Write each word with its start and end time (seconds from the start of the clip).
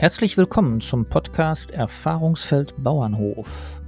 Herzlich 0.00 0.38
willkommen 0.38 0.80
zum 0.80 1.04
Podcast 1.04 1.72
Erfahrungsfeld 1.72 2.72
Bauernhof. 2.78 3.82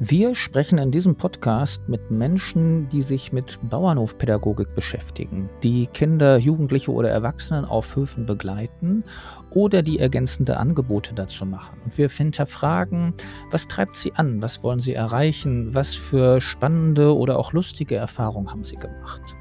Wir 0.00 0.34
sprechen 0.34 0.76
in 0.78 0.90
diesem 0.90 1.14
Podcast 1.14 1.88
mit 1.88 2.10
Menschen, 2.10 2.88
die 2.88 3.02
sich 3.02 3.30
mit 3.30 3.56
Bauernhofpädagogik 3.62 4.74
beschäftigen, 4.74 5.48
die 5.62 5.86
Kinder, 5.86 6.36
Jugendliche 6.36 6.90
oder 6.90 7.10
Erwachsenen 7.10 7.64
auf 7.64 7.94
Höfen 7.94 8.26
begleiten 8.26 9.04
oder 9.50 9.82
die 9.82 10.00
ergänzende 10.00 10.56
Angebote 10.56 11.14
dazu 11.14 11.46
machen. 11.46 11.80
Und 11.84 11.96
wir 11.96 12.08
hinterfragen, 12.08 13.14
was 13.52 13.68
treibt 13.68 13.96
sie 13.96 14.12
an, 14.14 14.42
was 14.42 14.64
wollen 14.64 14.80
sie 14.80 14.94
erreichen, 14.94 15.72
was 15.72 15.94
für 15.94 16.40
spannende 16.40 17.16
oder 17.16 17.38
auch 17.38 17.52
lustige 17.52 17.94
Erfahrungen 17.94 18.50
haben 18.50 18.64
sie 18.64 18.74
gemacht. 18.74 19.36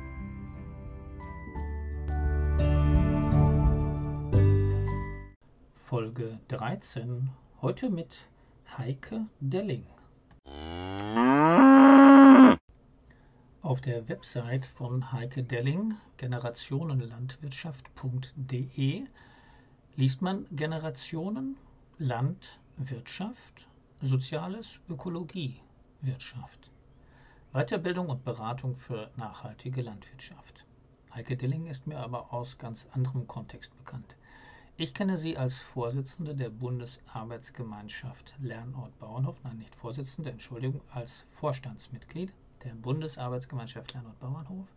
Folge 5.89 6.37
13. 6.49 7.31
Heute 7.63 7.89
mit 7.89 8.27
Heike 8.77 9.25
Delling. 9.39 9.87
Auf 13.63 13.81
der 13.81 14.07
Website 14.07 14.67
von 14.67 15.11
Heike 15.11 15.41
Delling, 15.41 15.95
generationenlandwirtschaft.de, 16.17 19.07
liest 19.95 20.21
man 20.21 20.45
Generationen, 20.51 21.57
Land, 21.97 22.59
Wirtschaft, 22.77 23.67
Soziales, 23.99 24.79
Ökologie, 24.89 25.59
Wirtschaft. 26.01 26.69
Weiterbildung 27.51 28.09
und 28.09 28.23
Beratung 28.23 28.75
für 28.75 29.09
nachhaltige 29.17 29.81
Landwirtschaft. 29.81 30.67
Heike 31.15 31.35
Delling 31.35 31.65
ist 31.65 31.87
mir 31.87 31.97
aber 31.97 32.31
aus 32.31 32.59
ganz 32.59 32.87
anderem 32.93 33.25
Kontext 33.25 33.75
bekannt. 33.75 34.18
Ich 34.81 34.93
kenne 34.93 35.17
sie 35.17 35.35
als 35.35 35.59
Vorsitzende 35.59 36.33
der 36.33 36.49
Bundesarbeitsgemeinschaft 36.49 38.33
Lernort 38.39 38.97
Bauernhof, 38.97 39.35
nein, 39.43 39.57
nicht 39.57 39.75
Vorsitzende, 39.75 40.31
Entschuldigung, 40.31 40.79
als 40.93 41.25
Vorstandsmitglied 41.27 42.31
der 42.63 42.75
Bundesarbeitsgemeinschaft 42.75 43.93
Lernort 43.93 44.17
Bauernhof 44.21 44.67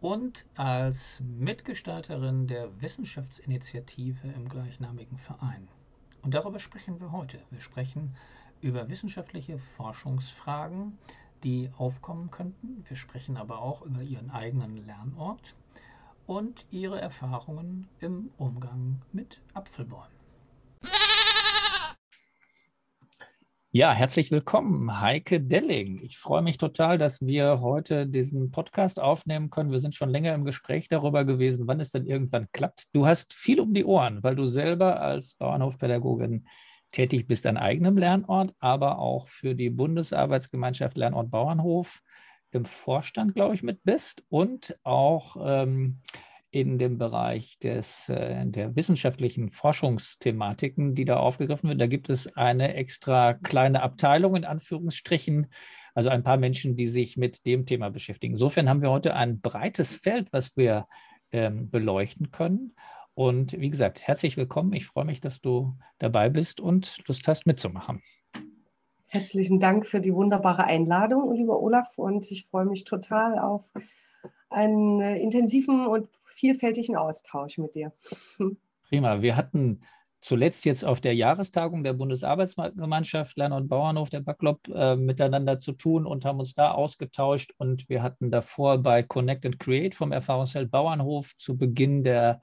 und 0.00 0.46
als 0.54 1.20
Mitgestalterin 1.24 2.46
der 2.46 2.80
Wissenschaftsinitiative 2.80 4.28
im 4.28 4.48
gleichnamigen 4.48 5.18
Verein. 5.18 5.66
Und 6.22 6.34
darüber 6.34 6.60
sprechen 6.60 7.00
wir 7.00 7.10
heute. 7.10 7.40
Wir 7.50 7.60
sprechen 7.60 8.14
über 8.60 8.88
wissenschaftliche 8.88 9.58
Forschungsfragen, 9.58 10.98
die 11.42 11.68
aufkommen 11.78 12.30
könnten. 12.30 12.84
Wir 12.86 12.96
sprechen 12.96 13.36
aber 13.36 13.60
auch 13.60 13.82
über 13.82 14.02
ihren 14.02 14.30
eigenen 14.30 14.86
Lernort 14.86 15.56
und 16.26 16.66
ihre 16.70 17.00
Erfahrungen 17.00 17.88
im 18.00 18.30
Umgang 18.36 19.00
mit 19.12 19.40
Apfelbäumen. 19.54 20.16
Ja, 23.70 23.92
herzlich 23.92 24.30
willkommen, 24.30 25.00
Heike 25.02 25.38
Delling. 25.38 26.00
Ich 26.02 26.16
freue 26.16 26.40
mich 26.40 26.56
total, 26.56 26.96
dass 26.96 27.26
wir 27.26 27.60
heute 27.60 28.06
diesen 28.06 28.50
Podcast 28.50 28.98
aufnehmen 28.98 29.50
können. 29.50 29.70
Wir 29.70 29.80
sind 29.80 29.94
schon 29.94 30.08
länger 30.08 30.34
im 30.34 30.44
Gespräch 30.44 30.88
darüber 30.88 31.26
gewesen, 31.26 31.66
wann 31.66 31.80
es 31.80 31.90
denn 31.90 32.06
irgendwann 32.06 32.48
klappt. 32.52 32.86
Du 32.94 33.06
hast 33.06 33.34
viel 33.34 33.60
um 33.60 33.74
die 33.74 33.84
Ohren, 33.84 34.22
weil 34.22 34.34
du 34.34 34.46
selber 34.46 35.02
als 35.02 35.34
Bauernhofpädagogin 35.34 36.46
tätig 36.90 37.26
bist 37.26 37.44
an 37.44 37.58
eigenem 37.58 37.98
Lernort, 37.98 38.54
aber 38.60 38.98
auch 38.98 39.28
für 39.28 39.54
die 39.54 39.68
Bundesarbeitsgemeinschaft 39.68 40.96
Lernort 40.96 41.30
Bauernhof 41.30 42.00
im 42.56 42.64
Vorstand, 42.64 43.34
glaube 43.34 43.54
ich, 43.54 43.62
mit 43.62 43.84
bist 43.84 44.24
und 44.28 44.78
auch 44.82 45.36
ähm, 45.40 46.00
in 46.50 46.78
dem 46.78 46.96
Bereich 46.98 47.58
des, 47.58 48.08
äh, 48.08 48.46
der 48.46 48.74
wissenschaftlichen 48.76 49.50
Forschungsthematiken, 49.50 50.94
die 50.94 51.04
da 51.04 51.18
aufgegriffen 51.18 51.68
wird. 51.68 51.80
Da 51.80 51.86
gibt 51.86 52.08
es 52.08 52.34
eine 52.36 52.74
extra 52.74 53.34
kleine 53.34 53.82
Abteilung 53.82 54.36
in 54.36 54.44
Anführungsstrichen, 54.44 55.48
also 55.94 56.08
ein 56.08 56.22
paar 56.22 56.36
Menschen, 56.36 56.76
die 56.76 56.86
sich 56.86 57.16
mit 57.16 57.46
dem 57.46 57.66
Thema 57.66 57.90
beschäftigen. 57.90 58.34
Insofern 58.34 58.68
haben 58.68 58.82
wir 58.82 58.90
heute 58.90 59.14
ein 59.14 59.40
breites 59.40 59.94
Feld, 59.94 60.32
was 60.32 60.56
wir 60.56 60.86
ähm, 61.32 61.70
beleuchten 61.70 62.30
können. 62.30 62.74
Und 63.14 63.58
wie 63.58 63.70
gesagt, 63.70 64.06
herzlich 64.06 64.36
willkommen. 64.36 64.72
Ich 64.74 64.86
freue 64.86 65.06
mich, 65.06 65.20
dass 65.20 65.40
du 65.40 65.76
dabei 65.98 66.28
bist 66.28 66.60
und 66.60 66.98
Lust 67.06 67.26
hast, 67.28 67.46
mitzumachen. 67.46 68.02
Herzlichen 69.16 69.60
Dank 69.60 69.86
für 69.86 70.02
die 70.02 70.12
wunderbare 70.12 70.64
Einladung, 70.64 71.32
lieber 71.32 71.58
Olaf. 71.62 71.96
Und 71.96 72.30
ich 72.30 72.44
freue 72.44 72.66
mich 72.66 72.84
total 72.84 73.38
auf 73.38 73.72
einen 74.50 75.00
intensiven 75.00 75.86
und 75.86 76.10
vielfältigen 76.26 76.96
Austausch 76.96 77.56
mit 77.56 77.74
dir. 77.74 77.94
Prima. 78.90 79.22
Wir 79.22 79.34
hatten 79.36 79.80
zuletzt 80.20 80.66
jetzt 80.66 80.84
auf 80.84 81.00
der 81.00 81.14
Jahrestagung 81.14 81.82
der 81.82 81.94
Bundesarbeitsgemeinschaft 81.94 83.38
Lerner 83.38 83.56
und 83.56 83.68
Bauernhof, 83.68 84.10
der 84.10 84.20
Backlop, 84.20 84.68
äh, 84.68 84.96
miteinander 84.96 85.58
zu 85.58 85.72
tun 85.72 86.04
und 86.04 86.26
haben 86.26 86.38
uns 86.38 86.52
da 86.52 86.72
ausgetauscht. 86.72 87.54
Und 87.56 87.88
wir 87.88 88.02
hatten 88.02 88.30
davor 88.30 88.76
bei 88.76 89.02
Connect 89.02 89.46
and 89.46 89.58
Create 89.58 89.94
vom 89.94 90.12
Erfahrungsfeld 90.12 90.70
Bauernhof 90.70 91.34
zu 91.38 91.56
Beginn 91.56 92.04
der 92.04 92.42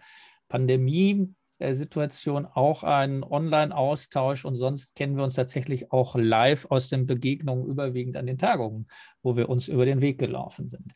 Pandemie 0.50 1.36
Situation 1.60 2.46
auch 2.46 2.84
einen 2.84 3.24
Online-Austausch 3.24 4.46
und 4.46 4.56
sonst 4.56 4.96
kennen 4.96 5.16
wir 5.16 5.24
uns 5.24 5.36
tatsächlich 5.36 5.92
auch 5.92 6.16
live 6.16 6.66
aus 6.70 6.90
den 6.90 7.06
Begegnungen 7.06 7.66
überwiegend 7.66 8.18
an 8.18 8.26
den 8.26 8.38
Tagungen, 8.38 8.88
wo 9.22 9.36
wir 9.36 9.50
uns 9.50 9.68
über 9.68 9.86
den 9.86 10.02
Weg 10.02 10.18
gelaufen 10.18 10.68
sind. 10.68 10.94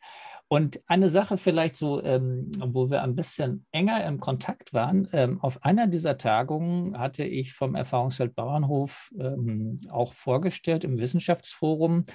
Und 0.50 0.82
eine 0.88 1.10
Sache 1.10 1.38
vielleicht 1.38 1.76
so, 1.76 2.02
ähm, 2.02 2.52
wo 2.60 2.90
wir 2.90 3.04
ein 3.04 3.16
bisschen 3.16 3.66
enger 3.72 4.06
im 4.06 4.20
Kontakt 4.20 4.74
waren, 4.74 5.08
ähm, 5.12 5.42
auf 5.42 5.64
einer 5.66 5.88
dieser 5.88 6.18
Tagungen 6.18 6.98
hatte 6.98 7.26
ich 7.26 7.54
vom 7.54 7.76
Erfahrungsfeld 7.76 8.34
Bauernhof 8.34 9.12
ähm, 9.20 9.78
auch 9.90 10.14
vorgestellt 10.14 10.86
im 10.86 10.98
Wissenschaftsforum, 11.00 12.06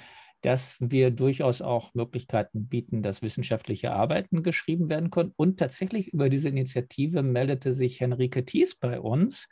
dass 0.43 0.77
wir 0.79 1.09
durchaus 1.09 1.61
auch 1.61 1.93
Möglichkeiten 1.93 2.67
bieten, 2.67 3.01
dass 3.01 3.21
wissenschaftliche 3.21 3.93
Arbeiten 3.93 4.43
geschrieben 4.43 4.89
werden 4.89 5.09
können. 5.09 5.33
Und 5.35 5.57
tatsächlich 5.57 6.13
über 6.13 6.29
diese 6.29 6.49
Initiative 6.49 7.23
meldete 7.23 7.71
sich 7.73 7.99
Henrike 8.01 8.45
Thies 8.45 8.75
bei 8.75 8.99
uns. 8.99 9.47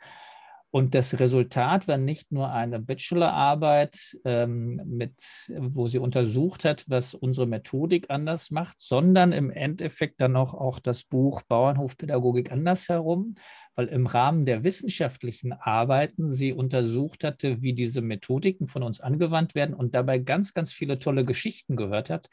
Und 0.74 0.94
das 0.94 1.20
Resultat 1.20 1.86
war 1.86 1.98
nicht 1.98 2.32
nur 2.32 2.50
eine 2.50 2.80
Bachelorarbeit, 2.80 4.16
ähm, 4.24 4.80
mit, 4.86 5.52
wo 5.54 5.86
sie 5.86 5.98
untersucht 5.98 6.64
hat, 6.64 6.86
was 6.88 7.12
unsere 7.12 7.46
Methodik 7.46 8.06
anders 8.08 8.50
macht, 8.50 8.80
sondern 8.80 9.32
im 9.32 9.50
Endeffekt 9.50 10.22
dann 10.22 10.34
auch, 10.34 10.54
auch 10.54 10.78
das 10.78 11.04
Buch 11.04 11.42
Bauernhofpädagogik 11.42 12.50
andersherum, 12.50 13.34
weil 13.74 13.88
im 13.88 14.06
Rahmen 14.06 14.46
der 14.46 14.64
wissenschaftlichen 14.64 15.52
Arbeiten 15.52 16.26
sie 16.26 16.54
untersucht 16.54 17.22
hatte, 17.22 17.60
wie 17.60 17.74
diese 17.74 18.00
Methodiken 18.00 18.66
von 18.66 18.82
uns 18.82 19.00
angewandt 19.00 19.54
werden 19.54 19.74
und 19.74 19.94
dabei 19.94 20.18
ganz, 20.18 20.54
ganz 20.54 20.72
viele 20.72 20.98
tolle 20.98 21.26
Geschichten 21.26 21.76
gehört 21.76 22.08
hat, 22.08 22.28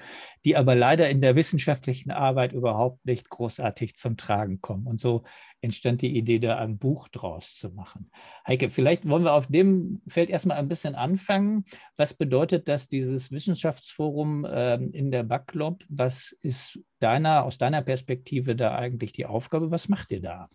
die 0.46 0.56
aber 0.56 0.76
leider 0.76 1.10
in 1.10 1.20
der 1.20 1.36
wissenschaftlichen 1.36 2.12
Arbeit 2.12 2.54
überhaupt 2.54 3.06
nicht 3.06 3.30
großartig 3.30 3.96
zum 3.96 4.16
Tragen 4.16 4.62
kommen. 4.62 4.88
Und 4.88 5.02
so 5.02 5.24
entstand 5.62 6.02
die 6.02 6.18
Idee, 6.18 6.40
da 6.40 6.58
ein 6.58 6.78
Buch 6.78 7.08
draus 7.10 7.56
zu 7.56 7.70
machen. 7.70 8.12
Heike, 8.48 8.70
vielleicht 8.70 9.08
wollen 9.08 9.24
wir 9.24 9.34
auf 9.34 9.48
dem 9.48 10.02
Feld 10.08 10.30
erstmal 10.30 10.58
ein 10.58 10.68
bisschen 10.68 10.96
anfangen. 10.96 11.66
Was 11.98 12.14
bedeutet 12.14 12.68
das, 12.68 12.88
dieses 12.88 13.32
Wissenschaftsforum 13.32 14.48
ähm, 14.50 14.92
in 14.92 15.12
der 15.12 15.24
Backlop? 15.24 15.84
Was 15.90 16.32
ist 16.42 16.80
deiner, 17.00 17.44
aus 17.44 17.58
deiner 17.58 17.82
Perspektive 17.82 18.56
da 18.56 18.76
eigentlich 18.76 19.12
die 19.12 19.26
Aufgabe? 19.26 19.72
Was 19.72 19.90
macht 19.90 20.12
ihr 20.12 20.22
da? 20.22 20.50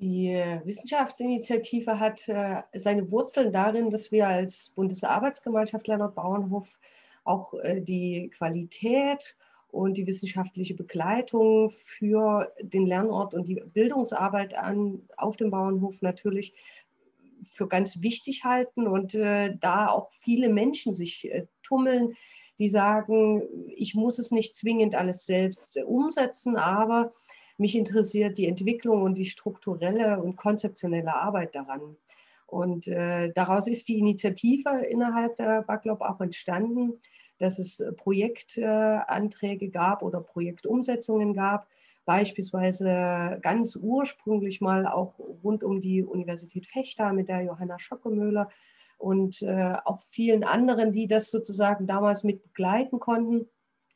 Die 0.00 0.28
Wissenschaftsinitiative 0.64 1.98
hat 1.98 2.28
äh, 2.28 2.62
seine 2.72 3.10
Wurzeln 3.10 3.50
darin, 3.50 3.90
dass 3.90 4.12
wir 4.12 4.28
als 4.28 4.70
Bundesarbeitsgemeinschaft 4.76 5.88
Lernort 5.88 6.14
Bauernhof 6.14 6.78
auch 7.24 7.52
äh, 7.54 7.80
die 7.80 8.30
Qualität 8.30 9.36
und 9.70 9.96
die 9.96 10.06
wissenschaftliche 10.06 10.74
Begleitung 10.74 11.68
für 11.68 12.52
den 12.60 12.86
Lernort 12.86 13.34
und 13.34 13.48
die 13.48 13.62
Bildungsarbeit 13.74 14.54
an, 14.54 15.02
auf 15.16 15.36
dem 15.36 15.50
Bauernhof 15.50 16.02
natürlich 16.02 16.54
für 17.42 17.68
ganz 17.68 18.02
wichtig 18.02 18.44
halten 18.44 18.86
und 18.86 19.14
äh, 19.14 19.56
da 19.60 19.88
auch 19.88 20.10
viele 20.10 20.48
Menschen 20.48 20.92
sich 20.92 21.30
äh, 21.30 21.46
tummeln, 21.62 22.14
die 22.58 22.68
sagen, 22.68 23.42
ich 23.76 23.94
muss 23.94 24.18
es 24.18 24.32
nicht 24.32 24.56
zwingend 24.56 24.94
alles 24.94 25.26
selbst 25.26 25.76
äh, 25.76 25.82
umsetzen, 25.82 26.56
aber 26.56 27.12
mich 27.56 27.76
interessiert 27.76 28.38
die 28.38 28.46
Entwicklung 28.46 29.02
und 29.02 29.14
die 29.14 29.26
strukturelle 29.26 30.20
und 30.20 30.36
konzeptionelle 30.36 31.14
Arbeit 31.14 31.54
daran. 31.54 31.96
Und 32.46 32.88
äh, 32.88 33.30
daraus 33.34 33.68
ist 33.68 33.88
die 33.88 33.98
Initiative 33.98 34.70
innerhalb 34.88 35.36
der 35.36 35.62
Backlop 35.62 36.00
auch 36.00 36.20
entstanden, 36.20 36.94
dass 37.38 37.58
es 37.58 37.82
Projektanträge 37.96 39.70
gab 39.70 40.02
oder 40.02 40.20
Projektumsetzungen 40.20 41.34
gab, 41.34 41.68
beispielsweise 42.04 43.38
ganz 43.42 43.76
ursprünglich 43.76 44.60
mal 44.60 44.86
auch 44.86 45.18
rund 45.18 45.64
um 45.64 45.80
die 45.80 46.02
Universität 46.02 46.66
Fechter 46.66 47.12
mit 47.12 47.28
der 47.28 47.42
Johanna 47.42 47.78
Schockemöhler 47.78 48.48
und 48.96 49.42
äh, 49.42 49.76
auch 49.84 50.00
vielen 50.00 50.42
anderen, 50.42 50.92
die 50.92 51.06
das 51.06 51.30
sozusagen 51.30 51.86
damals 51.86 52.24
mit 52.24 52.42
begleiten 52.42 52.98
konnten 52.98 53.48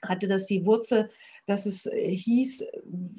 hatte 0.05 0.27
das 0.27 0.47
die 0.47 0.67
Wurzel, 0.67 1.09
dass 1.47 1.65
es 1.65 1.87
äh, 1.87 2.11
hieß, 2.11 2.67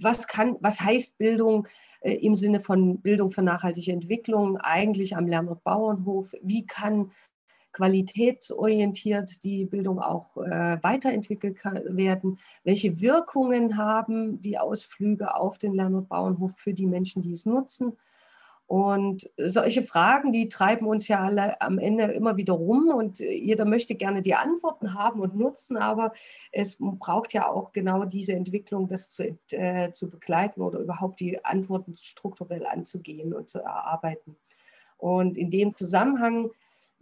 was 0.01 0.27
kann, 0.27 0.57
was 0.59 0.81
heißt 0.81 1.17
Bildung? 1.17 1.65
äh, 2.03 2.13
im 2.15 2.35
Sinne 2.35 2.59
von 2.59 2.99
Bildung 3.01 3.29
für 3.29 3.41
nachhaltige 3.41 3.91
Entwicklung 3.91 4.57
eigentlich 4.57 5.15
am 5.15 5.27
Lernort 5.27 5.63
Bauernhof? 5.63 6.33
Wie 6.41 6.65
kann 6.65 7.11
qualitätsorientiert 7.73 9.43
die 9.43 9.65
Bildung 9.65 9.99
auch 9.99 10.37
äh, 10.37 10.77
weiterentwickelt 10.81 11.63
werden? 11.63 12.39
Welche 12.63 13.01
Wirkungen 13.01 13.77
haben 13.77 14.39
die 14.39 14.57
Ausflüge 14.57 15.35
auf 15.35 15.57
den 15.57 15.73
Lernort 15.73 16.07
Bauernhof 16.07 16.55
für 16.55 16.73
die 16.73 16.87
Menschen, 16.87 17.21
die 17.21 17.31
es 17.31 17.45
nutzen? 17.45 17.97
Und 18.65 19.29
solche 19.37 19.83
Fragen, 19.83 20.31
die 20.31 20.47
treiben 20.47 20.87
uns 20.87 21.07
ja 21.07 21.19
alle 21.19 21.61
am 21.61 21.77
Ende 21.77 22.05
immer 22.05 22.37
wieder 22.37 22.53
rum 22.53 22.87
und 22.87 23.19
jeder 23.19 23.65
möchte 23.65 23.95
gerne 23.95 24.21
die 24.21 24.35
Antworten 24.35 24.93
haben 24.93 25.19
und 25.19 25.35
nutzen, 25.35 25.77
aber 25.77 26.13
es 26.51 26.77
braucht 26.79 27.33
ja 27.33 27.47
auch 27.47 27.73
genau 27.73 28.05
diese 28.05 28.33
Entwicklung, 28.33 28.87
das 28.87 29.11
zu, 29.11 29.37
äh, 29.51 29.91
zu 29.91 30.09
begleiten 30.09 30.61
oder 30.61 30.79
überhaupt 30.79 31.19
die 31.19 31.43
Antworten 31.43 31.93
strukturell 31.93 32.65
anzugehen 32.65 33.33
und 33.33 33.49
zu 33.49 33.59
erarbeiten. 33.59 34.37
Und 34.97 35.37
in 35.37 35.49
dem 35.49 35.75
Zusammenhang 35.75 36.49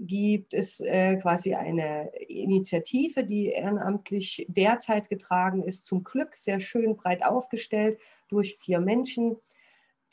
gibt 0.07 0.55
es 0.55 0.79
äh, 0.79 1.17
quasi 1.17 1.53
eine 1.53 2.11
Initiative, 2.27 3.23
die 3.23 3.47
ehrenamtlich 3.47 4.45
derzeit 4.49 5.09
getragen 5.09 5.63
ist, 5.63 5.85
zum 5.85 6.03
Glück 6.03 6.35
sehr 6.35 6.59
schön 6.59 6.95
breit 6.95 7.23
aufgestellt 7.23 7.99
durch 8.27 8.55
vier 8.55 8.79
Menschen. 8.79 9.37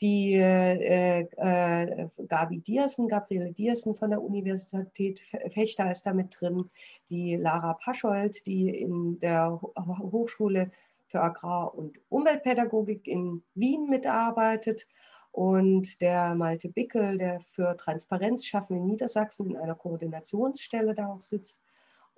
Die 0.01 0.35
äh, 0.35 1.21
äh, 1.21 2.07
Gabi 2.27 2.59
Diersen, 2.59 3.09
Gabriele 3.09 3.51
Diersen 3.51 3.95
von 3.95 4.11
der 4.11 4.21
Universität 4.21 5.19
Fechter 5.19 5.91
ist 5.91 6.03
da 6.03 6.13
mit 6.13 6.37
drin, 6.39 6.69
die 7.09 7.35
Lara 7.35 7.73
Paschold, 7.73 8.45
die 8.45 8.69
in 8.69 9.19
der 9.19 9.59
Hochschule 9.61 10.71
für 11.07 11.21
Agrar- 11.21 11.75
und 11.75 11.99
Umweltpädagogik 12.09 13.07
in 13.07 13.43
Wien 13.55 13.89
mitarbeitet 13.89 14.87
und 15.31 16.01
der 16.01 16.35
Malte 16.35 16.69
Bickel, 16.69 17.17
der 17.17 17.39
für 17.39 17.77
Transparenz 17.77 18.45
schaffen 18.45 18.77
in 18.77 18.85
Niedersachsen 18.85 19.51
in 19.51 19.57
einer 19.57 19.75
Koordinationsstelle 19.75 20.95
da 20.95 21.07
auch 21.07 21.21
sitzt 21.21 21.61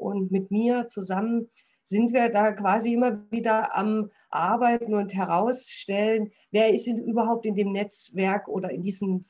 und 0.02 0.32
mit 0.32 0.50
mir 0.50 0.88
zusammen 0.88 1.50
sind 1.84 2.14
wir 2.14 2.30
da 2.30 2.52
quasi 2.52 2.94
immer 2.94 3.30
wieder 3.32 3.76
am 3.76 4.10
Arbeiten 4.30 4.96
und 4.96 5.14
herausstellen, 5.14 6.32
wer 6.52 6.74
ist 6.74 6.88
überhaupt 6.88 7.46
in 7.46 7.56
dem 7.56 7.72
Netzwerk 7.72 8.48
oder 8.48 8.72
in 8.72 8.82
diesem 8.82 9.22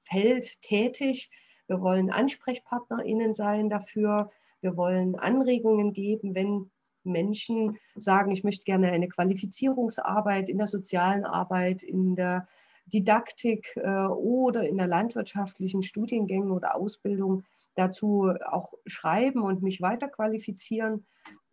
Feld 0.00 0.60
tätig. 0.62 1.30
Wir 1.68 1.80
wollen 1.80 2.10
AnsprechpartnerInnen 2.10 3.34
sein 3.34 3.68
dafür. 3.68 4.28
Wir 4.60 4.76
wollen 4.76 5.16
Anregungen 5.16 5.92
geben, 5.92 6.34
wenn 6.34 6.70
Menschen 7.04 7.76
sagen, 7.94 8.32
ich 8.32 8.42
möchte 8.42 8.64
gerne 8.64 8.90
eine 8.90 9.08
Qualifizierungsarbeit 9.08 10.48
in 10.48 10.58
der 10.58 10.66
sozialen 10.66 11.24
Arbeit, 11.24 11.82
in 11.82 12.16
der 12.16 12.48
Didaktik 12.86 13.76
äh, 13.76 14.06
oder 14.06 14.68
in 14.68 14.76
der 14.76 14.86
landwirtschaftlichen 14.86 15.82
Studiengängen 15.82 16.50
oder 16.50 16.76
Ausbildung 16.76 17.42
dazu 17.74 18.32
auch 18.44 18.72
schreiben 18.86 19.42
und 19.42 19.62
mich 19.62 19.80
weiterqualifizieren 19.80 21.04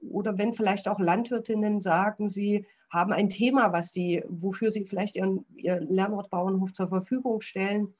oder 0.09 0.37
wenn 0.37 0.53
vielleicht 0.53 0.87
auch 0.87 0.99
Landwirtinnen 0.99 1.81
sagen, 1.81 2.27
sie 2.27 2.65
haben 2.89 3.13
ein 3.13 3.29
Thema, 3.29 3.73
was 3.73 3.91
sie, 3.91 4.23
wofür 4.27 4.71
sie 4.71 4.85
vielleicht 4.85 5.15
ihren, 5.15 5.45
ihr 5.55 5.79
Lernort 5.79 6.29
zur 6.73 6.87
Verfügung 6.87 7.41
stellen, 7.41 7.93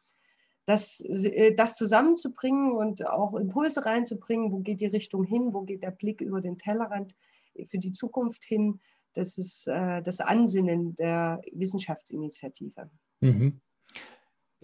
das, 0.66 1.02
äh, 1.02 1.54
das 1.54 1.76
zusammenzubringen 1.76 2.72
und 2.72 3.08
auch 3.08 3.34
Impulse 3.36 3.86
reinzubringen, 3.86 4.52
wo 4.52 4.60
geht 4.60 4.82
die 4.82 4.88
Richtung 4.88 5.24
hin, 5.24 5.54
wo 5.54 5.62
geht 5.62 5.84
der 5.84 5.92
Blick 5.92 6.22
über 6.22 6.42
den 6.42 6.58
Tellerrand 6.58 7.16
für 7.66 7.80
die 7.80 7.94
Zukunft 7.94 8.44
hin, 8.44 8.80
das 9.14 9.38
ist 9.38 9.68
äh, 9.68 10.02
das 10.02 10.22
Ansinnen 10.22 10.96
der 10.96 11.42
Wissenschaftsinitiative. 11.52 12.90
Mhm. 13.24 13.62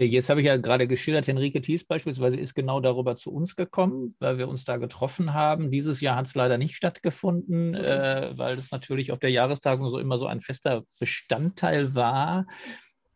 Jetzt 0.02 0.30
habe 0.30 0.40
ich 0.40 0.48
ja 0.48 0.56
gerade 0.56 0.88
geschildert, 0.88 1.28
Henrike 1.28 1.62
Thies 1.62 1.84
beispielsweise 1.84 2.38
ist 2.38 2.54
genau 2.54 2.80
darüber 2.80 3.18
zu 3.18 3.34
uns 3.34 3.58
gekommen, 3.58 4.16
weil 4.20 4.38
wir 4.38 4.48
uns 4.48 4.64
da 4.64 4.78
getroffen 4.78 5.34
haben. 5.34 5.72
Dieses 5.72 6.00
Jahr 6.00 6.16
hat 6.16 6.28
es 6.28 6.36
leider 6.36 6.58
nicht 6.58 6.76
stattgefunden, 6.76 7.76
äh, 7.76 8.32
weil 8.36 8.58
es 8.58 8.72
natürlich 8.72 9.12
auf 9.12 9.20
der 9.20 9.32
Jahrestagung 9.32 9.90
so 9.90 10.00
immer 10.00 10.18
so 10.18 10.26
ein 10.26 10.40
fester 10.40 10.84
Bestandteil 11.02 11.96
war. 11.96 12.48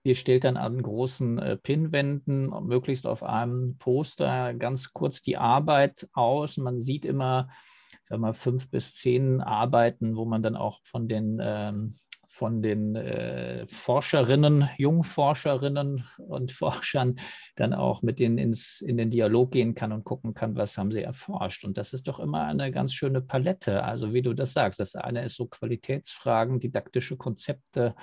Ihr 0.03 0.15
stellt 0.15 0.43
dann 0.43 0.57
an 0.57 0.81
großen 0.81 1.39
äh, 1.39 1.55
Pinwänden, 1.55 2.49
möglichst 2.65 3.07
auf 3.07 3.23
einem 3.23 3.77
Poster, 3.77 4.53
ganz 4.53 4.91
kurz 4.91 5.21
die 5.21 5.37
Arbeit 5.37 6.09
aus. 6.11 6.57
Man 6.57 6.81
sieht 6.81 7.05
immer, 7.05 7.47
ich 7.93 8.09
sag 8.09 8.19
mal, 8.19 8.33
fünf 8.33 8.69
bis 8.69 8.93
zehn 8.93 9.39
Arbeiten, 9.39 10.17
wo 10.17 10.25
man 10.25 10.43
dann 10.43 10.57
auch 10.57 10.81
von 10.83 11.07
den 11.07 11.39
ähm, 11.41 11.95
von 12.33 12.63
den 12.63 12.95
äh, 12.95 13.67
Forscherinnen, 13.67 14.67
Jungforscherinnen 14.79 16.03
und 16.17 16.51
Forschern 16.51 17.19
dann 17.55 17.75
auch 17.75 18.01
mit 18.01 18.17
denen 18.17 18.39
ins, 18.39 18.81
in 18.81 18.97
den 18.97 19.11
Dialog 19.11 19.51
gehen 19.51 19.75
kann 19.75 19.91
und 19.91 20.03
gucken 20.03 20.33
kann, 20.33 20.55
was 20.55 20.75
haben 20.79 20.91
sie 20.91 21.03
erforscht. 21.03 21.63
Und 21.63 21.77
das 21.77 21.93
ist 21.93 22.07
doch 22.07 22.19
immer 22.19 22.45
eine 22.45 22.71
ganz 22.71 22.93
schöne 22.93 23.21
Palette. 23.21 23.83
Also 23.83 24.13
wie 24.13 24.23
du 24.23 24.33
das 24.33 24.53
sagst, 24.53 24.79
das 24.79 24.95
eine 24.95 25.23
ist 25.23 25.35
so 25.35 25.45
Qualitätsfragen, 25.45 26.59
didaktische 26.59 27.17
Konzepte. 27.17 27.93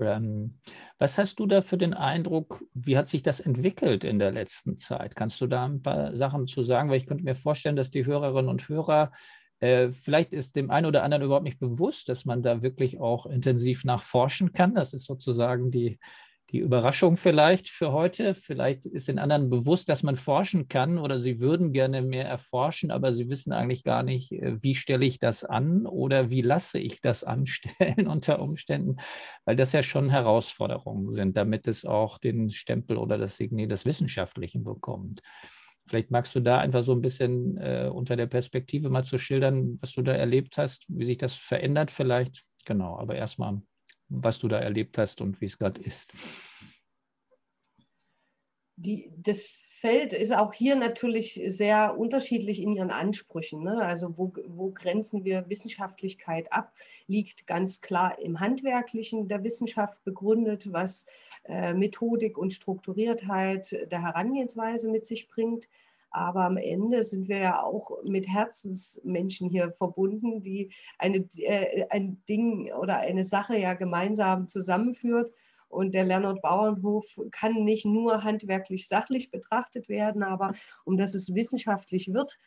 Ähm, 0.00 0.58
was 0.98 1.16
hast 1.16 1.38
du 1.38 1.46
da 1.46 1.62
für 1.62 1.78
den 1.78 1.94
Eindruck, 1.94 2.64
wie 2.74 2.98
hat 2.98 3.06
sich 3.06 3.22
das 3.22 3.38
entwickelt 3.38 4.02
in 4.02 4.18
der 4.18 4.32
letzten 4.32 4.76
Zeit? 4.76 5.14
Kannst 5.14 5.40
du 5.40 5.46
da 5.46 5.66
ein 5.66 5.82
paar 5.82 6.16
Sachen 6.16 6.48
zu 6.48 6.64
sagen? 6.64 6.90
Weil 6.90 6.96
ich 6.96 7.06
könnte 7.06 7.22
mir 7.22 7.36
vorstellen, 7.36 7.76
dass 7.76 7.90
die 7.90 8.06
Hörerinnen 8.06 8.50
und 8.50 8.68
Hörer 8.68 9.12
vielleicht 9.92 10.32
ist 10.32 10.56
dem 10.56 10.70
einen 10.70 10.86
oder 10.86 11.04
anderen 11.04 11.22
überhaupt 11.22 11.44
nicht 11.44 11.60
bewusst, 11.60 12.08
dass 12.08 12.24
man 12.24 12.42
da 12.42 12.62
wirklich 12.62 13.00
auch 13.00 13.26
intensiv 13.26 13.84
nachforschen 13.84 14.52
kann. 14.52 14.74
Das 14.74 14.92
ist 14.92 15.04
sozusagen 15.04 15.70
die, 15.70 15.98
die 16.50 16.58
Überraschung 16.58 17.16
vielleicht 17.16 17.68
für 17.68 17.92
heute. 17.92 18.34
Vielleicht 18.34 18.84
ist 18.84 19.08
den 19.08 19.18
anderen 19.18 19.48
bewusst, 19.48 19.88
dass 19.88 20.02
man 20.02 20.16
forschen 20.16 20.68
kann 20.68 20.98
oder 20.98 21.20
sie 21.20 21.40
würden 21.40 21.72
gerne 21.72 22.02
mehr 22.02 22.26
erforschen, 22.26 22.90
aber 22.90 23.12
sie 23.12 23.28
wissen 23.30 23.52
eigentlich 23.52 23.84
gar 23.84 24.02
nicht, 24.02 24.32
äh, 24.32 24.62
wie 24.62 24.74
stelle 24.74 25.06
ich 25.06 25.18
das 25.18 25.44
an 25.44 25.86
oder 25.86 26.28
wie 26.28 26.42
lasse 26.42 26.78
ich 26.78 27.00
das 27.00 27.24
anstellen 27.24 28.06
unter 28.06 28.40
Umständen, 28.42 28.96
weil 29.44 29.56
das 29.56 29.72
ja 29.72 29.82
schon 29.82 30.10
Herausforderungen 30.10 31.12
sind, 31.12 31.36
damit 31.36 31.66
es 31.68 31.84
auch 31.84 32.18
den 32.18 32.50
Stempel 32.50 32.98
oder 32.98 33.16
das 33.16 33.36
Signet 33.36 33.70
des 33.70 33.86
Wissenschaftlichen 33.86 34.64
bekommt. 34.64 35.22
Vielleicht 35.86 36.10
magst 36.10 36.34
du 36.34 36.40
da 36.40 36.58
einfach 36.58 36.82
so 36.82 36.92
ein 36.92 37.02
bisschen 37.02 37.56
äh, 37.58 37.90
unter 37.92 38.16
der 38.16 38.26
Perspektive 38.26 38.88
mal 38.88 39.04
zu 39.04 39.18
schildern, 39.18 39.78
was 39.80 39.92
du 39.92 40.02
da 40.02 40.12
erlebt 40.12 40.58
hast, 40.58 40.84
wie 40.88 41.04
sich 41.04 41.18
das 41.18 41.34
verändert 41.34 41.90
vielleicht. 41.90 42.44
Genau, 42.64 42.98
aber 42.98 43.16
erstmal, 43.16 43.60
was 44.08 44.38
du 44.38 44.48
da 44.48 44.58
erlebt 44.58 44.96
hast 44.98 45.20
und 45.20 45.40
wie 45.40 45.46
es 45.46 45.58
gerade 45.58 45.80
ist. 45.82 46.12
Die, 48.76 49.12
das 49.16 49.71
Feld 49.82 50.12
ist 50.12 50.32
auch 50.32 50.52
hier 50.52 50.76
natürlich 50.76 51.42
sehr 51.44 51.98
unterschiedlich 51.98 52.62
in 52.62 52.72
ihren 52.72 52.92
Ansprüchen. 52.92 53.64
Ne? 53.64 53.82
Also 53.82 54.16
wo, 54.16 54.32
wo 54.46 54.70
grenzen 54.70 55.24
wir 55.24 55.48
Wissenschaftlichkeit 55.48 56.52
ab, 56.52 56.72
liegt 57.08 57.48
ganz 57.48 57.80
klar 57.80 58.16
im 58.20 58.38
Handwerklichen 58.38 59.26
der 59.26 59.42
Wissenschaft 59.42 60.04
begründet, 60.04 60.72
was 60.72 61.04
äh, 61.46 61.74
Methodik 61.74 62.38
und 62.38 62.52
Strukturiertheit 62.52 63.90
der 63.90 64.02
Herangehensweise 64.02 64.88
mit 64.88 65.04
sich 65.04 65.26
bringt. 65.26 65.68
Aber 66.12 66.44
am 66.44 66.58
Ende 66.58 67.02
sind 67.02 67.28
wir 67.28 67.38
ja 67.38 67.60
auch 67.64 68.04
mit 68.04 68.28
Herzensmenschen 68.28 69.50
hier 69.50 69.72
verbunden, 69.72 70.44
die 70.44 70.70
eine, 70.96 71.26
äh, 71.38 71.86
ein 71.90 72.22
Ding 72.28 72.72
oder 72.72 72.98
eine 72.98 73.24
Sache 73.24 73.58
ja 73.58 73.74
gemeinsam 73.74 74.46
zusammenführt 74.46 75.32
und 75.72 75.94
der 75.94 76.04
Lernort 76.04 76.42
Bauernhof 76.42 77.18
kann 77.30 77.64
nicht 77.64 77.86
nur 77.86 78.24
handwerklich 78.24 78.88
sachlich 78.88 79.30
betrachtet 79.30 79.88
werden, 79.88 80.22
aber 80.22 80.52
um 80.84 80.98
dass 80.98 81.14
es 81.14 81.34
wissenschaftlich 81.34 82.12
wird, 82.12 82.38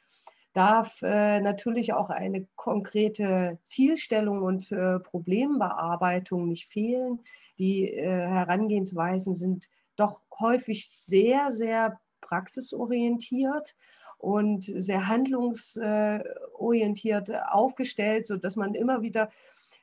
darf 0.53 1.01
äh, 1.01 1.41
natürlich 1.41 1.93
auch 1.93 2.11
eine 2.11 2.47
konkrete 2.55 3.57
Zielstellung 3.61 4.43
und 4.43 4.71
äh, 4.71 4.99
Problembearbeitung 4.99 6.47
nicht 6.47 6.69
fehlen. 6.69 7.19
Die 7.57 7.89
äh, 7.89 8.07
Herangehensweisen 8.07 9.33
sind 9.35 9.65
doch 9.97 10.21
häufig 10.39 10.87
sehr, 10.87 11.49
sehr 11.49 11.99
praxisorientiert 12.21 13.75
und 14.17 14.63
sehr 14.63 15.07
handlungsorientiert 15.07 17.31
aufgestellt, 17.51 18.27
sodass 18.27 18.55
man 18.55 18.75
immer 18.75 19.01
wieder 19.01 19.29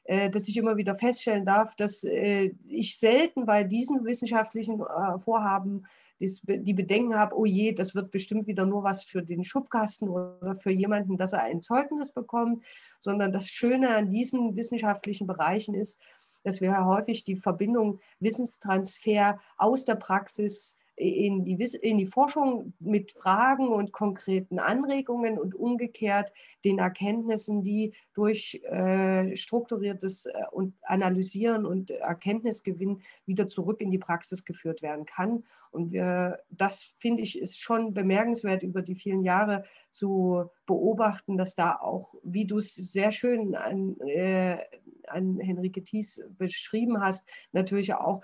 dass 0.05 0.49
ich 0.49 0.57
immer 0.57 0.77
wieder 0.77 0.95
feststellen 0.95 1.45
darf, 1.45 1.77
dass 1.77 2.03
äh, 2.03 2.53
ich 2.67 2.99
selten 2.99 3.47
bei 3.47 3.63
diesen 3.63 4.05
wissenschaftlichen 4.05 4.81
äh, 4.81 5.19
Vorhaben 5.19 5.85
die 6.21 6.75
Bedenken 6.75 7.17
habe, 7.17 7.37
oh 7.37 7.45
je, 7.45 7.73
das 7.73 7.95
wird 7.95 8.13
bestimmt 8.13 8.47
wieder 8.47 8.65
nur 8.65 8.85
was 8.85 9.05
für 9.05 9.23
den 9.23 9.43
Schubkasten 9.43 10.09
oder 10.09 10.55
für 10.55 10.71
jemanden, 10.71 11.17
dass 11.17 11.33
er 11.33 11.43
ein 11.43 11.63
Zeugnis 11.63 12.13
bekommt, 12.13 12.65
sondern 13.01 13.33
das 13.33 13.49
Schöne 13.49 13.97
an 13.97 14.09
diesen 14.09 14.55
wissenschaftlichen 14.57 15.27
Bereichen 15.27 15.75
ist, 15.75 16.01
dass 16.45 16.61
wir 16.61 16.85
häufig 16.85 17.25
die 17.25 17.37
Verbindung 17.37 17.99
Wissenstransfer 18.21 19.39
aus 19.57 19.85
der 19.85 19.97
Praxis 19.97 20.79
in 20.97 21.45
die, 21.45 21.55
in 21.81 21.99
die 21.99 22.07
Forschung 22.07 22.75
mit 22.79 23.13
Fragen 23.13 23.69
und 23.69 23.93
konkreten 23.93 24.59
Anregungen 24.59 25.39
und 25.39 25.55
umgekehrt 25.55 26.33
den 26.65 26.79
Erkenntnissen, 26.79 27.63
die 27.63 27.95
durch 28.15 28.63
äh, 28.65 29.35
strukturiertes 29.35 30.27
äh, 30.27 30.33
und 30.51 30.75
Analysieren 30.83 31.65
und 31.65 31.91
Erkenntnisgewinn 31.91 33.03
wieder 33.25 33.49
zurück 33.49 33.81
in 33.81 33.91
die 33.91 33.99
Praxis 33.99 34.45
geführt 34.45 34.83
werden 34.83 35.07
kann. 35.07 35.45
Und 35.71 35.93
wir, 35.93 36.41
das 36.51 36.95
finde 36.99 37.23
ich 37.23 37.39
ist 37.39 37.61
schon 37.61 37.95
bemerkenswert 37.95 38.63
über 38.63 38.83
die 38.83 38.95
vielen 38.95 39.23
Jahre 39.23 39.65
zu 39.91 40.51
beobachten, 40.67 41.37
dass 41.37 41.55
da 41.55 41.77
auch, 41.77 42.15
wie 42.23 42.47
du 42.47 42.59
es 42.59 42.75
sehr 42.75 43.13
schön 43.13 43.55
an, 43.55 43.99
äh, 44.01 44.59
an 45.07 45.39
Henrike 45.39 45.83
Thies 45.83 46.23
beschrieben 46.37 47.01
hast, 47.01 47.29
natürlich 47.53 47.95
auch 47.95 48.23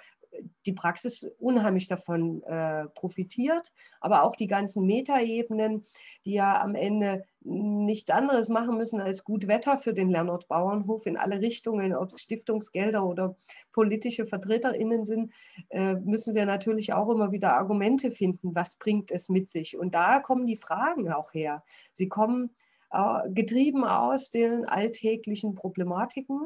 die 0.67 0.73
Praxis 0.73 1.31
unheimlich 1.39 1.89
davon 1.89 2.43
äh, 2.45 2.87
profitiert, 2.95 3.73
aber 4.01 4.23
auch 4.23 4.37
die 4.37 4.47
ganzen 4.47 4.87
Metaebenen, 4.87 5.83
die 6.25 6.35
ja 6.35 6.61
am 6.61 6.75
Ende 6.75 7.25
nichts 7.41 8.11
anderes 8.11 8.49
machen 8.49 8.77
müssen 8.77 9.01
als 9.01 9.25
gut 9.25 9.47
Wetter 9.49 9.79
für 9.79 9.95
den 9.95 10.11
Lernort 10.11 10.49
Bauernhof 10.49 11.07
in 11.07 11.17
alle 11.17 11.41
Richtungen, 11.41 11.95
ob 11.95 12.09
es 12.09 12.21
Stiftungsgelder 12.21 13.05
oder 13.05 13.37
politische 13.73 14.27
VertreterInnen 14.27 15.05
sind, 15.05 15.33
äh, 15.71 15.95
müssen 15.95 16.35
wir 16.35 16.47
natürlich 16.47 16.93
auch 16.93 17.09
immer 17.09 17.33
wieder 17.33 17.55
Argumente 17.55 18.11
finden, 18.11 18.55
was 18.55 18.77
bringt 18.77 19.11
es 19.11 19.29
mit 19.29 19.49
sich. 19.49 19.79
Und 19.79 19.95
da 19.95 20.21
kommen 20.21 20.47
die 20.47 20.57
Fragen 20.57 21.11
auch 21.13 21.33
her. 21.33 21.63
Sie 21.93 22.09
kommen 22.09 22.51
äh, 22.91 23.31
getrieben 23.31 23.85
aus 23.85 24.31
den 24.31 24.65
alltäglichen 24.65 25.55
Problematiken 25.55 26.41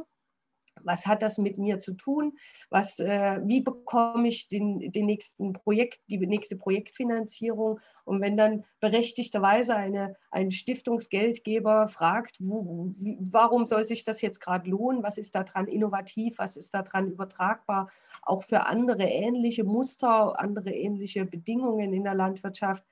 was 0.84 1.06
hat 1.06 1.22
das 1.22 1.38
mit 1.38 1.58
mir 1.58 1.80
zu 1.80 1.94
tun? 1.94 2.32
Was, 2.70 2.98
äh, 2.98 3.40
wie 3.44 3.60
bekomme 3.60 4.28
ich 4.28 4.48
den, 4.48 4.92
den 4.92 5.06
nächsten 5.06 5.52
Projekt, 5.52 6.00
die 6.08 6.18
nächste 6.18 6.56
Projektfinanzierung? 6.56 7.80
Und 8.04 8.20
wenn 8.20 8.36
dann 8.36 8.64
berechtigterweise 8.80 9.76
eine, 9.76 10.16
ein 10.30 10.50
Stiftungsgeldgeber 10.50 11.86
fragt, 11.86 12.36
wo, 12.40 12.90
wie, 12.90 13.16
warum 13.20 13.66
soll 13.66 13.86
sich 13.86 14.04
das 14.04 14.20
jetzt 14.22 14.40
gerade 14.40 14.68
lohnen? 14.68 15.02
Was 15.02 15.18
ist 15.18 15.34
daran 15.34 15.66
innovativ? 15.66 16.38
Was 16.38 16.56
ist 16.56 16.74
daran 16.74 17.10
übertragbar? 17.10 17.90
Auch 18.22 18.42
für 18.42 18.66
andere 18.66 19.04
ähnliche 19.04 19.64
Muster, 19.64 20.38
andere 20.38 20.72
ähnliche 20.72 21.24
Bedingungen 21.24 21.92
in 21.92 22.04
der 22.04 22.14
Landwirtschaft? 22.14 22.84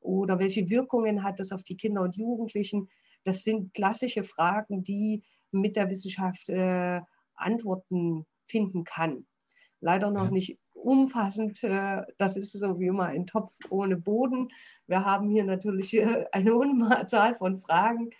Oder 0.00 0.38
welche 0.38 0.68
Wirkungen 0.68 1.24
hat 1.24 1.40
das 1.40 1.52
auf 1.52 1.62
die 1.62 1.76
Kinder 1.76 2.02
und 2.02 2.16
Jugendlichen? 2.16 2.90
Das 3.24 3.42
sind 3.42 3.72
klassische 3.72 4.22
Fragen, 4.22 4.84
die 4.84 5.22
mit 5.50 5.76
der 5.76 5.88
Wissenschaft 5.88 6.50
äh, 6.50 7.00
Antworten 7.36 8.26
finden 8.44 8.84
kann. 8.84 9.26
Leider 9.80 10.10
noch 10.10 10.26
ja. 10.26 10.30
nicht 10.30 10.58
umfassend. 10.84 11.64
Äh, 11.64 12.02
das 12.18 12.36
ist 12.36 12.52
so 12.52 12.78
wie 12.78 12.86
immer 12.86 13.04
ein 13.04 13.26
Topf 13.26 13.56
ohne 13.70 13.96
Boden. 13.96 14.50
Wir 14.86 15.04
haben 15.04 15.28
hier 15.30 15.44
natürlich 15.44 15.94
äh, 15.94 16.26
eine 16.32 16.54
Unzahl 16.54 17.34
von 17.34 17.58
Fragen, 17.58 18.10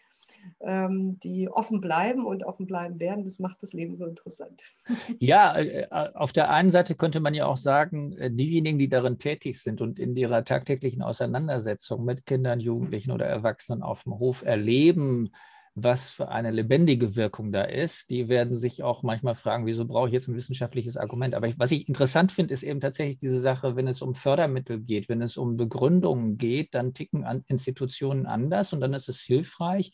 ähm, 0.61 1.19
die 1.23 1.49
offen 1.49 1.81
bleiben 1.81 2.27
und 2.27 2.45
offen 2.45 2.67
bleiben 2.67 2.99
werden. 3.01 3.25
Das 3.25 3.39
macht 3.39 3.63
das 3.63 3.73
Leben 3.73 3.97
so 3.97 4.07
interessant. 4.07 4.63
Ja, 5.19 5.57
äh, 5.57 5.87
auf 6.15 6.33
der 6.33 6.51
einen 6.51 6.71
Seite 6.71 6.95
könnte 6.95 7.21
man 7.21 7.35
ja 7.35 7.47
auch 7.47 7.57
sagen, 7.57 8.17
diejenigen, 8.37 8.79
die 8.79 8.89
darin 8.89 9.19
tätig 9.19 9.63
sind 9.63 9.81
und 9.81 9.99
in 9.99 10.17
ihrer 10.17 10.45
tagtäglichen 10.45 11.03
Auseinandersetzung 11.03 12.05
mit 12.05 12.27
Kindern, 12.27 12.61
Jugendlichen 12.61 13.11
oder 13.11 13.27
Erwachsenen 13.27 13.83
auf 13.83 14.05
dem 14.05 14.19
Hof 14.19 14.43
erleben, 14.43 15.31
was 15.75 16.11
für 16.11 16.29
eine 16.29 16.53
lebendige 16.53 17.17
Wirkung 17.17 17.51
da 17.51 17.63
ist. 17.63 18.11
Die 18.11 18.29
werden 18.29 18.55
sich 18.55 18.83
auch 18.83 19.03
manchmal 19.03 19.35
fragen, 19.35 19.67
wieso 19.67 19.85
brauche 19.85 20.07
ich 20.07 20.13
jetzt 20.13 20.29
ein 20.29 20.37
wissenschaftliches 20.37 20.97
Argument? 20.97 21.35
Aber 21.35 21.49
ich, 21.49 21.59
was 21.59 21.73
ich 21.73 21.89
interessant 21.89 22.31
finde, 22.31 22.55
ist 22.55 22.63
eben 22.63 22.81
tatsächlich 22.81 23.19
diese 23.19 23.41
Sache, 23.41 23.75
wenn 23.75 23.89
es 23.89 24.01
um 24.01 24.15
Fördermittel 24.15 24.81
geht, 24.81 25.09
wenn 25.09 25.21
es 25.21 25.37
um 25.37 25.57
Begründungen 25.57 26.39
geht, 26.39 26.75
dann 26.75 26.95
ticken 26.95 27.25
Institutionen 27.49 28.27
anders 28.27 28.73
und 28.73 28.81
dann 28.81 28.95
ist 28.95 29.09
es 29.09 29.21
hilfreich, 29.21 29.91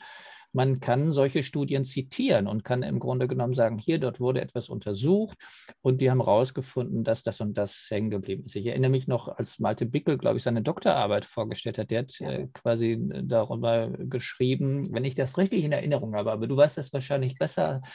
man 0.55 0.81
kann 0.81 1.13
solche 1.13 1.43
Studien 1.43 1.85
zitieren 1.85 2.47
und 2.47 2.65
kann 2.65 2.83
im 2.83 2.99
Grunde 2.99 3.29
genommen 3.29 3.55
sagen, 3.55 3.79
hier, 3.79 3.99
dort 3.99 4.21
wurde 4.21 4.41
etwas 4.41 4.69
untersucht 4.69 5.39
und 5.83 6.01
die 6.01 6.11
haben 6.11 6.23
herausgefunden, 6.23 7.05
dass 7.05 7.23
das 7.23 7.41
und 7.41 7.57
das 7.57 7.87
hängen 7.91 8.11
geblieben 8.11 8.45
ist. 8.45 8.57
Ich 8.57 8.67
erinnere 8.67 8.91
mich 8.91 9.07
noch, 9.07 9.29
als 9.29 9.59
Malte 9.59 9.87
Bickel, 9.87 10.19
glaube 10.19 10.39
ich, 10.39 10.43
seine 10.43 10.63
Doktorarbeit 10.63 11.25
vorgestellt 11.25 11.79
hat, 11.79 11.91
der 11.91 12.01
hat 12.01 12.21
äh, 12.21 12.49
quasi 12.53 12.99
darüber 13.01 13.89
geschrieben, 13.89 14.89
wenn 14.93 15.05
ich 15.05 15.15
das 15.15 15.39
richtig 15.39 15.65
in 15.65 15.73
Erinnerung 15.73 16.15
habe, 16.15 16.33
aber 16.33 16.47
du 16.47 16.57
weißt 16.57 16.79
das 16.79 16.93
wahrscheinlich 16.93 17.37
besser, 17.37 17.83
äh, 17.85 17.89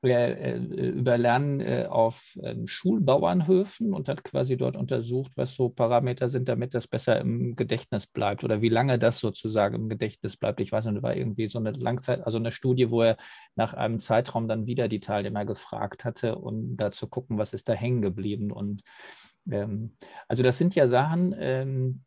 über 0.00 1.18
Lernen 1.18 1.60
äh, 1.60 1.86
auf 1.90 2.36
ähm, 2.42 2.68
Schulbauernhöfen 2.68 3.92
und 3.92 4.08
hat 4.08 4.22
quasi 4.22 4.56
dort 4.56 4.76
untersucht, 4.76 5.32
was 5.34 5.56
so 5.56 5.70
Parameter 5.70 6.28
sind, 6.28 6.48
damit 6.48 6.74
das 6.74 6.86
besser 6.86 7.18
im 7.18 7.56
Gedächtnis 7.56 8.06
bleibt 8.06 8.44
oder 8.44 8.62
wie 8.62 8.68
lange 8.68 8.98
das 9.00 9.18
sozusagen 9.18 9.74
im 9.74 9.88
Gedächtnis 9.88 10.36
bleibt. 10.36 10.60
Ich 10.60 10.70
weiß 10.70 10.86
nicht, 10.86 11.02
war 11.02 11.16
irgendwie 11.16 11.48
so 11.48 11.58
eine 11.58 11.72
Langzeit, 11.72 12.24
also 12.24 12.38
eine 12.38 12.52
Studie, 12.52 12.90
wo 12.90 13.02
er 13.02 13.16
nach 13.56 13.74
einem 13.74 13.98
Zeitraum 13.98 14.46
dann 14.46 14.66
wieder 14.66 14.86
die 14.86 15.00
Teilnehmer 15.00 15.44
gefragt 15.44 16.04
hatte, 16.04 16.36
um 16.36 16.76
da 16.76 16.92
zu 16.92 17.08
gucken, 17.08 17.38
was 17.38 17.52
ist 17.52 17.68
da 17.68 17.72
hängen 17.72 18.00
geblieben. 18.00 18.52
Und 18.52 18.82
ähm, 19.50 19.96
also 20.28 20.44
das 20.44 20.58
sind 20.58 20.76
ja 20.76 20.86
Sachen, 20.86 21.34
ähm, 21.36 22.04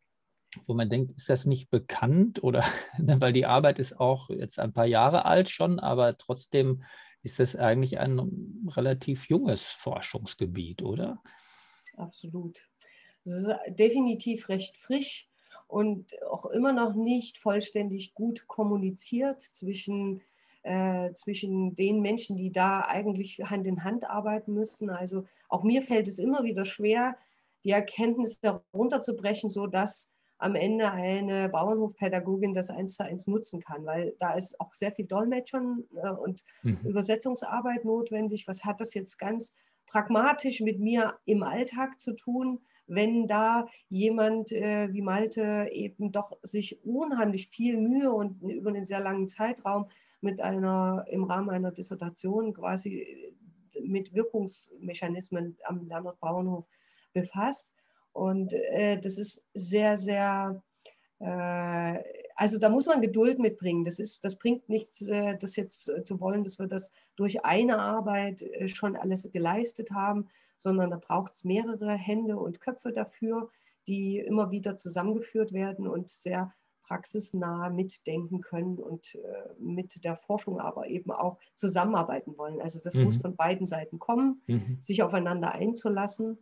wo 0.66 0.74
man 0.74 0.88
denkt, 0.88 1.12
ist 1.12 1.28
das 1.28 1.44
nicht 1.44 1.70
bekannt 1.70 2.42
oder 2.42 2.64
weil 2.98 3.34
die 3.34 3.46
Arbeit 3.46 3.78
ist 3.78 4.00
auch 4.00 4.30
jetzt 4.30 4.58
ein 4.58 4.72
paar 4.72 4.86
Jahre 4.86 5.26
alt 5.26 5.50
schon, 5.50 5.78
aber 5.78 6.16
trotzdem 6.16 6.82
ist 7.22 7.38
das 7.38 7.56
eigentlich 7.56 7.98
ein 7.98 8.68
relativ 8.68 9.28
junges 9.28 9.66
Forschungsgebiet, 9.66 10.82
oder? 10.82 11.22
Absolut. 11.96 12.68
definitiv 13.68 14.48
recht 14.48 14.76
frisch 14.76 15.28
und 15.68 16.20
auch 16.24 16.46
immer 16.46 16.72
noch 16.72 16.94
nicht 16.94 17.38
vollständig 17.38 18.14
gut 18.14 18.48
kommuniziert 18.48 19.40
zwischen, 19.40 20.20
äh, 20.62 21.12
zwischen 21.12 21.76
den 21.76 22.00
Menschen, 22.00 22.36
die 22.36 22.50
da 22.50 22.80
eigentlich 22.80 23.38
Hand 23.44 23.68
in 23.68 23.84
Hand 23.84 24.08
arbeiten 24.10 24.54
müssen. 24.54 24.90
Also 24.90 25.24
auch 25.48 25.62
mir 25.62 25.82
fällt 25.82 26.08
es 26.08 26.18
immer 26.18 26.42
wieder 26.42 26.64
schwer, 26.64 27.16
die 27.64 27.70
Erkenntnisse 27.70 28.62
herunterzubrechen, 28.72 29.48
sodass 29.48 30.12
am 30.42 30.56
Ende 30.56 30.90
eine 30.90 31.48
Bauernhofpädagogin 31.48 32.52
das 32.52 32.68
eins 32.70 32.96
zu 32.96 33.04
eins 33.04 33.28
nutzen 33.28 33.60
kann, 33.60 33.86
weil 33.86 34.14
da 34.18 34.34
ist 34.34 34.60
auch 34.60 34.74
sehr 34.74 34.90
viel 34.90 35.06
Dolmetschern 35.06 35.84
äh, 35.94 36.10
und 36.10 36.42
mhm. 36.62 36.80
Übersetzungsarbeit 36.84 37.84
notwendig. 37.84 38.48
Was 38.48 38.64
hat 38.64 38.80
das 38.80 38.92
jetzt 38.94 39.18
ganz 39.18 39.54
pragmatisch 39.86 40.60
mit 40.60 40.80
mir 40.80 41.14
im 41.26 41.44
Alltag 41.44 42.00
zu 42.00 42.14
tun, 42.14 42.60
wenn 42.88 43.28
da 43.28 43.66
jemand 43.88 44.50
äh, 44.52 44.92
wie 44.92 45.02
Malte 45.02 45.68
eben 45.70 46.10
doch 46.10 46.32
sich 46.42 46.84
unheimlich 46.84 47.48
viel 47.48 47.76
Mühe 47.76 48.12
und 48.12 48.42
über 48.42 48.70
einen 48.70 48.84
sehr 48.84 49.00
langen 49.00 49.28
Zeitraum 49.28 49.86
mit 50.20 50.40
einer 50.40 51.04
im 51.08 51.24
Rahmen 51.24 51.50
einer 51.50 51.70
Dissertation 51.70 52.52
quasi 52.52 53.32
mit 53.82 54.12
Wirkungsmechanismen 54.12 55.56
am 55.64 55.86
Lernort 55.86 56.18
Bauernhof 56.18 56.66
befasst 57.12 57.74
und 58.12 58.52
äh, 58.52 58.98
das 59.00 59.18
ist 59.18 59.46
sehr, 59.54 59.96
sehr, 59.96 60.62
äh, 61.18 61.98
also 62.34 62.58
da 62.58 62.68
muss 62.68 62.86
man 62.86 63.00
Geduld 63.00 63.38
mitbringen. 63.38 63.84
Das, 63.84 63.98
ist, 63.98 64.24
das 64.24 64.36
bringt 64.36 64.68
nichts, 64.68 65.08
äh, 65.08 65.36
das 65.38 65.56
jetzt 65.56 65.90
zu 66.04 66.20
wollen, 66.20 66.44
dass 66.44 66.58
wir 66.58 66.66
das 66.66 66.90
durch 67.16 67.44
eine 67.44 67.78
Arbeit 67.78 68.42
äh, 68.42 68.68
schon 68.68 68.96
alles 68.96 69.30
geleistet 69.32 69.90
haben, 69.92 70.28
sondern 70.56 70.90
da 70.90 70.96
braucht 70.96 71.32
es 71.32 71.44
mehrere 71.44 71.92
Hände 71.92 72.36
und 72.36 72.60
Köpfe 72.60 72.92
dafür, 72.92 73.48
die 73.86 74.18
immer 74.18 74.52
wieder 74.52 74.76
zusammengeführt 74.76 75.52
werden 75.52 75.88
und 75.88 76.08
sehr 76.08 76.52
praxisnah 76.82 77.70
mitdenken 77.70 78.40
können 78.40 78.78
und 78.78 79.14
äh, 79.14 79.18
mit 79.58 80.04
der 80.04 80.16
Forschung 80.16 80.60
aber 80.60 80.88
eben 80.88 81.10
auch 81.10 81.38
zusammenarbeiten 81.54 82.36
wollen. 82.36 82.60
Also 82.60 82.80
das 82.82 82.94
mhm. 82.94 83.04
muss 83.04 83.16
von 83.16 83.36
beiden 83.36 83.66
Seiten 83.66 83.98
kommen, 83.98 84.42
mhm. 84.46 84.76
sich 84.80 85.02
aufeinander 85.02 85.52
einzulassen. 85.52 86.38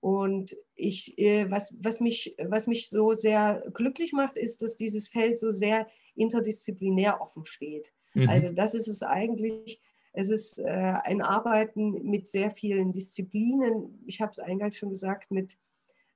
Und 0.00 0.56
ich, 0.76 1.18
äh, 1.18 1.50
was, 1.50 1.74
was, 1.80 2.00
mich, 2.00 2.36
was 2.44 2.66
mich 2.66 2.88
so 2.88 3.12
sehr 3.12 3.64
glücklich 3.74 4.12
macht, 4.12 4.38
ist, 4.38 4.62
dass 4.62 4.76
dieses 4.76 5.08
Feld 5.08 5.38
so 5.38 5.50
sehr 5.50 5.88
interdisziplinär 6.14 7.20
offen 7.20 7.44
steht. 7.44 7.92
Mhm. 8.14 8.28
Also 8.28 8.52
das 8.52 8.74
ist 8.74 8.88
es 8.88 9.02
eigentlich. 9.02 9.80
Es 10.12 10.30
ist 10.30 10.58
äh, 10.58 10.64
ein 10.64 11.20
Arbeiten 11.22 12.02
mit 12.08 12.26
sehr 12.26 12.50
vielen 12.50 12.92
Disziplinen. 12.92 14.02
Ich 14.06 14.20
habe 14.20 14.30
es 14.30 14.38
eingangs 14.38 14.76
schon 14.76 14.88
gesagt, 14.88 15.30
mit 15.30 15.58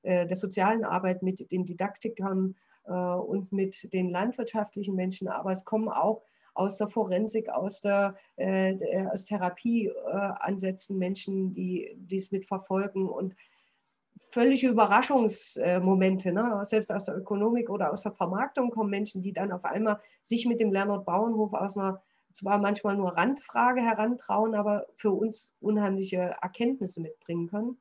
äh, 0.03 0.27
der 0.27 0.37
sozialen 0.37 0.85
Arbeit, 0.85 1.23
mit 1.23 1.53
den 1.53 1.65
Didaktikern 1.65 2.57
äh, 2.85 2.93
und 2.93 3.53
mit 3.53 3.93
den 3.93 4.11
landwirtschaftlichen 4.11 4.95
Menschen. 4.95 5.29
Aber 5.29 5.51
es 5.51 5.65
kommen 5.65 5.89
auch 5.89 6.23
aus 6.55 6.79
der 6.79 6.87
Forensik, 6.87 7.49
aus 7.49 7.81
der 7.81 8.15
äh, 8.37 9.07
aus 9.07 9.25
Therapieansätzen 9.25 10.99
Menschen, 10.99 11.53
die 11.53 11.97
dies 11.97 12.31
mitverfolgen. 12.31 13.09
Und 13.09 13.35
völlige 14.31 14.69
Überraschungsmomente. 14.69 16.33
Ne? 16.33 16.61
Selbst 16.65 16.91
aus 16.93 17.07
der 17.07 17.17
Ökonomik 17.17 17.71
oder 17.71 17.93
aus 17.93 18.03
der 18.03 18.13
Vermarktung 18.13 18.71
kommen 18.71 18.91
Menschen, 18.91 19.23
die 19.23 19.33
dann 19.33 19.53
auf 19.53 19.65
einmal 19.65 20.01
sich 20.21 20.47
mit 20.47 20.61
dem 20.61 20.73
Lernort 20.73 21.05
Bauernhof 21.05 21.53
aus 21.55 21.77
einer 21.77 22.03
zwar 22.33 22.59
manchmal 22.59 22.97
nur 22.97 23.17
Randfrage 23.17 23.83
herantrauen, 23.83 24.55
aber 24.55 24.87
für 24.95 25.11
uns 25.11 25.55
unheimliche 25.61 26.37
Erkenntnisse 26.41 27.01
mitbringen 27.01 27.49
können. 27.49 27.79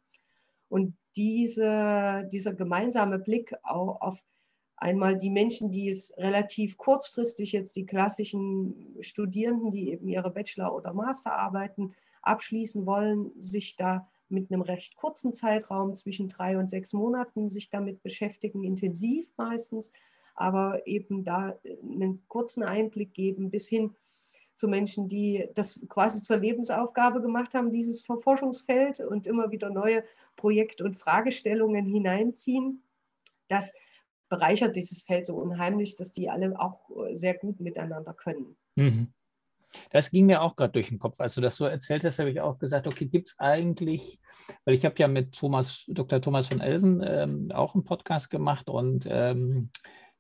Und 0.69 0.95
diese, 1.15 2.27
dieser 2.31 2.53
gemeinsame 2.53 3.19
Blick 3.19 3.53
auf, 3.63 4.01
auf 4.01 4.25
einmal 4.77 5.17
die 5.17 5.29
Menschen, 5.29 5.71
die 5.71 5.89
es 5.89 6.13
relativ 6.17 6.77
kurzfristig 6.77 7.51
jetzt 7.51 7.75
die 7.75 7.85
klassischen 7.85 8.97
Studierenden, 9.01 9.71
die 9.71 9.91
eben 9.91 10.07
ihre 10.07 10.31
Bachelor- 10.31 10.73
oder 10.73 10.93
Masterarbeiten 10.93 11.93
abschließen 12.21 12.85
wollen, 12.85 13.31
sich 13.39 13.75
da 13.75 14.07
mit 14.31 14.51
einem 14.51 14.61
recht 14.61 14.95
kurzen 14.95 15.33
Zeitraum 15.33 15.93
zwischen 15.93 16.27
drei 16.27 16.57
und 16.57 16.69
sechs 16.69 16.93
Monaten 16.93 17.49
sich 17.49 17.69
damit 17.69 18.01
beschäftigen, 18.03 18.63
intensiv 18.63 19.31
meistens, 19.37 19.91
aber 20.35 20.87
eben 20.87 21.23
da 21.23 21.59
einen 21.83 22.23
kurzen 22.27 22.63
Einblick 22.63 23.13
geben 23.13 23.51
bis 23.51 23.67
hin 23.67 23.95
zu 24.53 24.67
Menschen, 24.67 25.07
die 25.07 25.47
das 25.55 25.81
quasi 25.87 26.21
zur 26.21 26.37
Lebensaufgabe 26.37 27.21
gemacht 27.21 27.53
haben, 27.53 27.71
dieses 27.71 28.03
Forschungsfeld 28.03 28.99
und 28.99 29.27
immer 29.27 29.51
wieder 29.51 29.69
neue 29.69 30.03
Projekt- 30.35 30.81
und 30.81 30.95
Fragestellungen 30.95 31.85
hineinziehen. 31.85 32.83
Das 33.47 33.73
bereichert 34.29 34.75
dieses 34.75 35.03
Feld 35.03 35.25
so 35.25 35.35
unheimlich, 35.35 35.95
dass 35.95 36.13
die 36.13 36.29
alle 36.29 36.59
auch 36.59 36.89
sehr 37.11 37.33
gut 37.37 37.59
miteinander 37.59 38.13
können. 38.13 38.55
Mhm. 38.75 39.13
Das 39.91 40.11
ging 40.11 40.25
mir 40.25 40.41
auch 40.41 40.55
gerade 40.55 40.73
durch 40.73 40.89
den 40.89 40.99
Kopf. 40.99 41.19
Als 41.19 41.35
du 41.35 41.41
das 41.41 41.55
so 41.55 41.65
erzählt 41.65 42.03
hast, 42.03 42.19
habe 42.19 42.31
ich 42.31 42.41
auch 42.41 42.59
gesagt, 42.59 42.87
okay, 42.87 43.05
gibt 43.05 43.29
es 43.29 43.39
eigentlich, 43.39 44.19
weil 44.65 44.73
ich 44.73 44.85
habe 44.85 44.95
ja 44.97 45.07
mit 45.07 45.33
Thomas, 45.33 45.83
Dr. 45.87 46.21
Thomas 46.21 46.47
von 46.47 46.61
Elsen 46.61 47.03
ähm, 47.05 47.51
auch 47.53 47.75
einen 47.75 47.83
Podcast 47.83 48.29
gemacht 48.29 48.69
und 48.69 49.07
ähm, 49.09 49.69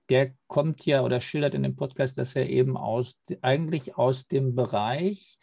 der 0.09 0.33
kommt 0.47 0.85
ja 0.85 1.03
oder 1.03 1.21
schildert 1.21 1.55
in 1.55 1.63
dem 1.63 1.75
Podcast, 1.75 2.17
dass 2.17 2.35
er 2.35 2.49
eben 2.49 2.75
aus, 2.75 3.17
eigentlich 3.41 3.97
aus 3.97 4.27
dem 4.27 4.55
Bereich 4.55 5.39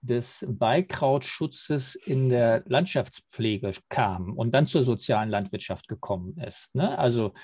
des 0.00 0.46
Beikrautschutzes 0.48 1.94
in 1.94 2.28
der 2.28 2.62
Landschaftspflege 2.66 3.72
kam 3.88 4.32
und 4.34 4.52
dann 4.52 4.66
zur 4.66 4.82
sozialen 4.84 5.28
Landwirtschaft 5.28 5.88
gekommen 5.88 6.38
ist. 6.38 6.74
Ne? 6.74 6.96
Also 6.98 7.34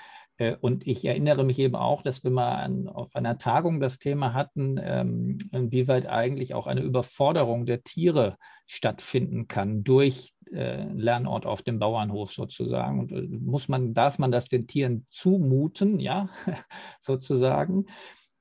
und 0.61 0.87
ich 0.87 1.05
erinnere 1.05 1.45
mich 1.45 1.59
eben 1.59 1.77
auch, 1.77 2.03
dass 2.03 2.25
wir 2.25 2.31
mal 2.31 2.57
an, 2.57 2.89
auf 2.89 3.15
einer 3.15 3.39
Tagung 3.39 3.81
das 3.81 3.99
Thema 3.99 4.35
hatten, 4.35 4.79
ähm, 4.83 5.39
inwieweit 5.53 6.07
eigentlich 6.07 6.55
auch 6.55 6.67
eine 6.67 6.83
Überforderung 6.83 7.67
der 7.67 7.83
Tiere 7.83 8.37
stattfinden 8.67 9.49
kann 9.49 9.85
durch 9.85 10.33
äh, 10.53 10.85
Lernort 10.93 11.47
auf 11.47 11.63
dem 11.63 11.79
Bauernhof 11.79 12.33
sozusagen. 12.33 13.01
Und 13.01 13.13
äh, 13.13 13.23
muss 13.23 13.69
man, 13.69 13.95
darf 13.95 14.19
man 14.19 14.33
das 14.33 14.49
den 14.49 14.67
Tieren 14.67 15.07
zumuten, 15.11 15.99
ja, 15.99 16.29
sozusagen. 17.01 17.87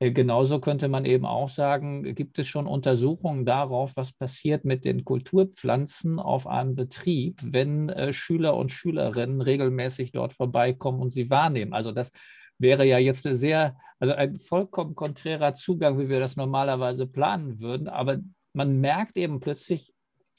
Äh, 0.02 0.12
genauso 0.12 0.60
könnte 0.60 0.88
man 0.88 1.06
eben 1.06 1.26
auch 1.26 1.48
sagen, 1.48 2.16
gibt 2.16 2.40
es 2.40 2.48
schon 2.48 2.66
Untersuchungen 2.66 3.46
darauf, 3.46 3.96
was 3.96 4.12
passiert 4.12 4.66
mit 4.66 4.84
den 4.84 5.06
Kulturpflanzen 5.06 6.20
auf 6.20 6.48
einem 6.48 6.74
Betrieb, 6.76 7.40
wenn 7.44 7.90
äh, 7.90 8.12
Schüler 8.12 8.58
und 8.58 8.72
Schülerinnen 8.72 9.42
regelmäßig 9.42 10.12
dort 10.12 10.34
vorbeikommen 10.34 11.02
und 11.02 11.12
sie 11.12 11.30
wahrnehmen. 11.30 11.74
Also 11.74 11.92
das 11.92 12.14
wäre 12.58 12.84
ja 12.84 12.98
jetzt 12.98 13.28
eine 13.28 13.36
sehr, 13.36 13.78
also 14.00 14.14
ein 14.14 14.40
vollkommen 14.40 14.96
konträrer 14.96 15.54
Zugang, 15.54 16.00
wie 16.00 16.10
wir 16.10 16.20
das 16.20 16.36
normalerweise 16.36 17.06
planen 17.06 17.60
würden. 17.60 17.88
Aber 17.88 18.18
man 18.54 18.80
merkt 18.82 19.18
eben 19.18 19.40
plötzlich, 19.40 19.94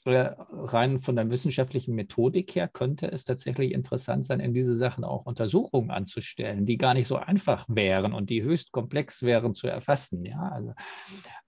rein 0.05 0.99
von 0.99 1.15
der 1.15 1.29
wissenschaftlichen 1.29 1.95
Methodik 1.95 2.55
her 2.55 2.67
könnte 2.67 3.11
es 3.11 3.23
tatsächlich 3.23 3.71
interessant 3.71 4.25
sein, 4.25 4.39
in 4.39 4.53
diese 4.53 4.75
Sachen 4.75 5.03
auch 5.03 5.25
Untersuchungen 5.25 5.91
anzustellen, 5.91 6.65
die 6.65 6.77
gar 6.77 6.93
nicht 6.93 7.07
so 7.07 7.15
einfach 7.15 7.65
wären 7.69 8.13
und 8.13 8.29
die 8.29 8.43
höchst 8.43 8.71
komplex 8.71 9.23
wären 9.23 9.53
zu 9.53 9.67
erfassen. 9.67 10.25
Ja, 10.25 10.49
also, 10.49 10.73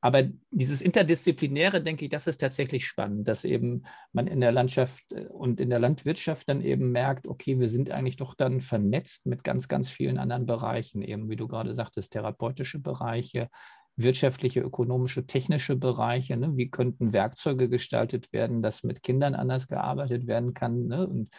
aber 0.02 0.24
dieses 0.52 0.82
Interdisziplinäre, 0.82 1.82
denke 1.82 2.06
ich, 2.06 2.12
das 2.12 2.28
ist 2.28 2.38
tatsächlich 2.38 2.86
spannend, 2.86 3.28
dass 3.28 3.44
eben 3.44 3.84
man 4.14 4.28
in 4.28 4.40
der 4.40 4.52
Landschaft 4.52 5.04
äh, 5.12 5.26
und 5.26 5.60
in 5.60 5.70
der 5.70 5.80
Landwirtschaft 5.80 6.48
dann 6.48 6.62
eben 6.62 6.92
merkt, 6.92 7.28
okay, 7.28 7.60
wir 7.60 7.68
sind 7.68 7.92
eigentlich 7.92 8.18
doch 8.18 8.36
dann 8.36 8.62
vernetzt 8.62 9.26
mit 9.26 9.44
ganz, 9.44 9.68
ganz 9.68 9.90
vielen 9.90 10.18
anderen 10.18 10.46
Bereichen, 10.46 11.02
eben 11.02 11.30
wie 11.30 11.36
du 11.36 11.48
gerade 11.48 11.74
sagtest, 11.74 12.14
therapeutische 12.14 12.80
Bereiche, 12.80 13.50
wirtschaftliche, 13.98 14.60
ökonomische, 14.60 15.26
technische 15.26 15.76
Bereiche. 15.76 16.38
Ne? 16.38 16.58
Wie 16.58 16.70
könnten 16.70 17.14
Werkzeuge 17.14 17.70
gestaltet 17.70 18.34
werden, 18.34 18.62
dass 18.62 18.84
mit 18.84 19.04
Kindern 19.04 19.36
anders 19.36 19.68
gearbeitet 19.68 20.28
werden 20.28 20.54
kann? 20.54 20.88
Ne? 20.88 21.08
Und 21.08 21.30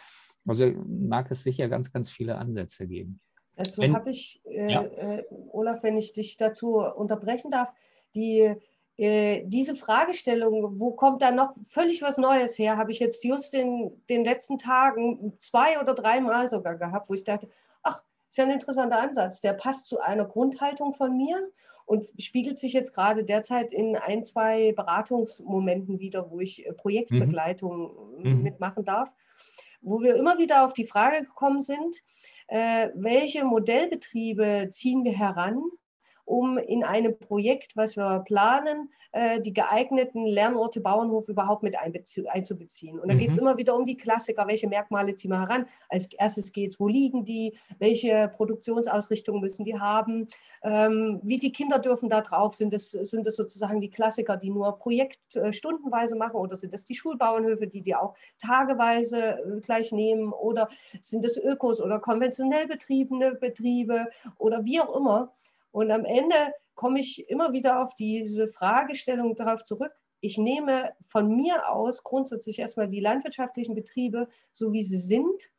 also 0.47 0.71
mag 0.87 1.29
es 1.29 1.43
sicher 1.43 1.67
ganz, 1.67 1.91
ganz 1.91 2.09
viele 2.09 2.37
Ansätze 2.37 2.87
geben. 2.87 3.19
Dazu 3.55 3.81
habe 3.83 4.11
ich, 4.11 4.41
äh, 4.45 4.71
ja. 4.71 4.83
äh, 4.83 5.23
Olaf, 5.51 5.83
wenn 5.83 5.97
ich 5.97 6.13
dich 6.13 6.37
dazu 6.37 6.77
unterbrechen 6.77 7.51
darf, 7.51 7.73
die, 8.15 8.55
äh, 8.97 9.43
diese 9.45 9.75
Fragestellung, 9.75 10.79
wo 10.79 10.91
kommt 10.91 11.21
da 11.21 11.31
noch 11.31 11.55
völlig 11.63 12.01
was 12.01 12.17
Neues 12.17 12.57
her, 12.57 12.77
habe 12.77 12.91
ich 12.91 12.99
jetzt 12.99 13.23
just 13.23 13.55
in 13.55 13.91
den 14.09 14.23
letzten 14.23 14.57
Tagen 14.57 15.33
zwei 15.39 15.79
oder 15.79 15.95
dreimal 15.95 16.47
sogar 16.47 16.77
gehabt, 16.77 17.09
wo 17.09 17.15
ich 17.15 17.23
dachte, 17.23 17.49
ach, 17.81 18.03
ist 18.29 18.37
ja 18.37 18.43
ein 18.43 18.51
interessanter 18.51 18.99
Ansatz, 18.99 19.41
der 19.41 19.53
passt 19.53 19.87
zu 19.87 19.99
einer 19.99 20.25
Grundhaltung 20.25 20.93
von 20.93 21.17
mir 21.17 21.39
und 21.87 22.05
spiegelt 22.19 22.57
sich 22.57 22.73
jetzt 22.73 22.93
gerade 22.93 23.23
derzeit 23.23 23.71
in 23.71 23.95
ein, 23.95 24.23
zwei 24.23 24.73
Beratungsmomenten 24.73 25.99
wieder, 25.99 26.29
wo 26.29 26.41
ich 26.41 26.67
äh, 26.67 26.73
Projektbegleitung 26.73 28.19
mhm. 28.19 28.29
mhm. 28.29 28.43
mitmachen 28.43 28.83
darf, 28.83 29.15
wo 29.81 30.01
wir 30.01 30.17
immer 30.17 30.37
wieder 30.37 30.65
auf 30.65 30.73
die 30.73 30.85
Frage 30.85 31.25
gekommen 31.25 31.61
sind, 31.61 31.95
äh, 32.49 32.89
welche 32.93 33.45
Modellbetriebe 33.45 34.67
ziehen 34.69 35.05
wir 35.05 35.13
heran, 35.13 35.63
um 36.27 36.57
in 36.57 36.83
einem 36.83 37.17
Projekt, 37.17 37.77
was 37.77 37.95
wir 37.95 38.19
planen, 38.25 38.89
äh, 39.13 39.39
die 39.41 39.53
geeigneten 39.53 40.25
Lernorte 40.25 40.81
Bauernhof 40.81 41.29
überhaupt 41.29 41.63
mit 41.63 41.75
einzubeziehen. 41.79 42.99
Und 42.99 43.07
da 43.07 43.15
mhm. 43.15 43.19
geht 43.19 43.31
es 43.31 43.37
immer 43.37 43.57
wieder 43.57 43.75
um 43.75 43.85
die 43.85 43.95
Klassiker, 43.95 44.45
welche 44.45 44.67
Merkmale 44.67 45.15
ziehen 45.15 45.31
wir 45.31 45.39
heran. 45.39 45.65
Als 45.87 46.11
erstes 46.13 46.51
geht 46.51 46.71
es, 46.71 46.79
wo 46.81 46.89
liegen 46.89 47.23
die, 47.23 47.57
welche 47.79 48.29
Produktionsausrichtung 48.35 49.39
müssen 49.39 49.63
die 49.63 49.79
haben, 49.79 50.27
ähm, 50.63 51.19
wie 51.23 51.39
viele 51.39 51.53
Kinder 51.53 51.79
dürfen 51.79 52.09
da 52.09 52.21
drauf, 52.21 52.53
sind 52.53 52.73
das, 52.73 52.91
sind 52.91 53.25
das 53.25 53.37
sozusagen 53.37 53.79
die 53.79 53.89
Klassiker, 53.89 54.35
die 54.35 54.49
nur 54.49 54.77
Projekt 54.79 55.37
äh, 55.37 55.53
stundenweise 55.53 56.17
machen 56.17 56.35
oder 56.35 56.57
sind 56.57 56.73
das 56.73 56.83
die 56.83 56.95
Schulbauernhöfe, 56.95 57.67
die 57.67 57.81
die 57.81 57.95
auch 57.95 58.15
tageweise 58.37 59.39
äh, 59.39 59.61
gleich 59.61 59.93
nehmen 59.93 60.33
oder 60.33 60.67
sind 60.99 61.23
das 61.23 61.37
Ökos 61.37 61.81
oder 61.81 61.99
konventionell 61.99 62.67
betriebene 62.67 63.35
Betriebe 63.35 64.07
oder 64.37 64.65
wie 64.65 64.81
auch 64.81 64.93
immer. 64.93 65.31
Und 65.71 65.91
am 65.91 66.05
Ende 66.05 66.35
komme 66.75 66.99
ich 66.99 67.29
immer 67.29 67.53
wieder 67.53 67.81
auf 67.81 67.93
diese 67.95 68.47
Fragestellung 68.47 69.35
darauf 69.35 69.63
zurück. 69.63 69.93
Ich 70.19 70.37
nehme 70.37 70.93
von 71.07 71.35
mir 71.35 71.69
aus 71.69 72.03
grundsätzlich 72.03 72.59
erstmal 72.59 72.87
die 72.87 72.99
landwirtschaftlichen 72.99 73.75
Betriebe, 73.75 74.27
so 74.51 74.73
wie 74.73 74.83
sie 74.83 74.97
sind, 74.97 75.51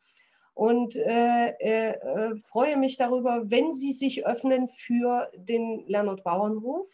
und 0.58 0.96
äh, 0.96 1.50
äh, 1.60 1.90
äh 1.90 2.36
freue 2.36 2.76
mich 2.76 2.96
darüber, 2.96 3.48
wenn 3.48 3.70
sie 3.70 3.92
sich 3.92 4.26
öffnen 4.26 4.66
für 4.66 5.30
den 5.36 5.84
Lernort 5.86 6.24
Bauernhof, 6.24 6.84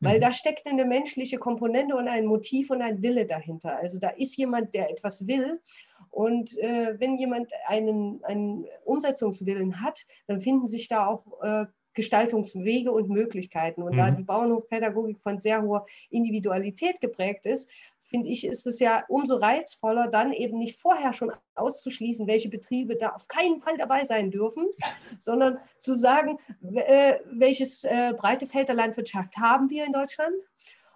weil 0.00 0.16
mhm. 0.16 0.20
da 0.20 0.32
steckt 0.32 0.66
eine 0.66 0.84
menschliche 0.84 1.38
Komponente 1.38 1.94
und 1.94 2.08
ein 2.08 2.26
Motiv 2.26 2.70
und 2.70 2.82
ein 2.82 3.04
Wille 3.04 3.24
dahinter. 3.24 3.76
Also 3.76 4.00
da 4.00 4.08
ist 4.08 4.36
jemand, 4.36 4.74
der 4.74 4.90
etwas 4.90 5.28
will. 5.28 5.60
Und 6.10 6.58
äh, 6.58 6.98
wenn 6.98 7.16
jemand 7.16 7.52
einen, 7.68 8.18
einen 8.24 8.66
Umsetzungswillen 8.84 9.80
hat, 9.80 10.00
dann 10.26 10.40
finden 10.40 10.66
sich 10.66 10.88
da 10.88 11.06
auch 11.06 11.24
äh, 11.40 11.66
Gestaltungswege 11.94 12.92
und 12.92 13.08
Möglichkeiten. 13.08 13.82
Und 13.82 13.92
mhm. 13.92 13.96
da 13.96 14.10
die 14.10 14.22
Bauernhofpädagogik 14.22 15.20
von 15.20 15.38
sehr 15.38 15.62
hoher 15.62 15.86
Individualität 16.10 17.00
geprägt 17.00 17.46
ist, 17.46 17.70
finde 18.00 18.28
ich, 18.28 18.46
ist 18.46 18.66
es 18.66 18.80
ja 18.80 19.04
umso 19.08 19.36
reizvoller, 19.36 20.08
dann 20.08 20.32
eben 20.32 20.58
nicht 20.58 20.78
vorher 20.78 21.12
schon 21.12 21.32
auszuschließen, 21.54 22.26
welche 22.26 22.50
Betriebe 22.50 22.96
da 22.96 23.10
auf 23.10 23.28
keinen 23.28 23.58
Fall 23.58 23.76
dabei 23.76 24.04
sein 24.04 24.30
dürfen, 24.30 24.66
sondern 25.18 25.58
zu 25.78 25.94
sagen, 25.94 26.38
äh, 26.74 27.18
welches 27.32 27.84
äh, 27.84 28.12
breite 28.16 28.46
Feld 28.46 28.68
der 28.68 28.76
Landwirtschaft 28.76 29.36
haben 29.38 29.70
wir 29.70 29.84
in 29.86 29.92
Deutschland 29.92 30.34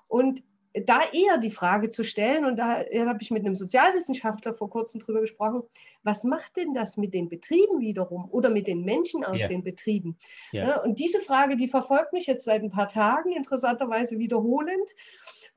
und 0.08 0.42
da 0.74 1.00
eher 1.12 1.38
die 1.38 1.50
Frage 1.50 1.88
zu 1.88 2.04
stellen, 2.04 2.44
und 2.44 2.58
da 2.58 2.78
habe 2.78 3.18
ich 3.20 3.30
mit 3.30 3.44
einem 3.44 3.54
Sozialwissenschaftler 3.54 4.52
vor 4.52 4.70
kurzem 4.70 5.00
drüber 5.00 5.20
gesprochen, 5.20 5.62
was 6.02 6.24
macht 6.24 6.56
denn 6.56 6.74
das 6.74 6.96
mit 6.96 7.14
den 7.14 7.28
Betrieben 7.28 7.80
wiederum 7.80 8.28
oder 8.30 8.50
mit 8.50 8.66
den 8.66 8.84
Menschen 8.84 9.24
aus 9.24 9.40
ja. 9.40 9.48
den 9.48 9.62
Betrieben? 9.62 10.16
Ja. 10.52 10.68
Ja, 10.68 10.82
und 10.82 10.98
diese 10.98 11.20
Frage, 11.20 11.56
die 11.56 11.68
verfolgt 11.68 12.12
mich 12.12 12.26
jetzt 12.26 12.44
seit 12.44 12.62
ein 12.62 12.70
paar 12.70 12.88
Tagen, 12.88 13.32
interessanterweise 13.32 14.18
wiederholend, 14.18 14.90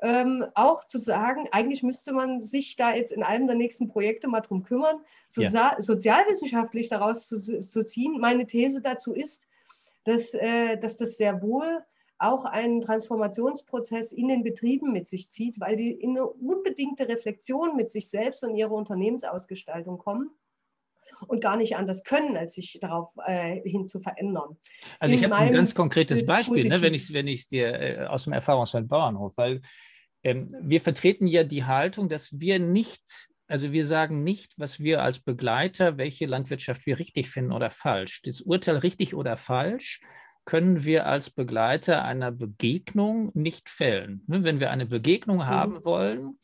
ähm, 0.01 0.45
auch 0.55 0.83
zu 0.85 0.97
sagen, 0.97 1.47
eigentlich 1.51 1.83
müsste 1.83 2.13
man 2.13 2.41
sich 2.41 2.75
da 2.75 2.95
jetzt 2.95 3.11
in 3.11 3.23
einem 3.23 3.47
der 3.47 3.55
nächsten 3.55 3.87
Projekte 3.87 4.27
mal 4.27 4.41
drum 4.41 4.63
kümmern, 4.63 4.97
so 5.27 5.43
sozialwissenschaftlich 5.79 6.89
daraus 6.89 7.27
zu, 7.27 7.39
zu, 7.39 7.85
ziehen. 7.85 8.19
Meine 8.19 8.47
These 8.47 8.81
dazu 8.81 9.13
ist, 9.13 9.47
dass, 10.03 10.33
äh, 10.33 10.77
dass 10.77 10.97
das 10.97 11.17
sehr 11.17 11.41
wohl 11.41 11.83
auch 12.21 12.45
einen 12.45 12.81
Transformationsprozess 12.81 14.11
in 14.11 14.27
den 14.27 14.43
Betrieben 14.43 14.93
mit 14.93 15.07
sich 15.07 15.29
zieht, 15.29 15.59
weil 15.59 15.77
sie 15.77 15.91
in 15.91 16.11
eine 16.11 16.25
unbedingte 16.25 17.09
Reflexion 17.09 17.75
mit 17.75 17.89
sich 17.89 18.09
selbst 18.09 18.43
und 18.43 18.55
ihrer 18.55 18.71
Unternehmensausgestaltung 18.71 19.97
kommen 19.97 20.29
und 21.27 21.41
gar 21.41 21.57
nicht 21.57 21.75
anders 21.75 22.03
können, 22.03 22.37
als 22.37 22.53
sich 22.53 22.77
darauf 22.79 23.15
äh, 23.25 23.61
hin 23.67 23.87
zu 23.87 23.99
verändern. 23.99 24.57
Also 24.99 25.13
in 25.13 25.19
ich 25.19 25.25
habe 25.25 25.35
ein 25.35 25.51
ganz 25.51 25.73
konkretes 25.73 26.25
Beispiel, 26.25 26.67
ne, 26.67 26.81
wenn 26.81 26.93
ich 26.93 27.03
es 27.03 27.13
wenn 27.13 27.25
dir 27.25 27.73
äh, 27.73 28.05
aus 28.05 28.25
dem 28.25 28.33
Erfahrungsfeld 28.33 28.87
Bauernhof, 28.87 29.33
weil 29.35 29.61
ähm, 30.23 30.55
wir 30.61 30.79
vertreten 30.79 31.25
ja 31.25 31.43
die 31.43 31.65
Haltung, 31.65 32.07
dass 32.07 32.39
wir 32.39 32.59
nicht 32.59 33.29
also 33.47 33.73
wir 33.73 33.85
sagen 33.85 34.23
nicht, 34.23 34.53
was 34.55 34.79
wir 34.79 35.03
als 35.03 35.19
Begleiter, 35.19 35.97
welche 35.97 36.25
Landwirtschaft 36.25 36.85
wir 36.85 36.99
richtig 36.99 37.29
finden 37.29 37.51
oder 37.51 37.69
falsch. 37.69 38.21
Das 38.21 38.39
Urteil 38.39 38.77
richtig 38.77 39.13
oder 39.13 39.35
falsch 39.35 39.99
können 40.45 40.83
wir 40.83 41.05
als 41.05 41.29
Begleiter 41.29 42.03
einer 42.03 42.31
Begegnung 42.31 43.31
nicht 43.33 43.69
fällen. 43.69 44.23
Ne, 44.27 44.43
wenn 44.43 44.59
wir 44.59 44.71
eine 44.71 44.85
Begegnung 44.85 45.37
mhm. 45.37 45.47
haben 45.47 45.85
wollen, 45.85 46.39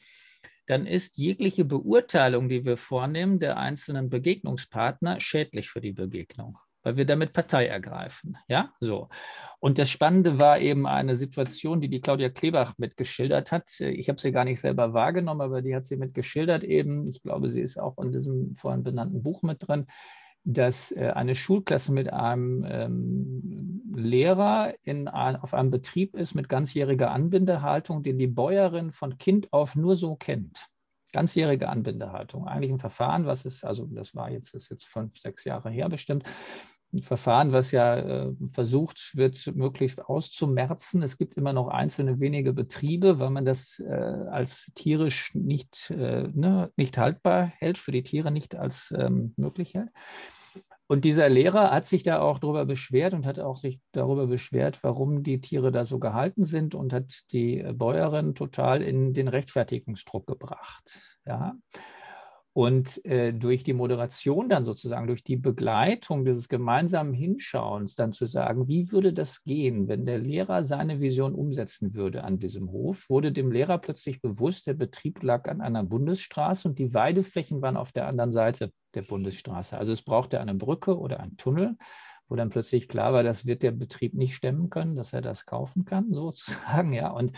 dann 0.68 0.86
ist 0.86 1.18
jegliche 1.18 1.66
Beurteilung, 1.66 2.50
die 2.50 2.66
wir 2.66 2.78
vornehmen, 2.78 3.40
der 3.40 3.58
einzelnen 3.58 4.10
Begegnungspartner 4.10 5.20
schädlich 5.20 5.70
für 5.70 5.82
die 5.82 5.94
Begegnung 5.94 6.58
weil 6.88 6.96
wir 6.96 7.06
damit 7.06 7.34
Partei 7.34 7.68
ergreifen. 7.68 8.38
Ja, 8.48 8.72
so. 8.80 9.10
Und 9.60 9.78
das 9.78 9.90
Spannende 9.90 10.40
war 10.40 10.58
eben 10.60 10.88
eine 10.88 11.18
Situation, 11.18 11.82
die 11.82 11.90
die 11.90 12.00
Claudia 12.00 12.30
Klebach 12.30 12.76
mitgeschildert 12.78 13.52
hat. 13.52 13.70
Ich 13.82 14.08
habe 14.08 14.22
sie 14.22 14.32
gar 14.32 14.46
nicht 14.46 14.62
selber 14.62 14.94
wahrgenommen, 14.94 15.42
aber 15.42 15.62
die 15.62 15.76
hat 15.76 15.84
sie 15.84 15.98
mitgeschildert 15.98 16.64
eben. 16.64 17.06
Ich 17.06 17.22
glaube, 17.22 17.50
sie 17.50 17.60
ist 17.60 17.78
auch 17.78 17.98
in 17.98 18.14
diesem 18.14 18.56
vorhin 18.56 18.86
benannten 18.86 19.22
Buch 19.22 19.44
mit 19.44 19.68
drin 19.68 19.88
dass 20.50 20.94
äh, 20.94 21.12
eine 21.14 21.36
Schulklasse 21.36 21.92
mit 21.92 22.14
einem 22.14 22.66
ähm, 22.70 23.82
Lehrer 23.94 24.74
in 24.84 25.10
ein, 25.10 25.36
auf 25.36 25.54
einem 25.54 25.72
Betrieb 25.72 26.16
ist 26.16 26.36
mit 26.36 26.48
ganzjähriger 26.48 27.12
Anbindehaltung, 27.12 28.02
den 28.02 28.18
die 28.18 28.28
Bäuerin 28.28 28.92
von 28.92 29.18
Kind 29.18 29.52
auf 29.52 29.76
nur 29.76 29.98
so 29.98 30.16
kennt. 30.16 30.68
Ganzjährige 31.12 31.68
Anbindehaltung. 31.68 32.48
Eigentlich 32.48 32.72
ein 32.72 32.80
Verfahren, 32.80 33.26
was 33.26 33.44
ist, 33.44 33.66
also 33.66 33.88
das 33.88 34.16
war 34.16 34.32
jetzt, 34.32 34.54
ist 34.54 34.70
jetzt 34.70 34.86
fünf, 34.86 35.18
sechs 35.18 35.44
Jahre 35.44 35.70
her 35.70 35.90
bestimmt, 35.90 36.24
ein 36.94 37.02
Verfahren, 37.02 37.52
was 37.52 37.72
ja 37.72 37.98
äh, 37.98 38.34
versucht 38.54 39.12
wird, 39.16 39.54
möglichst 39.54 40.06
auszumerzen. 40.06 41.04
Es 41.04 41.18
gibt 41.18 41.36
immer 41.36 41.52
noch 41.52 41.68
einzelne 41.68 42.22
wenige 42.22 42.54
Betriebe, 42.54 43.20
weil 43.20 43.32
man 43.32 43.44
das 43.44 43.80
äh, 43.80 43.92
als 43.92 44.72
tierisch 44.76 45.36
nicht, 45.36 45.92
äh, 45.92 46.30
ne, 46.34 46.72
nicht 46.78 46.98
haltbar 46.98 47.52
hält, 47.58 47.78
für 47.78 47.92
die 47.92 48.04
Tiere 48.04 48.32
nicht 48.32 48.56
als 48.56 48.94
ähm, 48.98 49.34
möglich 49.36 49.74
hält. 49.74 49.90
Und 50.88 51.04
dieser 51.04 51.28
Lehrer 51.28 51.72
hat 51.72 51.86
sich 51.86 52.04
da 52.04 52.20
auch 52.20 52.40
darüber 52.40 52.66
beschwert 52.66 53.14
und 53.14 53.26
hat 53.26 53.40
auch 53.40 53.58
sich 53.58 53.80
darüber 53.92 54.28
beschwert, 54.28 54.80
warum 54.84 55.22
die 55.22 55.42
Tiere 55.42 55.72
da 55.72 55.84
so 55.84 56.00
gehalten 56.00 56.46
sind 56.46 56.76
und 56.76 56.94
hat 56.94 57.32
die 57.34 57.66
Bäuerin 57.74 58.36
total 58.36 58.82
in 58.82 59.14
den 59.14 59.28
Rechtfertigungsdruck 59.28 60.26
gebracht. 60.28 61.20
Ja. 61.26 61.56
Und 62.58 63.06
äh, 63.06 63.34
durch 63.34 63.64
die 63.64 63.74
Moderation 63.74 64.50
dann 64.50 64.66
sozusagen, 64.66 65.06
durch 65.06 65.24
die 65.24 65.36
Begleitung 65.36 66.26
dieses 66.26 66.50
gemeinsamen 66.50 67.14
Hinschauens 67.14 67.94
dann 67.94 68.14
zu 68.14 68.26
sagen, 68.26 68.68
wie 68.68 68.92
würde 68.92 69.14
das 69.14 69.44
gehen, 69.44 69.88
wenn 69.88 70.08
der 70.08 70.18
Lehrer 70.18 70.64
seine 70.64 71.00
Vision 71.00 71.36
umsetzen 71.36 71.94
würde 71.94 72.24
an 72.24 72.40
diesem 72.40 72.72
Hof, 72.72 73.12
wurde 73.12 73.32
dem 73.32 73.52
Lehrer 73.52 73.78
plötzlich 73.78 74.22
bewusst, 74.22 74.66
der 74.66 74.74
Betrieb 74.74 75.22
lag 75.22 75.48
an 75.48 75.62
einer 75.62 75.84
Bundesstraße 75.84 76.68
und 76.68 76.80
die 76.80 76.96
Weideflächen 76.96 77.62
waren 77.62 77.78
auf 77.78 77.92
der 77.92 78.08
anderen 78.08 78.32
Seite 78.32 78.72
der 78.96 79.04
Bundesstraße. 79.04 79.78
Also 79.78 79.94
es 79.94 80.02
brauchte 80.02 80.42
eine 80.42 80.56
Brücke 80.56 80.98
oder 80.98 81.20
einen 81.20 81.38
Tunnel 81.38 81.76
wo 82.30 82.36
dann 82.36 82.50
plötzlich 82.50 82.90
klar 82.90 83.14
war, 83.14 83.24
das 83.24 83.46
wird 83.46 83.64
der 83.64 83.72
Betrieb 83.72 84.14
nicht 84.14 84.36
stemmen 84.36 84.70
können, 84.70 84.98
dass 84.98 85.14
er 85.14 85.22
das 85.22 85.46
kaufen 85.46 85.86
kann, 85.86 86.08
sozusagen. 86.12 86.92
Ja, 86.92 87.12
und 87.12 87.32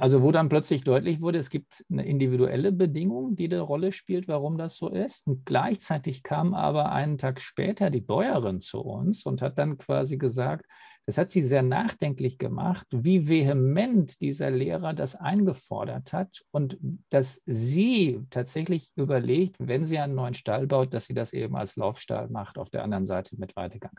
also 0.00 0.22
wo 0.22 0.30
dann 0.30 0.48
plötzlich 0.48 0.84
deutlich 0.84 1.20
wurde, 1.22 1.38
es 1.38 1.48
gibt 1.48 1.84
eine 1.90 2.04
individuelle 2.04 2.70
Bedingung, 2.70 3.34
die 3.34 3.46
eine 3.46 3.60
Rolle 3.60 3.92
spielt, 3.92 4.28
warum 4.28 4.58
das 4.58 4.76
so 4.76 4.88
ist. 4.88 5.26
Und 5.26 5.46
gleichzeitig 5.46 6.22
kam 6.22 6.52
aber 6.54 6.92
einen 6.92 7.16
Tag 7.16 7.40
später 7.40 7.88
die 7.90 8.02
Bäuerin 8.02 8.60
zu 8.60 8.80
uns 8.80 9.24
und 9.24 9.40
hat 9.40 9.58
dann 9.58 9.78
quasi 9.78 10.18
gesagt, 10.18 10.66
das 11.06 11.18
hat 11.18 11.30
sie 11.30 11.42
sehr 11.42 11.62
nachdenklich 11.62 12.38
gemacht, 12.38 12.86
wie 12.90 13.28
vehement 13.28 14.20
dieser 14.20 14.50
Lehrer 14.50 14.94
das 14.94 15.16
eingefordert 15.16 16.12
hat 16.12 16.42
und 16.50 16.78
dass 17.08 17.42
sie 17.46 18.20
tatsächlich 18.30 18.90
überlegt, 18.96 19.56
wenn 19.58 19.84
sie 19.84 19.98
einen 19.98 20.14
neuen 20.14 20.34
Stall 20.34 20.66
baut, 20.66 20.94
dass 20.94 21.06
sie 21.06 21.14
das 21.14 21.32
eben 21.32 21.56
als 21.56 21.76
Laufstall 21.76 22.28
macht, 22.28 22.58
auf 22.58 22.70
der 22.70 22.84
anderen 22.84 23.06
Seite 23.06 23.36
mit 23.38 23.56
Weidegang. 23.56 23.92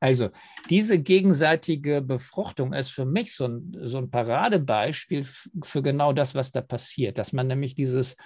Also 0.00 0.30
diese 0.68 0.98
gegenseitige 0.98 2.02
Befruchtung 2.02 2.72
ist 2.72 2.90
für 2.90 3.06
mich 3.06 3.34
so 3.34 3.46
ein, 3.46 3.76
so 3.82 3.98
ein 3.98 4.10
Paradebeispiel 4.10 5.26
für 5.62 5.82
genau 5.82 6.12
das, 6.12 6.34
was 6.34 6.52
da 6.52 6.60
passiert, 6.60 7.18
dass 7.18 7.32
man 7.32 7.46
nämlich 7.46 7.74
dieses 7.74 8.16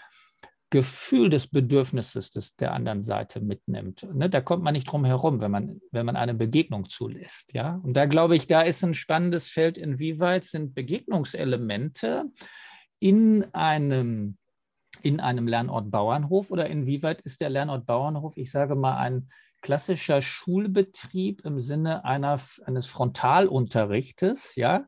Gefühl 0.73 1.29
des 1.29 1.49
Bedürfnisses 1.49 2.31
des, 2.31 2.57
der 2.57 2.73
anderen 2.73 3.03
Seite 3.03 3.41
mitnimmt. 3.41 4.09
Ne, 4.15 4.31
da 4.31 4.41
kommt 4.41 4.65
man 4.65 4.73
nicht 4.73 4.91
drum 4.91 5.05
herum, 5.05 5.43
wenn 5.43 5.51
man, 5.51 5.81
wenn 5.91 6.07
man 6.07 6.17
eine 6.17 6.33
Begegnung 6.33 6.89
zulässt. 6.89 7.53
Ja? 7.53 7.79
Und 7.83 7.95
da 7.95 8.07
glaube 8.07 8.37
ich, 8.37 8.47
da 8.47 8.63
ist 8.63 8.83
ein 8.83 8.95
spannendes 8.95 9.49
Feld, 9.49 9.77
inwieweit 9.77 10.45
sind 10.45 10.75
Begegnungselemente 10.75 12.25
in 13.01 13.45
einem, 13.53 14.39
in 15.03 15.21
einem 15.21 15.47
Lernort 15.47 15.91
Bauernhof 15.91 16.51
oder 16.51 16.67
inwieweit 16.69 17.21
ist 17.21 17.43
der 17.43 17.51
Lernort 17.51 17.85
Bauernhof, 17.85 18.33
ich 18.37 18.51
sage 18.51 18.75
mal, 18.75 18.97
ein 18.97 19.29
klassischer 19.61 20.23
Schulbetrieb 20.23 21.45
im 21.45 21.61
Sinne 21.61 22.07
einer, 22.07 22.41
eines 22.65 22.87
Frontalunterrichtes, 22.87 24.57
ja, 24.57 24.87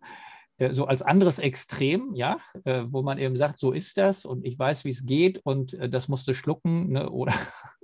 so 0.72 0.86
als 0.86 1.02
anderes 1.02 1.38
Extrem, 1.38 2.14
ja, 2.14 2.38
äh, 2.64 2.84
wo 2.88 3.02
man 3.02 3.18
eben 3.18 3.36
sagt, 3.36 3.58
so 3.58 3.72
ist 3.72 3.98
das 3.98 4.24
und 4.24 4.44
ich 4.44 4.58
weiß, 4.58 4.84
wie 4.84 4.90
es 4.90 5.04
geht 5.04 5.38
und 5.44 5.74
äh, 5.74 5.88
das 5.88 6.08
musst 6.08 6.26
du 6.28 6.34
schlucken 6.34 6.92
ne, 6.92 7.10
oder, 7.12 7.34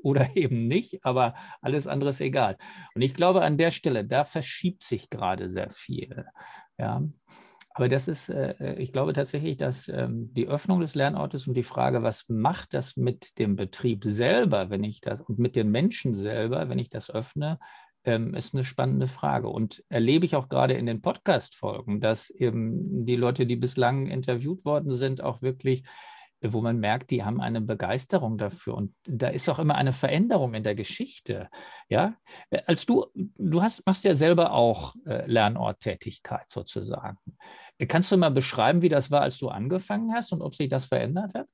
oder 0.02 0.36
eben 0.36 0.68
nicht, 0.68 1.04
aber 1.04 1.34
alles 1.60 1.86
andere 1.86 2.10
ist 2.10 2.20
egal. 2.20 2.56
Und 2.94 3.02
ich 3.02 3.14
glaube, 3.14 3.42
an 3.42 3.58
der 3.58 3.70
Stelle, 3.70 4.04
da 4.04 4.24
verschiebt 4.24 4.82
sich 4.82 5.10
gerade 5.10 5.48
sehr 5.48 5.70
viel. 5.70 6.24
Ja. 6.78 7.02
Aber 7.72 7.88
das 7.88 8.08
ist, 8.08 8.28
ich 8.78 8.92
glaube 8.92 9.12
tatsächlich, 9.12 9.56
dass 9.56 9.88
ähm, 9.88 10.34
die 10.34 10.48
Öffnung 10.48 10.80
des 10.80 10.96
Lernortes 10.96 11.46
und 11.46 11.54
die 11.54 11.62
Frage, 11.62 12.02
was 12.02 12.28
macht 12.28 12.74
das 12.74 12.96
mit 12.96 13.38
dem 13.38 13.54
Betrieb 13.54 14.02
selber, 14.04 14.70
wenn 14.70 14.82
ich 14.82 15.00
das 15.00 15.20
und 15.20 15.38
mit 15.38 15.54
den 15.54 15.70
Menschen 15.70 16.12
selber, 16.12 16.68
wenn 16.68 16.80
ich 16.80 16.90
das 16.90 17.10
öffne, 17.10 17.60
ähm, 18.04 18.34
ist 18.34 18.54
eine 18.54 18.64
spannende 18.64 19.08
Frage. 19.08 19.48
Und 19.48 19.84
erlebe 19.88 20.24
ich 20.24 20.36
auch 20.36 20.48
gerade 20.48 20.74
in 20.74 20.86
den 20.86 21.02
Podcast-Folgen, 21.02 22.00
dass 22.00 22.30
eben 22.30 23.04
die 23.06 23.16
Leute, 23.16 23.46
die 23.46 23.56
bislang 23.56 24.06
interviewt 24.06 24.64
worden 24.64 24.94
sind, 24.94 25.22
auch 25.22 25.42
wirklich 25.42 25.84
wo 26.42 26.62
man 26.62 26.78
merkt, 26.78 27.10
die 27.10 27.22
haben 27.22 27.40
eine 27.40 27.60
Begeisterung 27.60 28.38
dafür. 28.38 28.74
Und 28.74 28.94
da 29.04 29.28
ist 29.28 29.48
auch 29.48 29.58
immer 29.58 29.74
eine 29.74 29.92
Veränderung 29.92 30.54
in 30.54 30.62
der 30.62 30.74
Geschichte. 30.74 31.50
Ja, 31.88 32.16
als 32.66 32.86
du, 32.86 33.06
du 33.14 33.62
hast, 33.62 33.84
machst 33.84 34.04
ja 34.04 34.14
selber 34.14 34.52
auch 34.52 34.94
äh, 35.06 35.26
Lernorttätigkeit 35.26 36.48
sozusagen. 36.48 37.18
Kannst 37.88 38.10
du 38.10 38.16
mal 38.16 38.30
beschreiben, 38.30 38.82
wie 38.82 38.88
das 38.88 39.10
war, 39.10 39.20
als 39.20 39.38
du 39.38 39.48
angefangen 39.48 40.14
hast 40.14 40.32
und 40.32 40.42
ob 40.42 40.54
sich 40.54 40.68
das 40.68 40.86
verändert 40.86 41.34
hat? 41.34 41.48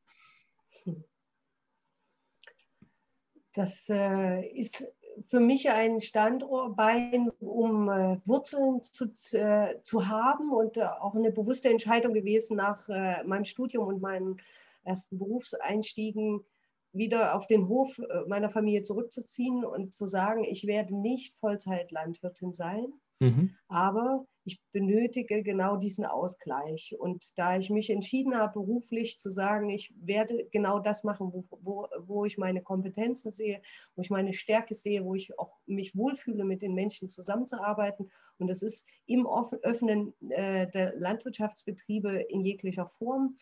Das 3.55 3.89
äh, 3.89 4.47
ist 4.57 4.87
für 5.22 5.40
mich 5.40 5.70
ein 5.70 6.00
Standbein, 6.00 7.31
um 7.40 7.88
äh, 7.88 8.18
Wurzeln 8.26 8.83
zu, 8.83 9.07
äh, 9.33 9.81
zu 9.83 10.09
haben 10.09 10.52
und 10.52 10.76
äh, 10.76 10.85
auch 10.85 11.14
eine 11.14 11.31
bewusste 11.31 11.70
Entscheidung 11.70 12.12
gewesen 12.12 12.57
nach 12.57 12.88
äh, 12.88 13.22
meinem 13.24 13.44
Studium 13.44 13.87
und 13.87 14.00
meinen 14.00 14.37
ersten 14.85 15.18
Berufseinstiegen 15.18 16.44
wieder 16.92 17.35
auf 17.35 17.46
den 17.46 17.68
Hof 17.68 17.98
äh, 17.98 18.29
meiner 18.29 18.48
Familie 18.48 18.83
zurückzuziehen 18.83 19.64
und 19.64 19.94
zu 19.94 20.07
sagen, 20.07 20.44
ich 20.44 20.66
werde 20.66 20.94
nicht 20.96 21.35
Vollzeitlandwirtin 21.37 22.52
sein, 22.52 22.92
mhm. 23.20 23.55
aber 23.68 24.26
ich 24.46 24.61
benötige 24.70 25.42
genau 25.42 25.76
diesen 25.76 26.05
Ausgleich. 26.07 26.94
Und 26.98 27.37
da 27.37 27.57
ich 27.57 27.68
mich 27.68 27.90
entschieden 27.90 28.37
habe, 28.37 28.61
beruflich 28.61 29.18
zu 29.18 29.29
sagen, 29.29 29.68
ich 29.70 29.92
werde 30.00 30.46
genau 30.52 30.79
das 30.79 31.02
machen, 31.02 31.35
wo, 31.35 31.42
wo, 31.62 31.88
wo 32.07 32.24
ich 32.24 32.38
meine 32.38 32.62
Kompetenzen 32.62 33.33
sehe, 33.33 33.61
wo 33.96 34.02
ich 34.02 34.11
meine 34.11 34.33
Stärke 34.33 34.74
sehe, 34.74 35.05
wo 35.05 35.16
ich 35.16 35.37
auch 35.38 35.59
mich 35.66 35.96
wohlfühle, 35.96 36.44
mit 36.44 36.62
den 36.62 36.74
Menschen 36.74 37.09
zusammenzuarbeiten. 37.09 38.09
Und 38.38 38.48
das 38.48 38.62
ist 38.62 38.87
im 39.07 39.26
Öffnen 39.26 40.14
äh, 40.31 40.70
der 40.70 40.94
Landwirtschaftsbetriebe 40.96 42.26
in 42.29 42.42
jeglicher 42.42 42.87
Form 42.87 43.37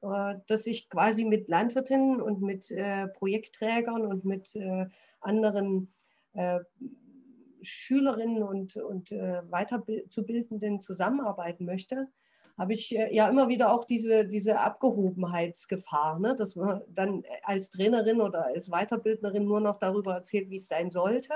äh, 0.00 0.34
dass 0.46 0.66
ich 0.66 0.88
quasi 0.90 1.24
mit 1.24 1.48
Landwirtinnen 1.48 2.20
und 2.20 2.40
mit 2.40 2.70
äh, 2.70 3.08
Projektträgern 3.08 4.06
und 4.06 4.24
mit 4.24 4.54
äh, 4.56 4.86
anderen 5.20 5.88
äh, 6.34 6.60
Schülerinnen 7.62 8.42
und, 8.42 8.76
und 8.76 9.12
äh, 9.12 9.42
Weiterzubildenden 9.50 10.80
zusammenarbeiten 10.80 11.64
möchte, 11.64 12.08
habe 12.58 12.72
ich 12.72 12.96
äh, 12.96 13.14
ja 13.14 13.28
immer 13.28 13.48
wieder 13.48 13.72
auch 13.72 13.84
diese, 13.84 14.26
diese 14.26 14.58
Abgehobenheitsgefahr, 14.58 16.18
ne? 16.18 16.34
dass 16.34 16.56
man 16.56 16.82
dann 16.88 17.22
als 17.44 17.70
Trainerin 17.70 18.20
oder 18.20 18.46
als 18.46 18.70
Weiterbildnerin 18.70 19.44
nur 19.44 19.60
noch 19.60 19.76
darüber 19.76 20.14
erzählt, 20.14 20.50
wie 20.50 20.56
es 20.56 20.66
sein 20.66 20.90
sollte. 20.90 21.34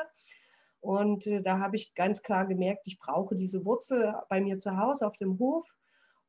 Und 0.81 1.27
äh, 1.29 1.43
da 1.43 1.59
habe 1.61 1.77
ich 1.77 1.95
ganz 1.95 2.23
klar 2.23 2.47
gemerkt, 2.47 2.87
ich 2.87 2.99
brauche 2.99 3.37
diese 3.37 3.65
Wurzel 3.65 4.15
bei 4.29 4.41
mir 4.41 4.59
zu 4.59 4.77
Hause 4.77 5.07
auf 5.07 5.17
dem 5.17 5.39
Hof. 5.39 5.77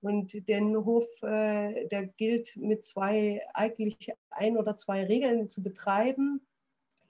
Und 0.02 0.48
den 0.50 0.76
Hof, 0.86 1.06
äh, 1.24 1.88
der 1.88 2.08
gilt 2.08 2.58
mit 2.58 2.86
zwei, 2.86 3.42
eigentlich 3.54 4.14
ein 4.30 4.58
oder 4.58 4.76
zwei 4.76 5.06
Regeln 5.06 5.50
zu 5.50 5.64
betreiben 5.64 6.42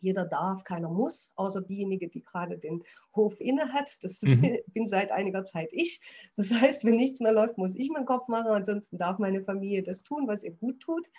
jeder 0.04 0.26
darf, 0.26 0.64
keiner 0.64 0.90
muss, 0.90 1.34
außer 1.36 1.62
diejenige, 1.62 2.08
die 2.08 2.24
gerade 2.24 2.58
den 2.58 2.84
Hof 3.16 3.40
inne 3.40 3.74
hat. 3.74 4.04
Das 4.04 4.22
mhm. 4.22 4.60
bin 4.74 4.86
seit 4.86 5.12
einiger 5.12 5.44
Zeit 5.44 5.72
ich. 5.72 6.02
Das 6.36 6.54
heißt, 6.54 6.86
wenn 6.86 6.96
nichts 6.96 7.20
mehr 7.20 7.32
läuft, 7.32 7.58
muss 7.58 7.76
ich 7.76 7.90
meinen 7.90 8.06
Kopf 8.06 8.28
machen. 8.28 8.52
Ansonsten 8.52 8.98
darf 8.98 9.20
meine 9.20 9.42
Familie 9.42 9.84
das 9.84 10.04
tun, 10.04 10.28
was 10.28 10.44
ihr 10.44 10.52
gut 10.52 10.80
tut. 10.80 11.10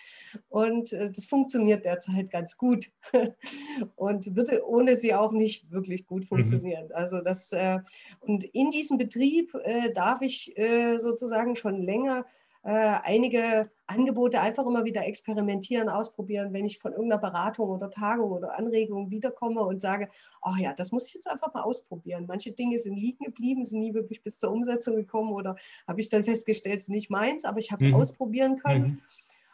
Und 0.48 0.92
äh, 0.92 1.10
das 1.10 1.26
funktioniert 1.26 1.84
derzeit 1.84 2.30
ganz 2.30 2.56
gut 2.56 2.90
und 3.96 4.36
würde 4.36 4.66
ohne 4.66 4.96
sie 4.96 5.14
auch 5.14 5.32
nicht 5.32 5.70
wirklich 5.70 6.06
gut 6.06 6.22
mhm. 6.22 6.28
funktionieren. 6.28 6.86
Mhm. 6.86 6.94
Also 6.94 7.20
das 7.20 7.52
äh, 7.52 7.80
und 8.20 8.44
in 8.44 8.70
diesem 8.70 8.98
Betrieb 8.98 9.54
äh, 9.64 9.92
darf 9.92 10.22
ich 10.22 10.54
sozusagen 10.96 11.56
schon 11.56 11.82
länger 11.82 12.24
äh, 12.64 12.98
einige 13.02 13.70
Angebote 13.86 14.40
einfach 14.40 14.64
immer 14.66 14.86
wieder 14.86 15.06
experimentieren, 15.06 15.90
ausprobieren, 15.90 16.54
wenn 16.54 16.64
ich 16.64 16.78
von 16.78 16.92
irgendeiner 16.92 17.20
Beratung 17.20 17.68
oder 17.68 17.90
Tagung 17.90 18.32
oder 18.32 18.58
Anregung 18.58 19.10
wiederkomme 19.10 19.62
und 19.62 19.82
sage, 19.82 20.08
oh 20.42 20.54
ja, 20.58 20.72
das 20.72 20.90
muss 20.90 21.08
ich 21.08 21.14
jetzt 21.14 21.28
einfach 21.28 21.52
mal 21.52 21.62
ausprobieren. 21.62 22.24
Manche 22.26 22.52
Dinge 22.52 22.78
sind 22.78 22.96
liegen 22.96 23.26
geblieben, 23.26 23.64
sind 23.64 23.80
nie 23.80 23.92
wirklich 23.92 24.22
bis 24.22 24.38
zur 24.38 24.50
Umsetzung 24.50 24.96
gekommen 24.96 25.32
oder 25.32 25.56
habe 25.86 26.00
ich 26.00 26.08
dann 26.08 26.24
festgestellt, 26.24 26.78
es 26.78 26.84
ist 26.84 26.88
nicht 26.88 27.10
meins, 27.10 27.44
aber 27.44 27.58
ich 27.58 27.70
habe 27.70 27.84
es 27.84 27.90
mhm. 27.90 27.96
ausprobieren 27.96 28.56
können. 28.56 28.82
Mhm. 28.82 29.02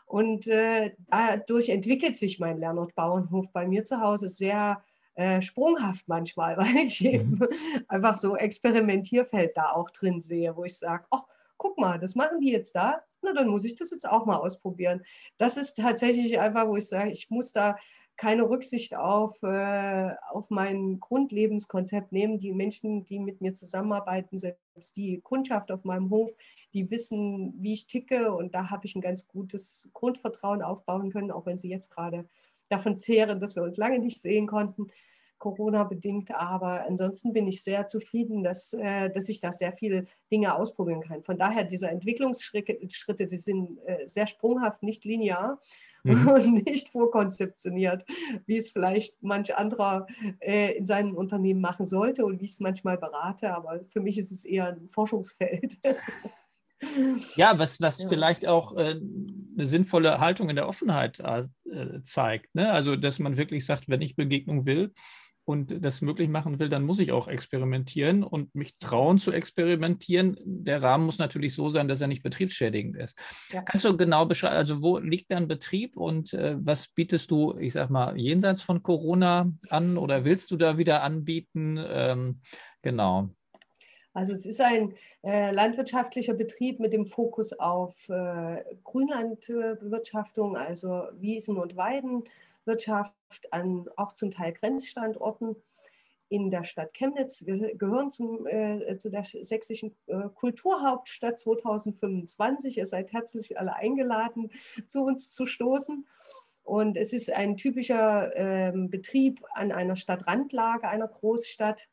Und 0.07 0.47
äh, 0.47 0.93
dadurch 1.09 1.69
entwickelt 1.69 2.17
sich 2.17 2.39
mein 2.39 2.59
Lernort 2.59 2.95
Bauernhof 2.95 3.53
bei 3.53 3.67
mir 3.67 3.85
zu 3.85 4.01
Hause 4.01 4.29
sehr 4.29 4.85
äh, 5.17 5.43
sprunghaft 5.43 6.07
manchmal, 6.07 6.57
weil 6.59 6.87
ich 6.87 7.01
mhm. 7.01 7.09
eben 7.09 7.39
einfach 7.89 8.17
so 8.17 8.37
Experimentierfeld 8.37 9.57
da 9.57 9.73
auch 9.73 9.91
drin 9.91 10.21
sehe, 10.21 10.57
wo 10.57 10.63
ich 10.63 10.79
sage, 10.79 11.07
ach, 11.11 11.25
guck 11.61 11.79
mal, 11.79 11.99
das 11.99 12.15
machen 12.15 12.41
die 12.41 12.51
jetzt 12.51 12.75
da, 12.75 13.03
na 13.21 13.35
dann 13.35 13.49
muss 13.49 13.67
ich 13.67 13.75
das 13.75 13.91
jetzt 13.91 14.09
auch 14.09 14.25
mal 14.25 14.39
ausprobieren. 14.39 15.03
Das 15.37 15.59
ist 15.59 15.75
tatsächlich 15.75 16.41
einfach, 16.41 16.67
wo 16.67 16.77
ich 16.77 16.89
sage, 16.89 17.11
ich 17.11 17.29
muss 17.31 17.53
da 17.53 17.77
keine 18.17 18.49
Rücksicht 18.49 18.97
auf, 18.97 19.43
äh, 19.43 20.15
auf 20.31 20.51
mein 20.51 21.01
Grundlebenskonzept 21.01 22.13
nehmen. 22.13 22.39
Die 22.39 22.53
Menschen, 22.53 23.05
die 23.05 23.19
mit 23.19 23.43
mir 23.43 23.55
zusammenarbeiten, 23.55 24.39
selbst 24.39 24.97
die 24.97 25.21
Kundschaft 25.21 25.71
auf 25.71 25.85
meinem 25.85 26.11
Hof, 26.11 26.31
die 26.73 26.91
wissen, 26.91 27.55
wie 27.59 27.75
ich 27.75 27.87
ticke 27.87 28.35
und 28.35 28.55
da 28.55 28.71
habe 28.71 28.87
ich 28.87 28.95
ein 28.97 29.03
ganz 29.03 29.29
gutes 29.29 29.91
Grundvertrauen 29.93 30.63
aufbauen 30.63 31.11
können, 31.11 31.31
auch 31.31 31.45
wenn 31.45 31.59
sie 31.59 31.69
jetzt 31.69 31.91
gerade 31.91 32.27
davon 32.71 32.97
zehren, 32.97 33.39
dass 33.39 33.57
wir 33.57 33.63
uns 33.63 33.77
lange 33.77 33.99
nicht 33.99 34.21
sehen 34.21 34.47
konnten. 34.47 34.87
Corona-bedingt, 35.41 36.33
aber 36.33 36.87
ansonsten 36.87 37.33
bin 37.33 37.49
ich 37.49 37.65
sehr 37.65 37.89
zufrieden, 37.89 38.45
dass, 38.45 38.73
äh, 38.75 39.11
dass 39.11 39.29
ich 39.29 39.41
da 39.41 39.51
sehr 39.51 39.73
viele 39.73 40.05
Dinge 40.31 40.55
ausprobieren 40.55 41.01
kann. 41.01 41.25
Von 41.25 41.39
daher, 41.39 41.65
diese 41.65 41.89
Entwicklungsschritte, 41.89 42.79
Schritte, 42.93 43.27
die 43.27 43.37
sind 43.37 43.79
äh, 43.87 44.07
sehr 44.07 44.29
sprunghaft, 44.29 44.85
nicht 44.85 45.05
linear 45.05 45.59
mhm. 46.05 46.29
und 46.35 46.67
nicht 46.67 46.89
vorkonzeptioniert, 46.91 48.05
wie 48.47 48.59
es 48.59 48.71
vielleicht 48.71 49.21
manch 49.23 49.57
anderer 49.57 50.07
äh, 50.39 50.77
in 50.77 50.85
seinem 50.85 51.17
Unternehmen 51.17 51.61
machen 51.61 51.87
sollte 51.87 52.25
und 52.25 52.41
wie 52.41 52.45
ich 52.45 52.53
es 52.53 52.61
manchmal 52.61 52.99
berate, 52.99 53.53
aber 53.53 53.81
für 53.89 54.01
mich 54.01 54.19
ist 54.19 54.31
es 54.31 54.45
eher 54.45 54.69
ein 54.69 54.87
Forschungsfeld. 54.87 55.79
Ja, 57.37 57.59
was, 57.59 57.81
was 57.81 57.99
ja. 57.99 58.09
vielleicht 58.09 58.49
auch 58.49 58.75
äh, 58.75 58.93
eine 58.93 59.67
sinnvolle 59.67 60.19
Haltung 60.19 60.49
in 60.49 60.57
der 60.57 60.67
Offenheit 60.67 61.21
äh, 61.21 61.45
zeigt. 62.03 62.55
Ne? 62.55 62.73
Also, 62.73 62.97
dass 62.97 63.19
man 63.19 63.37
wirklich 63.37 63.67
sagt, 63.67 63.89
wenn 63.89 64.01
ich 64.01 64.17
Begegnung 64.17 64.65
will, 64.65 64.95
und 65.51 65.85
das 65.85 66.01
möglich 66.01 66.29
machen 66.29 66.61
will, 66.61 66.69
dann 66.69 66.85
muss 66.85 67.01
ich 67.01 67.11
auch 67.11 67.27
experimentieren 67.27 68.23
und 68.23 68.55
mich 68.55 68.79
trauen 68.79 69.19
zu 69.19 69.33
experimentieren. 69.33 70.37
Der 70.45 70.81
Rahmen 70.81 71.05
muss 71.07 71.19
natürlich 71.19 71.55
so 71.55 71.69
sein, 71.69 71.89
dass 71.89 72.01
er 72.01 72.07
nicht 72.07 72.23
betriebsschädigend 72.23 72.97
ist. 72.97 73.19
Ja. 73.53 73.63
Kannst 73.63 73.85
du 73.85 73.97
genau 73.97 74.27
beschreiben, 74.27 74.55
also 74.55 74.81
wo 74.81 74.99
liegt 74.99 75.33
dein 75.33 75.49
Betrieb 75.49 75.97
und 75.97 76.33
äh, 76.33 76.57
was 76.61 76.87
bietest 76.89 77.33
du, 77.33 77.59
ich 77.59 77.73
sag 77.73 77.91
mal, 77.91 78.17
jenseits 78.17 78.63
von 78.63 78.85
Corona 78.85 79.51
an 79.71 79.99
oder 79.99 80.25
willst 80.25 80.53
du 80.53 80.57
da 80.57 80.79
wieder 80.79 81.03
anbieten? 81.03 81.79
Ähm, 81.85 82.41
genau. 82.83 83.31
Also 84.13 84.33
es 84.33 84.45
ist 84.45 84.61
ein 84.61 84.95
äh, 85.23 85.53
landwirtschaftlicher 85.53 86.35
Betrieb 86.35 86.81
mit 86.81 86.93
dem 86.93 87.05
Fokus 87.05 87.53
auf 87.53 88.09
äh, 88.09 88.65
Grünlandbewirtschaftung, 88.83 90.57
also 90.57 91.05
Wiesen 91.19 91.57
und 91.57 91.77
Weiden 91.77 92.25
Wirtschaft 92.71 93.15
an 93.51 93.87
auch 93.97 94.13
zum 94.13 94.31
Teil 94.31 94.53
Grenzstandorten 94.53 95.57
in 96.29 96.51
der 96.51 96.63
Stadt 96.63 96.95
Chemnitz. 96.95 97.45
Wir 97.45 97.75
gehören 97.75 98.13
zum, 98.13 98.47
äh, 98.47 98.97
zu 98.97 99.11
der 99.11 99.25
sächsischen 99.25 99.97
äh, 100.07 100.29
Kulturhauptstadt 100.33 101.41
2025. 101.41 102.79
Ihr 102.79 102.87
seid 102.87 103.13
herzlich 103.13 103.59
alle 103.59 103.75
eingeladen, 103.75 104.53
zu 104.87 105.03
uns 105.03 105.33
zu 105.33 105.47
stoßen. 105.47 106.07
Und 106.63 106.97
es 106.97 107.13
ist 107.13 107.33
ein 107.33 107.57
typischer 107.57 108.37
äh, 108.37 108.73
Betrieb 108.73 109.43
an 109.55 109.73
einer 109.73 109.97
Stadtrandlage 109.97 110.89
einer 110.89 111.09
Großstadt. 111.09 111.89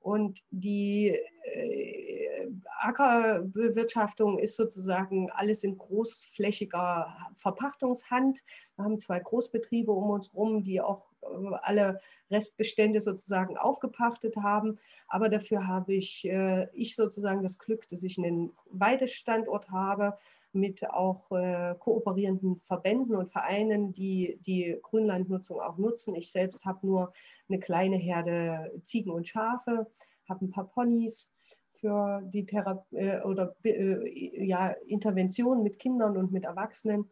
Und 0.00 0.40
die 0.50 1.08
äh, 1.42 2.48
Ackerbewirtschaftung 2.80 4.38
ist 4.38 4.56
sozusagen 4.56 5.30
alles 5.30 5.62
in 5.62 5.76
großflächiger 5.76 7.14
Verpachtungshand. 7.34 8.42
Wir 8.76 8.84
haben 8.84 8.98
zwei 8.98 9.20
Großbetriebe 9.20 9.92
um 9.92 10.10
uns 10.10 10.32
herum, 10.32 10.62
die 10.62 10.80
auch 10.80 11.04
äh, 11.22 11.26
alle 11.62 12.00
Restbestände 12.30 13.00
sozusagen 13.00 13.58
aufgepachtet 13.58 14.36
haben. 14.38 14.78
Aber 15.06 15.28
dafür 15.28 15.66
habe 15.66 15.92
ich, 15.94 16.26
äh, 16.26 16.68
ich 16.72 16.96
sozusagen 16.96 17.42
das 17.42 17.58
Glück, 17.58 17.86
dass 17.88 18.02
ich 18.02 18.16
einen 18.16 18.52
Weidestandort 18.70 19.70
habe 19.70 20.16
mit 20.52 20.88
auch 20.90 21.30
äh, 21.32 21.74
kooperierenden 21.78 22.56
Verbänden 22.56 23.14
und 23.14 23.30
Vereinen, 23.30 23.92
die 23.92 24.38
die 24.40 24.78
Grünlandnutzung 24.82 25.60
auch 25.60 25.78
nutzen. 25.78 26.14
Ich 26.14 26.30
selbst 26.30 26.64
habe 26.64 26.86
nur 26.86 27.12
eine 27.48 27.58
kleine 27.58 27.96
Herde 27.96 28.72
Ziegen 28.82 29.12
und 29.12 29.28
Schafe 29.28 29.86
habe 30.30 30.46
ein 30.46 30.50
paar 30.50 30.68
Ponys 30.68 31.32
für 31.74 32.22
die 32.24 32.46
Thera 32.46 32.86
äh, 32.92 33.20
oder 33.22 33.54
äh, 33.64 34.46
ja, 34.46 34.70
Interventionen 34.86 35.62
mit 35.62 35.78
Kindern 35.78 36.16
und 36.16 36.32
mit 36.32 36.44
Erwachsenen, 36.44 37.10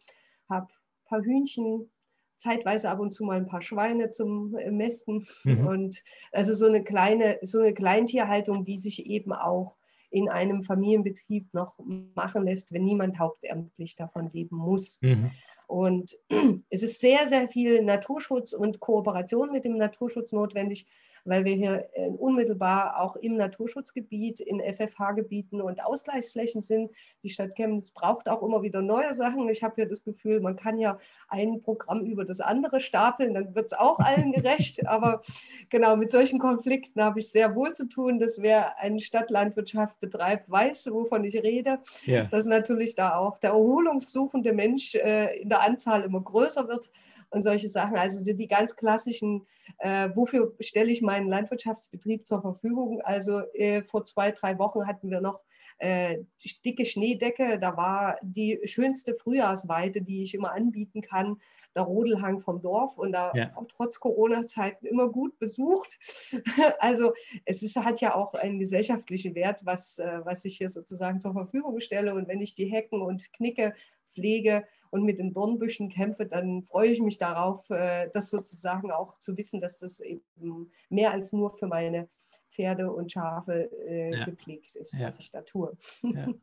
habe 0.48 0.66
ein 0.66 1.08
paar 1.08 1.22
Hühnchen, 1.22 1.90
zeitweise 2.36 2.88
ab 2.88 3.00
und 3.00 3.10
zu 3.10 3.24
mal 3.24 3.36
ein 3.36 3.48
paar 3.48 3.62
Schweine 3.62 4.10
zum 4.10 4.54
äh, 4.56 4.70
Mästen 4.70 5.26
mhm. 5.44 5.66
und 5.66 6.02
also 6.32 6.54
so 6.54 6.66
eine 6.66 6.84
kleine, 6.84 7.38
so 7.42 7.58
eine 7.58 7.74
Kleintierhaltung, 7.74 8.64
die 8.64 8.78
sich 8.78 9.06
eben 9.06 9.32
auch 9.32 9.76
in 10.10 10.28
einem 10.28 10.62
Familienbetrieb 10.62 11.52
noch 11.52 11.78
machen 12.14 12.44
lässt, 12.44 12.72
wenn 12.72 12.82
niemand 12.82 13.18
hauptamtlich 13.18 13.96
davon 13.96 14.30
leben 14.30 14.56
muss. 14.56 15.00
Mhm. 15.02 15.30
Und 15.66 16.16
es 16.70 16.82
ist 16.82 17.00
sehr, 17.00 17.26
sehr 17.26 17.46
viel 17.46 17.82
Naturschutz 17.82 18.52
und 18.52 18.80
Kooperation 18.80 19.52
mit 19.52 19.64
dem 19.64 19.76
Naturschutz 19.76 20.32
notwendig 20.32 20.86
weil 21.28 21.44
wir 21.44 21.54
hier 21.54 21.88
äh, 21.92 22.08
unmittelbar 22.08 23.00
auch 23.00 23.16
im 23.16 23.36
Naturschutzgebiet, 23.36 24.40
in 24.40 24.60
FFH-Gebieten 24.60 25.60
und 25.60 25.84
Ausgleichsflächen 25.84 26.62
sind. 26.62 26.90
Die 27.22 27.28
Stadt 27.28 27.54
Chemnitz 27.54 27.90
braucht 27.90 28.28
auch 28.28 28.42
immer 28.42 28.62
wieder 28.62 28.80
neue 28.80 29.12
Sachen. 29.12 29.48
Ich 29.48 29.62
habe 29.62 29.80
ja 29.82 29.86
das 29.86 30.04
Gefühl, 30.04 30.40
man 30.40 30.56
kann 30.56 30.78
ja 30.78 30.98
ein 31.28 31.60
Programm 31.60 32.04
über 32.04 32.24
das 32.24 32.40
andere 32.40 32.80
stapeln, 32.80 33.34
dann 33.34 33.54
wird 33.54 33.66
es 33.66 33.78
auch 33.78 34.00
allen 34.00 34.32
gerecht. 34.32 34.86
Aber 34.86 35.20
genau 35.68 35.96
mit 35.96 36.10
solchen 36.10 36.38
Konflikten 36.38 37.02
habe 37.02 37.20
ich 37.20 37.30
sehr 37.30 37.54
wohl 37.54 37.72
zu 37.72 37.88
tun, 37.88 38.18
dass 38.18 38.40
wer 38.40 38.78
eine 38.78 39.00
Stadtlandwirtschaft 39.00 40.00
betreibt, 40.00 40.50
weiß, 40.50 40.90
wovon 40.92 41.24
ich 41.24 41.36
rede. 41.36 41.78
Ja. 42.04 42.24
Dass 42.24 42.46
natürlich 42.46 42.94
da 42.94 43.16
auch 43.16 43.38
der 43.38 43.50
erholungssuchende 43.50 44.52
Mensch 44.52 44.94
äh, 44.94 45.40
in 45.40 45.48
der 45.48 45.60
Anzahl 45.60 46.02
immer 46.02 46.20
größer 46.20 46.68
wird 46.68 46.90
und 47.30 47.42
solche 47.42 47.68
Sachen. 47.68 47.96
Also 47.96 48.24
die, 48.24 48.34
die 48.34 48.46
ganz 48.46 48.76
klassischen, 48.76 49.46
äh, 49.78 50.08
wofür 50.14 50.54
stelle 50.60 50.90
ich 50.90 51.02
meinen 51.02 51.28
Landwirtschaftsbetrieb 51.28 52.26
zur 52.26 52.40
Verfügung? 52.40 53.00
Also 53.02 53.40
äh, 53.54 53.82
vor 53.82 54.04
zwei, 54.04 54.32
drei 54.32 54.58
Wochen 54.58 54.86
hatten 54.86 55.10
wir 55.10 55.20
noch 55.20 55.40
äh, 55.78 56.18
dicke 56.64 56.84
Schneedecke. 56.84 57.58
Da 57.58 57.76
war 57.76 58.16
die 58.22 58.60
schönste 58.64 59.14
Frühjahrsweite, 59.14 60.02
die 60.02 60.22
ich 60.22 60.34
immer 60.34 60.52
anbieten 60.52 61.00
kann, 61.00 61.40
der 61.74 61.84
Rodelhang 61.84 62.40
vom 62.40 62.60
Dorf 62.60 62.98
und 62.98 63.12
da 63.12 63.32
ja. 63.34 63.52
auch 63.56 63.66
trotz 63.66 64.00
Corona-Zeiten 64.00 64.86
immer 64.86 65.08
gut 65.08 65.38
besucht. 65.38 65.98
also 66.80 67.12
es 67.44 67.62
ist, 67.62 67.76
hat 67.76 68.00
ja 68.00 68.14
auch 68.14 68.34
einen 68.34 68.58
gesellschaftlichen 68.58 69.34
Wert, 69.34 69.60
was, 69.64 69.98
äh, 69.98 70.20
was 70.24 70.44
ich 70.44 70.56
hier 70.56 70.68
sozusagen 70.68 71.20
zur 71.20 71.32
Verfügung 71.32 71.78
stelle. 71.80 72.14
Und 72.14 72.28
wenn 72.28 72.40
ich 72.40 72.54
die 72.54 72.66
Hecken 72.66 73.00
und 73.00 73.32
Knicke 73.32 73.74
pflege 74.04 74.64
und 74.90 75.04
mit 75.04 75.18
den 75.18 75.32
Dornbüschen 75.32 75.88
kämpfe, 75.88 76.26
dann 76.26 76.62
freue 76.62 76.90
ich 76.90 77.00
mich 77.00 77.18
darauf, 77.18 77.68
äh, 77.70 78.08
das 78.12 78.30
sozusagen 78.30 78.90
auch 78.90 79.18
zu 79.18 79.36
wissen, 79.36 79.60
dass 79.60 79.78
das 79.78 80.00
eben 80.00 80.70
mehr 80.88 81.12
als 81.12 81.32
nur 81.32 81.50
für 81.50 81.66
meine 81.66 82.08
Pferde 82.50 82.90
und 82.90 83.12
Schafe 83.12 83.70
äh, 83.86 84.16
ja. 84.16 84.24
gepflegt 84.24 84.74
ist, 84.76 84.98
ja. 84.98 85.06
was 85.06 85.18
ich 85.18 85.30
da 85.30 85.42
tue. 85.42 85.76
Ja. 86.02 86.28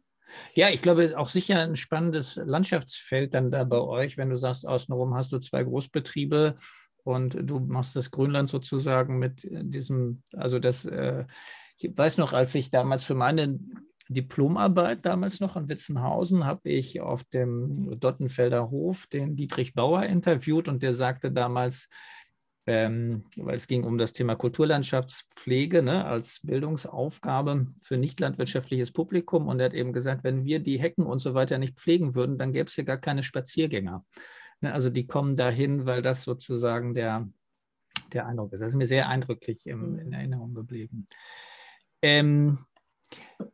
Ja, 0.55 0.69
ich 0.69 0.81
glaube 0.81 1.13
auch 1.17 1.29
sicher 1.29 1.61
ein 1.61 1.75
spannendes 1.75 2.35
Landschaftsfeld 2.37 3.35
dann 3.35 3.51
da 3.51 3.63
bei 3.63 3.77
euch, 3.77 4.17
wenn 4.17 4.31
du 4.31 4.37
sagst, 4.37 4.67
außenrum 4.67 5.13
hast 5.13 5.31
du 5.31 5.37
zwei 5.37 5.63
Großbetriebe 5.63 6.55
und 7.03 7.37
du 7.39 7.59
machst 7.59 7.95
das 7.95 8.09
Grünland 8.09 8.49
sozusagen 8.49 9.19
mit 9.19 9.47
diesem, 9.47 10.23
also 10.33 10.57
das, 10.57 10.85
äh, 10.85 11.25
ich 11.77 11.95
weiß 11.95 12.17
noch, 12.17 12.33
als 12.33 12.55
ich 12.55 12.71
damals 12.71 13.03
für 13.05 13.13
meine 13.13 13.59
Diplomarbeit 14.09 15.05
damals 15.05 15.39
noch 15.39 15.55
in 15.55 15.67
Witzenhausen 15.67 16.45
habe 16.45 16.69
ich 16.69 17.01
auf 17.01 17.23
dem 17.23 17.99
Dottenfelder 17.99 18.69
Hof 18.69 19.07
den 19.07 19.35
Dietrich 19.35 19.73
Bauer 19.73 20.03
interviewt 20.03 20.67
und 20.67 20.83
der 20.83 20.93
sagte 20.93 21.31
damals, 21.31 21.89
ähm, 22.67 23.25
weil 23.35 23.57
es 23.57 23.67
ging 23.67 23.83
um 23.83 23.97
das 23.97 24.13
Thema 24.13 24.35
Kulturlandschaftspflege 24.35 25.83
ne, 25.83 26.05
als 26.05 26.39
Bildungsaufgabe 26.43 27.67
für 27.83 27.97
nicht 27.97 28.19
landwirtschaftliches 28.19 28.91
Publikum. 28.91 29.47
Und 29.47 29.59
er 29.59 29.65
hat 29.65 29.73
eben 29.73 29.93
gesagt, 29.93 30.23
wenn 30.23 30.45
wir 30.45 30.59
die 30.59 30.79
Hecken 30.79 31.05
und 31.05 31.19
so 31.19 31.33
weiter 31.33 31.57
nicht 31.57 31.79
pflegen 31.79 32.15
würden, 32.15 32.37
dann 32.37 32.53
gäbe 32.53 32.67
es 32.67 32.73
hier 32.73 32.83
gar 32.83 32.97
keine 32.97 33.23
Spaziergänger. 33.23 34.03
Ne, 34.61 34.73
also 34.73 34.89
die 34.89 35.05
kommen 35.05 35.35
dahin, 35.35 35.85
weil 35.85 36.01
das 36.01 36.23
sozusagen 36.23 36.95
der, 36.95 37.27
der 38.13 38.25
Eindruck 38.25 38.53
ist. 38.53 38.61
Das 38.61 38.71
ist 38.71 38.77
mir 38.77 38.87
sehr 38.87 39.09
eindrücklich 39.09 39.67
im, 39.67 39.99
in 39.99 40.13
Erinnerung 40.13 40.53
geblieben. 40.55 41.05
Ähm, 42.01 42.59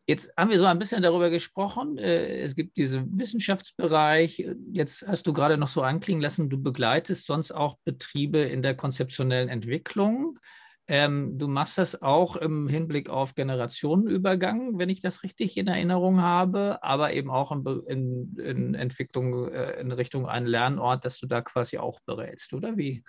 Jetzt 0.05 0.33
haben 0.37 0.49
wir 0.49 0.59
so 0.59 0.65
ein 0.65 0.79
bisschen 0.79 1.03
darüber 1.03 1.29
gesprochen. 1.29 1.97
Äh, 1.97 2.39
es 2.39 2.55
gibt 2.55 2.77
diesen 2.77 3.17
Wissenschaftsbereich. 3.17 4.45
Jetzt 4.71 5.07
hast 5.07 5.27
du 5.27 5.33
gerade 5.33 5.57
noch 5.57 5.67
so 5.67 5.81
anklingen 5.81 6.21
lassen, 6.21 6.49
du 6.49 6.61
begleitest 6.61 7.25
sonst 7.25 7.51
auch 7.51 7.77
Betriebe 7.83 8.39
in 8.39 8.61
der 8.61 8.75
konzeptionellen 8.75 9.49
Entwicklung. 9.49 10.39
Ähm, 10.87 11.37
du 11.37 11.47
machst 11.47 11.77
das 11.77 12.01
auch 12.01 12.35
im 12.35 12.67
Hinblick 12.67 13.09
auf 13.09 13.35
Generationenübergang, 13.35 14.77
wenn 14.77 14.89
ich 14.89 14.99
das 14.99 15.23
richtig 15.23 15.55
in 15.55 15.67
Erinnerung 15.67 16.21
habe, 16.21 16.83
aber 16.83 17.13
eben 17.13 17.29
auch 17.29 17.51
in, 17.51 17.65
in, 17.87 18.35
in 18.37 18.73
Entwicklung 18.75 19.47
äh, 19.53 19.79
in 19.79 19.91
Richtung 19.91 20.27
einen 20.27 20.47
Lernort, 20.47 21.05
dass 21.05 21.17
du 21.19 21.27
da 21.27 21.41
quasi 21.41 21.77
auch 21.77 22.01
berätst, 22.01 22.53
oder 22.53 22.75
wie 22.75 23.03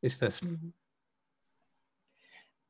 ist 0.00 0.22
das? 0.22 0.40
Mhm. 0.40 0.72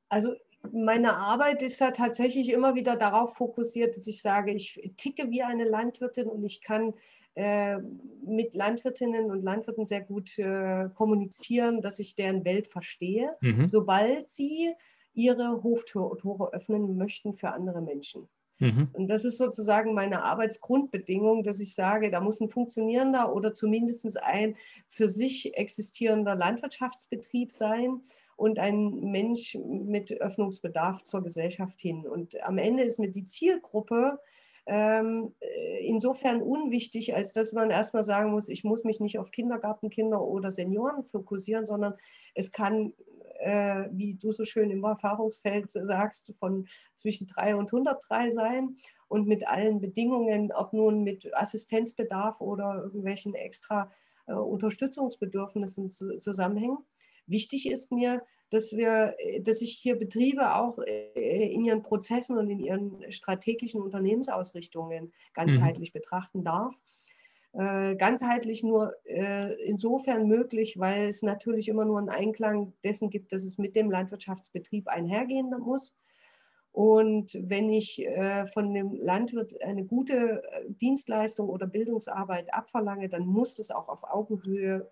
Also 0.09 0.35
meine 0.73 1.17
Arbeit 1.17 1.63
ist 1.63 1.81
ja 1.81 1.91
tatsächlich 1.91 2.51
immer 2.51 2.75
wieder 2.75 2.97
darauf 2.97 3.37
fokussiert, 3.37 3.97
dass 3.97 4.07
ich 4.07 4.23
sage, 4.23 4.53
ich 4.53 4.81
ticke 4.97 5.31
wie 5.31 5.43
eine 5.43 5.65
Landwirtin 5.65 6.29
und 6.29 6.45
ich 6.45 6.63
kann 6.63 6.95
äh, 7.35 7.79
mit 8.25 8.55
Landwirtinnen 8.55 9.31
und 9.31 9.43
Landwirten 9.43 9.85
sehr 9.85 10.01
gut 10.01 10.39
äh, 10.39 10.89
kommunizieren, 10.95 11.83
dass 11.83 11.99
ich 11.99 12.15
deren 12.15 12.45
Welt 12.45 12.69
verstehe, 12.69 13.37
mhm. 13.41 13.69
sobald 13.69 14.29
sie 14.29 14.75
ihre 15.13 15.63
Hoftore 15.63 16.53
öffnen 16.53 16.97
möchten 16.97 17.35
für 17.35 17.51
andere 17.51 17.83
Menschen. 17.83 18.29
Mhm. 18.59 18.89
Und 18.93 19.09
das 19.09 19.25
ist 19.25 19.39
sozusagen 19.39 19.93
meine 19.93 20.23
Arbeitsgrundbedingung, 20.23 21.43
dass 21.43 21.61
ich 21.61 21.75
sage, 21.75 22.11
da 22.11 22.21
muss 22.21 22.41
ein 22.41 22.49
funktionierender 22.49 23.35
oder 23.35 23.53
zumindest 23.53 24.23
ein 24.23 24.57
für 24.89 25.09
sich 25.09 25.57
existierender 25.57 26.35
Landwirtschaftsbetrieb 26.35 27.53
sein 27.53 28.01
und 28.37 28.59
ein 28.59 28.91
Mensch 29.11 29.57
mit 29.65 30.13
Öffnungsbedarf 30.21 31.03
zur 31.03 31.23
Gesellschaft 31.23 31.81
hin. 31.81 32.07
Und 32.07 32.43
am 32.45 32.59
Ende 32.59 32.83
ist 32.83 32.99
mir 32.99 33.11
die 33.11 33.25
Zielgruppe 33.25 34.21
ähm, 34.67 35.35
insofern 35.81 36.43
unwichtig, 36.43 37.15
als 37.15 37.33
dass 37.33 37.53
man 37.53 37.71
erstmal 37.71 38.03
sagen 38.03 38.33
muss, 38.33 38.49
ich 38.49 38.65
muss 38.65 38.85
mich 38.85 39.01
nicht 39.01 39.19
auf 39.19 39.31
Kindergartenkinder 39.31 40.21
oder 40.21 40.51
Senioren 40.51 41.05
fokussieren, 41.05 41.65
sondern 41.65 41.95
es 42.35 42.53
kann 42.53 42.93
äh, 43.39 43.89
wie 43.93 44.15
du 44.15 44.33
so 44.33 44.45
schön 44.45 44.71
im 44.71 44.85
Erfahrungsfeld 44.85 45.71
sagst, 45.71 46.35
von 46.37 46.67
zwischen 46.95 47.27
3 47.27 47.57
und 47.57 47.73
103 47.73 48.31
sein 48.31 48.77
und 49.09 49.27
mit 49.27 49.47
allen 49.47 49.81
Bedingungen, 49.81 50.53
ob 50.53 50.73
nun 50.73 51.03
mit 51.03 51.35
Assistenzbedarf 51.35 52.41
oder 52.41 52.83
irgendwelchen 52.83 53.35
extra 53.35 53.91
äh, 54.27 54.33
Unterstützungsbedürfnissen 54.33 55.89
zu, 55.89 56.19
zusammenhängen. 56.19 56.79
Wichtig 57.27 57.71
ist 57.71 57.93
mir, 57.93 58.23
dass 58.51 58.77
wir, 58.77 59.17
dass 59.41 59.61
ich 59.61 59.73
hier 59.73 59.97
Betriebe 59.97 60.55
auch 60.55 60.79
äh, 60.79 61.51
in 61.53 61.65
ihren 61.65 61.83
Prozessen 61.83 62.39
und 62.39 62.49
in 62.49 62.61
ihren 62.61 63.11
strategischen 63.11 63.83
Unternehmensausrichtungen 63.83 65.13
ganzheitlich 65.35 65.93
mhm. 65.93 65.99
betrachten 65.99 66.45
darf. 66.45 66.81
Äh, 67.53 67.97
ganzheitlich 67.97 68.63
nur 68.63 68.95
äh, 69.05 69.55
insofern 69.65 70.29
möglich, 70.29 70.79
weil 70.79 71.07
es 71.07 71.23
natürlich 71.23 71.69
immer 71.69 71.85
nur 71.85 71.99
einen 71.99 72.11
Einklang 72.11 72.75
dessen 72.85 73.09
gibt, 73.09 73.33
dass 73.33 73.45
es 73.45 73.57
mit 73.57 73.75
dem 73.77 73.91
Landwirtschaftsbetrieb 73.91 74.89
einhergehen 74.89 75.51
muss. 75.61 75.95
Und 76.77 77.33
wenn 77.41 77.71
ich 77.71 78.07
von 78.53 78.75
dem 78.75 78.93
Landwirt 78.97 79.63
eine 79.63 79.87
gute 79.87 80.43
Dienstleistung 80.69 81.49
oder 81.49 81.67
Bildungsarbeit 81.67 82.53
abverlange, 82.53 83.09
dann 83.09 83.25
muss 83.25 83.55
das 83.55 83.71
auch 83.71 83.89
auf 83.89 84.05
Augenhöhe 84.05 84.87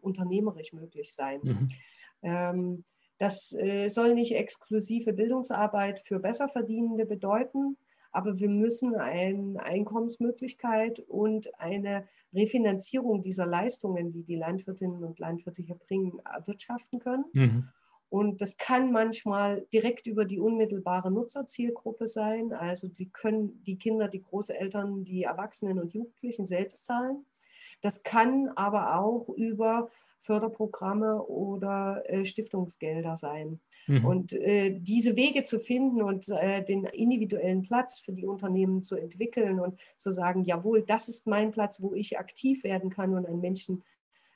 unternehmerisch 0.00 0.72
möglich 0.72 1.12
sein. 1.12 1.40
Mhm. 1.42 1.68
Ähm, 2.22 2.84
das 3.18 3.52
äh, 3.52 3.88
soll 3.88 4.14
nicht 4.14 4.34
exklusive 4.34 5.12
Bildungsarbeit 5.12 6.00
für 6.00 6.18
Besserverdienende 6.18 7.06
bedeuten, 7.06 7.76
aber 8.12 8.38
wir 8.38 8.48
müssen 8.48 8.94
eine 8.94 9.62
Einkommensmöglichkeit 9.62 11.00
und 11.00 11.58
eine 11.60 12.08
Refinanzierung 12.34 13.22
dieser 13.22 13.46
Leistungen, 13.46 14.10
die 14.10 14.22
die 14.22 14.36
Landwirtinnen 14.36 15.04
und 15.04 15.18
Landwirte 15.18 15.62
hier 15.62 15.76
bringen, 15.76 16.18
erwirtschaften 16.24 16.98
können. 16.98 17.24
Mhm. 17.32 17.68
Und 18.16 18.40
das 18.40 18.56
kann 18.56 18.92
manchmal 18.92 19.66
direkt 19.74 20.06
über 20.06 20.24
die 20.24 20.40
unmittelbare 20.40 21.10
Nutzerzielgruppe 21.10 22.06
sein. 22.06 22.54
Also 22.54 22.88
sie 22.90 23.10
können 23.10 23.62
die 23.64 23.76
Kinder, 23.76 24.08
die 24.08 24.22
Großeltern, 24.22 25.04
die 25.04 25.24
Erwachsenen 25.24 25.78
und 25.78 25.92
Jugendlichen 25.92 26.46
selbst 26.46 26.86
zahlen. 26.86 27.26
Das 27.82 28.04
kann 28.04 28.48
aber 28.56 28.98
auch 28.98 29.28
über 29.28 29.90
Förderprogramme 30.18 31.26
oder 31.26 32.04
äh, 32.06 32.24
Stiftungsgelder 32.24 33.16
sein. 33.16 33.60
Mhm. 33.86 34.06
Und 34.06 34.32
äh, 34.32 34.80
diese 34.80 35.14
Wege 35.16 35.42
zu 35.42 35.58
finden 35.58 36.00
und 36.00 36.26
äh, 36.30 36.64
den 36.64 36.84
individuellen 36.84 37.64
Platz 37.64 37.98
für 37.98 38.14
die 38.14 38.24
Unternehmen 38.24 38.82
zu 38.82 38.96
entwickeln 38.96 39.60
und 39.60 39.78
zu 39.98 40.10
sagen, 40.10 40.44
jawohl, 40.44 40.80
das 40.80 41.08
ist 41.08 41.26
mein 41.26 41.50
Platz, 41.50 41.82
wo 41.82 41.92
ich 41.92 42.18
aktiv 42.18 42.64
werden 42.64 42.88
kann 42.88 43.12
und 43.12 43.26
einen 43.26 43.42
Menschen 43.42 43.84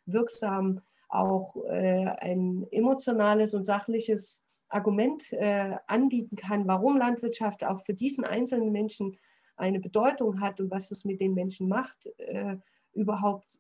wirksam 0.04 0.82
auch 1.10 1.56
äh, 1.66 2.06
ein 2.06 2.66
emotionales 2.70 3.54
und 3.54 3.64
sachliches 3.64 4.44
Argument 4.68 5.32
äh, 5.32 5.76
anbieten 5.86 6.36
kann, 6.36 6.66
warum 6.66 6.96
Landwirtschaft 6.96 7.64
auch 7.64 7.80
für 7.80 7.94
diesen 7.94 8.24
einzelnen 8.24 8.70
Menschen 8.72 9.16
eine 9.56 9.80
Bedeutung 9.80 10.40
hat 10.40 10.60
und 10.60 10.70
was 10.70 10.90
es 10.90 11.04
mit 11.04 11.20
den 11.20 11.34
Menschen 11.34 11.68
macht, 11.68 12.08
äh, 12.18 12.56
überhaupt 12.92 13.58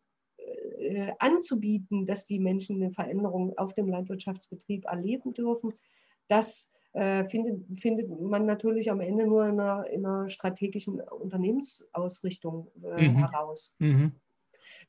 äh, 0.78 1.12
anzubieten, 1.18 2.06
dass 2.06 2.26
die 2.26 2.38
Menschen 2.38 2.76
eine 2.76 2.90
Veränderung 2.90 3.56
auf 3.58 3.74
dem 3.74 3.88
Landwirtschaftsbetrieb 3.88 4.86
erleben 4.86 5.34
dürfen. 5.34 5.74
Das 6.28 6.72
äh, 6.92 7.24
findet, 7.24 7.72
findet 7.78 8.08
man 8.20 8.46
natürlich 8.46 8.90
am 8.90 9.00
Ende 9.00 9.26
nur 9.26 9.46
in 9.46 9.60
einer, 9.60 9.86
in 9.90 10.06
einer 10.06 10.28
strategischen 10.28 11.00
Unternehmensausrichtung 11.00 12.68
äh, 12.82 13.08
mhm. 13.08 13.18
heraus. 13.18 13.76
Mhm. 13.78 14.12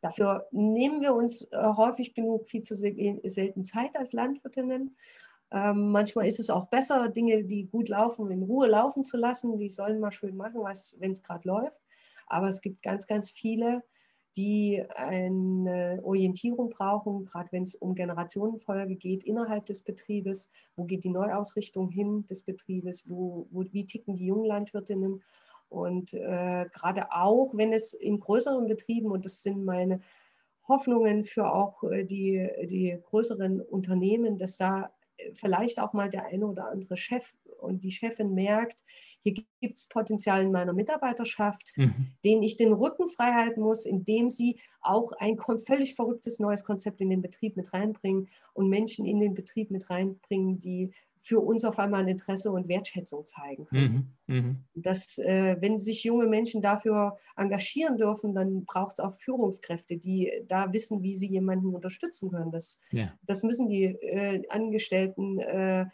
Dafür 0.01 0.47
nehmen 0.51 1.01
wir 1.01 1.13
uns 1.13 1.43
äh, 1.51 1.57
häufig 1.75 2.13
genug 2.13 2.47
viel 2.47 2.61
zu 2.61 2.75
selten 2.75 3.63
Zeit 3.63 3.97
als 3.97 4.13
Landwirtinnen. 4.13 4.95
Ähm, 5.51 5.91
manchmal 5.91 6.27
ist 6.27 6.39
es 6.39 6.49
auch 6.49 6.67
besser, 6.67 7.09
Dinge, 7.09 7.43
die 7.43 7.67
gut 7.67 7.89
laufen, 7.89 8.31
in 8.31 8.43
Ruhe 8.43 8.67
laufen 8.67 9.03
zu 9.03 9.17
lassen. 9.17 9.57
Die 9.57 9.69
sollen 9.69 9.99
mal 9.99 10.11
schön 10.11 10.37
machen, 10.37 10.61
wenn 10.61 11.11
es 11.11 11.23
gerade 11.23 11.47
läuft. 11.47 11.81
Aber 12.27 12.47
es 12.47 12.61
gibt 12.61 12.81
ganz, 12.81 13.07
ganz 13.07 13.31
viele, 13.31 13.83
die 14.37 14.81
eine 14.95 15.99
Orientierung 16.03 16.69
brauchen, 16.69 17.25
gerade 17.25 17.51
wenn 17.51 17.63
es 17.63 17.75
um 17.75 17.95
Generationenfolge 17.95 18.95
geht 18.95 19.25
innerhalb 19.25 19.65
des 19.65 19.81
Betriebes. 19.81 20.49
Wo 20.77 20.85
geht 20.85 21.03
die 21.03 21.09
Neuausrichtung 21.09 21.89
hin 21.89 22.25
des 22.27 22.43
Betriebes? 22.43 23.09
Wo, 23.09 23.47
wo 23.51 23.65
wie 23.71 23.85
ticken 23.85 24.15
die 24.15 24.27
jungen 24.27 24.45
Landwirtinnen? 24.45 25.21
Und 25.71 26.13
äh, 26.13 26.65
gerade 26.73 27.13
auch, 27.13 27.51
wenn 27.53 27.71
es 27.71 27.93
in 27.93 28.19
größeren 28.19 28.67
Betrieben, 28.67 29.09
und 29.09 29.25
das 29.25 29.41
sind 29.41 29.63
meine 29.63 30.01
Hoffnungen 30.67 31.23
für 31.23 31.49
auch 31.51 31.81
äh, 31.83 32.03
die, 32.03 32.45
die 32.65 32.99
größeren 33.09 33.61
Unternehmen, 33.61 34.37
dass 34.37 34.57
da 34.57 34.91
vielleicht 35.33 35.79
auch 35.79 35.93
mal 35.93 36.09
der 36.09 36.25
eine 36.25 36.45
oder 36.45 36.67
andere 36.67 36.97
Chef 36.97 37.35
und 37.59 37.83
die 37.83 37.91
Chefin 37.91 38.33
merkt, 38.33 38.83
hier 39.23 39.35
gibt 39.61 39.77
es 39.77 39.87
Potenzial 39.87 40.43
in 40.43 40.51
meiner 40.51 40.73
Mitarbeiterschaft, 40.73 41.71
mhm. 41.77 42.07
denen 42.25 42.41
ich 42.41 42.57
den 42.57 42.73
Rücken 42.73 43.07
frei 43.07 43.31
halten 43.33 43.61
muss, 43.61 43.85
indem 43.85 44.29
sie 44.29 44.59
auch 44.81 45.11
ein 45.13 45.37
völlig 45.39 45.95
verrücktes 45.95 46.39
neues 46.39 46.63
Konzept 46.63 47.01
in 47.01 47.09
den 47.09 47.21
Betrieb 47.21 47.55
mit 47.55 47.71
reinbringen 47.73 48.29
und 48.53 48.69
Menschen 48.69 49.05
in 49.05 49.19
den 49.19 49.33
Betrieb 49.33 49.71
mit 49.71 49.89
reinbringen, 49.89 50.59
die 50.59 50.91
für 51.21 51.39
uns 51.39 51.63
auf 51.63 51.77
einmal 51.77 52.01
ein 52.01 52.07
Interesse 52.07 52.51
und 52.51 52.67
Wertschätzung 52.67 53.25
zeigen 53.25 53.65
können. 53.67 54.15
Mhm, 54.25 54.35
mh. 54.35 54.55
Dass, 54.73 55.19
äh, 55.19 55.55
wenn 55.59 55.77
sich 55.77 56.03
junge 56.03 56.25
Menschen 56.25 56.63
dafür 56.63 57.17
engagieren 57.37 57.97
dürfen, 57.97 58.33
dann 58.33 58.65
braucht 58.65 58.93
es 58.93 58.99
auch 58.99 59.13
Führungskräfte, 59.13 59.97
die 59.97 60.31
da 60.47 60.73
wissen, 60.73 61.03
wie 61.03 61.13
sie 61.13 61.27
jemanden 61.27 61.75
unterstützen 61.75 62.31
können. 62.31 62.51
Das, 62.51 62.79
ja. 62.89 63.13
das 63.21 63.43
müssen 63.43 63.69
die 63.69 63.83
äh, 63.83 64.41
Angestellten 64.49 65.37
äh, 65.39 65.85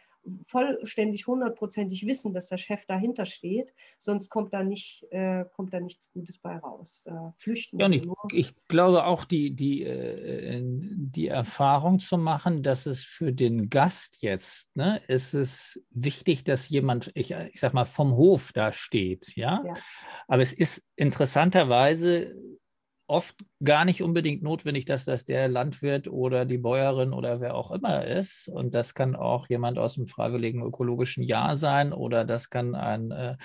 vollständig, 0.41 1.27
hundertprozentig 1.27 2.05
wissen, 2.05 2.33
dass 2.33 2.49
der 2.49 2.57
Chef 2.57 2.85
dahinter 2.85 3.25
steht, 3.25 3.73
sonst 3.97 4.29
kommt 4.29 4.53
da 4.53 4.63
nicht, 4.63 5.05
äh, 5.11 5.45
kommt 5.53 5.73
da 5.73 5.79
nichts 5.79 6.11
Gutes 6.11 6.39
bei 6.39 6.57
raus. 6.57 7.05
Äh, 7.07 7.31
flüchten. 7.35 7.79
Ja, 7.79 7.89
ich, 7.89 8.07
ich, 8.31 8.67
glaube 8.67 9.05
auch 9.05 9.25
die, 9.25 9.55
die, 9.55 9.83
äh, 9.83 10.61
die 10.63 11.27
Erfahrung 11.27 11.99
zu 11.99 12.17
machen, 12.17 12.63
dass 12.63 12.85
es 12.85 13.03
für 13.03 13.33
den 13.33 13.69
Gast 13.69 14.21
jetzt, 14.21 14.75
ne, 14.75 15.01
ist 15.07 15.33
es 15.33 15.83
wichtig, 15.91 16.43
dass 16.43 16.69
jemand, 16.69 17.11
ich, 17.13 17.31
ich 17.31 17.59
sag 17.59 17.73
mal, 17.73 17.85
vom 17.85 18.15
Hof 18.15 18.51
da 18.53 18.73
steht, 18.73 19.35
ja? 19.35 19.63
ja. 19.65 19.73
Aber 20.27 20.41
es 20.41 20.53
ist 20.53 20.85
interessanterweise 20.95 22.35
oft 23.07 23.37
gar 23.63 23.85
nicht 23.85 24.03
unbedingt 24.03 24.43
notwendig, 24.43 24.85
dass 24.85 25.05
das 25.05 25.25
der 25.25 25.47
Landwirt 25.47 26.07
oder 26.09 26.45
die 26.45 26.57
Bäuerin 26.57 27.13
oder 27.13 27.39
wer 27.39 27.55
auch 27.55 27.71
immer 27.71 28.05
ist. 28.05 28.49
Und 28.49 28.75
das 28.75 28.93
kann 28.93 29.15
auch 29.15 29.47
jemand 29.49 29.79
aus 29.79 29.95
dem 29.95 30.07
freiwilligen 30.07 30.61
ökologischen 30.61 31.23
Jahr 31.23 31.55
sein 31.55 31.93
oder 31.93 32.25
das 32.25 32.49
kann 32.49 32.75
ein, 32.75 33.11
äh, 33.11 33.37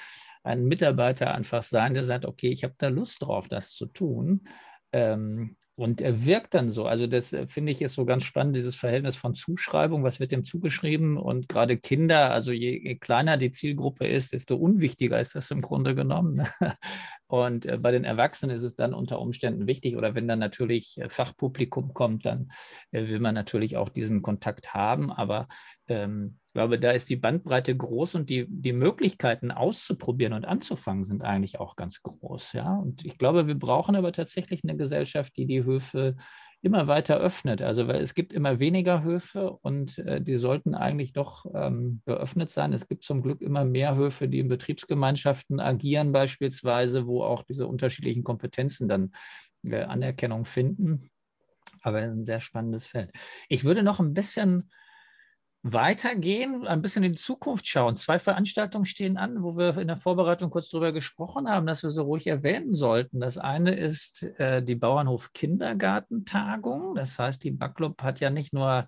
ein 0.43 0.65
Mitarbeiter 0.65 1.33
einfach 1.33 1.63
sein, 1.63 1.95
der 1.95 2.05
sagt, 2.05 2.27
okay, 2.27 2.49
ich 2.49 2.65
habe 2.65 2.75
da 2.77 2.89
Lust 2.89 3.23
drauf, 3.23 3.47
das 3.49 3.71
zu 3.71 3.87
tun. 3.87 4.49
Ähm, 4.93 5.57
und 5.83 6.01
er 6.01 6.25
wirkt 6.25 6.55
dann 6.55 6.71
so. 6.71 6.87
Also 6.87 7.09
das 7.09 7.33
äh, 7.33 7.49
finde 7.49 7.73
ich 7.73 7.83
ist 7.83 7.95
so 7.95 8.05
ganz 8.05 8.23
spannend, 8.23 8.55
dieses 8.55 8.77
Verhältnis 8.77 9.17
von 9.17 9.35
Zuschreibung, 9.35 10.05
was 10.05 10.21
wird 10.21 10.31
dem 10.31 10.45
zugeschrieben 10.45 11.17
und 11.17 11.49
gerade 11.49 11.77
Kinder, 11.77 12.31
also 12.31 12.53
je, 12.53 12.79
je 12.81 12.95
kleiner 12.95 13.37
die 13.37 13.51
Zielgruppe 13.51 14.07
ist, 14.07 14.33
desto 14.33 14.55
unwichtiger 14.55 15.21
ist 15.21 15.35
das 15.35 15.51
im 15.51 15.61
Grunde 15.61 15.97
genommen. 15.97 16.35
Ne? 16.35 16.47
Und 17.27 17.65
äh, 17.65 17.79
bei 17.79 17.91
den 17.91 18.05
Erwachsenen 18.05 18.55
ist 18.55 18.63
es 18.63 18.75
dann 18.75 18.93
unter 18.93 19.19
Umständen 19.19 19.67
wichtig 19.67 19.97
oder 19.97 20.15
wenn 20.15 20.29
dann 20.29 20.39
natürlich 20.39 20.99
äh, 20.99 21.09
Fachpublikum 21.09 21.95
kommt, 21.95 22.27
dann 22.27 22.53
will 22.91 23.21
man 23.21 23.35
natürlich 23.35 23.77
auch 23.79 23.89
diesen 23.89 24.21
Kontakt 24.21 24.75
haben. 24.75 25.11
Aber 25.11 25.49
ähm, 25.93 26.39
ich 26.49 26.55
glaube, 26.55 26.79
da 26.79 26.91
ist 26.91 27.09
die 27.09 27.17
Bandbreite 27.17 27.75
groß 27.75 28.15
und 28.17 28.29
die, 28.29 28.47
die 28.47 28.75
Möglichkeiten 28.75 29.51
auszuprobieren 29.51 30.35
und 30.35 30.45
anzufangen 30.45 31.03
sind 31.03 31.23
eigentlich 31.23 31.59
auch 31.59 31.77
ganz 31.77 32.03
groß. 32.03 32.53
Ja? 32.53 32.77
Und 32.77 33.07
ich 33.07 33.17
glaube, 33.17 33.47
wir 33.47 33.55
brauchen 33.55 33.97
aber 33.97 34.13
tatsächlich 34.13 34.63
eine 34.63 34.77
Gesellschaft, 34.77 35.35
die 35.39 35.47
die 35.47 35.65
Höfe 35.65 36.17
immer 36.61 36.87
weiter 36.89 37.17
öffnet. 37.17 37.63
Also 37.63 37.89
weil 37.89 38.03
es 38.03 38.15
gibt 38.15 38.33
immer 38.33 38.61
weniger 38.61 39.03
Höfe 39.03 39.51
und 39.63 39.99
äh, 39.99 40.21
die 40.21 40.37
sollten 40.37 40.75
eigentlich 40.75 41.13
doch 41.13 41.47
ähm, 41.55 42.03
geöffnet 42.05 42.51
sein. 42.51 42.73
Es 42.73 42.87
gibt 42.87 43.03
zum 43.03 43.23
Glück 43.23 43.41
immer 43.41 43.65
mehr 43.65 43.97
Höfe, 43.97 44.29
die 44.29 44.39
in 44.39 44.49
Betriebsgemeinschaften 44.49 45.59
agieren 45.59 46.13
beispielsweise, 46.13 47.07
wo 47.07 47.25
auch 47.25 47.43
diese 47.43 47.67
unterschiedlichen 47.67 48.25
Kompetenzen 48.25 48.89
dann 48.89 49.13
äh, 49.65 49.83
Anerkennung 49.83 50.45
finden. 50.45 51.11
Aber 51.83 51.99
ein 51.99 52.25
sehr 52.25 52.41
spannendes 52.41 52.87
Feld. 52.87 53.11
Ich 53.49 53.65
würde 53.65 53.83
noch 53.83 53.99
ein 53.99 54.15
bisschen 54.15 54.71
weitergehen, 55.63 56.67
ein 56.67 56.83
bisschen 56.83 57.05
in 57.05 57.13
die 57.13 57.19
Zukunft 57.19 57.67
schauen. 57.69 57.97
Zwei 57.97 58.19
Veranstaltungen 58.19 58.85
stehen 58.85 59.17
an, 59.17 59.43
wo 59.43 59.57
wir 59.57 59.79
in 59.79 59.87
der 59.87 59.97
Vorbereitung 59.97 60.51
kurz 60.51 60.69
darüber 60.69 60.93
gesprochen 60.93 61.49
haben, 61.49 61.67
dass 61.67 61.83
wir 61.83 61.91
so 61.91 62.03
ruhig 62.03 62.27
erwähnen 62.27 62.75
sollten. 62.75 63.21
Das 63.21 63.39
eine 63.39 63.75
ist 63.75 64.25
äh, 64.39 64.63
die 64.63 64.75
Bauernhof 64.75 65.33
Kindergartentagung. 65.33 66.97
Das 66.97 67.19
heißt, 67.19 67.45
die 67.45 67.53
Backlub 67.53 68.03
hat 68.03 68.19
ja 68.19 68.31
nicht 68.31 68.53
nur 68.53 68.87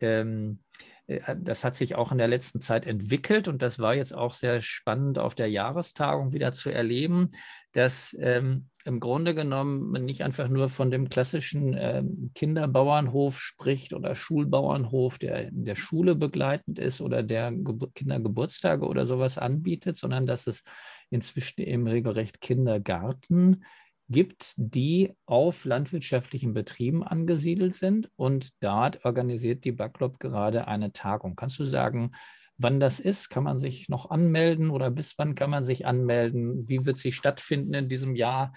ähm, 0.00 0.58
äh, 1.06 1.36
das 1.38 1.64
hat 1.64 1.76
sich 1.76 1.94
auch 1.94 2.12
in 2.12 2.18
der 2.18 2.28
letzten 2.28 2.60
Zeit 2.60 2.86
entwickelt 2.86 3.48
und 3.48 3.62
das 3.62 3.78
war 3.78 3.94
jetzt 3.94 4.14
auch 4.14 4.32
sehr 4.32 4.62
spannend 4.62 5.18
auf 5.18 5.34
der 5.34 5.48
Jahrestagung 5.48 6.32
wieder 6.32 6.52
zu 6.52 6.70
erleben, 6.70 7.30
dass 7.76 8.16
ähm, 8.18 8.68
im 8.86 9.00
Grunde 9.00 9.34
genommen 9.34 9.90
man 9.90 10.06
nicht 10.06 10.24
einfach 10.24 10.48
nur 10.48 10.70
von 10.70 10.90
dem 10.90 11.10
klassischen 11.10 11.76
ähm, 11.78 12.30
Kinderbauernhof 12.34 13.38
spricht 13.38 13.92
oder 13.92 14.14
Schulbauernhof, 14.14 15.18
der 15.18 15.48
in 15.48 15.66
der 15.66 15.76
Schule 15.76 16.14
begleitend 16.14 16.78
ist 16.78 17.02
oder 17.02 17.22
der 17.22 17.52
Ge 17.52 17.88
Kindergeburtstage 17.94 18.86
oder 18.86 19.04
sowas 19.04 19.36
anbietet, 19.36 19.98
sondern 19.98 20.26
dass 20.26 20.46
es 20.46 20.64
inzwischen 21.10 21.60
eben 21.60 21.86
regelrecht 21.86 22.40
Kindergarten 22.40 23.62
gibt, 24.08 24.54
die 24.56 25.12
auf 25.26 25.66
landwirtschaftlichen 25.66 26.54
Betrieben 26.54 27.04
angesiedelt 27.04 27.74
sind. 27.74 28.08
Und 28.16 28.54
dort 28.60 29.04
organisiert 29.04 29.64
die 29.66 29.72
Backlop 29.72 30.18
gerade 30.18 30.66
eine 30.66 30.92
Tagung. 30.92 31.36
Kannst 31.36 31.58
du 31.58 31.66
sagen, 31.66 32.12
wann 32.58 32.80
das 32.80 33.00
ist? 33.00 33.28
Kann 33.28 33.44
man 33.44 33.58
sich 33.58 33.88
noch 33.88 34.10
anmelden 34.10 34.70
oder 34.70 34.90
bis 34.90 35.18
wann 35.18 35.34
kann 35.34 35.50
man 35.50 35.64
sich 35.64 35.86
anmelden? 35.86 36.68
Wie 36.68 36.84
wird 36.84 36.98
sie 36.98 37.12
stattfinden 37.12 37.74
in 37.74 37.88
diesem 37.88 38.14
Jahr? 38.14 38.52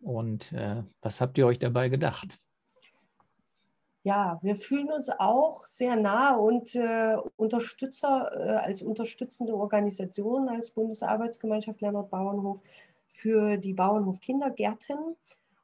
Und 0.00 0.52
äh, 0.52 0.82
was 1.00 1.20
habt 1.20 1.38
ihr 1.38 1.46
euch 1.46 1.58
dabei 1.58 1.88
gedacht? 1.88 2.38
Ja, 4.06 4.38
wir 4.42 4.56
fühlen 4.56 4.92
uns 4.92 5.08
auch 5.08 5.66
sehr 5.66 5.96
nah 5.96 6.36
und 6.36 6.74
äh, 6.74 7.16
Unterstützer 7.36 8.30
äh, 8.34 8.50
als 8.56 8.82
unterstützende 8.82 9.54
Organisation 9.54 10.50
als 10.50 10.72
Bundesarbeitsgemeinschaft 10.72 11.80
Lernort 11.80 12.10
Bauernhof 12.10 12.60
für 13.08 13.56
die 13.56 13.72
Bauernhof 13.72 14.20
Kindergärten. 14.20 15.16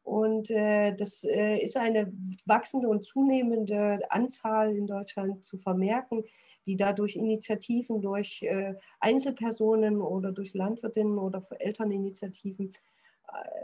Und 0.05 0.51
äh, 0.51 0.95
das 0.95 1.25
äh, 1.25 1.59
ist 1.59 1.77
eine 1.77 2.11
wachsende 2.47 2.89
und 2.89 3.05
zunehmende 3.05 4.01
Anzahl 4.09 4.75
in 4.75 4.87
Deutschland 4.87 5.45
zu 5.45 5.59
vermerken, 5.59 6.25
die 6.67 6.77
dadurch 6.77 7.17
Initiativen 7.17 8.01
durch 8.01 8.43
äh, 8.43 8.75
Einzelpersonen 9.01 10.01
oder 10.01 10.33
durch 10.33 10.55
Landwirtinnen 10.55 11.19
oder 11.19 11.43
Elterninitiativen 11.59 12.71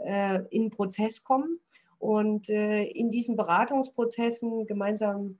äh, 0.05 0.43
in 0.49 0.69
Prozess 0.69 1.23
kommen. 1.23 1.59
Und 1.99 2.49
äh, 2.49 2.83
in 2.83 3.09
diesen 3.09 3.35
Beratungsprozessen 3.35 4.67
gemeinsam 4.67 5.39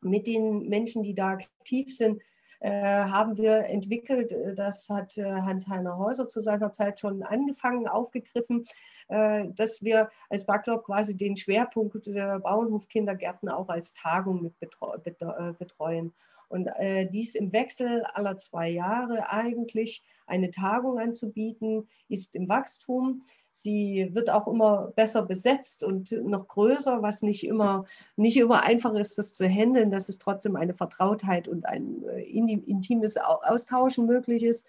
mit 0.00 0.26
den 0.26 0.68
Menschen, 0.68 1.02
die 1.02 1.14
da 1.14 1.30
aktiv 1.30 1.94
sind, 1.94 2.22
äh, 2.60 2.70
haben 2.70 3.36
wir 3.36 3.64
entwickelt. 3.66 4.34
Das 4.56 4.88
hat 4.88 5.16
Hans-Heiner 5.16 5.98
Häuser 5.98 6.28
zu 6.28 6.40
seiner 6.40 6.70
Zeit 6.72 7.00
schon 7.00 7.22
angefangen, 7.22 7.88
aufgegriffen, 7.88 8.64
dass 9.08 9.82
wir 9.82 10.08
als 10.28 10.46
Backlog 10.46 10.84
quasi 10.84 11.16
den 11.16 11.34
Schwerpunkt 11.36 12.06
der 12.06 12.38
Bauernhofkindergärten 12.38 13.48
auch 13.48 13.68
als 13.68 13.92
Tagung 13.92 14.42
mit 14.42 14.54
betreuen. 14.60 16.12
Und 16.50 16.66
äh, 16.66 17.08
dies 17.08 17.36
im 17.36 17.52
Wechsel 17.52 18.02
aller 18.02 18.36
zwei 18.36 18.68
Jahre 18.68 19.30
eigentlich 19.30 20.04
eine 20.26 20.50
Tagung 20.50 20.98
anzubieten, 20.98 21.86
ist 22.08 22.34
im 22.34 22.48
Wachstum. 22.48 23.22
Sie 23.52 24.08
wird 24.12 24.30
auch 24.30 24.48
immer 24.48 24.92
besser 24.96 25.24
besetzt 25.24 25.84
und 25.84 26.10
noch 26.10 26.48
größer, 26.48 27.02
was 27.02 27.22
nicht 27.22 27.46
immer, 27.46 27.84
nicht 28.16 28.36
immer 28.36 28.64
einfach 28.64 28.94
ist, 28.94 29.16
das 29.16 29.34
zu 29.34 29.48
handeln, 29.48 29.92
dass 29.92 30.08
es 30.08 30.18
trotzdem 30.18 30.56
eine 30.56 30.74
Vertrautheit 30.74 31.46
und 31.46 31.66
ein 31.66 32.02
äh, 32.08 32.22
intimes 32.22 33.16
Austauschen 33.16 34.06
möglich 34.06 34.42
ist. 34.42 34.66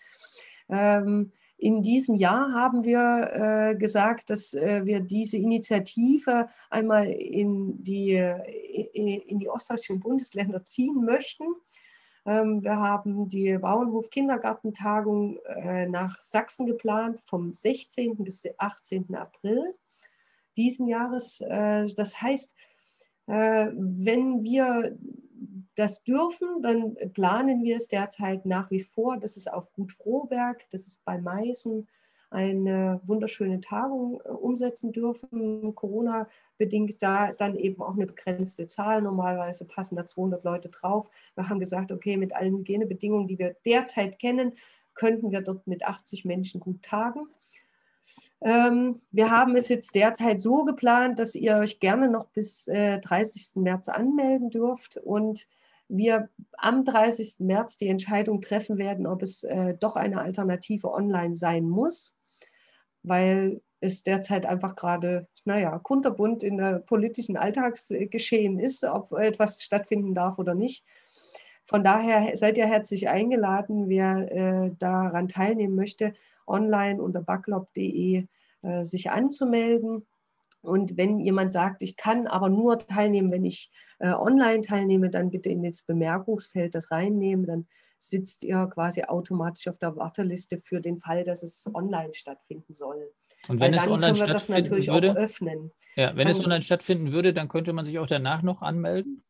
Ähm, 0.70 1.32
in 1.62 1.84
diesem 1.84 2.16
Jahr 2.16 2.54
haben 2.54 2.86
wir 2.86 3.70
äh, 3.70 3.76
gesagt, 3.76 4.32
dass 4.32 4.56
äh, 4.56 4.84
wir 4.84 5.00
diese 5.00 5.38
Initiative 5.38 6.50
einmal 6.72 7.08
in 7.08 7.84
die, 7.84 8.14
in 8.16 9.38
die 9.38 9.48
ostdeutschen 9.48 10.00
Bundesländer 10.00 10.64
ziehen 10.64 11.06
möchten. 11.06 11.46
Ähm, 12.26 12.64
wir 12.64 12.78
haben 12.78 13.30
die 13.30 13.56
Bauernhof-Kindergartentagung 13.60 15.38
äh, 15.46 15.86
nach 15.86 16.18
Sachsen 16.18 16.66
geplant 16.66 17.20
vom 17.20 17.54
16. 17.54 18.18
bis 18.24 18.48
18. 18.58 19.14
April 19.14 19.76
diesen 20.58 20.88
Jahres. 20.88 21.42
Äh, 21.42 21.86
das 21.96 22.20
heißt, 22.20 22.56
äh, 23.28 23.68
wenn 23.74 24.42
wir 24.42 24.98
das 25.82 26.04
dürfen, 26.04 26.62
dann 26.62 26.96
planen 27.14 27.64
wir 27.64 27.76
es 27.76 27.88
derzeit 27.88 28.46
nach 28.46 28.70
wie 28.70 28.82
vor. 28.82 29.18
Das 29.18 29.36
ist 29.36 29.52
auf 29.52 29.74
Gut 29.74 29.92
Frohberg, 29.92 30.70
das 30.70 30.86
ist 30.86 31.04
bei 31.06 31.18
Meißen 31.18 31.88
eine 32.30 33.02
wunderschöne 33.04 33.60
Tagung 33.60 34.22
äh, 34.24 34.30
umsetzen 34.30 34.94
dürfen. 34.94 35.74
Corona 35.76 36.30
bedingt 36.58 37.02
da 37.02 37.34
dann 37.34 37.58
eben 37.58 37.82
auch 37.82 37.96
eine 37.96 38.06
begrenzte 38.06 38.68
Zahl. 38.68 39.02
Normalerweise 39.02 39.66
passen 39.66 39.96
da 39.96 40.06
200 40.06 40.44
Leute 40.44 40.70
drauf. 40.70 41.10
Wir 41.36 41.50
haben 41.50 41.60
gesagt, 41.60 41.92
okay, 41.92 42.16
mit 42.16 42.34
allen 42.34 42.58
Hygienebedingungen, 42.58 43.28
die 43.28 43.40
wir 43.40 43.56
derzeit 43.66 44.20
kennen, 44.20 44.54
könnten 44.94 45.32
wir 45.32 45.42
dort 45.42 45.66
mit 45.66 45.84
80 45.84 46.26
Menschen 46.26 46.62
gut 46.62 46.84
tagen. 46.84 47.28
Ähm, 48.40 49.02
wir 49.12 49.32
haben 49.32 49.56
es 49.56 49.68
jetzt 49.68 49.96
derzeit 49.96 50.42
so 50.42 50.64
geplant, 50.64 51.20
dass 51.20 51.36
ihr 51.36 51.58
euch 51.58 51.80
gerne 51.80 52.08
noch 52.08 52.28
bis 52.28 52.68
äh, 52.68 53.00
30. 53.00 53.62
März 53.62 53.90
anmelden 53.90 54.52
dürft 54.52 54.98
und 54.98 55.48
wir 55.92 56.30
am 56.58 56.84
30. 56.84 57.36
März 57.40 57.78
die 57.78 57.88
Entscheidung 57.88 58.42
treffen 58.42 58.78
werden, 58.78 59.08
ob 59.08 59.22
es 59.22 59.44
äh, 59.44 59.76
doch 59.80 59.96
eine 59.96 60.22
Alternative 60.22 60.92
online 60.92 61.34
sein 61.36 61.70
muss 61.70 62.14
weil 63.04 63.62
es 63.80 64.04
derzeit 64.04 64.46
einfach 64.46 64.76
gerade, 64.76 65.28
naja, 65.46 65.80
kunterbunt 65.80 66.44
in 66.44 66.58
der 66.58 66.80
politischen 66.80 67.38
Alltagsgeschehen 67.38 68.60
ist, 68.60 68.84
ob 68.84 69.12
etwas 69.14 69.64
stattfinden 69.64 70.14
darf 70.14 70.38
oder 70.38 70.54
nicht. 70.54 70.86
Von 71.64 71.84
daher 71.84 72.36
seid 72.36 72.58
ihr 72.58 72.68
herzlich 72.68 73.10
eingeladen, 73.10 73.88
wer 73.88 74.32
äh, 74.32 74.72
daran 74.78 75.28
teilnehmen 75.28 75.76
möchte, 75.76 76.14
online 76.46 77.02
unter 77.02 77.22
backlog.de 77.22 78.28
äh, 78.62 78.84
sich 78.84 79.10
anzumelden. 79.10 80.06
Und 80.62 80.96
wenn 80.98 81.20
jemand 81.20 81.54
sagt, 81.54 81.82
ich 81.82 81.98
kann 81.98 82.28
aber 82.28 82.50
nur 82.50 82.78
teilnehmen, 82.78 83.32
wenn 83.32 83.46
ich 83.46 83.72
äh, 84.00 84.12
online 84.12 84.62
teilnehme, 84.62 85.10
dann 85.10 85.32
bitte 85.32 85.50
in 85.50 85.64
das 85.64 85.84
Bemerkungsfeld 85.84 86.76
das 86.76 86.92
reinnehmen. 86.92 87.46
Dann 87.48 87.68
sitzt 87.98 88.44
ihr 88.44 88.68
quasi 88.72 89.04
automatisch 89.04 89.68
auf 89.68 89.78
der 89.78 89.96
Warteliste 89.96 90.58
für 90.58 90.82
den 90.82 91.00
Fall, 91.00 91.24
dass 91.24 91.44
es 91.44 91.68
online 91.74 92.14
stattfinden 92.14 92.74
soll. 92.74 93.12
Und 93.48 93.60
wenn 93.60 93.74
Weil 93.74 93.80
es 93.80 93.88
online 93.88 94.02
können 94.02 94.28
wir 94.28 94.34
das 94.34 94.50
natürlich 94.50 94.88
würde, 94.88 95.12
auch 95.12 95.16
öffnen. 95.16 95.72
Ja, 95.96 96.16
wenn 96.16 96.28
dann, 96.28 96.36
es 96.36 96.44
online 96.44 96.62
stattfinden 96.62 97.12
würde, 97.12 97.34
dann 97.34 97.48
könnte 97.48 97.74
man 97.74 97.86
sich 97.86 97.98
auch 98.00 98.08
danach 98.08 98.44
noch 98.44 98.62
anmelden? 98.62 99.24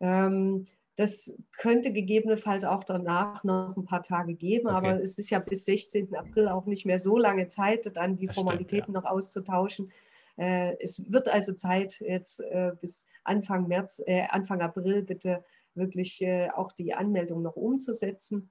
Ähm, 0.00 0.66
das 0.96 1.36
könnte 1.58 1.92
gegebenenfalls 1.92 2.64
auch 2.64 2.84
danach 2.84 3.42
noch 3.42 3.76
ein 3.76 3.84
paar 3.84 4.02
Tage 4.02 4.34
geben, 4.34 4.68
okay. 4.68 4.76
aber 4.76 5.00
es 5.00 5.18
ist 5.18 5.30
ja 5.30 5.40
bis 5.40 5.64
16. 5.64 6.14
April 6.14 6.48
auch 6.48 6.66
nicht 6.66 6.86
mehr 6.86 6.98
so 6.98 7.18
lange 7.18 7.48
Zeit, 7.48 7.90
dann 7.96 8.16
die 8.16 8.26
das 8.26 8.36
Formalitäten 8.36 8.84
stimmt, 8.84 8.94
ja. 8.96 9.00
noch 9.00 9.10
auszutauschen. 9.10 9.90
Äh, 10.36 10.76
es 10.80 11.02
wird 11.10 11.28
also 11.28 11.52
Zeit, 11.52 12.00
jetzt 12.00 12.40
äh, 12.40 12.72
bis 12.80 13.06
Anfang 13.24 13.66
März, 13.66 14.02
äh, 14.06 14.26
Anfang 14.28 14.60
April 14.60 15.02
bitte 15.02 15.44
wirklich 15.74 16.22
äh, 16.22 16.50
auch 16.50 16.70
die 16.72 16.94
Anmeldung 16.94 17.42
noch 17.42 17.56
umzusetzen. 17.56 18.50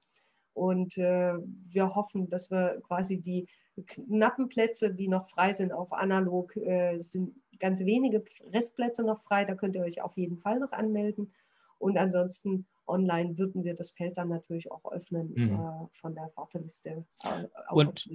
Und 0.54 0.98
äh, 0.98 1.34
wir 1.36 1.96
hoffen, 1.96 2.30
dass 2.30 2.52
wir 2.52 2.82
quasi 2.86 3.22
die 3.22 3.48
knappen 3.88 4.50
Plätze, 4.50 4.94
die 4.94 5.08
noch 5.08 5.26
frei 5.26 5.52
sind 5.52 5.72
auf 5.72 5.94
analog, 5.94 6.56
äh, 6.58 6.98
sind 6.98 7.34
ganz 7.60 7.84
wenige 7.86 8.24
Restplätze 8.52 9.04
noch 9.04 9.20
frei. 9.20 9.46
Da 9.46 9.56
könnt 9.56 9.76
ihr 9.76 9.84
euch 9.84 10.02
auf 10.02 10.18
jeden 10.18 10.38
Fall 10.38 10.60
noch 10.60 10.72
anmelden. 10.72 11.34
Und 11.78 11.98
ansonsten 11.98 12.66
online 12.88 13.38
würden 13.38 13.64
wir 13.64 13.76
das 13.76 13.92
Feld 13.92 14.18
dann 14.18 14.30
natürlich 14.30 14.72
auch 14.72 14.84
öffnen 14.92 15.34
mhm. 15.36 15.54
äh, 15.54 15.88
von 15.92 16.16
der 16.16 16.32
Warteliste. 16.36 17.06
Äh, 17.24 17.48
Und 17.72 18.08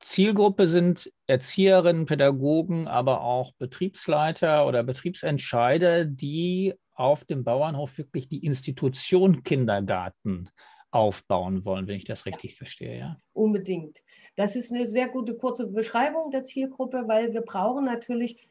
Zielgruppe 0.00 0.66
sind 0.66 1.12
Erzieherinnen, 1.26 2.06
Pädagogen, 2.06 2.86
aber 2.86 3.22
auch 3.22 3.52
Betriebsleiter 3.52 4.66
oder 4.66 4.82
Betriebsentscheider, 4.82 6.04
die 6.04 6.74
auf 6.92 7.24
dem 7.24 7.44
Bauernhof 7.44 7.98
wirklich 7.98 8.28
die 8.28 8.44
Institution 8.44 9.42
Kindergarten 9.42 10.50
aufbauen 10.90 11.64
wollen, 11.64 11.86
wenn 11.86 11.96
ich 11.96 12.04
das 12.04 12.26
richtig 12.26 12.52
ja. 12.52 12.56
verstehe. 12.56 12.98
Ja? 12.98 13.20
Unbedingt. 13.32 14.02
Das 14.34 14.56
ist 14.56 14.72
eine 14.72 14.86
sehr 14.86 15.08
gute 15.08 15.36
kurze 15.36 15.66
Beschreibung 15.66 16.30
der 16.30 16.42
Zielgruppe, 16.42 17.04
weil 17.06 17.32
wir 17.32 17.42
brauchen 17.42 17.84
natürlich 17.84 18.48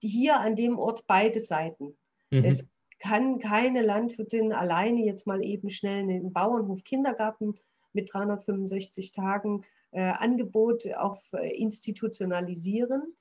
hier 0.00 0.38
an 0.38 0.54
dem 0.54 0.78
Ort 0.78 1.04
beide 1.06 1.40
Seiten. 1.40 1.96
Mhm. 2.30 2.44
Es 2.44 2.70
kann 2.98 3.38
keine 3.38 3.82
Landwirtin 3.82 4.52
alleine 4.52 5.04
jetzt 5.04 5.26
mal 5.26 5.44
eben 5.44 5.70
schnell 5.70 6.02
einen 6.02 6.32
Bauernhof 6.32 6.84
Kindergarten 6.84 7.54
mit 7.92 8.12
365 8.12 9.12
Tagen 9.12 9.62
äh, 9.92 10.00
Angebot 10.00 10.86
auf 10.94 11.32
äh, 11.32 11.56
institutionalisieren. 11.56 13.14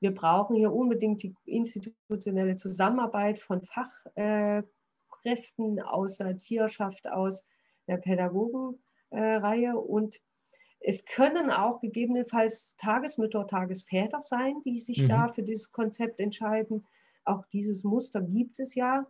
Wir 0.00 0.14
brauchen 0.14 0.56
hier 0.56 0.72
unbedingt 0.72 1.22
die 1.22 1.34
institutionelle 1.44 2.56
Zusammenarbeit 2.56 3.38
von 3.38 3.62
Fachkräften 3.62 4.62
aus 5.82 6.18
der 6.18 6.28
Erzieherschaft, 6.28 7.10
aus 7.10 7.44
der 7.88 7.96
Pädagogenreihe. 7.96 9.76
Und 9.76 10.20
es 10.80 11.04
können 11.04 11.50
auch 11.50 11.80
gegebenenfalls 11.80 12.76
Tagesmütter, 12.76 13.46
Tagesväter 13.48 14.20
sein, 14.20 14.62
die 14.64 14.76
sich 14.76 15.02
mhm. 15.02 15.08
da 15.08 15.26
für 15.26 15.42
dieses 15.42 15.72
Konzept 15.72 16.20
entscheiden. 16.20 16.86
Auch 17.28 17.46
dieses 17.46 17.84
Muster 17.84 18.22
gibt 18.22 18.58
es 18.60 18.74
ja. 18.74 19.06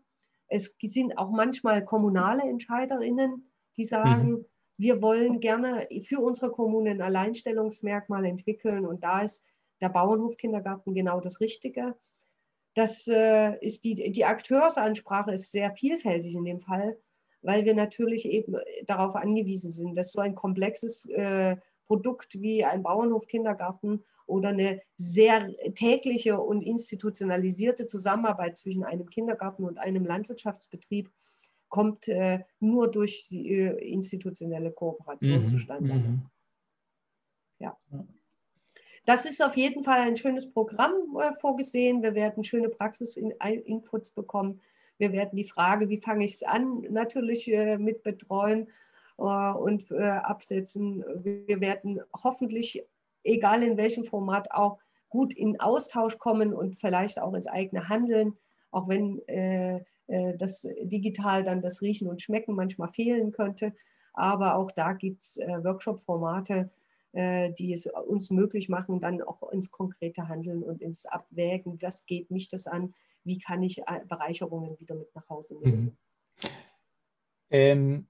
Es 0.48 0.76
sind 0.80 1.18
auch 1.18 1.30
manchmal 1.30 1.84
kommunale 1.84 2.42
Entscheiderinnen, 2.42 3.50
die 3.76 3.84
sagen, 3.84 4.30
mhm. 4.30 4.44
wir 4.78 5.02
wollen 5.02 5.40
gerne 5.40 5.86
für 6.02 6.20
unsere 6.20 6.50
Kommune 6.50 6.90
ein 6.90 7.02
Alleinstellungsmerkmal 7.02 8.24
entwickeln 8.24 8.86
und 8.86 9.04
da 9.04 9.22
ist 9.22 9.44
der 9.80 9.90
Bauernhofkindergarten 9.90 10.94
genau 10.94 11.20
das 11.20 11.40
Richtige. 11.40 11.96
Das 12.74 13.06
äh, 13.08 13.58
ist 13.64 13.84
die, 13.84 14.10
die 14.10 14.24
Akteursansprache 14.24 15.32
ist 15.32 15.50
sehr 15.50 15.70
vielfältig 15.70 16.34
in 16.34 16.44
dem 16.44 16.60
Fall 16.60 16.96
weil 17.42 17.64
wir 17.64 17.74
natürlich 17.74 18.26
eben 18.26 18.56
darauf 18.86 19.16
angewiesen 19.16 19.70
sind, 19.70 19.96
dass 19.96 20.12
so 20.12 20.20
ein 20.20 20.34
komplexes 20.34 21.06
äh, 21.06 21.56
Produkt 21.86 22.40
wie 22.40 22.64
ein 22.64 22.82
Bauernhof-Kindergarten 22.82 24.04
oder 24.28 24.50
eine 24.50 24.80
sehr 24.96 25.54
tägliche 25.74 26.40
und 26.40 26.62
institutionalisierte 26.62 27.86
Zusammenarbeit 27.86 28.56
zwischen 28.56 28.84
einem 28.84 29.08
Kindergarten 29.08 29.64
und 29.64 29.78
einem 29.78 30.04
Landwirtschaftsbetrieb 30.04 31.10
kommt 31.68 32.08
äh, 32.08 32.44
nur 32.60 32.90
durch 32.90 33.26
die 33.28 33.50
äh, 33.50 33.92
institutionelle 33.92 34.70
Kooperation 34.70 35.40
mhm. 35.40 35.46
zustande. 35.46 35.94
Mhm. 35.94 36.22
Ja. 37.58 37.76
Das 39.04 39.24
ist 39.24 39.42
auf 39.42 39.56
jeden 39.56 39.84
Fall 39.84 40.00
ein 40.00 40.16
schönes 40.16 40.50
Programm 40.50 40.92
äh, 41.20 41.32
vorgesehen. 41.32 42.02
Wir 42.02 42.14
werden 42.14 42.44
schöne 42.44 42.68
Praxis-Inputs 42.68 44.10
bekommen. 44.10 44.60
Wir 44.98 45.12
werden 45.12 45.36
die 45.36 45.44
Frage, 45.44 45.88
wie 45.88 46.00
fange 46.00 46.24
ich 46.24 46.34
es 46.34 46.42
an, 46.42 46.80
natürlich 46.90 47.50
äh, 47.50 47.78
mit 47.78 48.02
betreuen 48.02 48.68
äh, 49.18 49.22
und 49.22 49.90
äh, 49.90 50.02
absetzen. 50.02 51.04
Wir 51.22 51.60
werden 51.60 52.00
hoffentlich, 52.22 52.84
egal 53.28 53.62
in 53.62 53.76
welchem 53.76 54.04
Format, 54.04 54.50
auch 54.52 54.78
gut 55.08 55.34
in 55.34 55.60
Austausch 55.60 56.18
kommen 56.18 56.52
und 56.52 56.74
vielleicht 56.76 57.20
auch 57.20 57.34
ins 57.34 57.46
eigene 57.46 57.88
Handeln, 57.88 58.36
auch 58.70 58.88
wenn 58.88 59.18
äh, 59.28 59.82
äh, 60.06 60.36
das 60.36 60.68
digital 60.82 61.42
dann 61.42 61.62
das 61.62 61.80
Riechen 61.80 62.08
und 62.08 62.20
Schmecken 62.20 62.54
manchmal 62.54 62.92
fehlen 62.92 63.30
könnte. 63.30 63.74
Aber 64.12 64.56
auch 64.56 64.70
da 64.70 64.92
gibt 64.92 65.22
es 65.22 65.36
äh, 65.38 65.64
Workshop-Formate, 65.64 66.70
die 67.14 67.72
es 67.72 67.86
uns 67.86 68.30
möglich 68.30 68.68
machen, 68.68 69.00
dann 69.00 69.22
auch 69.22 69.50
ins 69.50 69.70
konkrete 69.70 70.28
Handeln 70.28 70.62
und 70.62 70.82
ins 70.82 71.06
Abwägen, 71.06 71.80
was 71.80 72.04
geht 72.04 72.30
mich 72.30 72.50
das 72.50 72.66
an, 72.66 72.92
wie 73.24 73.38
kann 73.38 73.62
ich 73.62 73.78
äh, 73.78 74.00
Bereicherungen 74.08 74.78
wieder 74.78 74.94
mit 74.94 75.14
nach 75.14 75.28
Hause 75.28 75.56
nehmen. 75.56 75.84
Mhm. 75.84 75.96
Ähm, 77.50 78.06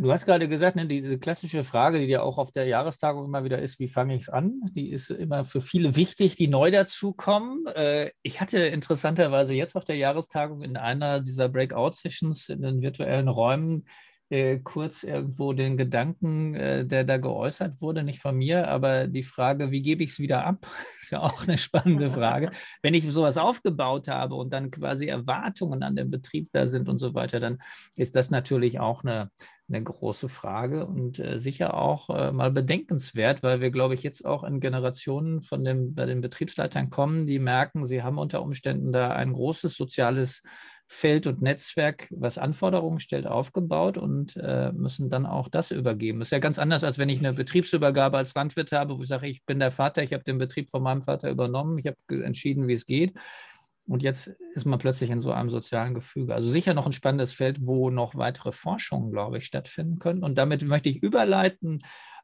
du 0.00 0.12
hast 0.12 0.24
gerade 0.24 0.48
gesagt, 0.48 0.76
ne, 0.76 0.86
diese 0.86 1.18
klassische 1.18 1.62
Frage, 1.62 1.98
die 1.98 2.06
ja 2.06 2.22
auch 2.22 2.38
auf 2.38 2.52
der 2.52 2.66
Jahrestagung 2.66 3.24
immer 3.24 3.44
wieder 3.44 3.60
ist, 3.60 3.78
wie 3.78 3.88
fange 3.88 4.14
ich 4.14 4.22
es 4.22 4.28
an? 4.28 4.60
Die 4.72 4.90
ist 4.90 5.10
immer 5.10 5.44
für 5.44 5.60
viele 5.60 5.96
wichtig, 5.96 6.36
die 6.36 6.48
neu 6.48 6.70
dazukommen. 6.70 7.66
Äh, 7.66 8.10
ich 8.22 8.40
hatte 8.40 8.58
interessanterweise 8.58 9.54
jetzt 9.54 9.76
auf 9.76 9.84
der 9.84 9.96
Jahrestagung 9.96 10.62
in 10.62 10.76
einer 10.76 11.20
dieser 11.20 11.48
Breakout-Sessions 11.48 12.48
in 12.48 12.62
den 12.62 12.80
virtuellen 12.80 13.28
Räumen 13.28 13.84
äh, 14.30 14.58
kurz 14.60 15.02
irgendwo 15.02 15.52
den 15.52 15.76
Gedanken, 15.76 16.54
äh, 16.54 16.86
der 16.86 17.04
da 17.04 17.16
geäußert 17.16 17.82
wurde, 17.82 18.04
nicht 18.04 18.20
von 18.20 18.36
mir, 18.36 18.68
aber 18.68 19.08
die 19.08 19.24
Frage, 19.24 19.72
wie 19.72 19.82
gebe 19.82 20.04
ich 20.04 20.10
es 20.12 20.18
wieder 20.20 20.46
ab, 20.46 20.66
ist 21.00 21.10
ja 21.10 21.20
auch 21.20 21.46
eine 21.46 21.58
spannende 21.58 22.12
Frage. 22.12 22.50
Wenn 22.82 22.94
ich 22.94 23.10
sowas 23.10 23.36
aufgebaut 23.36 24.06
habe 24.08 24.36
und 24.36 24.52
dann 24.52 24.70
quasi 24.70 25.06
Erwartungen 25.06 25.82
an 25.82 25.96
den 25.96 26.10
Betrieb 26.10 26.46
da 26.52 26.66
sind 26.68 26.88
und 26.88 26.98
so 26.98 27.14
weiter, 27.14 27.40
dann 27.40 27.58
ist 27.96 28.14
das 28.14 28.30
natürlich 28.30 28.78
auch 28.78 29.02
eine, 29.02 29.30
eine 29.68 29.82
große 29.82 30.28
Frage 30.28 30.86
und 30.86 31.18
äh, 31.18 31.38
sicher 31.40 31.74
auch 31.74 32.08
äh, 32.10 32.30
mal 32.30 32.52
bedenkenswert, 32.52 33.42
weil 33.42 33.60
wir, 33.60 33.72
glaube 33.72 33.94
ich, 33.94 34.04
jetzt 34.04 34.24
auch 34.24 34.44
in 34.44 34.60
Generationen 34.60 35.42
von 35.42 35.64
dem, 35.64 35.94
bei 35.94 36.06
den 36.06 36.20
Betriebsleitern 36.20 36.88
kommen, 36.88 37.26
die 37.26 37.40
merken, 37.40 37.84
sie 37.84 38.04
haben 38.04 38.18
unter 38.18 38.42
Umständen 38.42 38.92
da 38.92 39.10
ein 39.10 39.32
großes 39.32 39.74
soziales 39.74 40.44
Feld 40.92 41.28
und 41.28 41.40
Netzwerk, 41.40 42.08
was 42.10 42.36
Anforderungen 42.36 42.98
stellt, 42.98 43.24
aufgebaut 43.24 43.96
und 43.96 44.36
äh, 44.36 44.72
müssen 44.72 45.08
dann 45.08 45.24
auch 45.24 45.48
das 45.48 45.70
übergeben. 45.70 46.18
Das 46.18 46.26
ist 46.26 46.32
ja 46.32 46.40
ganz 46.40 46.58
anders, 46.58 46.82
als 46.82 46.98
wenn 46.98 47.08
ich 47.08 47.20
eine 47.20 47.32
Betriebsübergabe 47.32 48.18
als 48.18 48.34
Landwirt 48.34 48.72
habe, 48.72 48.98
wo 48.98 49.02
ich 49.02 49.06
sage, 49.06 49.28
ich 49.28 49.44
bin 49.46 49.60
der 49.60 49.70
Vater, 49.70 50.02
ich 50.02 50.12
habe 50.12 50.24
den 50.24 50.38
Betrieb 50.38 50.68
von 50.68 50.82
meinem 50.82 51.02
Vater 51.02 51.30
übernommen, 51.30 51.78
ich 51.78 51.86
habe 51.86 52.24
entschieden, 52.24 52.66
wie 52.66 52.72
es 52.72 52.86
geht. 52.86 53.14
Und 53.86 54.02
jetzt 54.02 54.34
ist 54.54 54.66
man 54.66 54.80
plötzlich 54.80 55.10
in 55.10 55.20
so 55.20 55.30
einem 55.30 55.48
sozialen 55.48 55.94
Gefüge. 55.94 56.34
Also 56.34 56.48
sicher 56.48 56.74
noch 56.74 56.86
ein 56.86 56.92
spannendes 56.92 57.34
Feld, 57.34 57.58
wo 57.60 57.90
noch 57.90 58.16
weitere 58.16 58.50
Forschungen, 58.50 59.12
glaube 59.12 59.38
ich, 59.38 59.46
stattfinden 59.46 60.00
können. 60.00 60.24
Und 60.24 60.38
damit 60.38 60.64
möchte 60.64 60.88
ich 60.88 61.04
überleiten 61.04 61.78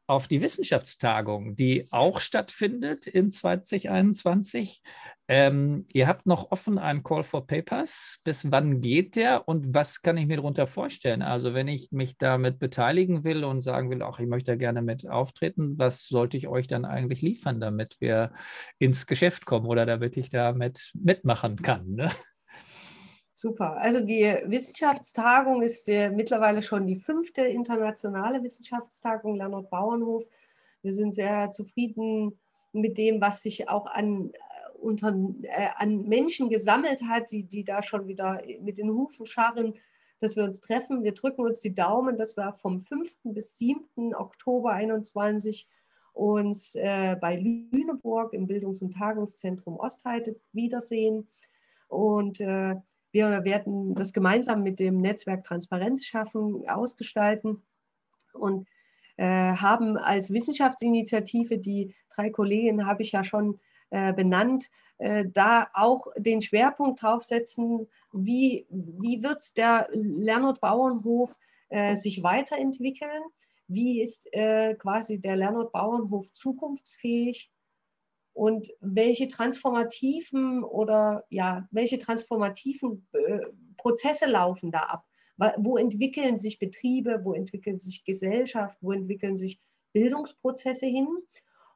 auf 0.07 0.27
die 0.27 0.41
Wissenschaftstagung, 0.41 1.55
die 1.55 1.87
auch 1.91 2.21
stattfindet 2.21 3.07
in 3.07 3.29
2021. 3.29 4.81
Ähm, 5.27 5.85
ihr 5.91 6.07
habt 6.07 6.25
noch 6.25 6.51
offen 6.51 6.77
einen 6.77 7.03
Call 7.03 7.25
for 7.25 7.45
Papers. 7.45 8.19
Bis 8.23 8.49
wann 8.49 8.79
geht 8.79 9.17
der 9.17 9.47
und 9.49 9.73
was 9.73 10.01
kann 10.01 10.15
ich 10.15 10.25
mir 10.25 10.37
darunter 10.37 10.65
vorstellen? 10.65 11.21
Also 11.21 11.53
wenn 11.53 11.67
ich 11.67 11.91
mich 11.91 12.17
damit 12.17 12.57
beteiligen 12.57 13.25
will 13.25 13.43
und 13.43 13.59
sagen 13.61 13.91
will, 13.91 14.01
auch 14.01 14.19
ich 14.19 14.27
möchte 14.27 14.57
gerne 14.57 14.81
mit 14.81 15.09
auftreten, 15.09 15.77
was 15.77 16.07
sollte 16.07 16.37
ich 16.37 16.47
euch 16.47 16.67
dann 16.67 16.85
eigentlich 16.85 17.21
liefern, 17.21 17.59
damit 17.59 17.97
wir 17.99 18.31
ins 18.79 19.05
Geschäft 19.05 19.45
kommen 19.45 19.65
oder 19.67 19.85
damit 19.85 20.15
ich 20.15 20.29
damit 20.29 20.93
mitmachen 20.93 21.57
kann? 21.57 21.95
Ne? 21.95 22.07
Super. 23.39 23.77
Also 23.77 24.03
die 24.03 24.23
Wissenschaftstagung 24.45 25.61
ist 25.61 25.87
äh, 25.89 26.09
mittlerweile 26.09 26.63
schon 26.63 26.87
die 26.87 26.95
fünfte 26.95 27.45
internationale 27.45 28.41
Wissenschaftstagung 28.41 29.35
Lernort 29.35 29.69
Bauernhof. 29.69 30.27
Wir 30.81 30.91
sind 30.91 31.13
sehr 31.13 31.51
zufrieden 31.51 32.39
mit 32.71 32.97
dem, 32.97 33.21
was 33.21 33.43
sich 33.43 33.69
auch 33.69 33.85
an, 33.85 34.31
äh, 34.33 34.79
unter, 34.79 35.15
äh, 35.43 35.67
an 35.75 36.07
Menschen 36.07 36.49
gesammelt 36.49 37.03
hat, 37.07 37.29
die, 37.29 37.43
die 37.43 37.63
da 37.63 37.83
schon 37.83 38.07
wieder 38.07 38.41
mit 38.61 38.79
den 38.79 38.89
Hufen 38.89 39.27
scharren, 39.27 39.75
dass 40.19 40.35
wir 40.35 40.43
uns 40.43 40.59
treffen. 40.59 41.03
Wir 41.03 41.13
drücken 41.13 41.41
uns 41.41 41.61
die 41.61 41.75
Daumen, 41.75 42.17
dass 42.17 42.37
wir 42.37 42.53
vom 42.53 42.79
5. 42.79 43.19
bis 43.25 43.55
7. 43.59 44.15
Oktober 44.15 44.71
2021 44.71 45.67
uns 46.13 46.73
äh, 46.73 47.15
bei 47.21 47.35
Lüneburg 47.35 48.33
im 48.33 48.47
Bildungs- 48.47 48.81
und 48.81 48.95
Tagungszentrum 48.95 49.77
Ostheide 49.77 50.39
wiedersehen. 50.53 51.27
Und 51.87 52.41
äh, 52.41 52.77
wir 53.17 53.43
werden 53.43 53.95
das 53.95 54.13
gemeinsam 54.13 54.63
mit 54.63 54.79
dem 54.79 54.97
Netzwerk 55.01 55.43
Transparenz 55.43 56.05
schaffen, 56.05 56.67
ausgestalten 56.67 57.63
und 58.33 58.67
äh, 59.17 59.55
haben 59.55 59.97
als 59.97 60.31
Wissenschaftsinitiative, 60.31 61.57
die 61.57 61.95
drei 62.15 62.29
Kollegen 62.29 62.85
habe 62.85 63.01
ich 63.01 63.13
ja 63.13 63.23
schon 63.23 63.59
äh, 63.89 64.13
benannt, 64.13 64.69
äh, 64.99 65.25
da 65.33 65.67
auch 65.73 66.05
den 66.17 66.39
Schwerpunkt 66.41 67.01
draufsetzen, 67.01 67.87
wie, 68.13 68.67
wie 68.69 69.23
wird 69.23 69.57
der 69.57 69.87
Lernort 69.91 70.61
Bauernhof 70.61 71.35
sich 71.95 72.23
weiterentwickeln, 72.23 73.23
wie 73.67 74.01
ist 74.01 74.29
quasi 74.31 75.19
der 75.19 75.35
Lernort 75.35 75.73
Bauernhof 75.73 76.31
zukunftsfähig 76.31 77.51
und 78.37 78.71
welche 78.81 79.27
transformativen 79.27 80.63
oder 80.63 81.25
ja, 81.31 81.67
welche 81.71 81.97
transformativen 81.97 83.07
äh, 83.13 83.39
Prozesse 83.77 84.27
laufen 84.27 84.71
da 84.71 84.81
ab? 84.81 85.05
Wo 85.57 85.77
entwickeln 85.77 86.37
sich 86.37 86.59
Betriebe, 86.59 87.21
wo 87.23 87.33
entwickelt 87.33 87.81
sich 87.81 88.05
Gesellschaft, 88.05 88.77
wo 88.81 88.91
entwickeln 88.91 89.37
sich 89.37 89.59
Bildungsprozesse 89.91 90.85
hin? 90.85 91.07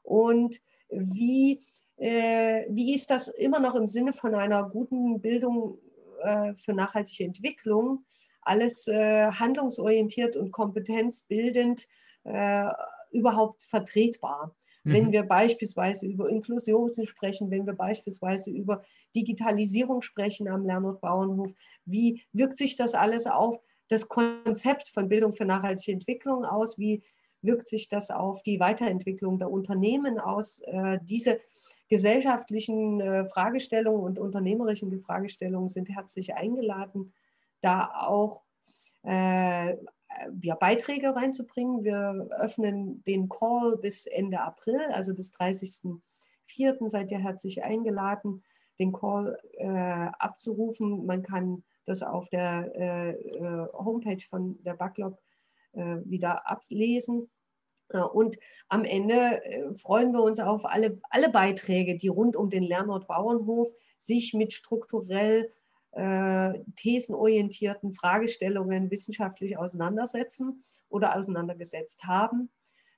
Und 0.03 0.61
wie, 0.89 1.63
äh, 1.97 2.65
wie 2.69 2.93
ist 2.93 3.09
das 3.09 3.27
immer 3.27 3.59
noch 3.59 3.73
im 3.73 3.87
Sinne 3.87 4.13
von 4.13 4.35
einer 4.35 4.69
guten 4.69 5.19
Bildung 5.19 5.79
äh, 6.21 6.53
für 6.53 6.73
nachhaltige 6.73 7.23
Entwicklung, 7.23 8.05
alles 8.43 8.87
äh, 8.87 9.31
handlungsorientiert 9.31 10.35
und 10.35 10.51
kompetenzbildend 10.51 11.87
äh, 12.23 12.69
überhaupt 13.11 13.63
vertretbar? 13.63 14.55
Mhm. 14.83 14.93
Wenn 14.93 15.11
wir 15.11 15.23
beispielsweise 15.23 16.07
über 16.07 16.29
Inklusion 16.29 16.91
sprechen, 17.05 17.51
wenn 17.51 17.65
wir 17.65 17.73
beispielsweise 17.73 18.51
über 18.51 18.83
Digitalisierung 19.15 20.01
sprechen 20.01 20.47
am 20.47 20.65
Lernort 20.65 21.01
Bauernhof, 21.01 21.53
wie 21.85 22.23
wirkt 22.33 22.57
sich 22.57 22.75
das 22.75 22.95
alles 22.95 23.27
auf 23.27 23.59
das 23.89 24.07
Konzept 24.07 24.89
von 24.89 25.09
Bildung 25.09 25.33
für 25.33 25.45
nachhaltige 25.45 25.91
Entwicklung 25.91 26.45
aus? 26.45 26.79
Wie 26.79 27.03
wirkt 27.41 27.67
sich 27.67 27.89
das 27.89 28.11
auf 28.11 28.41
die 28.43 28.59
Weiterentwicklung 28.59 29.37
der 29.37 29.51
Unternehmen 29.51 30.19
aus? 30.19 30.61
Äh, 30.61 30.99
diese 31.03 31.39
gesellschaftlichen 31.89 33.01
äh, 33.01 33.25
Fragestellungen 33.25 34.03
und 34.03 34.17
unternehmerischen 34.17 34.97
Fragestellungen 35.01 35.67
sind 35.69 35.89
herzlich 35.89 36.33
eingeladen, 36.35 37.13
da 37.59 37.91
auch 38.07 38.41
äh, 39.03 39.75
ja, 40.41 40.55
Beiträge 40.55 41.15
reinzubringen. 41.15 41.83
Wir 41.83 42.27
öffnen 42.31 43.03
den 43.03 43.29
Call 43.29 43.77
bis 43.77 44.07
Ende 44.07 44.39
April, 44.39 44.79
also 44.91 45.13
bis 45.13 45.33
30.04. 45.33 46.87
seid 46.87 47.11
ihr 47.11 47.19
herzlich 47.19 47.63
eingeladen, 47.63 48.43
den 48.79 48.91
Call 48.91 49.37
äh, 49.53 49.67
abzurufen. 49.67 51.05
Man 51.05 51.23
kann 51.23 51.63
das 51.85 52.03
auf 52.03 52.29
der 52.29 52.71
äh, 52.75 53.11
äh 53.11 53.67
Homepage 53.73 54.23
von 54.29 54.61
der 54.63 54.73
Backlog 54.73 55.17
äh, 55.73 55.97
wieder 56.05 56.49
ablesen. 56.49 57.29
Äh, 57.89 58.01
und 58.01 58.37
am 58.67 58.83
Ende 58.83 59.43
äh, 59.43 59.73
freuen 59.75 60.13
wir 60.13 60.23
uns 60.23 60.39
auf 60.39 60.65
alle, 60.65 60.99
alle 61.09 61.29
Beiträge, 61.29 61.95
die 61.95 62.07
rund 62.07 62.35
um 62.35 62.49
den 62.49 62.63
Lernort 62.63 63.07
Bauernhof 63.07 63.69
sich 63.97 64.33
mit 64.33 64.53
strukturell 64.53 65.49
äh, 65.91 66.59
thesenorientierten 66.75 67.93
Fragestellungen 67.93 68.89
wissenschaftlich 68.91 69.57
auseinandersetzen 69.57 70.63
oder 70.89 71.15
auseinandergesetzt 71.15 72.03
haben. 72.05 72.49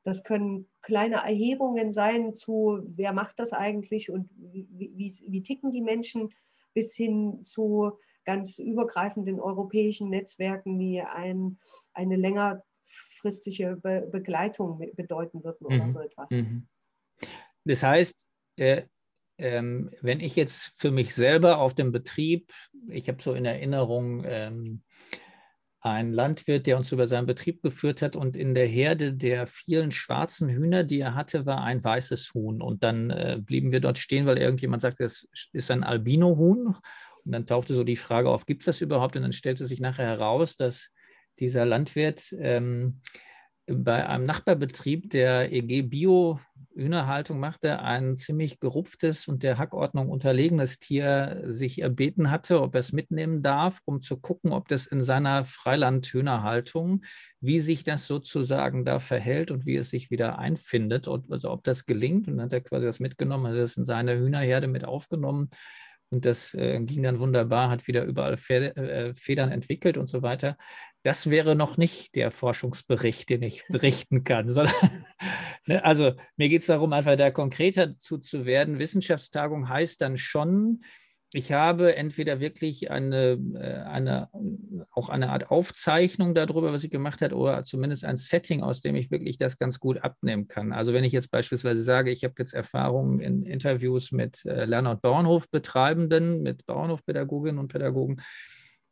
Das 0.04 0.24
können 0.24 0.70
kleine 0.82 1.16
Erhebungen 1.16 1.92
sein 1.92 2.34
zu, 2.34 2.82
wer 2.86 3.14
macht 3.14 3.40
das 3.40 3.54
eigentlich 3.54 4.12
und 4.12 4.30
wie, 4.36 4.68
wie, 4.96 5.14
wie 5.28 5.44
ticken 5.44 5.72
die 5.72 5.82
Menschen, 5.82 6.30
bis 6.74 6.96
hin 6.96 7.44
zu 7.44 7.94
ganz 8.26 8.60
übergreifenden 8.60 9.40
europäischen 9.40 10.10
Netzwerken, 10.10 10.80
die 10.80 11.02
ein, 11.02 11.58
eine 11.94 12.16
längerfristige 12.16 13.78
Be 13.78 14.08
Begleitung 14.12 14.80
bedeuten 14.96 15.44
würden 15.44 15.66
oder 15.66 15.84
mhm. 15.84 15.90
so 15.90 16.00
etwas. 16.00 16.32
Mhm. 16.32 16.68
Das 17.66 17.84
heißt, 17.84 18.28
äh, 18.58 18.84
ähm, 19.38 19.90
wenn 20.02 20.20
ich 20.20 20.36
jetzt 20.36 20.72
für 20.76 20.92
mich 20.92 21.14
selber 21.14 21.58
auf 21.60 21.74
dem 21.74 21.92
Betrieb, 21.92 22.52
ich 22.90 23.08
habe 23.08 23.22
so 23.22 23.34
in 23.34 23.46
Erinnerung 23.46 24.24
ähm, 24.26 24.84
einen 25.84 26.14
Landwirt, 26.14 26.66
der 26.66 26.78
uns 26.78 26.92
über 26.94 27.08
seinen 27.08 27.26
Betrieb 27.26 27.62
geführt 27.62 28.02
hat 28.02 28.16
und 28.16 28.38
in 28.38 28.56
der 28.56 28.68
Herde 28.68 29.14
der 29.14 29.48
vielen 29.48 29.92
schwarzen 29.92 30.50
Hühner, 30.50 30.86
die 30.86 31.02
er 31.02 31.14
hatte, 31.14 31.46
war 31.46 31.62
ein 31.62 31.84
weißes 31.84 32.34
Huhn. 32.34 32.62
Und 32.62 32.84
dann 32.84 33.10
äh, 33.10 33.38
blieben 33.42 33.74
wir 33.74 33.82
dort 33.82 33.98
stehen, 33.98 34.26
weil 34.26 34.38
irgendjemand 34.38 34.82
sagte, 34.82 35.04
das 35.04 35.28
ist 35.52 35.70
ein 35.72 35.84
Albino-Huhn. 35.84 36.76
Und 37.26 37.32
dann 37.32 37.46
tauchte 37.46 37.74
so 37.74 37.84
die 37.84 37.98
Frage 37.98 38.30
auf, 38.30 38.46
gibt 38.46 38.62
es 38.62 38.66
das 38.68 38.82
überhaupt? 38.82 39.18
Und 39.18 39.24
dann 39.24 39.34
stellte 39.34 39.66
sich 39.66 39.82
nachher 39.82 40.06
heraus, 40.06 40.56
dass 40.56 40.90
dieser 41.40 41.66
Landwirt 41.66 42.34
ähm, 42.40 43.02
bei 43.68 44.08
einem 44.08 44.26
Nachbarbetrieb, 44.26 45.10
der 45.10 45.52
EG 45.52 45.84
Bio 45.84 46.40
Hühnerhaltung 46.76 47.40
machte, 47.40 47.80
ein 47.80 48.18
ziemlich 48.18 48.60
gerupftes 48.60 49.28
und 49.28 49.44
der 49.44 49.58
Hackordnung 49.58 50.10
unterlegenes 50.10 50.80
Tier 50.80 51.44
sich 51.46 51.82
erbeten 51.82 52.32
hatte, 52.32 52.62
ob 52.62 52.76
er 52.76 52.80
es 52.80 52.94
mitnehmen 52.94 53.44
darf, 53.44 53.80
um 53.86 54.02
zu 54.02 54.18
gucken, 54.18 54.52
ob 54.52 54.68
das 54.68 54.88
in 54.88 55.04
seiner 55.04 55.46
Freilandhühnerhaltung, 55.46 57.04
wie 57.42 57.60
sich 57.60 57.84
das 57.84 58.08
sozusagen 58.08 58.86
da 58.86 59.00
verhält 59.00 59.52
und 59.52 59.66
wie 59.66 59.76
es 59.76 59.90
sich 59.92 60.10
wieder 60.10 60.40
einfindet, 60.40 61.08
und 61.08 61.32
also 61.32 61.52
ob 61.52 61.64
das 61.64 61.86
gelingt. 61.86 62.28
Und 62.28 62.38
dann 62.38 62.46
hat 62.46 62.54
er 62.54 62.62
quasi 62.62 62.86
das 62.86 63.00
mitgenommen, 63.00 63.48
hat 63.48 63.58
das 63.58 63.78
in 63.78 63.84
seine 63.84 64.18
Hühnerherde 64.18 64.68
mit 64.68 64.84
aufgenommen. 64.86 65.50
Und 66.14 66.26
das 66.26 66.54
äh, 66.54 66.80
ging 66.80 67.04
dann 67.04 67.20
wunderbar, 67.20 67.70
hat 67.70 67.88
wieder 67.88 68.04
überall 68.04 68.38
äh, 68.50 69.14
Federn 69.16 69.52
entwickelt 69.52 69.98
und 69.98 70.08
so 70.08 70.22
weiter 70.22 70.58
das 71.04 71.30
wäre 71.30 71.56
noch 71.56 71.78
nicht 71.78 72.16
der 72.16 72.32
Forschungsbericht, 72.32 73.30
den 73.30 73.44
ich 73.44 73.66
berichten 73.68 74.24
kann, 74.24 74.50
sondern 74.50 74.74
ne, 75.68 75.84
also 75.84 76.14
mir 76.38 76.50
geht 76.50 76.62
es 76.62 76.68
darum, 76.68 76.94
einfach 76.94 77.18
da 77.18 77.30
konkreter 77.30 77.98
zu, 77.98 78.18
zu 78.18 78.46
werden. 78.46 78.80
Wissenschaftstagung 78.80 79.68
heißt 79.68 80.02
dann 80.02 80.18
schon, 80.18 80.84
ich 81.34 81.52
habe 81.52 81.96
entweder 81.96 82.40
wirklich 82.40 82.92
eine, 82.92 83.40
äh, 83.56 83.82
eine, 83.90 84.30
auch 84.92 85.10
eine 85.10 85.30
Art 85.30 85.50
Aufzeichnung 85.50 86.36
darüber, 86.36 86.72
was 86.72 86.84
ich 86.84 86.92
gemacht 86.92 87.22
habe, 87.22 87.36
oder 87.36 87.64
zumindest 87.64 88.06
ein 88.06 88.18
Setting, 88.18 88.62
aus 88.62 88.82
dem 88.82 88.96
ich 88.96 89.10
wirklich 89.10 89.38
das 89.38 89.58
ganz 89.58 89.80
gut 89.80 89.98
abnehmen 90.04 90.48
kann. 90.48 90.74
Also 90.74 90.94
wenn 90.94 91.04
ich 91.04 91.12
jetzt 91.12 91.32
beispielsweise 91.32 91.82
sage, 91.82 92.12
ich 92.12 92.24
habe 92.24 92.36
jetzt 92.38 92.54
Erfahrungen 92.54 93.20
in 93.20 93.44
Interviews 93.44 94.12
mit 94.12 94.46
äh, 94.46 94.66
Lern- 94.66 94.88
und 94.88 95.02
Bauernhofbetreibenden, 95.02 96.44
mit 96.44 96.66
Bauernhofpädagoginnen 96.68 97.60
und 97.60 97.68
Pädagogen, 97.68 98.22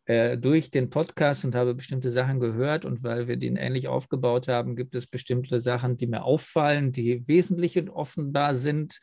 äh, 0.05 0.37
durch 0.37 0.71
den 0.71 0.89
Podcast 0.89 1.45
und 1.45 1.53
habe 1.53 1.75
bestimmte 1.75 2.09
Sachen 2.09 2.39
gehört. 2.39 2.85
Und 2.85 3.03
weil 3.03 3.27
wir 3.27 3.37
den 3.37 3.55
ähnlich 3.55 3.87
aufgebaut 3.87 4.47
haben, 4.47 4.75
gibt 4.75 4.95
es 4.95 5.05
bestimmte 5.05 5.59
Sachen, 5.59 5.95
die 5.95 6.07
mir 6.07 6.23
auffallen, 6.23 6.91
die 6.91 7.27
wesentlich 7.27 7.77
und 7.77 7.91
offenbar 7.91 8.55
sind. 8.55 8.99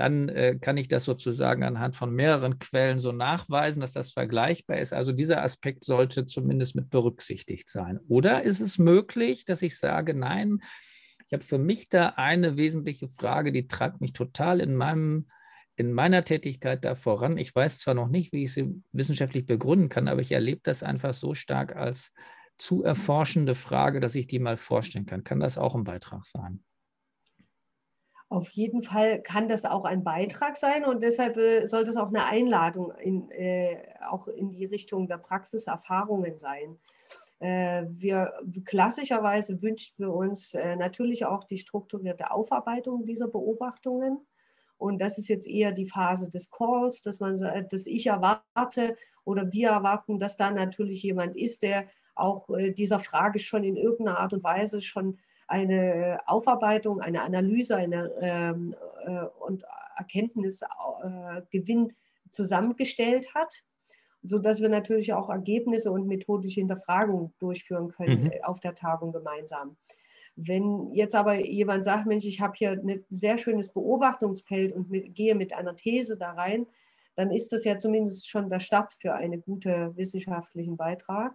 Dann 0.00 0.30
äh, 0.30 0.56
kann 0.58 0.78
ich 0.78 0.88
das 0.88 1.04
sozusagen 1.04 1.62
anhand 1.62 1.94
von 1.94 2.10
mehreren 2.10 2.58
Quellen 2.58 3.00
so 3.00 3.12
nachweisen, 3.12 3.82
dass 3.82 3.92
das 3.92 4.12
vergleichbar 4.12 4.78
ist. 4.78 4.94
Also 4.94 5.12
dieser 5.12 5.42
Aspekt 5.42 5.84
sollte 5.84 6.24
zumindest 6.24 6.74
mit 6.74 6.88
berücksichtigt 6.88 7.68
sein. 7.68 8.00
Oder 8.08 8.42
ist 8.42 8.60
es 8.60 8.78
möglich, 8.78 9.44
dass 9.44 9.60
ich 9.60 9.78
sage, 9.78 10.14
nein, 10.14 10.60
ich 11.26 11.34
habe 11.34 11.44
für 11.44 11.58
mich 11.58 11.90
da 11.90 12.14
eine 12.16 12.56
wesentliche 12.56 13.08
Frage, 13.08 13.52
die 13.52 13.68
treibt 13.68 14.00
mich 14.00 14.14
total 14.14 14.60
in 14.60 14.74
meinem 14.74 15.26
in 15.76 15.92
meiner 15.92 16.24
Tätigkeit 16.24 16.82
da 16.82 16.94
voran. 16.94 17.36
Ich 17.36 17.54
weiß 17.54 17.80
zwar 17.80 17.92
noch 17.92 18.08
nicht, 18.08 18.32
wie 18.32 18.44
ich 18.44 18.54
sie 18.54 18.82
wissenschaftlich 18.92 19.44
begründen 19.44 19.90
kann, 19.90 20.08
aber 20.08 20.22
ich 20.22 20.32
erlebe 20.32 20.62
das 20.64 20.82
einfach 20.82 21.12
so 21.12 21.34
stark 21.34 21.76
als 21.76 22.14
zu 22.56 22.84
erforschende 22.84 23.54
Frage, 23.54 24.00
dass 24.00 24.14
ich 24.14 24.26
die 24.26 24.38
mal 24.38 24.56
vorstellen 24.56 25.04
kann. 25.04 25.24
Kann 25.24 25.40
das 25.40 25.58
auch 25.58 25.74
ein 25.74 25.84
Beitrag 25.84 26.24
sein? 26.24 26.64
Auf 28.30 28.48
jeden 28.50 28.80
Fall 28.80 29.20
kann 29.22 29.48
das 29.48 29.64
auch 29.64 29.84
ein 29.84 30.04
Beitrag 30.04 30.56
sein 30.56 30.84
und 30.84 31.02
deshalb 31.02 31.36
äh, 31.36 31.66
sollte 31.66 31.90
es 31.90 31.96
auch 31.96 32.08
eine 32.08 32.26
Einladung 32.26 32.92
in, 32.92 33.28
äh, 33.32 33.76
auch 34.08 34.28
in 34.28 34.50
die 34.50 34.64
Richtung 34.64 35.08
der 35.08 35.18
Praxiserfahrungen 35.18 36.38
sein. 36.38 36.78
Äh, 37.40 37.86
wir 37.88 38.32
klassischerweise 38.64 39.60
wünschen 39.62 39.94
wir 39.98 40.12
uns 40.12 40.54
äh, 40.54 40.76
natürlich 40.76 41.26
auch 41.26 41.42
die 41.42 41.58
strukturierte 41.58 42.30
Aufarbeitung 42.30 43.04
dieser 43.04 43.26
Beobachtungen 43.26 44.24
und 44.78 45.00
das 45.00 45.18
ist 45.18 45.28
jetzt 45.28 45.48
eher 45.48 45.72
die 45.72 45.84
Phase 45.84 46.30
des 46.30 46.52
Calls, 46.52 47.02
dass 47.02 47.18
man, 47.18 47.36
dass 47.36 47.86
ich 47.86 48.06
erwarte 48.06 48.96
oder 49.24 49.52
wir 49.52 49.70
erwarten, 49.70 50.18
dass 50.18 50.36
da 50.36 50.52
natürlich 50.52 51.02
jemand 51.02 51.36
ist, 51.36 51.64
der 51.64 51.88
auch 52.14 52.48
äh, 52.48 52.70
dieser 52.70 53.00
Frage 53.00 53.40
schon 53.40 53.64
in 53.64 53.76
irgendeiner 53.76 54.20
Art 54.20 54.32
und 54.34 54.44
Weise 54.44 54.80
schon 54.80 55.18
eine 55.50 56.18
Aufarbeitung, 56.26 57.00
eine 57.00 57.22
Analyse 57.22 57.76
eine, 57.76 58.12
ähm, 58.20 58.74
äh, 59.04 59.24
und 59.40 59.64
Erkenntnisgewinn 59.96 61.88
äh, 61.88 61.92
zusammengestellt 62.30 63.34
hat, 63.34 63.52
sodass 64.22 64.62
wir 64.62 64.68
natürlich 64.68 65.12
auch 65.12 65.28
Ergebnisse 65.28 65.90
und 65.90 66.06
methodische 66.06 66.60
Hinterfragungen 66.60 67.34
durchführen 67.40 67.90
können 67.90 68.24
mhm. 68.24 68.32
auf 68.44 68.60
der 68.60 68.74
Tagung 68.74 69.12
gemeinsam. 69.12 69.76
Wenn 70.36 70.94
jetzt 70.94 71.16
aber 71.16 71.34
jemand 71.34 71.84
sagt, 71.84 72.06
Mensch, 72.06 72.24
ich 72.24 72.40
habe 72.40 72.54
hier 72.56 72.70
ein 72.70 73.04
sehr 73.08 73.36
schönes 73.36 73.72
Beobachtungsfeld 73.72 74.72
und 74.72 74.88
mit, 74.88 75.14
gehe 75.16 75.34
mit 75.34 75.52
einer 75.52 75.74
These 75.74 76.16
da 76.16 76.30
rein, 76.30 76.66
dann 77.16 77.32
ist 77.32 77.52
das 77.52 77.64
ja 77.64 77.76
zumindest 77.76 78.30
schon 78.30 78.48
der 78.48 78.60
Start 78.60 78.92
für 78.92 79.14
einen 79.14 79.42
guten 79.42 79.96
wissenschaftlichen 79.96 80.76
Beitrag. 80.76 81.34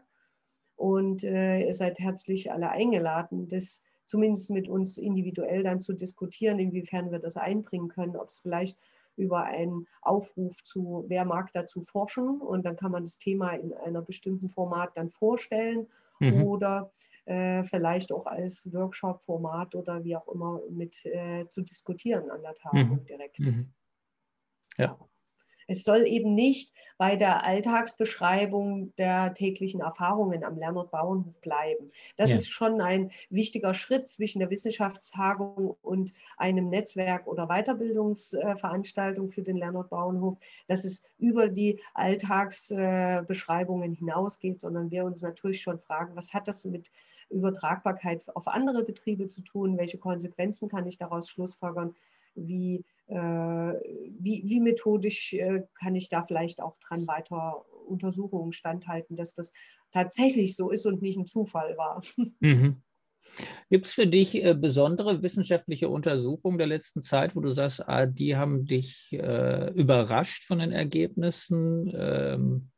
Und 0.78 1.24
äh, 1.26 1.66
ihr 1.66 1.74
seid 1.74 2.00
herzlich 2.00 2.52
alle 2.52 2.70
eingeladen, 2.70 3.48
das 3.50 3.84
zumindest 4.06 4.50
mit 4.52 4.68
uns 4.68 4.98
individuell 4.98 5.64
dann 5.64 5.82
zu 5.82 5.94
diskutieren, 5.94 6.60
inwiefern 6.60 7.12
wir 7.12 7.20
das 7.20 7.38
einbringen 7.38 7.90
können, 7.90 8.16
ob 8.16 8.30
es 8.30 8.40
vielleicht 8.40 8.78
über 9.18 9.44
einen 9.44 9.88
Aufruf 10.02 10.64
zu, 10.64 11.06
wer 11.08 11.26
mag 11.26 11.52
dazu 11.54 11.82
forschen 11.82 12.42
und 12.42 12.66
dann 12.66 12.76
kann 12.76 12.92
man 12.92 13.04
das 13.04 13.18
Thema 13.18 13.52
in 13.52 13.74
einer 13.74 14.02
bestimmten 14.02 14.50
Format 14.50 14.98
dann 14.98 15.10
vorstellen 15.10 15.88
mhm. 16.20 16.44
oder 16.44 16.92
äh, 17.26 17.64
vielleicht 17.64 18.12
auch 18.12 18.26
als 18.26 18.72
Workshop-Format 18.74 19.76
oder 19.76 20.04
wie 20.04 20.16
auch 20.16 20.28
immer 20.28 20.62
mit 20.70 21.06
äh, 21.06 21.48
zu 21.48 21.62
diskutieren 21.62 22.30
an 22.30 22.42
der 22.42 22.56
Tagung 22.56 23.00
mhm. 23.00 23.06
direkt. 23.06 23.40
Mhm. 23.40 23.70
Ja. 24.78 24.98
Es 25.68 25.84
soll 25.84 26.06
eben 26.06 26.36
nicht 26.36 26.72
bei 26.98 27.16
der 27.16 27.44
Alltagsbeschreibung 27.44 28.94
der 28.98 29.34
täglichen 29.34 29.82
Erfahrungen 29.82 30.44
am 30.44 30.58
Lernort 30.58 30.92
Bauernhof 30.92 31.42
bleiben. 31.42 31.92
Das 32.18 32.30
ja. 32.30 32.36
ist 32.36 32.50
schon 32.50 32.82
ein 32.82 33.12
wichtiger 33.30 33.74
Schritt 33.74 34.08
zwischen 34.08 34.40
der 34.40 34.50
Wissenschaftstagung 34.50 35.76
und 35.82 36.14
einem 36.38 36.70
Netzwerk 36.70 37.28
oder 37.28 37.48
Weiterbildungsveranstaltung 37.48 39.30
für 39.30 39.42
den 39.42 39.58
Lernort 39.58 39.90
Bauernhof, 39.90 40.38
dass 40.68 40.86
es 40.86 41.04
über 41.18 41.50
die 41.50 41.82
Alltagsbeschreibungen 41.94 43.94
hinausgeht, 43.94 44.62
sondern 44.62 44.92
wir 44.92 45.06
uns 45.06 45.22
natürlich 45.22 45.62
schon 45.62 45.80
fragen, 45.80 46.16
was 46.16 46.34
hat 46.34 46.48
das 46.48 46.66
mit 46.66 46.92
Übertragbarkeit 47.30 48.24
auf 48.36 48.48
andere 48.48 48.84
Betriebe 48.84 49.28
zu 49.28 49.42
tun? 49.42 49.78
Welche 49.78 49.98
Konsequenzen 49.98 50.70
kann 50.70 50.86
ich 50.86 50.98
daraus 50.98 51.28
schlussfolgern? 51.28 51.96
Wie 52.36 52.84
wie, 53.08 54.44
wie 54.46 54.60
methodisch 54.60 55.34
äh, 55.34 55.64
kann 55.80 55.96
ich 55.96 56.10
da 56.10 56.24
vielleicht 56.24 56.62
auch 56.62 56.76
dran 56.80 57.08
weiter 57.08 57.66
Untersuchungen 57.88 58.52
standhalten, 58.52 59.16
dass 59.16 59.34
das 59.34 59.54
tatsächlich 59.92 60.56
so 60.56 60.72
ist 60.72 60.86
und 60.86 61.02
nicht 61.02 61.18
ein 61.18 61.28
Zufall 61.28 61.78
war. 61.78 62.02
Mhm. 62.40 62.82
Gibt 63.70 63.88
es 63.88 63.94
für 63.94 64.06
dich 64.06 64.36
äh, 64.44 64.54
besondere 64.54 65.24
wissenschaftliche 65.24 65.90
Untersuchungen 65.90 66.60
der 66.60 66.68
letzten 66.68 67.02
Zeit, 67.02 67.36
wo 67.36 67.40
du 67.40 67.50
sagst, 67.50 67.88
ah, 67.88 68.06
die 68.06 68.36
haben 68.36 68.66
dich 68.66 69.10
äh, 69.14 69.72
überrascht 69.72 70.44
von 70.44 70.60
den 70.60 70.72
Ergebnissen? 70.72 71.92
Ähm, 71.96 72.70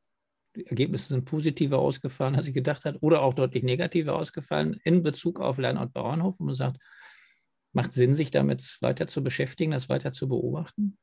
die 0.56 0.66
Ergebnisse 0.68 1.10
sind 1.10 1.26
positiver 1.26 1.80
ausgefallen, 1.80 2.36
als 2.36 2.48
ich 2.48 2.54
gedacht 2.54 2.86
habe, 2.86 2.98
oder 3.02 3.22
auch 3.22 3.34
deutlich 3.34 3.64
negativer 3.64 4.16
ausgefallen 4.16 4.80
in 4.86 5.04
Bezug 5.04 5.40
auf 5.40 5.58
Lernort 5.58 5.94
Bauernhof, 5.94 6.40
wo 6.40 6.46
man 6.46 6.56
sagt, 6.56 6.78
Macht 7.74 7.94
Sinn, 7.94 8.14
sich 8.14 8.32
damit 8.32 8.78
weiter 8.82 9.08
zu 9.08 9.24
beschäftigen, 9.24 9.72
das 9.72 9.90
weiter 9.90 10.14
zu 10.14 10.28
beobachten? 10.28 10.98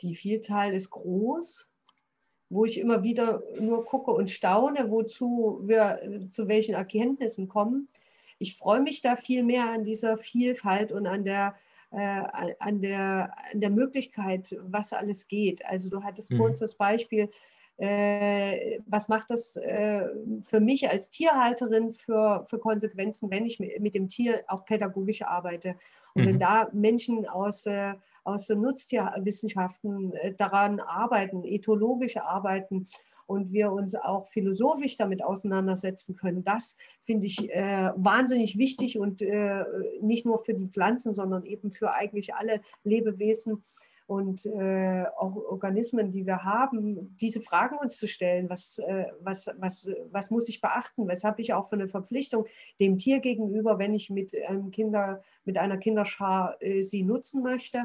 Die 0.00 0.14
Vielzahl 0.14 0.74
ist 0.74 0.90
groß, 0.90 1.68
wo 2.50 2.64
ich 2.64 2.78
immer 2.78 3.02
wieder 3.04 3.42
nur 3.60 3.84
gucke 3.84 4.10
und 4.10 4.30
staune, 4.30 4.90
wozu 4.90 5.60
wir 5.64 6.28
zu 6.30 6.48
welchen 6.48 6.74
Erkenntnissen 6.74 7.48
kommen. 7.48 7.88
Ich 8.38 8.56
freue 8.56 8.80
mich 8.80 9.02
da 9.02 9.16
viel 9.16 9.42
mehr 9.42 9.70
an 9.70 9.84
dieser 9.84 10.16
Vielfalt 10.16 10.92
und 10.92 11.06
an 11.06 11.24
der, 11.24 11.56
äh, 11.90 11.98
an 12.58 12.80
der, 12.80 13.34
an 13.52 13.60
der 13.60 13.70
Möglichkeit, 13.70 14.56
was 14.62 14.92
alles 14.92 15.28
geht. 15.28 15.64
Also 15.66 15.90
du 15.90 16.02
hattest 16.02 16.32
mhm. 16.32 16.42
uns 16.42 16.60
das 16.60 16.74
Beispiel, 16.74 17.28
was 17.80 19.08
macht 19.08 19.30
das 19.30 19.56
äh, 19.56 20.08
für 20.42 20.58
mich 20.58 20.88
als 20.88 21.10
Tierhalterin 21.10 21.92
für, 21.92 22.44
für 22.46 22.58
Konsequenzen, 22.58 23.30
wenn 23.30 23.46
ich 23.46 23.60
mit, 23.60 23.94
dem 23.94 24.08
Tier 24.08 24.42
auch 24.48 24.64
pädagogisch 24.64 25.22
arbeite. 25.22 25.76
Und 26.14 26.22
mhm. 26.22 26.26
wenn 26.26 26.38
da 26.40 26.68
Menschen 26.72 27.28
aus, 27.28 27.66
äh, 27.66 27.94
aus 28.24 28.48
den 28.48 28.62
Nutztierwissenschaften 28.62 30.12
äh, 30.14 30.34
daran 30.34 30.80
arbeiten, 30.80 31.44
ethologisch 31.44 32.16
arbeiten, 32.16 32.86
und 33.28 33.52
wir 33.52 33.70
uns 33.70 33.94
auch 33.94 34.26
philosophisch 34.26 34.96
damit 34.96 35.22
auseinandersetzen 35.22 36.16
können. 36.16 36.44
Das 36.44 36.78
finde 37.02 37.26
ich 37.26 37.50
äh, 37.50 37.92
wahnsinnig 37.94 38.56
wichtig 38.56 38.98
und 38.98 39.20
äh, 39.20 39.64
nicht 40.00 40.24
nur 40.24 40.38
für 40.38 40.54
die 40.54 40.66
Pflanzen, 40.66 41.12
sondern 41.12 41.44
eben 41.44 41.70
für 41.70 41.92
eigentlich 41.92 42.34
alle 42.34 42.62
Lebewesen 42.84 43.62
und 44.08 44.46
äh, 44.46 45.04
auch 45.18 45.36
Organismen, 45.36 46.10
die 46.10 46.24
wir 46.24 46.42
haben, 46.42 47.14
diese 47.20 47.42
Fragen 47.42 47.76
uns 47.76 47.98
zu 47.98 48.08
stellen, 48.08 48.48
was, 48.48 48.78
äh, 48.78 49.04
was, 49.20 49.50
was, 49.58 49.92
was 50.10 50.30
muss 50.30 50.48
ich 50.48 50.62
beachten, 50.62 51.06
was 51.06 51.24
habe 51.24 51.42
ich 51.42 51.52
auch 51.52 51.68
für 51.68 51.76
eine 51.76 51.88
Verpflichtung 51.88 52.46
dem 52.80 52.96
Tier 52.96 53.20
gegenüber, 53.20 53.78
wenn 53.78 53.92
ich 53.92 54.08
mit, 54.08 54.34
einem 54.48 54.70
Kinder, 54.70 55.22
mit 55.44 55.58
einer 55.58 55.76
Kinderschar 55.76 56.56
äh, 56.60 56.80
sie 56.80 57.02
nutzen 57.02 57.42
möchte. 57.42 57.84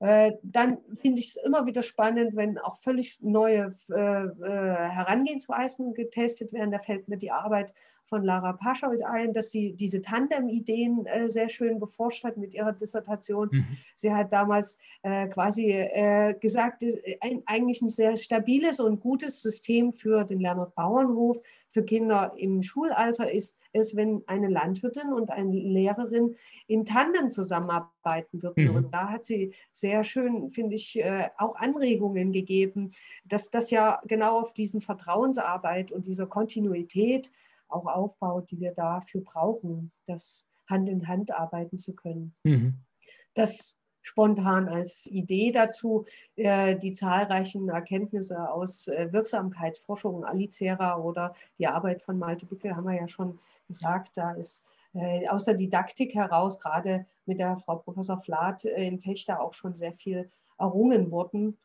Äh, 0.00 0.32
dann 0.42 0.78
finde 0.94 1.20
ich 1.20 1.28
es 1.28 1.36
immer 1.36 1.66
wieder 1.66 1.82
spannend, 1.82 2.34
wenn 2.36 2.56
auch 2.56 2.76
völlig 2.78 3.18
neue 3.20 3.70
äh, 3.90 3.94
äh, 3.94 4.28
Herangehensweisen 4.40 5.92
getestet 5.92 6.54
werden. 6.54 6.70
Da 6.70 6.78
fällt 6.78 7.08
mir 7.08 7.18
die 7.18 7.30
Arbeit 7.32 7.74
von 8.04 8.22
Lara 8.22 8.52
Paschold 8.52 9.02
ein, 9.04 9.32
dass 9.32 9.50
sie 9.50 9.74
diese 9.74 10.02
Tandem-Ideen 10.02 11.06
äh, 11.06 11.28
sehr 11.28 11.48
schön 11.48 11.78
beforscht 11.78 12.24
hat 12.24 12.36
mit 12.36 12.54
ihrer 12.54 12.72
Dissertation. 12.72 13.48
Mhm. 13.50 13.66
Sie 13.94 14.12
hat 14.12 14.32
damals 14.32 14.78
äh, 15.02 15.28
quasi 15.28 15.72
äh, 15.72 16.34
gesagt, 16.38 16.82
äh, 16.82 17.16
ein, 17.20 17.42
eigentlich 17.46 17.80
ein 17.82 17.88
sehr 17.88 18.16
stabiles 18.16 18.80
und 18.80 19.00
gutes 19.00 19.42
System 19.42 19.92
für 19.92 20.24
den 20.24 20.40
Lernort 20.40 20.74
Bauernhof 20.74 21.40
für 21.68 21.84
Kinder 21.84 22.34
im 22.36 22.62
Schulalter 22.62 23.30
ist, 23.30 23.58
ist, 23.72 23.96
wenn 23.96 24.22
eine 24.26 24.48
Landwirtin 24.48 25.12
und 25.12 25.30
eine 25.30 25.52
Lehrerin 25.52 26.36
im 26.68 26.84
Tandem 26.84 27.30
zusammenarbeiten 27.30 28.42
würden. 28.42 28.68
Mhm. 28.68 28.76
Und 28.76 28.94
da 28.94 29.08
hat 29.08 29.24
sie 29.24 29.52
sehr 29.72 30.04
schön, 30.04 30.50
finde 30.50 30.76
ich, 30.76 31.00
äh, 31.00 31.30
auch 31.38 31.56
Anregungen 31.56 32.32
gegeben, 32.32 32.92
dass 33.24 33.50
das 33.50 33.70
ja 33.70 34.00
genau 34.06 34.38
auf 34.38 34.52
diesen 34.52 34.80
Vertrauensarbeit 34.80 35.90
und 35.90 36.06
dieser 36.06 36.26
Kontinuität 36.26 37.30
auch 37.68 37.86
aufbaut, 37.86 38.50
die 38.50 38.60
wir 38.60 38.72
dafür 38.72 39.22
brauchen, 39.22 39.92
das 40.06 40.44
Hand 40.68 40.88
in 40.88 41.06
Hand 41.08 41.32
arbeiten 41.32 41.78
zu 41.78 41.94
können. 41.94 42.34
Mhm. 42.44 42.74
Das 43.34 43.76
spontan 44.04 44.68
als 44.68 45.06
Idee 45.06 45.50
dazu, 45.50 46.04
äh, 46.36 46.76
die 46.76 46.92
zahlreichen 46.92 47.68
Erkenntnisse 47.68 48.50
aus 48.50 48.86
äh, 48.88 49.12
Wirksamkeitsforschung, 49.12 50.24
Alicera 50.24 50.98
oder 50.98 51.34
die 51.58 51.66
Arbeit 51.66 52.02
von 52.02 52.18
Malte 52.18 52.46
Bicke 52.46 52.76
haben 52.76 52.86
wir 52.86 52.94
ja 52.94 53.08
schon 53.08 53.38
gesagt, 53.66 54.16
da 54.16 54.32
ist 54.32 54.62
äh, 54.92 55.26
aus 55.28 55.44
der 55.44 55.54
Didaktik 55.54 56.14
heraus, 56.14 56.60
gerade 56.60 57.06
mit 57.24 57.38
der 57.38 57.56
Frau 57.56 57.76
Professor 57.76 58.18
Flath 58.18 58.64
in 58.64 59.00
Fechter 59.00 59.40
auch 59.40 59.54
schon 59.54 59.74
sehr 59.74 59.94
viel 59.94 60.28
errungen 60.58 61.10
worden 61.10 61.58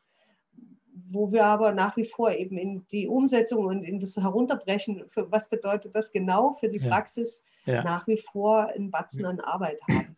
wo 1.06 1.32
wir 1.32 1.44
aber 1.44 1.72
nach 1.72 1.96
wie 1.96 2.04
vor 2.04 2.30
eben 2.32 2.56
in 2.58 2.86
die 2.92 3.08
Umsetzung 3.08 3.66
und 3.66 3.82
in 3.82 4.00
das 4.00 4.16
Herunterbrechen, 4.16 5.04
für 5.08 5.30
was 5.30 5.48
bedeutet 5.48 5.94
das 5.94 6.12
genau 6.12 6.50
für 6.50 6.68
die 6.68 6.78
Praxis, 6.78 7.44
ja. 7.66 7.82
nach 7.82 8.06
wie 8.06 8.16
vor 8.16 8.68
einen 8.68 8.90
Batzen 8.90 9.24
an 9.26 9.40
Arbeit 9.40 9.80
haben. 9.88 10.16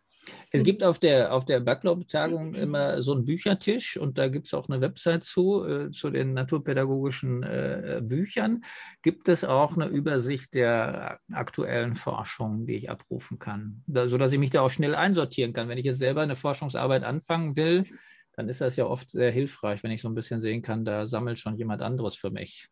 Es 0.51 0.63
gibt 0.63 0.83
auf 0.83 0.99
der, 0.99 1.33
auf 1.33 1.45
der 1.45 1.59
Backlog-Tagung 1.59 2.53
immer 2.53 3.01
so 3.01 3.13
einen 3.13 3.25
Büchertisch 3.25 3.97
und 3.97 4.17
da 4.17 4.27
gibt 4.27 4.47
es 4.47 4.53
auch 4.53 4.69
eine 4.69 4.81
Website 4.81 5.23
zu, 5.23 5.65
äh, 5.65 5.91
zu 5.91 6.09
den 6.11 6.33
naturpädagogischen 6.33 7.43
äh, 7.43 8.01
Büchern. 8.01 8.63
Gibt 9.01 9.27
es 9.27 9.43
auch 9.43 9.75
eine 9.75 9.87
Übersicht 9.87 10.53
der 10.53 11.19
aktuellen 11.31 11.95
Forschung, 11.95 12.65
die 12.65 12.75
ich 12.75 12.89
abrufen 12.89 13.39
kann, 13.39 13.83
da, 13.87 14.07
sodass 14.07 14.31
ich 14.31 14.39
mich 14.39 14.51
da 14.51 14.61
auch 14.61 14.69
schnell 14.69 14.95
einsortieren 14.95 15.53
kann. 15.53 15.67
Wenn 15.67 15.77
ich 15.77 15.85
jetzt 15.85 15.99
selber 15.99 16.21
eine 16.21 16.35
Forschungsarbeit 16.35 17.03
anfangen 17.03 17.55
will, 17.55 17.85
dann 18.33 18.49
ist 18.49 18.61
das 18.61 18.75
ja 18.75 18.85
oft 18.85 19.11
sehr 19.11 19.31
hilfreich, 19.31 19.83
wenn 19.83 19.91
ich 19.91 20.01
so 20.01 20.09
ein 20.09 20.15
bisschen 20.15 20.41
sehen 20.41 20.61
kann, 20.61 20.85
da 20.85 21.05
sammelt 21.05 21.39
schon 21.39 21.57
jemand 21.57 21.81
anderes 21.81 22.15
für 22.15 22.31
mich. 22.31 22.67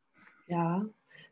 Ja, 0.48 0.86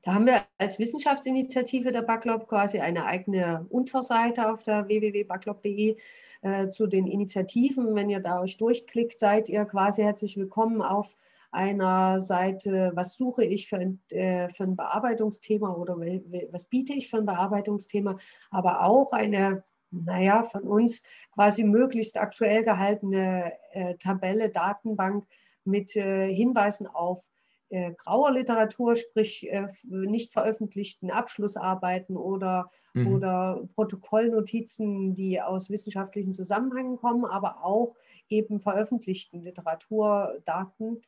da 0.04 0.14
haben 0.14 0.26
wir 0.26 0.46
als 0.58 0.80
Wissenschaftsinitiative 0.80 1.92
der 1.92 2.04
Backlog 2.04 2.48
quasi 2.48 2.80
eine 2.80 3.06
eigene 3.06 3.66
Unterseite 3.70 4.52
auf 4.52 4.64
der 4.64 4.88
www.backlog.de 4.88 5.98
äh, 6.42 6.70
zu 6.70 6.88
den 6.88 7.06
Initiativen. 7.06 7.96
Wenn 7.96 8.10
ihr 8.10 8.22
da 8.22 8.42
euch 8.42 8.58
durchklickt, 8.58 9.20
seid 9.20 9.50
ihr 9.50 9.66
quasi 9.66 10.04
herzlich 10.04 10.38
willkommen 10.38 10.82
auf 10.82 11.16
einer 11.52 12.22
Seite, 12.22 12.92
was 12.94 13.18
suche 13.18 13.44
ich 13.44 13.68
für 13.68 13.78
ein, 13.78 14.00
äh, 14.12 14.48
für 14.50 14.64
ein 14.64 14.76
Bearbeitungsthema 14.76 15.74
oder 15.74 15.98
was 15.98 16.66
biete 16.66 16.94
ich 16.94 17.10
für 17.10 17.18
ein 17.18 17.26
Bearbeitungsthema, 17.26 18.18
aber 18.52 18.84
auch 18.84 19.12
eine 19.12 19.64
naja, 19.92 20.44
von 20.44 20.64
uns 20.64 21.04
quasi 21.34 21.64
möglichst 21.64 22.18
aktuell 22.18 22.64
gehaltene 22.64 23.54
äh, 23.72 23.96
Tabelle, 23.96 24.50
Datenbank 24.50 25.26
mit 25.64 25.96
äh, 25.96 26.34
Hinweisen 26.34 26.88
auf 26.88 27.30
äh, 27.70 27.94
grauer 27.94 28.32
Literatur, 28.32 28.96
sprich 28.96 29.48
äh, 29.52 29.68
nicht 29.90 30.32
veröffentlichten 30.32 31.12
Abschlussarbeiten 31.12 32.18
oder, 32.18 32.72
mhm. 32.94 33.14
oder 33.14 33.62
Protokollnotizen, 33.76 35.14
die 35.14 35.40
aus 35.42 35.70
wissenschaftlichen 35.70 36.34
Zusammenhängen 36.34 36.98
kommen, 36.98 37.26
aber 37.26 37.64
auch 37.64 37.96
eben 38.28 38.60
veröffentlichten 38.60 39.42
Literaturdaten, 39.42 41.02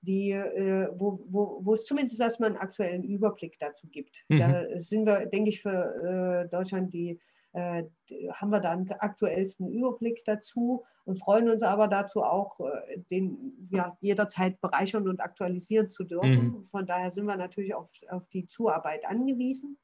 die, 0.00 0.30
äh, 0.30 0.88
wo, 0.94 1.18
wo, 1.26 1.58
wo 1.62 1.72
es 1.72 1.84
zumindest 1.84 2.20
erstmal 2.20 2.50
einen 2.50 2.58
aktuellen 2.58 3.02
Überblick 3.02 3.58
dazu 3.58 3.88
gibt. 3.88 4.24
Mhm. 4.28 4.38
Da 4.38 4.78
sind 4.78 5.06
wir, 5.06 5.26
denke 5.26 5.48
ich, 5.48 5.60
für 5.60 6.44
äh, 6.44 6.48
Deutschland 6.48 6.94
die 6.94 7.18
äh, 7.56 7.84
haben 8.32 8.52
wir 8.52 8.60
da 8.60 8.72
einen 8.72 8.90
aktuellsten 8.90 9.72
Überblick 9.72 10.22
dazu 10.26 10.84
und 11.06 11.18
freuen 11.18 11.48
uns 11.48 11.62
aber 11.62 11.88
dazu 11.88 12.22
auch, 12.22 12.60
äh, 12.60 12.98
den 13.10 13.66
ja, 13.70 13.96
jederzeit 14.02 14.60
bereichern 14.60 15.08
und 15.08 15.20
aktualisieren 15.20 15.88
zu 15.88 16.04
dürfen. 16.04 16.58
Mhm. 16.58 16.64
Von 16.64 16.86
daher 16.86 17.10
sind 17.10 17.26
wir 17.26 17.36
natürlich 17.36 17.74
auf, 17.74 17.90
auf 18.10 18.28
die 18.28 18.46
Zuarbeit 18.46 19.06
angewiesen. 19.06 19.78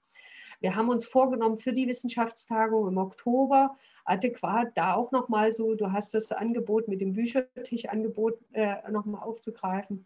Wir 0.60 0.76
haben 0.76 0.90
uns 0.90 1.06
vorgenommen 1.06 1.56
für 1.56 1.72
die 1.72 1.88
Wissenschaftstagung 1.88 2.86
im 2.86 2.98
Oktober 2.98 3.74
adäquat 4.04 4.72
da 4.74 4.94
auch 4.94 5.10
nochmal 5.10 5.52
so, 5.52 5.74
du 5.74 5.92
hast 5.92 6.12
das 6.12 6.30
Angebot 6.30 6.88
mit 6.88 7.00
dem 7.00 7.14
Büchertischangebot 7.14 8.38
äh, 8.52 8.76
nochmal 8.90 9.22
aufzugreifen, 9.22 10.04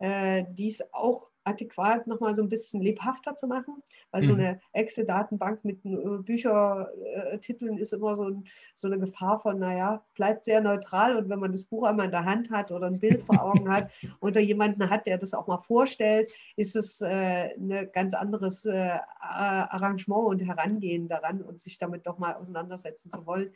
äh, 0.00 0.44
dies 0.50 0.82
auch 0.92 1.28
adäquat 1.44 2.06
nochmal 2.06 2.34
so 2.34 2.42
ein 2.42 2.48
bisschen 2.48 2.80
lebhafter 2.80 3.34
zu 3.34 3.46
machen, 3.46 3.82
weil 4.10 4.22
mhm. 4.22 4.26
so 4.26 4.34
eine 4.34 4.60
Excel-Datenbank 4.72 5.64
mit 5.64 5.84
äh, 5.84 6.18
Büchertiteln 6.22 7.78
ist 7.78 7.92
immer 7.92 8.16
so, 8.16 8.24
ein, 8.24 8.44
so, 8.74 8.88
eine 8.88 8.98
Gefahr 8.98 9.38
von, 9.38 9.58
naja, 9.58 10.02
bleibt 10.14 10.44
sehr 10.44 10.60
neutral 10.60 11.16
und 11.16 11.28
wenn 11.28 11.38
man 11.38 11.52
das 11.52 11.64
Buch 11.64 11.84
einmal 11.84 12.06
in 12.06 12.12
der 12.12 12.24
Hand 12.24 12.50
hat 12.50 12.72
oder 12.72 12.86
ein 12.86 12.98
Bild 12.98 13.22
vor 13.22 13.42
Augen 13.42 13.70
hat 13.70 13.92
oder 14.20 14.40
jemanden 14.40 14.88
hat, 14.90 15.06
der 15.06 15.18
das 15.18 15.34
auch 15.34 15.46
mal 15.46 15.58
vorstellt, 15.58 16.30
ist 16.56 16.76
es 16.76 17.00
äh, 17.00 17.54
ein 17.56 17.90
ganz 17.92 18.14
anderes 18.14 18.64
äh, 18.64 18.98
Arrangement 19.20 20.26
und 20.26 20.46
Herangehen 20.46 21.08
daran 21.08 21.42
und 21.42 21.60
sich 21.60 21.78
damit 21.78 22.06
doch 22.06 22.18
mal 22.18 22.34
auseinandersetzen 22.34 23.10
zu 23.10 23.26
wollen. 23.26 23.52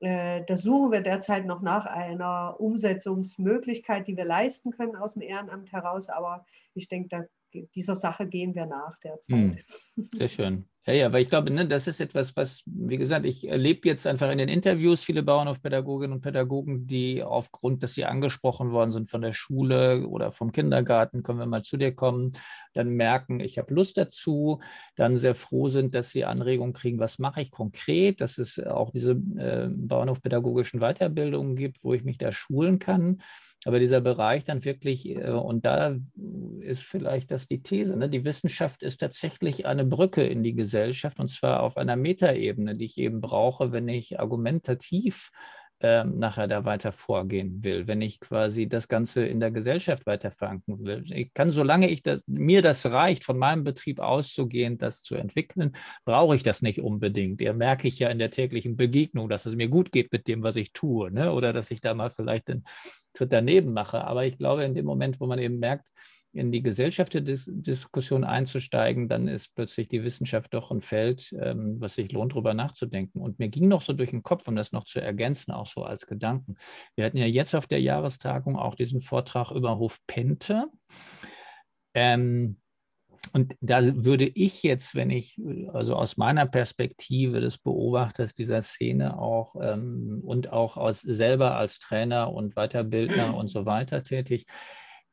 Äh, 0.00 0.44
da 0.46 0.56
suchen 0.56 0.92
wir 0.92 1.02
derzeit 1.02 1.44
noch 1.44 1.60
nach 1.60 1.84
einer 1.84 2.56
Umsetzungsmöglichkeit, 2.58 4.08
die 4.08 4.16
wir 4.16 4.24
leisten 4.24 4.70
können 4.70 4.96
aus 4.96 5.12
dem 5.12 5.22
Ehrenamt 5.22 5.72
heraus. 5.72 6.08
Aber 6.08 6.46
ich 6.74 6.88
denke, 6.88 7.28
dieser 7.74 7.94
Sache 7.94 8.26
gehen 8.26 8.54
wir 8.54 8.66
nach 8.66 8.98
derzeit. 8.98 9.56
Hm, 9.96 10.08
sehr 10.14 10.28
schön. 10.28 10.69
Ja, 10.86 10.94
ja, 10.94 11.12
weil 11.12 11.22
ich 11.22 11.28
glaube, 11.28 11.50
ne, 11.50 11.66
das 11.68 11.86
ist 11.86 12.00
etwas, 12.00 12.34
was, 12.36 12.62
wie 12.64 12.96
gesagt, 12.96 13.26
ich 13.26 13.46
erlebe 13.46 13.86
jetzt 13.86 14.06
einfach 14.06 14.30
in 14.30 14.38
den 14.38 14.48
Interviews 14.48 15.04
viele 15.04 15.22
Bauernhofpädagoginnen 15.22 16.14
und 16.14 16.22
Pädagogen, 16.22 16.86
die 16.86 17.22
aufgrund, 17.22 17.82
dass 17.82 17.92
sie 17.92 18.06
angesprochen 18.06 18.72
worden 18.72 18.90
sind 18.90 19.10
von 19.10 19.20
der 19.20 19.34
Schule 19.34 20.06
oder 20.08 20.32
vom 20.32 20.52
Kindergarten, 20.52 21.22
können 21.22 21.38
wir 21.38 21.44
mal 21.46 21.62
zu 21.62 21.76
dir 21.76 21.94
kommen, 21.94 22.32
dann 22.72 22.88
merken, 22.88 23.40
ich 23.40 23.58
habe 23.58 23.74
Lust 23.74 23.98
dazu, 23.98 24.60
dann 24.96 25.18
sehr 25.18 25.34
froh 25.34 25.68
sind, 25.68 25.94
dass 25.94 26.10
sie 26.10 26.24
Anregungen 26.24 26.72
kriegen, 26.72 26.98
was 26.98 27.18
mache 27.18 27.42
ich 27.42 27.50
konkret, 27.50 28.22
dass 28.22 28.38
es 28.38 28.58
auch 28.58 28.90
diese 28.90 29.12
äh, 29.12 29.68
Bauernhofpädagogischen 29.70 30.80
Weiterbildungen 30.80 31.56
gibt, 31.56 31.84
wo 31.84 31.92
ich 31.92 32.04
mich 32.04 32.16
da 32.16 32.32
schulen 32.32 32.78
kann. 32.78 33.18
Aber 33.64 33.78
dieser 33.78 34.00
Bereich 34.00 34.44
dann 34.44 34.64
wirklich, 34.64 35.08
äh, 35.08 35.30
und 35.30 35.64
da 35.64 35.96
ist 36.60 36.82
vielleicht 36.82 37.30
das 37.30 37.46
die 37.46 37.62
These, 37.62 37.96
ne? 37.96 38.08
die 38.08 38.24
Wissenschaft 38.24 38.82
ist 38.82 38.98
tatsächlich 38.98 39.66
eine 39.66 39.84
Brücke 39.84 40.22
in 40.22 40.42
die 40.42 40.54
Gesellschaft 40.54 41.20
und 41.20 41.28
zwar 41.28 41.62
auf 41.62 41.76
einer 41.76 41.96
Metaebene, 41.96 42.74
die 42.74 42.86
ich 42.86 42.98
eben 42.98 43.20
brauche, 43.20 43.72
wenn 43.72 43.88
ich 43.88 44.18
argumentativ 44.18 45.30
ähm, 45.82 46.18
nachher 46.18 46.46
da 46.46 46.66
weiter 46.66 46.92
vorgehen 46.92 47.64
will, 47.64 47.86
wenn 47.86 48.02
ich 48.02 48.20
quasi 48.20 48.68
das 48.68 48.86
Ganze 48.88 49.24
in 49.24 49.40
der 49.40 49.50
Gesellschaft 49.50 50.04
weiter 50.04 50.30
verankern 50.30 50.84
will. 50.84 51.04
Ich 51.10 51.32
kann, 51.32 51.50
solange 51.50 51.88
ich 51.88 52.02
das, 52.02 52.22
mir 52.26 52.60
das 52.60 52.84
reicht, 52.84 53.24
von 53.24 53.38
meinem 53.38 53.64
Betrieb 53.64 53.98
auszugehen, 53.98 54.76
das 54.76 55.02
zu 55.02 55.14
entwickeln, 55.14 55.72
brauche 56.04 56.36
ich 56.36 56.42
das 56.42 56.60
nicht 56.60 56.82
unbedingt. 56.82 57.40
Ja, 57.40 57.54
merke 57.54 57.88
ich 57.88 57.98
ja 57.98 58.10
in 58.10 58.18
der 58.18 58.30
täglichen 58.30 58.76
Begegnung, 58.76 59.30
dass 59.30 59.46
es 59.46 59.56
mir 59.56 59.68
gut 59.68 59.90
geht 59.90 60.12
mit 60.12 60.28
dem, 60.28 60.42
was 60.42 60.56
ich 60.56 60.74
tue, 60.74 61.10
ne? 61.10 61.32
oder 61.32 61.54
dass 61.54 61.70
ich 61.70 61.80
da 61.80 61.94
mal 61.94 62.10
vielleicht 62.10 62.50
einen 62.50 62.64
Tritt 63.12 63.32
daneben 63.32 63.72
mache. 63.72 64.04
Aber 64.04 64.24
ich 64.24 64.38
glaube, 64.38 64.64
in 64.64 64.74
dem 64.74 64.86
Moment, 64.86 65.20
wo 65.20 65.26
man 65.26 65.38
eben 65.38 65.58
merkt, 65.58 65.90
in 66.32 66.52
die 66.52 66.62
gesellschaftliche 66.62 67.44
Diskussion 67.48 68.22
einzusteigen, 68.22 69.08
dann 69.08 69.26
ist 69.26 69.54
plötzlich 69.54 69.88
die 69.88 70.04
Wissenschaft 70.04 70.54
doch 70.54 70.70
ein 70.70 70.80
Feld, 70.80 71.34
ähm, 71.40 71.80
was 71.80 71.96
sich 71.96 72.12
lohnt, 72.12 72.32
darüber 72.32 72.54
nachzudenken. 72.54 73.20
Und 73.20 73.40
mir 73.40 73.48
ging 73.48 73.66
noch 73.66 73.82
so 73.82 73.92
durch 73.92 74.10
den 74.10 74.22
Kopf, 74.22 74.46
um 74.46 74.54
das 74.54 74.70
noch 74.70 74.84
zu 74.84 75.00
ergänzen, 75.00 75.50
auch 75.50 75.66
so 75.66 75.82
als 75.82 76.06
Gedanken. 76.06 76.56
Wir 76.94 77.04
hatten 77.04 77.16
ja 77.16 77.26
jetzt 77.26 77.54
auf 77.54 77.66
der 77.66 77.80
Jahrestagung 77.80 78.56
auch 78.56 78.76
diesen 78.76 79.02
Vortrag 79.02 79.50
über 79.50 79.78
Hof 79.78 79.98
Pente. 80.06 80.66
Ähm, 81.94 82.60
und 83.32 83.54
da 83.60 83.80
würde 84.04 84.26
ich 84.26 84.62
jetzt, 84.62 84.94
wenn 84.94 85.10
ich, 85.10 85.40
also 85.72 85.94
aus 85.94 86.16
meiner 86.16 86.46
Perspektive 86.46 87.40
des 87.40 87.58
Beobachters 87.58 88.34
dieser 88.34 88.62
Szene 88.62 89.18
auch 89.18 89.54
ähm, 89.60 90.22
und 90.24 90.52
auch 90.52 90.76
aus 90.76 91.00
selber 91.00 91.56
als 91.56 91.78
Trainer 91.78 92.32
und 92.32 92.54
Weiterbildner 92.54 93.36
und 93.36 93.48
so 93.48 93.66
weiter 93.66 94.02
tätig, 94.02 94.46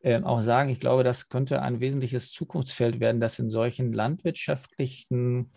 äh, 0.01 0.21
auch 0.21 0.41
sagen, 0.41 0.69
ich 0.69 0.79
glaube, 0.79 1.03
das 1.03 1.29
könnte 1.29 1.61
ein 1.61 1.79
wesentliches 1.79 2.31
Zukunftsfeld 2.31 2.99
werden, 2.99 3.21
dass 3.21 3.39
in 3.39 3.49
solchen 3.49 3.93
landwirtschaftlichen 3.93 5.51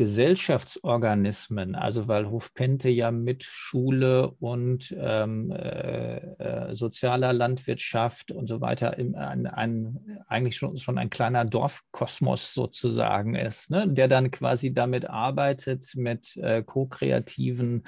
Gesellschaftsorganismen, 0.00 1.74
also 1.74 2.08
weil 2.08 2.30
Hofpente 2.30 2.88
ja 2.88 3.10
mit 3.10 3.42
Schule 3.42 4.30
und 4.40 4.96
ähm, 4.98 5.50
äh, 5.50 6.16
äh, 6.38 6.74
sozialer 6.74 7.34
Landwirtschaft 7.34 8.32
und 8.32 8.46
so 8.46 8.62
weiter 8.62 8.96
im, 8.96 9.14
ein, 9.14 9.46
ein, 9.46 10.22
eigentlich 10.26 10.56
schon, 10.56 10.78
schon 10.78 10.96
ein 10.96 11.10
kleiner 11.10 11.44
Dorfkosmos 11.44 12.54
sozusagen 12.54 13.34
ist, 13.34 13.70
ne? 13.70 13.86
der 13.90 14.08
dann 14.08 14.30
quasi 14.30 14.72
damit 14.72 15.04
arbeitet 15.04 15.92
mit 15.96 16.34
äh, 16.38 16.62
ko-kreativen 16.62 17.86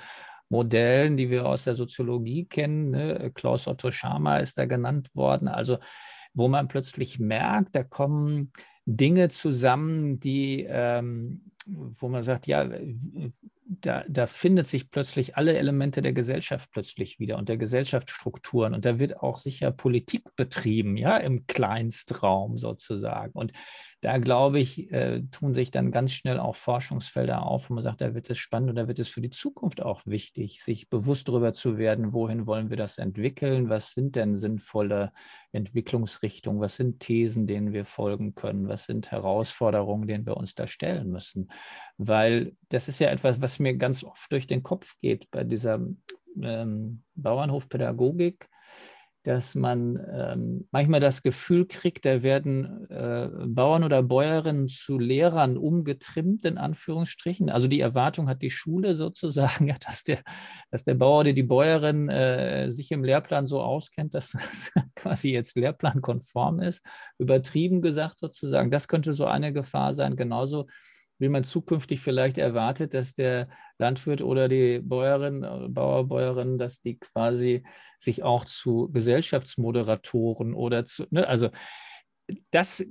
Modellen, 0.50 1.16
die 1.16 1.30
wir 1.30 1.46
aus 1.46 1.64
der 1.64 1.76
Soziologie 1.76 2.44
kennen. 2.44 2.90
Ne? 2.90 3.30
Klaus 3.32 3.66
Otto 3.66 3.90
Schama 3.90 4.36
ist 4.36 4.58
da 4.58 4.66
genannt 4.66 5.08
worden. 5.14 5.48
Also 5.48 5.78
wo 6.34 6.46
man 6.48 6.68
plötzlich 6.68 7.18
merkt, 7.18 7.74
da 7.74 7.82
kommen 7.84 8.52
Dinge 8.84 9.28
zusammen, 9.28 10.18
die, 10.18 10.66
ähm, 10.68 11.51
wo 11.66 12.08
man 12.08 12.22
sagt, 12.22 12.46
ja, 12.46 12.68
da, 13.64 14.04
da 14.08 14.26
findet 14.26 14.66
sich 14.66 14.90
plötzlich 14.90 15.36
alle 15.36 15.56
Elemente 15.56 16.02
der 16.02 16.12
Gesellschaft 16.12 16.70
plötzlich 16.72 17.18
wieder 17.18 17.38
und 17.38 17.48
der 17.48 17.56
Gesellschaftsstrukturen 17.56 18.74
und 18.74 18.84
da 18.84 18.98
wird 18.98 19.18
auch 19.18 19.38
sicher 19.38 19.70
Politik 19.70 20.24
betrieben, 20.36 20.96
ja, 20.96 21.16
im 21.16 21.46
Kleinstraum 21.46 22.58
sozusagen. 22.58 23.32
Und 23.32 23.52
da 24.02 24.18
glaube 24.18 24.58
ich, 24.58 24.92
äh, 24.92 25.22
tun 25.30 25.52
sich 25.52 25.70
dann 25.70 25.92
ganz 25.92 26.12
schnell 26.12 26.40
auch 26.40 26.56
Forschungsfelder 26.56 27.46
auf, 27.46 27.70
wo 27.70 27.74
man 27.74 27.84
sagt, 27.84 28.00
da 28.00 28.14
wird 28.14 28.28
es 28.30 28.38
spannend 28.38 28.70
und 28.70 28.76
da 28.76 28.88
wird 28.88 28.98
es 28.98 29.08
für 29.08 29.20
die 29.20 29.30
Zukunft 29.30 29.80
auch 29.80 30.02
wichtig, 30.06 30.60
sich 30.60 30.90
bewusst 30.90 31.28
darüber 31.28 31.52
zu 31.52 31.78
werden, 31.78 32.12
wohin 32.12 32.46
wollen 32.46 32.68
wir 32.68 32.76
das 32.76 32.98
entwickeln, 32.98 33.68
was 33.68 33.92
sind 33.92 34.16
denn 34.16 34.34
sinnvolle 34.34 35.12
Entwicklungsrichtungen, 35.52 36.60
was 36.60 36.76
sind 36.76 36.98
Thesen, 36.98 37.46
denen 37.46 37.72
wir 37.72 37.84
folgen 37.84 38.34
können, 38.34 38.66
was 38.66 38.86
sind 38.86 39.12
Herausforderungen, 39.12 40.08
denen 40.08 40.26
wir 40.26 40.36
uns 40.36 40.56
da 40.56 40.66
stellen 40.66 41.10
müssen. 41.10 41.48
Weil 41.98 42.56
das 42.68 42.88
ist 42.88 42.98
ja 42.98 43.10
etwas, 43.10 43.40
was 43.40 43.58
mir 43.58 43.76
ganz 43.76 44.02
oft 44.04 44.32
durch 44.32 44.46
den 44.46 44.62
Kopf 44.62 44.96
geht 45.00 45.30
bei 45.30 45.44
dieser 45.44 45.80
ähm, 46.40 47.02
Bauernhofpädagogik 47.14 48.48
dass 49.24 49.54
man 49.54 50.00
ähm, 50.12 50.68
manchmal 50.72 50.98
das 50.98 51.22
Gefühl 51.22 51.66
kriegt, 51.66 52.04
da 52.04 52.22
werden 52.22 52.90
äh, 52.90 53.28
Bauern 53.46 53.84
oder 53.84 54.02
Bäuerinnen 54.02 54.66
zu 54.66 54.98
Lehrern 54.98 55.56
umgetrimmt, 55.56 56.44
in 56.44 56.58
Anführungsstrichen. 56.58 57.48
Also 57.48 57.68
die 57.68 57.80
Erwartung 57.80 58.28
hat 58.28 58.42
die 58.42 58.50
Schule 58.50 58.96
sozusagen, 58.96 59.68
ja, 59.68 59.76
dass, 59.86 60.02
der, 60.02 60.22
dass 60.70 60.82
der 60.82 60.94
Bauer 60.94 61.20
oder 61.20 61.32
die 61.32 61.44
Bäuerin 61.44 62.08
äh, 62.08 62.70
sich 62.70 62.90
im 62.90 63.04
Lehrplan 63.04 63.46
so 63.46 63.60
auskennt, 63.60 64.14
dass 64.14 64.32
das 64.32 64.72
quasi 64.96 65.30
jetzt 65.30 65.56
lehrplankonform 65.56 66.60
ist. 66.60 66.84
Übertrieben 67.18 67.80
gesagt 67.80 68.18
sozusagen, 68.18 68.72
das 68.72 68.88
könnte 68.88 69.12
so 69.12 69.26
eine 69.26 69.52
Gefahr 69.52 69.94
sein. 69.94 70.16
Genauso 70.16 70.66
wie 71.22 71.28
man 71.28 71.44
zukünftig 71.44 72.00
vielleicht 72.00 72.36
erwartet, 72.36 72.94
dass 72.94 73.14
der 73.14 73.48
Landwirt 73.78 74.22
oder 74.22 74.48
die 74.48 74.80
Bäuerin, 74.80 75.44
äh, 75.44 75.68
Bauer, 75.68 76.08
Bäuerin, 76.08 76.58
dass 76.58 76.80
die 76.80 76.98
quasi 76.98 77.62
sich 77.96 78.24
auch 78.24 78.44
zu 78.44 78.90
Gesellschaftsmoderatoren 78.92 80.52
oder 80.52 80.84
zu, 80.84 81.06
ne, 81.10 81.26
also 81.28 81.50
das 82.50 82.84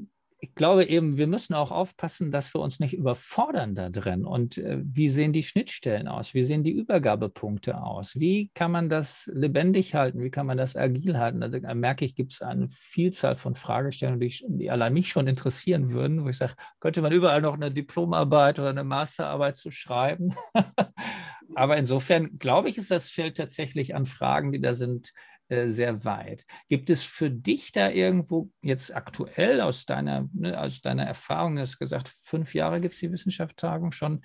ich 0.43 0.55
glaube 0.55 0.85
eben, 0.85 1.17
wir 1.17 1.27
müssen 1.27 1.53
auch 1.53 1.69
aufpassen, 1.69 2.31
dass 2.31 2.55
wir 2.55 2.61
uns 2.61 2.79
nicht 2.79 2.95
überfordern 2.95 3.75
da 3.75 3.89
drin. 3.89 4.25
Und 4.25 4.57
äh, 4.57 4.79
wie 4.81 5.07
sehen 5.07 5.33
die 5.33 5.43
Schnittstellen 5.43 6.07
aus? 6.07 6.33
Wie 6.33 6.41
sehen 6.41 6.63
die 6.63 6.71
Übergabepunkte 6.71 7.79
aus? 7.81 8.19
Wie 8.19 8.49
kann 8.55 8.71
man 8.71 8.89
das 8.89 9.29
lebendig 9.33 9.93
halten? 9.93 10.23
Wie 10.23 10.31
kann 10.31 10.47
man 10.47 10.57
das 10.57 10.75
agil 10.75 11.19
halten? 11.19 11.41
Da 11.41 11.73
merke 11.75 12.05
ich, 12.05 12.15
gibt 12.15 12.33
es 12.33 12.41
eine 12.41 12.69
Vielzahl 12.69 13.35
von 13.35 13.53
Fragestellungen, 13.53 14.19
die, 14.19 14.25
ich, 14.25 14.43
die 14.47 14.71
allein 14.71 14.93
mich 14.93 15.09
schon 15.09 15.27
interessieren 15.27 15.91
würden, 15.91 16.23
wo 16.23 16.29
ich 16.29 16.37
sage, 16.37 16.55
könnte 16.79 17.03
man 17.03 17.11
überall 17.11 17.41
noch 17.41 17.53
eine 17.53 17.71
Diplomarbeit 17.71 18.57
oder 18.57 18.71
eine 18.71 18.83
Masterarbeit 18.83 19.57
zu 19.57 19.69
schreiben? 19.69 20.33
Aber 21.53 21.77
insofern 21.77 22.39
glaube 22.39 22.69
ich, 22.69 22.77
ist 22.79 22.89
das 22.89 23.09
Feld 23.09 23.37
tatsächlich 23.37 23.93
an 23.93 24.07
Fragen, 24.07 24.51
die 24.51 24.61
da 24.61 24.73
sind, 24.73 25.13
sehr 25.51 26.05
weit. 26.05 26.45
Gibt 26.67 26.89
es 26.89 27.03
für 27.03 27.29
dich 27.29 27.71
da 27.71 27.89
irgendwo 27.89 28.49
jetzt 28.61 28.95
aktuell 28.95 29.59
aus 29.61 29.85
deiner, 29.85 30.29
ne, 30.33 30.59
aus 30.59 30.81
deiner 30.81 31.03
Erfahrung, 31.03 31.55
du 31.55 31.61
hast 31.61 31.77
gesagt, 31.77 32.09
fünf 32.23 32.55
Jahre 32.55 32.79
gibt 32.79 32.93
es 32.93 33.01
die 33.01 33.11
Wissenschaftstagung 33.11 33.91
schon, 33.91 34.21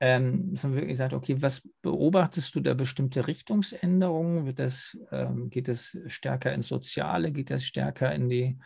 ähm, 0.00 0.54
dass 0.54 0.64
man 0.64 0.74
wirklich 0.74 0.96
sagt, 0.96 1.12
okay, 1.12 1.40
was 1.40 1.62
beobachtest 1.82 2.54
du 2.54 2.60
da 2.60 2.74
bestimmte 2.74 3.26
Richtungsänderungen? 3.26 4.46
Wird 4.46 4.58
das, 4.58 4.98
ähm, 5.10 5.50
geht 5.50 5.68
es 5.68 5.96
stärker 6.06 6.52
ins 6.52 6.68
Soziale, 6.68 7.32
geht 7.32 7.50
das 7.50 7.64
stärker 7.64 8.12
in 8.12 8.28
die, 8.28 8.58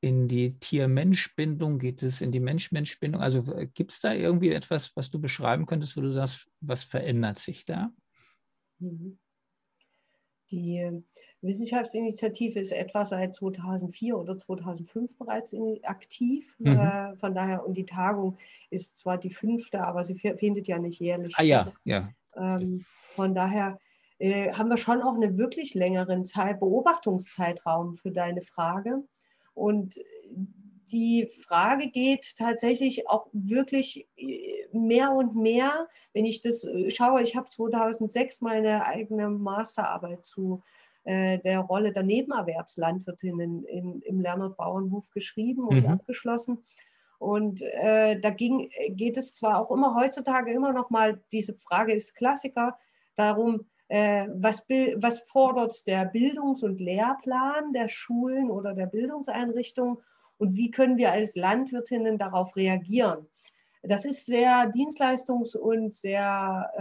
in 0.00 0.28
die 0.28 0.58
Tier-Mensch-Bindung, 0.58 1.78
geht 1.78 2.02
es 2.02 2.20
in 2.20 2.32
die 2.32 2.40
Mensch-Mensch-Bindung? 2.40 3.20
Also 3.20 3.44
äh, 3.54 3.66
gibt 3.66 3.92
es 3.92 4.00
da 4.00 4.12
irgendwie 4.12 4.50
etwas, 4.50 4.94
was 4.96 5.10
du 5.10 5.20
beschreiben 5.20 5.66
könntest, 5.66 5.96
wo 5.96 6.00
du 6.00 6.10
sagst, 6.10 6.48
was 6.60 6.84
verändert 6.84 7.38
sich 7.38 7.64
da? 7.64 7.90
Mhm. 8.78 9.18
Die 10.50 11.02
Wissenschaftsinitiative 11.40 12.58
ist 12.58 12.72
etwa 12.72 13.04
seit 13.04 13.34
2004 13.34 14.16
oder 14.16 14.36
2005 14.36 15.18
bereits 15.18 15.54
aktiv. 15.82 16.56
Mhm. 16.58 16.78
Äh, 16.78 17.16
von 17.16 17.34
daher, 17.34 17.66
und 17.66 17.76
die 17.76 17.84
Tagung 17.84 18.38
ist 18.70 18.98
zwar 18.98 19.18
die 19.18 19.30
fünfte, 19.30 19.82
aber 19.82 20.04
sie 20.04 20.14
findet 20.14 20.66
ja 20.68 20.78
nicht 20.78 21.00
jährlich 21.00 21.34
ah, 21.36 21.42
statt. 21.42 21.74
Ja, 21.84 22.12
ja. 22.36 22.56
Ähm, 22.56 22.84
von 23.14 23.34
daher 23.34 23.78
äh, 24.18 24.52
haben 24.52 24.68
wir 24.68 24.76
schon 24.76 25.02
auch 25.02 25.14
einen 25.14 25.38
wirklich 25.38 25.74
längeren 25.74 26.24
Zeit, 26.24 26.60
Beobachtungszeitraum 26.60 27.94
für 27.94 28.10
deine 28.10 28.40
Frage. 28.40 29.04
Und 29.54 29.98
die 30.90 31.28
Frage 31.46 31.90
geht 31.90 32.36
tatsächlich 32.36 33.08
auch 33.08 33.26
wirklich 33.32 34.08
äh, 34.16 34.66
mehr 34.72 35.12
und 35.12 35.34
mehr, 35.34 35.88
wenn 36.12 36.24
ich 36.24 36.40
das 36.40 36.64
äh, 36.64 36.90
schaue, 36.90 37.22
ich 37.22 37.36
habe 37.36 37.48
2006 37.48 38.40
meine 38.40 38.84
eigene 38.84 39.28
Masterarbeit 39.30 40.24
zu 40.24 40.62
äh, 41.04 41.38
der 41.38 41.60
Rolle 41.60 41.92
der 41.92 42.02
Nebenerwerbslandwirtinnen 42.02 43.64
in, 43.64 44.02
im 44.02 44.20
Lernort 44.20 44.56
Bauernhof 44.56 45.10
geschrieben 45.10 45.66
und 45.66 45.84
mhm. 45.84 45.90
abgeschlossen. 45.90 46.58
Und 47.18 47.62
äh, 47.62 48.20
da 48.20 48.30
ging, 48.30 48.70
geht 48.90 49.16
es 49.16 49.34
zwar 49.34 49.60
auch 49.60 49.70
immer 49.72 49.94
heutzutage 49.94 50.52
immer 50.52 50.72
noch 50.72 50.90
mal, 50.90 51.20
diese 51.32 51.54
Frage 51.54 51.92
ist 51.92 52.14
Klassiker, 52.14 52.78
darum, 53.16 53.66
äh, 53.88 54.28
was, 54.34 54.66
was 54.68 55.22
fordert 55.22 55.86
der 55.86 56.04
Bildungs- 56.04 56.62
und 56.62 56.78
Lehrplan 56.78 57.72
der 57.72 57.88
Schulen 57.88 58.50
oder 58.50 58.74
der 58.74 58.86
Bildungseinrichtungen 58.86 59.98
und 60.38 60.56
wie 60.56 60.70
können 60.70 60.96
wir 60.96 61.12
als 61.12 61.36
Landwirtinnen 61.36 62.16
darauf 62.18 62.56
reagieren. 62.56 63.26
Das 63.82 64.04
ist 64.04 64.26
sehr 64.26 64.70
dienstleistungs- 64.70 65.56
und 65.56 65.94
sehr 65.94 66.72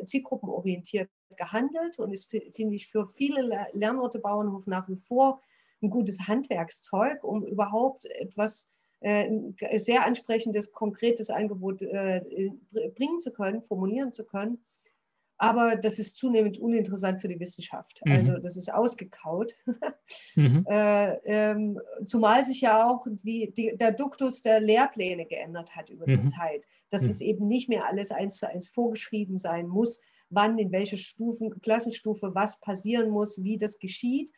äh, 0.00 0.04
zielgruppenorientiert 0.04 1.10
gehandelt 1.36 1.98
und 1.98 2.12
ist, 2.12 2.30
finde 2.30 2.74
ich, 2.74 2.86
für 2.86 3.06
viele 3.06 3.66
Lernorte 3.72 4.18
Bauernhof 4.18 4.66
nach 4.66 4.88
wie 4.88 4.96
vor 4.96 5.40
ein 5.82 5.90
gutes 5.90 6.26
Handwerkszeug, 6.28 7.22
um 7.24 7.44
überhaupt 7.44 8.06
etwas 8.06 8.68
äh, 9.00 9.30
sehr 9.74 10.04
ansprechendes, 10.04 10.72
konkretes 10.72 11.28
Angebot 11.28 11.82
äh, 11.82 12.22
bringen 12.94 13.20
zu 13.20 13.32
können, 13.32 13.62
formulieren 13.62 14.12
zu 14.12 14.24
können. 14.24 14.64
Aber 15.38 15.76
das 15.76 15.98
ist 15.98 16.16
zunehmend 16.16 16.58
uninteressant 16.58 17.20
für 17.20 17.28
die 17.28 17.38
Wissenschaft. 17.38 18.00
Mhm. 18.04 18.12
Also 18.12 18.38
das 18.38 18.56
ist 18.56 18.72
ausgekaut. 18.72 19.52
mhm. 20.34 20.64
äh, 20.68 21.14
ähm, 21.24 21.78
zumal 22.04 22.44
sich 22.44 22.62
ja 22.62 22.88
auch 22.88 23.06
die, 23.06 23.52
die, 23.54 23.76
der 23.76 23.92
Duktus 23.92 24.42
der 24.42 24.60
Lehrpläne 24.60 25.26
geändert 25.26 25.76
hat 25.76 25.90
über 25.90 26.06
mhm. 26.06 26.22
die 26.22 26.28
Zeit. 26.28 26.66
Dass 26.90 27.02
mhm. 27.02 27.10
es 27.10 27.20
eben 27.20 27.46
nicht 27.46 27.68
mehr 27.68 27.86
alles 27.86 28.12
eins 28.12 28.36
zu 28.36 28.48
eins 28.48 28.68
vorgeschrieben 28.68 29.38
sein 29.38 29.68
muss, 29.68 30.02
wann, 30.30 30.58
in 30.58 30.72
welcher 30.72 30.96
Stufen, 30.96 31.60
Klassenstufe 31.60 32.34
was 32.34 32.60
passieren 32.60 33.10
muss, 33.10 33.42
wie 33.42 33.58
das 33.58 33.78
geschieht, 33.78 34.32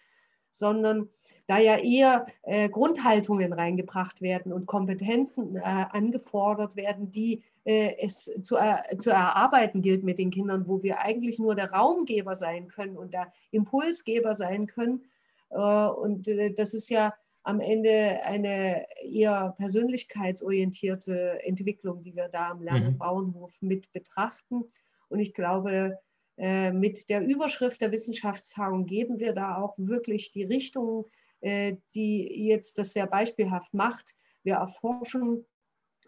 sondern 0.51 1.09
da 1.47 1.59
ja 1.59 1.79
eher 1.79 2.27
äh, 2.43 2.69
Grundhaltungen 2.69 3.53
reingebracht 3.53 4.21
werden 4.21 4.53
und 4.53 4.67
Kompetenzen 4.67 5.57
äh, 5.57 5.61
angefordert 5.61 6.77
werden, 6.77 7.11
die 7.11 7.43
es 7.69 8.25
zu, 8.43 8.57
zu 8.99 9.11
erarbeiten 9.11 9.83
gilt 9.83 10.03
mit 10.03 10.19
den 10.19 10.31
Kindern, 10.31 10.69
wo 10.69 10.83
wir 10.83 11.01
eigentlich 11.01 11.39
nur 11.39 11.55
der 11.55 11.71
Raumgeber 11.71 12.35
sein 12.35 12.69
können 12.69 12.97
und 12.97 13.13
der 13.13 13.33
Impulsgeber 13.51 14.35
sein 14.35 14.67
können. 14.67 15.05
Äh, 15.51 15.87
und 15.89 16.29
äh, 16.29 16.55
das 16.55 16.73
ist 16.73 16.89
ja 16.89 17.15
am 17.43 17.61
Ende 17.61 18.23
eine 18.23 18.87
eher 19.03 19.55
persönlichkeitsorientierte 19.59 21.43
Entwicklung, 21.45 22.01
die 22.01 22.15
wir 22.17 22.29
da 22.29 22.51
am 22.51 22.63
Lern- 22.63 22.93
mhm. 22.93 22.99
Bauernhof 22.99 23.61
mit 23.61 23.93
betrachten. 23.93 24.65
Und 25.09 25.21
ich 25.21 25.35
glaube, 25.35 25.99
äh, 26.37 26.73
mit 26.73 27.09
der 27.11 27.27
Überschrift 27.27 27.81
der 27.81 27.93
Wissenschaftstagung 27.93 28.87
geben 28.87 29.21
wir 29.21 29.33
da 29.33 29.57
auch 29.57 29.75
wirklich 29.77 30.31
die 30.31 30.45
Richtung, 30.45 31.07
äh, 31.41 31.77
die 31.95 32.47
jetzt 32.47 32.79
das 32.79 32.93
sehr 32.93 33.07
beispielhaft 33.07 33.75
macht. 33.75 34.15
Wir 34.43 34.55
erforschen, 34.55 35.45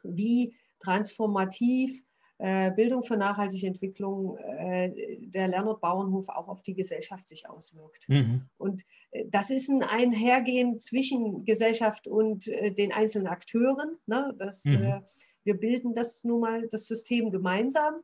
wie 0.02 0.54
transformativ 0.80 2.02
äh, 2.38 2.72
Bildung 2.72 3.02
für 3.02 3.16
nachhaltige 3.16 3.66
Entwicklung 3.66 4.36
der 4.38 5.48
Lernort 5.48 5.80
Bauernhof 5.80 6.28
auch 6.30 6.48
auf 6.48 6.62
die 6.62 6.74
Gesellschaft 6.74 7.28
sich 7.28 7.48
auswirkt. 7.48 8.08
Mhm. 8.08 8.46
Und 8.56 8.82
das 9.26 9.50
ist 9.50 9.68
ein 9.68 9.82
Einhergehen 9.82 10.78
zwischen 10.78 11.44
Gesellschaft 11.44 12.08
und 12.08 12.46
den 12.46 12.92
einzelnen 12.92 13.26
Akteuren. 13.26 13.98
Ne? 14.06 14.34
Das, 14.38 14.64
mhm. 14.64 15.02
Wir 15.44 15.54
bilden 15.54 15.94
das 15.94 16.24
nun 16.24 16.40
mal, 16.40 16.68
das 16.68 16.86
System 16.86 17.30
gemeinsam. 17.30 18.02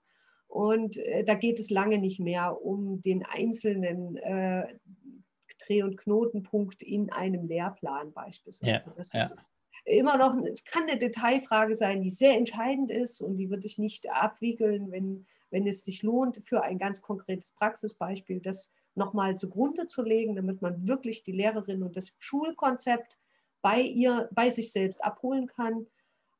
Und 0.49 0.97
äh, 0.99 1.24
da 1.24 1.35
geht 1.35 1.59
es 1.59 1.70
lange 1.70 1.99
nicht 1.99 2.20
mehr 2.20 2.62
um 2.62 3.01
den 3.01 3.24
einzelnen 3.24 4.16
äh, 4.16 4.66
Dreh- 5.59 5.83
und 5.83 5.97
Knotenpunkt 5.97 6.83
in 6.83 7.11
einem 7.11 7.47
Lehrplan 7.47 8.12
beispielsweise. 8.12 8.91
Ja, 8.91 8.97
das 8.97 9.12
ja. 9.12 9.24
ist 9.24 9.37
immer 9.87 10.18
noch, 10.18 10.37
es 10.45 10.64
kann 10.64 10.84
eine 10.84 10.99
Detailfrage 10.99 11.74
sein, 11.74 12.03
die 12.03 12.11
sehr 12.11 12.37
entscheidend 12.37 12.91
ist 12.91 13.22
und 13.22 13.37
die 13.37 13.51
würde 13.51 13.66
ich 13.66 13.78
nicht 13.78 14.11
abwiegeln, 14.11 14.91
wenn, 14.91 15.26
wenn 15.51 15.66
es 15.66 15.84
sich 15.84 16.03
lohnt, 16.03 16.45
für 16.45 16.62
ein 16.62 16.78
ganz 16.78 17.01
konkretes 17.01 17.53
Praxisbeispiel 17.53 18.41
das 18.41 18.72
nochmal 18.95 19.37
zugrunde 19.37 19.87
zu 19.87 20.03
legen, 20.03 20.34
damit 20.34 20.61
man 20.61 20.89
wirklich 20.89 21.22
die 21.22 21.32
Lehrerin 21.32 21.82
und 21.82 21.97
das 21.97 22.14
Schulkonzept 22.18 23.18
bei 23.62 23.80
ihr, 23.80 24.28
bei 24.32 24.51
sich 24.51 24.72
selbst 24.72 25.05
abholen 25.05 25.47
kann. 25.47 25.87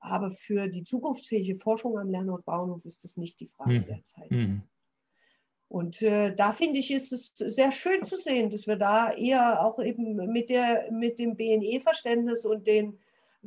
Aber 0.01 0.29
für 0.29 0.69
die 0.69 0.83
zukunftsfähige 0.83 1.57
Forschung 1.57 1.99
am 1.99 2.11
Lernort 2.11 2.45
Bauernhof 2.45 2.85
ist 2.85 3.05
das 3.05 3.17
nicht 3.17 3.41
die 3.41 3.47
Frage 3.47 3.81
mhm. 3.81 3.85
der 3.85 4.03
Zeit. 4.03 4.31
Mhm. 4.31 4.63
Und 5.69 6.03
äh, 6.03 6.35
da 6.35 6.53
finde 6.53 6.79
ich, 6.79 6.93
ist 6.93 7.13
es 7.13 7.35
sehr 7.37 7.73
schön 7.73 8.05
zu 8.05 8.17
sehen, 8.17 8.51
dass 8.51 8.67
wir 8.67 8.77
da 8.77 9.13
eher 9.13 9.65
auch 9.65 9.81
eben 9.81 10.15
mit, 10.33 10.49
der, 10.49 10.91
mit 10.93 11.19
dem 11.19 11.37
BNE-Verständnis 11.37 12.45
und 12.45 12.67
den 12.67 12.99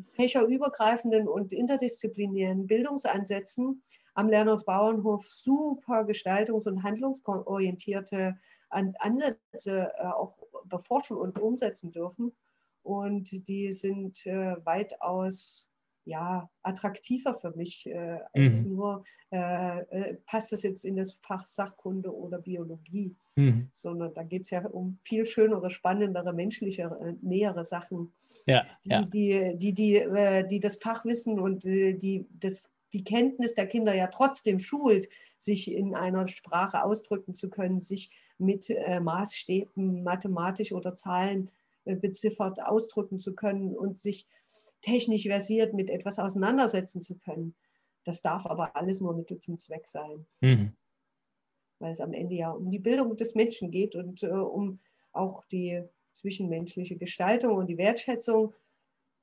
fächerübergreifenden 0.01 1.27
und 1.27 1.53
interdisziplinären 1.53 2.67
Bildungsansätzen 2.67 3.83
am 4.13 4.27
Lernort 4.27 4.65
Bauernhof 4.65 5.25
super 5.27 6.01
gestaltungs- 6.01 6.67
und 6.67 6.83
handlungsorientierte 6.83 8.37
Ansätze 8.69 9.91
äh, 9.97 10.05
auch 10.05 10.37
beforschen 10.65 11.17
und 11.17 11.39
umsetzen 11.39 11.91
dürfen. 11.91 12.35
Und 12.83 13.47
die 13.47 13.71
sind 13.71 14.25
äh, 14.25 14.55
weitaus 14.65 15.68
ja, 16.09 16.49
attraktiver 16.63 17.33
für 17.35 17.51
mich 17.51 17.85
äh, 17.85 18.19
als 18.33 18.65
mhm. 18.65 18.75
nur, 18.75 19.03
äh, 19.31 19.79
äh, 19.79 20.13
passt 20.25 20.51
das 20.51 20.63
jetzt 20.63 20.83
in 20.83 20.95
das 20.95 21.13
Fach 21.13 21.45
Sachkunde 21.45 22.13
oder 22.13 22.39
Biologie, 22.39 23.15
mhm. 23.35 23.69
sondern 23.73 24.13
da 24.15 24.23
geht 24.23 24.41
es 24.41 24.49
ja 24.49 24.65
um 24.65 24.97
viel 25.03 25.27
schönere, 25.27 25.69
spannendere, 25.69 26.33
menschlichere, 26.33 27.15
nähere 27.21 27.63
Sachen, 27.63 28.11
ja, 28.47 28.65
die, 28.83 28.89
ja. 28.89 29.01
die, 29.03 29.57
die, 29.57 29.73
die, 29.73 29.95
äh, 29.97 30.47
die, 30.47 30.59
das 30.59 30.77
Fachwissen 30.77 31.39
und 31.39 31.65
äh, 31.67 31.93
die, 31.93 32.25
das, 32.39 32.71
die 32.91 33.03
Kenntnis 33.03 33.53
der 33.53 33.67
Kinder 33.67 33.93
ja 33.93 34.07
trotzdem 34.07 34.57
schult, 34.57 35.07
sich 35.37 35.71
in 35.71 35.93
einer 35.93 36.27
Sprache 36.27 36.83
ausdrücken 36.83 37.35
zu 37.35 37.51
können, 37.51 37.81
sich 37.81 38.09
mit 38.39 38.71
äh, 38.71 38.99
Maßstäben 38.99 40.03
mathematisch 40.03 40.71
oder 40.71 40.93
Zahlen 40.93 41.51
beziffert 41.85 42.61
ausdrücken 42.61 43.19
zu 43.19 43.33
können 43.33 43.75
und 43.75 43.97
sich 43.97 44.27
technisch 44.81 45.23
versiert 45.23 45.73
mit 45.73 45.89
etwas 45.89 46.19
auseinandersetzen 46.19 47.01
zu 47.01 47.17
können. 47.17 47.55
Das 48.03 48.21
darf 48.21 48.45
aber 48.45 48.75
alles 48.75 49.01
nur 49.01 49.13
Mittel 49.13 49.39
zum 49.39 49.57
Zweck 49.57 49.87
sein. 49.87 50.25
Mhm. 50.41 50.73
Weil 51.79 51.91
es 51.91 52.01
am 52.01 52.13
Ende 52.13 52.35
ja 52.35 52.51
um 52.51 52.69
die 52.69 52.79
Bildung 52.79 53.15
des 53.15 53.35
Menschen 53.35 53.71
geht 53.71 53.95
und 53.95 54.23
äh, 54.23 54.27
um 54.27 54.79
auch 55.11 55.43
die 55.45 55.83
zwischenmenschliche 56.11 56.97
Gestaltung 56.97 57.55
und 57.57 57.67
die 57.67 57.77
Wertschätzung, 57.77 58.53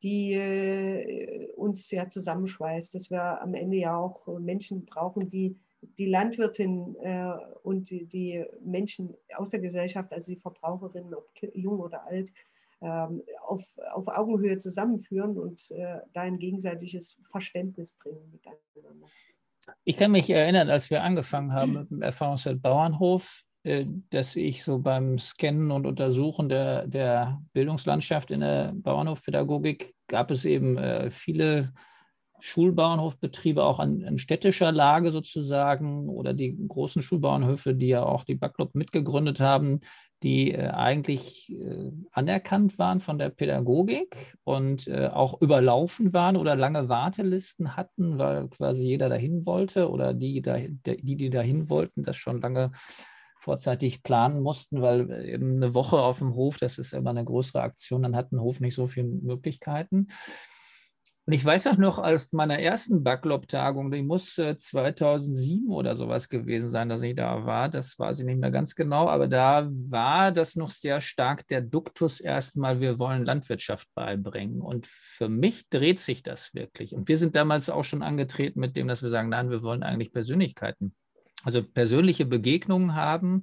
die 0.03 0.35
äh, 0.35 1.51
uns 1.53 1.91
ja 1.91 2.09
zusammenschweißt, 2.09 2.95
dass 2.95 3.11
wir 3.11 3.41
am 3.41 3.55
Ende 3.55 3.77
ja 3.77 3.97
auch 3.97 4.27
Menschen 4.39 4.85
brauchen, 4.85 5.29
die 5.29 5.57
die 5.99 6.07
Landwirtin 6.07 6.97
äh, 6.97 7.33
und 7.63 7.91
die, 7.91 8.07
die, 8.07 8.45
Menschen 8.61 9.15
aus 9.35 9.51
der 9.51 9.61
Gesellschaft, 9.61 10.13
also 10.13 10.33
die 10.33 10.39
Verbraucherinnen, 10.39 11.15
ob 11.15 11.29
jung 11.55 11.81
oder 11.81 12.05
alt, 12.07 12.33
auf, 12.81 13.62
auf 13.93 14.09
Augenhöhe 14.09 14.57
zusammenführen 14.57 15.39
und 15.39 15.70
äh, 15.70 16.01
da 16.12 16.22
ein 16.22 16.39
gegenseitiges 16.39 17.20
Verständnis 17.24 17.95
bringen 17.95 18.31
miteinander. 18.31 19.07
Ich 19.85 19.97
kann 19.97 20.12
mich 20.12 20.31
erinnern, 20.31 20.70
als 20.70 20.91
wir 20.91 21.03
angefangen 21.03 21.53
haben 21.53 21.72
mit 21.72 21.91
dem 21.91 22.03
Erfahrungswert 22.03 22.62
Bauernhof, 22.62 23.43
äh, 23.62 23.87
dass 24.11 24.37
ich 24.37 24.62
so 24.62 24.79
beim 24.79 25.18
Scannen 25.18 25.70
und 25.70 25.87
Untersuchen 25.87 26.49
der, 26.49 26.87
der 26.87 27.43
Bildungslandschaft 27.53 28.31
in 28.31 28.41
der 28.41 28.72
Bauernhofpädagogik 28.74 29.93
gab 30.07 30.31
es 30.31 30.45
eben 30.45 30.79
äh, 30.79 31.11
viele 31.11 31.72
Schulbauernhofbetriebe 32.41 33.64
auch 33.64 33.79
an, 33.79 34.05
an, 34.05 34.18
städtischer 34.18 34.70
Lage 34.70 35.11
sozusagen 35.11 36.09
oder 36.09 36.35
die 36.35 36.57
großen 36.68 37.03
Schulbauernhöfe, 37.03 37.74
die 37.74 37.89
ja 37.89 38.05
auch 38.05 38.24
die 38.24 38.35
Backlop 38.35 38.74
mitgegründet 38.74 39.41
haben, 39.41 39.81
die 40.23 40.53
äh, 40.53 40.69
eigentlich 40.69 41.51
äh, 41.53 41.91
anerkannt 42.12 42.79
waren 42.79 43.01
von 43.01 43.19
der 43.19 43.29
Pädagogik 43.29 44.37
und 44.45 44.89
äh, 44.89 45.09
auch 45.09 45.41
überlaufen 45.41 46.12
waren 46.12 46.37
oder 46.37 46.57
lange 46.57 46.89
Wartelisten 46.89 47.77
hatten, 47.77 48.19
weil 48.19 48.49
quasi 48.49 48.87
jeder 48.87 49.09
dahin 49.09 49.45
wollte 49.45 49.91
oder 49.91 50.14
die, 50.14 50.43
die, 50.43 51.17
die 51.17 51.31
dahin 51.31 51.69
wollten, 51.69 52.03
das 52.03 52.17
schon 52.17 52.41
lange 52.41 52.73
vorzeitig 53.39 54.03
planen 54.03 54.41
mussten, 54.41 54.83
weil 54.83 55.11
eben 55.29 55.57
eine 55.57 55.75
Woche 55.75 55.99
auf 55.99 56.19
dem 56.19 56.35
Hof, 56.35 56.59
das 56.59 56.79
ist 56.79 56.93
immer 56.93 57.11
eine 57.11 57.25
größere 57.25 57.61
Aktion, 57.61 58.03
dann 58.03 58.17
hat 58.17 58.33
ein 58.33 58.41
Hof 58.41 58.61
nicht 58.61 58.75
so 58.75 58.87
viele 58.87 59.07
Möglichkeiten. 59.07 60.09
Und 61.27 61.33
ich 61.33 61.45
weiß 61.45 61.66
auch 61.66 61.77
noch, 61.77 61.99
aus 61.99 62.33
meiner 62.33 62.61
ersten 62.61 63.03
Backlop-Tagung, 63.03 63.91
die 63.91 64.03
muss 64.03 64.37
2007 64.37 65.68
oder 65.68 65.97
sowas 65.97 66.29
gewesen 66.29 66.68
sein, 66.68 66.89
dass 66.89 67.03
ich 67.03 67.16
da 67.16 67.45
war. 67.45 67.68
Das 67.68 67.99
weiß 67.99 68.20
ich 68.20 68.27
nicht 68.27 68.39
mehr 68.39 68.53
ganz 68.53 68.77
genau, 68.77 69.09
aber 69.09 69.27
da 69.27 69.68
war 69.68 70.31
das 70.31 70.55
noch 70.55 70.70
sehr 70.70 71.01
stark 71.01 71.49
der 71.49 71.62
Duktus 71.62 72.20
erstmal, 72.20 72.81
wir 72.81 73.01
wollen 73.01 73.24
Landwirtschaft 73.24 73.89
beibringen. 73.93 74.61
Und 74.61 74.87
für 74.87 75.29
mich 75.29 75.68
dreht 75.68 75.99
sich 75.99 76.22
das 76.22 76.55
wirklich. 76.55 76.95
Und 76.95 77.09
wir 77.09 77.18
sind 77.18 77.35
damals 77.35 77.70
auch 77.70 77.83
schon 77.85 78.05
angetreten 78.05 78.61
mit 78.61 78.77
dem, 78.77 78.87
dass 78.87 79.03
wir 79.03 79.11
sagen, 79.11 79.29
nein, 79.29 79.51
wir 79.51 79.64
wollen 79.64 79.83
eigentlich 79.83 80.12
Persönlichkeiten. 80.12 80.95
Also 81.43 81.61
persönliche 81.61 82.24
Begegnungen 82.24 82.95
haben, 82.95 83.43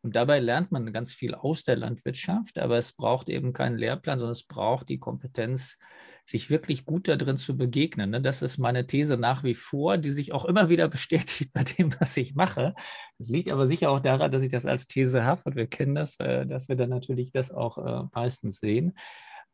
und 0.00 0.14
dabei 0.14 0.38
lernt 0.38 0.70
man 0.70 0.92
ganz 0.92 1.12
viel 1.12 1.34
aus 1.34 1.64
der 1.64 1.76
Landwirtschaft, 1.76 2.58
aber 2.58 2.78
es 2.78 2.92
braucht 2.92 3.28
eben 3.28 3.52
keinen 3.52 3.76
Lehrplan, 3.76 4.18
sondern 4.18 4.32
es 4.32 4.44
braucht 4.44 4.88
die 4.88 4.98
Kompetenz, 4.98 5.78
sich 6.28 6.50
wirklich 6.50 6.84
gut 6.84 7.08
darin 7.08 7.38
zu 7.38 7.56
begegnen. 7.56 8.10
Ne? 8.10 8.20
Das 8.20 8.42
ist 8.42 8.58
meine 8.58 8.86
These 8.86 9.16
nach 9.16 9.44
wie 9.44 9.54
vor, 9.54 9.96
die 9.96 10.10
sich 10.10 10.32
auch 10.32 10.44
immer 10.44 10.68
wieder 10.68 10.88
bestätigt 10.88 11.52
bei 11.52 11.64
dem, 11.64 11.94
was 12.00 12.16
ich 12.16 12.34
mache. 12.34 12.74
Das 13.18 13.30
liegt 13.30 13.50
aber 13.50 13.66
sicher 13.66 13.90
auch 13.90 14.00
daran, 14.00 14.30
dass 14.30 14.42
ich 14.42 14.50
das 14.50 14.66
als 14.66 14.86
These 14.86 15.24
habe 15.24 15.42
und 15.46 15.56
wir 15.56 15.66
kennen 15.66 15.94
das, 15.94 16.16
äh, 16.20 16.46
dass 16.46 16.68
wir 16.68 16.76
dann 16.76 16.90
natürlich 16.90 17.32
das 17.32 17.50
auch 17.50 17.78
äh, 17.78 18.08
meistens 18.14 18.58
sehen. 18.58 18.92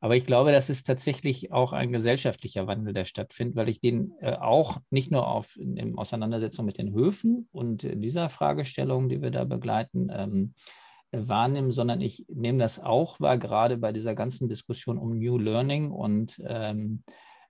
Aber 0.01 0.17
ich 0.17 0.27
glaube, 0.27 0.53
das 0.53 0.69
ist 0.69 0.85
tatsächlich 0.85 1.53
auch 1.53 1.73
ein 1.73 1.93
gesellschaftlicher 1.93 2.67
Wandel, 2.67 2.93
der 2.93 3.05
stattfindet, 3.05 3.57
weil 3.57 3.69
ich 3.69 3.81
den 3.81 4.13
äh, 4.19 4.33
auch 4.33 4.81
nicht 4.91 5.13
nur 5.13 5.29
auf, 5.29 5.57
in, 5.57 5.97
Auseinandersetzung 5.97 6.67
mit 6.67 6.77
den 6.77 6.93
Höfen 6.93 7.49
und 7.53 7.83
dieser 7.85 8.29
Fragestellung, 8.31 9.09
die 9.09 9.23
wir 9.23 9.31
da 9.31 9.45
begleiten, 9.45 10.11
ähm, 10.13 10.55
wahrnehmen, 11.17 11.73
sondern 11.73 12.01
ich 12.01 12.25
nehme 12.29 12.59
das 12.59 12.79
auch 12.79 13.21
wahr, 13.21 13.39
gerade 13.39 13.77
bei 13.77 13.93
dieser 13.93 14.15
ganzen 14.15 14.49
Diskussion 14.49 14.99
um 14.99 15.19
New 15.19 15.39
Learning 15.39 15.91
und 15.91 16.41
ähm, 16.47 17.03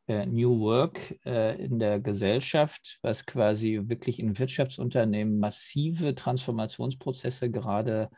äh, 0.06 0.26
New 0.26 0.60
Work 0.60 1.18
äh, 1.24 1.62
in 1.64 1.78
der 1.78 2.00
Gesellschaft, 2.00 2.98
was 3.02 3.24
quasi 3.26 3.80
wirklich 3.84 4.20
in 4.20 4.38
Wirtschaftsunternehmen 4.38 5.38
massive 5.38 6.14
Transformationsprozesse 6.14 7.50
gerade 7.50 8.10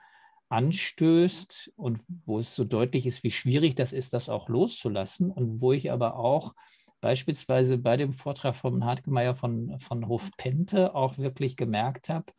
anstößt 0.49 1.73
und 1.77 2.01
wo 2.25 2.39
es 2.39 2.55
so 2.55 2.65
deutlich 2.65 3.07
ist, 3.07 3.23
wie 3.25 3.31
schwierig 3.31 3.75
das 3.75 3.93
ist, 3.93 4.15
das 4.15 4.29
auch 4.29 4.49
loszulassen 4.49 5.31
und 5.31 5.61
wo 5.61 5.73
ich 5.73 5.91
aber 5.91 6.17
auch 6.17 6.55
beispielsweise 7.01 7.79
bei 7.79 7.97
dem 7.97 8.13
Vortrag 8.13 8.57
von 8.57 8.85
Hartgemeier 8.85 9.35
von, 9.35 9.79
von 9.79 10.09
Hof 10.09 10.29
Pente 10.37 10.95
auch 10.95 11.19
wirklich 11.19 11.57
gemerkt 11.57 12.09
habe, 12.09 12.33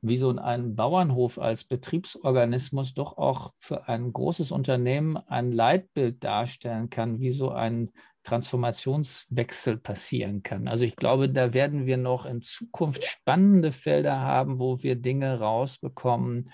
wie 0.00 0.16
so 0.16 0.36
ein 0.36 0.76
Bauernhof 0.76 1.38
als 1.38 1.64
Betriebsorganismus 1.64 2.94
doch 2.94 3.18
auch 3.18 3.52
für 3.58 3.88
ein 3.88 4.12
großes 4.12 4.52
Unternehmen 4.52 5.16
ein 5.16 5.52
Leitbild 5.52 6.22
darstellen 6.22 6.90
kann, 6.90 7.20
wie 7.20 7.32
so 7.32 7.50
ein 7.50 7.90
Transformationswechsel 8.24 9.78
passieren 9.78 10.42
kann. 10.42 10.68
Also 10.68 10.84
ich 10.84 10.96
glaube, 10.96 11.30
da 11.30 11.54
werden 11.54 11.86
wir 11.86 11.96
noch 11.96 12.26
in 12.26 12.42
Zukunft 12.42 13.02
spannende 13.04 13.72
Felder 13.72 14.20
haben, 14.20 14.58
wo 14.58 14.82
wir 14.82 14.96
Dinge 14.96 15.38
rausbekommen, 15.38 16.50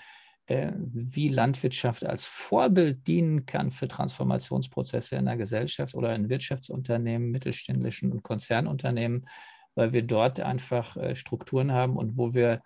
äh, 0.47 0.71
wie 0.77 1.27
Landwirtschaft 1.27 2.05
als 2.05 2.25
Vorbild 2.25 3.07
dienen 3.07 3.45
kann 3.45 3.71
für 3.71 3.87
Transformationsprozesse 3.87 5.17
in 5.17 5.25
der 5.25 5.37
Gesellschaft 5.37 5.95
oder 5.95 6.15
in 6.15 6.29
Wirtschaftsunternehmen, 6.29 7.31
mittelständischen 7.31 8.11
und 8.11 8.23
Konzernunternehmen, 8.23 9.27
weil 9.75 9.91
wir 9.91 10.03
dort 10.03 10.39
einfach 10.39 10.95
äh, 10.97 11.15
Strukturen 11.15 11.73
haben 11.73 11.97
und 11.97 12.17
wo 12.17 12.33
wir 12.33 12.61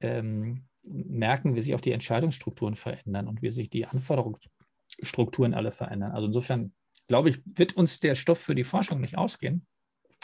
ähm, 0.00 0.64
merken, 0.82 1.54
wie 1.54 1.60
sich 1.60 1.74
auch 1.74 1.80
die 1.80 1.92
Entscheidungsstrukturen 1.92 2.74
verändern 2.74 3.28
und 3.28 3.42
wie 3.42 3.50
sich 3.50 3.70
die 3.70 3.86
Anforderungsstrukturen 3.86 5.54
alle 5.54 5.72
verändern. 5.72 6.12
Also 6.12 6.26
insofern, 6.26 6.72
glaube 7.08 7.30
ich, 7.30 7.40
wird 7.44 7.74
uns 7.74 7.98
der 7.98 8.14
Stoff 8.14 8.38
für 8.38 8.54
die 8.54 8.64
Forschung 8.64 9.00
nicht 9.00 9.18
ausgehen. 9.18 9.66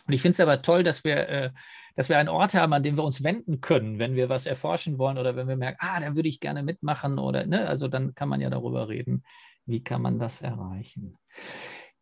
Und 0.07 0.13
ich 0.13 0.23
finde 0.23 0.33
es 0.33 0.41
aber 0.41 0.63
toll, 0.63 0.83
dass 0.83 1.05
wir, 1.05 1.29
äh, 1.29 1.51
dass 1.97 2.09
wir 2.09 2.19
einen 2.19 2.29
Ort 2.29 2.55
haben, 2.55 2.73
an 2.73 2.83
dem 2.83 2.97
wir 2.97 3.05
uns 3.05 3.23
wenden 3.23 3.61
können, 3.61 3.99
wenn 3.99 4.17
wir 4.17 4.29
was 4.29 4.47
erforschen 4.47 4.99
wollen 4.99 5.19
oder 5.19 5.37
wenn 5.37 5.49
wir 5.49 5.57
merken, 5.57 5.79
ah, 5.81 6.01
da 6.01 6.15
würde 6.15 6.29
ich 6.29 6.41
gerne 6.41 6.63
mitmachen 6.63 7.19
oder, 7.19 7.47
ne, 7.47 7.67
also 7.67 7.89
dann 7.89 8.15
kann 8.15 8.29
man 8.29 8.41
ja 8.41 8.51
darüber 8.51 8.89
reden, 8.89 9.25
wie 9.67 9.83
kann 9.83 10.03
man 10.03 10.19
das 10.19 10.43
erreichen. 10.43 11.17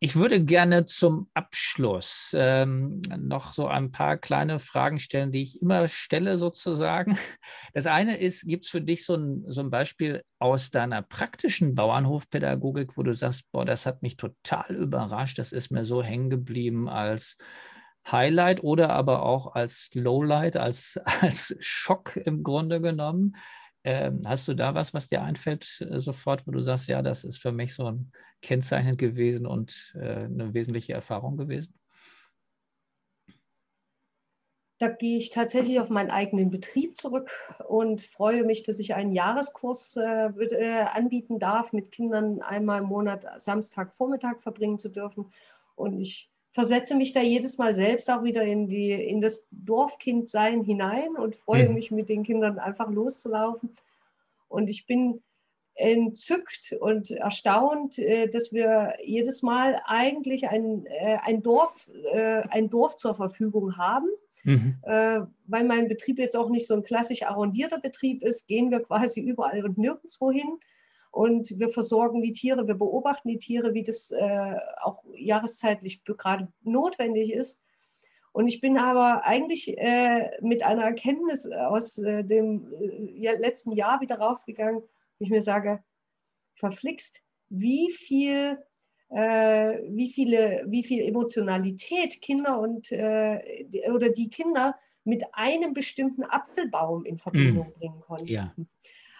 Ich 0.05 0.17
würde 0.17 0.43
gerne 0.43 0.83
zum 0.83 1.29
Abschluss 1.33 2.35
ähm, 2.37 3.01
noch 3.17 3.53
so 3.53 3.67
ein 3.67 3.93
paar 3.93 4.17
kleine 4.17 4.59
Fragen 4.59 4.99
stellen, 4.99 5.31
die 5.31 5.41
ich 5.41 5.61
immer 5.61 5.87
stelle 5.87 6.37
sozusagen. 6.37 7.17
Das 7.73 7.87
eine 7.87 8.17
ist, 8.17 8.45
gibt 8.45 8.65
es 8.65 8.71
für 8.71 8.81
dich 8.81 9.05
so 9.05 9.15
ein, 9.15 9.45
so 9.47 9.61
ein 9.61 9.69
Beispiel 9.69 10.25
aus 10.39 10.71
deiner 10.71 11.03
praktischen 11.03 11.73
Bauernhofpädagogik, 11.73 12.97
wo 12.97 13.03
du 13.03 13.13
sagst, 13.13 13.49
boah, 13.53 13.63
das 13.63 13.85
hat 13.85 14.01
mich 14.01 14.17
total 14.17 14.75
überrascht, 14.75 15.39
das 15.39 15.53
ist 15.53 15.71
mir 15.71 15.85
so 15.85 16.03
hängen 16.03 16.29
geblieben 16.29 16.89
als 16.89 17.37
Highlight 18.05 18.61
oder 18.61 18.89
aber 18.89 19.23
auch 19.23 19.55
als 19.55 19.89
Lowlight, 19.93 20.57
als, 20.57 20.99
als 21.21 21.55
Schock 21.61 22.17
im 22.17 22.43
Grunde 22.43 22.81
genommen. 22.81 23.37
Ähm, 23.85 24.21
hast 24.25 24.47
du 24.47 24.53
da 24.53 24.73
was, 24.73 24.93
was 24.93 25.07
dir 25.07 25.21
einfällt 25.21 25.81
äh, 25.81 25.99
sofort, 25.99 26.47
wo 26.47 26.51
du 26.51 26.59
sagst, 26.61 26.87
ja, 26.87 27.01
das 27.01 27.23
ist 27.23 27.37
für 27.37 27.51
mich 27.51 27.73
so 27.73 27.85
ein 27.85 28.11
kennzeichnend 28.41 28.97
gewesen 28.97 29.45
und 29.45 29.93
äh, 29.95 30.23
eine 30.25 30.53
wesentliche 30.53 30.93
Erfahrung 30.93 31.35
gewesen? 31.35 31.77
Da 34.79 34.89
gehe 34.89 35.17
ich 35.17 35.29
tatsächlich 35.29 35.79
auf 35.79 35.89
meinen 35.89 36.11
eigenen 36.11 36.49
Betrieb 36.49 36.97
zurück 36.97 37.29
und 37.67 38.01
freue 38.01 38.43
mich, 38.43 38.63
dass 38.63 38.79
ich 38.79 38.95
einen 38.95 39.13
Jahreskurs 39.13 39.95
äh 39.97 40.85
anbieten 40.91 41.39
darf, 41.39 41.73
mit 41.73 41.91
Kindern 41.91 42.41
einmal 42.41 42.81
im 42.81 42.87
Monat 42.87 43.25
Samstagvormittag 43.37 44.41
verbringen 44.41 44.77
zu 44.77 44.89
dürfen. 44.89 45.29
Und 45.75 45.99
ich 45.99 46.32
versetze 46.53 46.95
mich 46.95 47.13
da 47.13 47.21
jedes 47.21 47.57
Mal 47.57 47.73
selbst 47.73 48.09
auch 48.11 48.23
wieder 48.23 48.43
in, 48.43 48.69
die, 48.69 48.91
in 48.91 49.21
das 49.21 49.47
Dorfkindsein 49.51 50.63
hinein 50.63 51.15
und 51.17 51.35
freue 51.35 51.67
mhm. 51.67 51.73
mich 51.73 51.91
mit 51.91 52.09
den 52.09 52.23
Kindern 52.23 52.59
einfach 52.59 52.89
loszulaufen. 52.89 53.71
Und 54.47 54.69
ich 54.69 54.85
bin 54.85 55.21
entzückt 55.73 56.75
und 56.79 57.09
erstaunt, 57.09 57.97
äh, 57.97 58.27
dass 58.29 58.53
wir 58.53 58.93
jedes 59.03 59.41
Mal 59.41 59.81
eigentlich 59.85 60.47
ein, 60.47 60.85
äh, 60.85 61.17
ein, 61.21 61.41
Dorf, 61.41 61.89
äh, 62.13 62.43
ein 62.49 62.69
Dorf 62.69 62.97
zur 62.97 63.15
Verfügung 63.15 63.75
haben. 63.77 64.07
Mhm. 64.45 64.75
Weil 64.83 65.63
mein 65.63 65.87
Betrieb 65.87 66.17
jetzt 66.17 66.35
auch 66.35 66.49
nicht 66.49 66.67
so 66.67 66.73
ein 66.73 66.83
klassisch 66.83 67.23
arrondierter 67.23 67.79
Betrieb 67.79 68.23
ist, 68.23 68.47
gehen 68.47 68.71
wir 68.71 68.81
quasi 68.81 69.21
überall 69.21 69.63
und 69.63 69.77
nirgendwo 69.77 70.31
hin 70.31 70.59
und 71.13 71.59
wir 71.59 71.69
versorgen 71.69 72.23
die 72.23 72.31
Tiere, 72.31 72.65
wir 72.65 72.73
beobachten 72.73 73.29
die 73.29 73.37
Tiere, 73.37 73.75
wie 73.75 73.83
das 73.83 74.09
äh, 74.09 74.55
auch 74.81 75.03
jahreszeitlich 75.13 76.03
gerade 76.03 76.51
notwendig 76.63 77.31
ist. 77.31 77.63
Und 78.31 78.47
ich 78.47 78.61
bin 78.61 78.79
aber 78.79 79.23
eigentlich 79.23 79.77
äh, 79.77 80.31
mit 80.41 80.63
einer 80.63 80.85
Erkenntnis 80.85 81.47
aus 81.51 81.99
äh, 81.99 82.23
dem 82.23 82.73
äh, 83.21 83.35
letzten 83.37 83.75
Jahr 83.75 84.01
wieder 84.01 84.17
rausgegangen, 84.17 84.81
wo 84.81 84.87
ich 85.19 85.29
mir 85.29 85.43
sage, 85.43 85.83
verflixt, 86.55 87.21
wie 87.47 87.91
viel, 87.91 88.57
äh, 89.09 89.77
wie 89.89 90.11
viele, 90.11 90.65
wie 90.67 90.83
viel 90.83 91.07
Emotionalität 91.07 92.21
Kinder 92.21 92.59
und 92.59 92.91
äh, 92.91 93.65
die, 93.65 93.83
oder 93.83 94.09
die 94.09 94.31
Kinder 94.31 94.75
mit 95.03 95.23
einem 95.33 95.75
bestimmten 95.75 96.23
Apfelbaum 96.23 97.05
in 97.05 97.17
Verbindung 97.17 97.67
mm. 97.67 97.79
bringen 97.79 98.01
konnten. 98.01 98.27
Ja. 98.29 98.55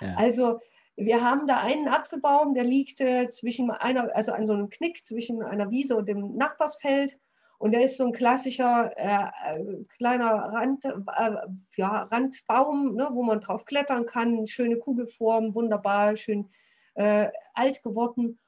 Ja. 0.02 0.16
Also 0.16 0.60
wir 0.96 1.24
haben 1.24 1.48
da 1.48 1.58
einen 1.58 1.88
Apfelbaum, 1.88 2.54
der 2.54 2.64
liegt 2.64 3.02
äh, 3.02 3.28
zwischen 3.28 3.72
einer, 3.72 4.16
also 4.16 4.32
an 4.32 4.46
so 4.46 4.54
einem 4.54 4.70
Knick 4.70 5.04
zwischen 5.06 5.42
einer 5.42 5.72
Wiese 5.72 5.96
und 5.96 6.08
dem 6.08 6.36
Nachbarsfeld. 6.36 7.18
Und 7.58 7.74
der 7.74 7.84
ist 7.84 7.98
so 7.98 8.06
ein 8.06 8.12
klassischer 8.12 8.92
äh, 8.96 9.58
äh 9.58 9.86
kleiner 9.98 10.32
Rand, 10.32 10.86
äh, 10.86 11.32
ja, 11.78 12.04
Randbaum, 12.04 12.96
ne, 12.96 13.08
wo 13.12 13.24
man 13.24 13.40
drauf 13.40 13.66
klettern 13.66 14.06
kann. 14.06 14.46
Schöne 14.46 14.78
Kugelform, 14.78 15.56
wunderbar, 15.56 16.16
schön 16.16 16.50
äh, 16.96 17.30
alt 17.54 17.82
geworden. 17.82 18.40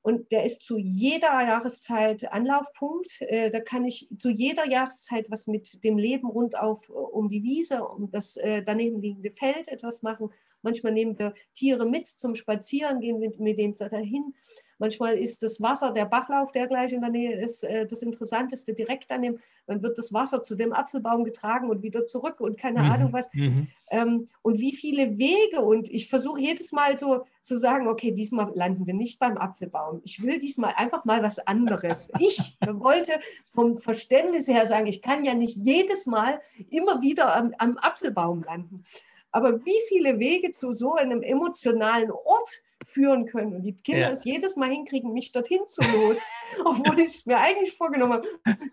Und 0.00 0.32
der 0.32 0.44
ist 0.44 0.64
zu 0.64 0.78
jeder 0.78 1.42
Jahreszeit 1.42 2.32
Anlaufpunkt. 2.32 3.20
Äh, 3.22 3.50
da 3.50 3.60
kann 3.60 3.84
ich 3.84 4.08
zu 4.16 4.30
jeder 4.30 4.68
Jahreszeit 4.68 5.30
was 5.30 5.46
mit 5.46 5.84
dem 5.84 5.98
Leben 5.98 6.28
rund 6.28 6.56
auf 6.56 6.88
um 6.88 7.28
die 7.28 7.42
Wiese, 7.42 7.84
um 7.84 8.10
das 8.10 8.38
daneben 8.64 9.00
liegende 9.00 9.30
Feld 9.30 9.68
etwas 9.68 10.02
machen. 10.02 10.30
Manchmal 10.62 10.92
nehmen 10.92 11.18
wir 11.18 11.34
Tiere 11.54 11.86
mit 11.86 12.06
zum 12.06 12.34
Spazieren, 12.34 13.00
gehen 13.00 13.20
wir 13.20 13.32
mit 13.38 13.58
denen 13.58 13.74
dahin. 13.74 14.34
Manchmal 14.82 15.16
ist 15.16 15.44
das 15.44 15.62
Wasser, 15.62 15.92
der 15.92 16.06
Bachlauf, 16.06 16.50
der 16.50 16.66
gleich 16.66 16.92
in 16.92 17.02
der 17.02 17.10
Nähe 17.10 17.40
ist, 17.40 17.62
äh, 17.62 17.86
das 17.86 18.02
Interessanteste 18.02 18.74
direkt 18.74 19.12
daneben. 19.12 19.38
Dann 19.68 19.80
wird 19.80 19.96
das 19.96 20.12
Wasser 20.12 20.42
zu 20.42 20.56
dem 20.56 20.72
Apfelbaum 20.72 21.22
getragen 21.22 21.70
und 21.70 21.84
wieder 21.84 22.04
zurück 22.04 22.40
und 22.40 22.58
keine 22.58 22.82
mhm. 22.82 22.90
Ahnung 22.90 23.12
was. 23.12 23.32
Mhm. 23.32 23.68
Ähm, 23.90 24.28
und 24.42 24.58
wie 24.58 24.74
viele 24.74 25.18
Wege. 25.18 25.60
Und 25.60 25.88
ich 25.88 26.08
versuche 26.08 26.40
jedes 26.40 26.72
Mal 26.72 26.96
so 26.96 27.26
zu 27.42 27.56
sagen, 27.56 27.86
okay, 27.86 28.10
diesmal 28.10 28.50
landen 28.56 28.84
wir 28.84 28.94
nicht 28.94 29.20
beim 29.20 29.38
Apfelbaum. 29.38 30.00
Ich 30.02 30.20
will 30.20 30.40
diesmal 30.40 30.74
einfach 30.76 31.04
mal 31.04 31.22
was 31.22 31.38
anderes. 31.38 32.10
Ich 32.18 32.56
wollte 32.66 33.12
vom 33.50 33.76
Verständnis 33.76 34.48
her 34.48 34.66
sagen, 34.66 34.88
ich 34.88 35.00
kann 35.00 35.24
ja 35.24 35.34
nicht 35.34 35.56
jedes 35.64 36.06
Mal 36.06 36.40
immer 36.70 37.02
wieder 37.02 37.36
am, 37.36 37.54
am 37.58 37.78
Apfelbaum 37.78 38.42
landen. 38.42 38.82
Aber 39.32 39.64
wie 39.64 39.80
viele 39.88 40.18
Wege 40.18 40.50
zu 40.50 40.72
so 40.72 40.94
einem 40.94 41.22
emotionalen 41.22 42.10
Ort 42.10 42.62
führen 42.84 43.26
können 43.26 43.54
und 43.54 43.62
die 43.62 43.74
Kinder 43.74 44.00
ja. 44.00 44.10
es 44.10 44.24
jedes 44.24 44.56
Mal 44.56 44.68
hinkriegen, 44.68 45.12
mich 45.12 45.32
dorthin 45.32 45.66
zu 45.66 45.82
lotsen, 45.82 46.34
obwohl 46.64 46.98
ich 46.98 47.06
es 47.06 47.26
mir 47.26 47.38
eigentlich 47.38 47.72
vorgenommen 47.72 48.14
habe, 48.14 48.28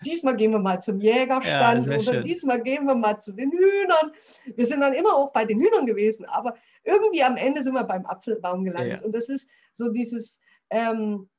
diesmal 0.06 0.36
gehen 0.36 0.52
wir 0.52 0.60
mal 0.60 0.82
zum 0.82 1.00
Jägerstand 1.00 1.88
ja, 1.88 1.96
oder 1.96 2.14
schön. 2.14 2.24
diesmal 2.24 2.62
gehen 2.62 2.86
wir 2.86 2.96
mal 2.96 3.20
zu 3.20 3.34
den 3.34 3.52
Hühnern. 3.52 4.12
Wir 4.56 4.66
sind 4.66 4.82
dann 4.82 4.94
immer 4.94 5.16
auch 5.16 5.32
bei 5.32 5.46
den 5.46 5.60
Hühnern 5.60 5.86
gewesen, 5.86 6.26
aber 6.26 6.56
irgendwie 6.84 7.24
am 7.24 7.38
Ende 7.38 7.62
sind 7.62 7.74
wir 7.74 7.84
beim 7.84 8.06
Apfelbaum 8.06 8.66
gelandet. 8.66 9.02
Ja. 9.02 9.06
Und 9.06 9.14
das 9.14 9.30
ist 9.30 9.50
so 9.74 9.90
dieses, 9.90 10.42
ähm, 10.70 11.30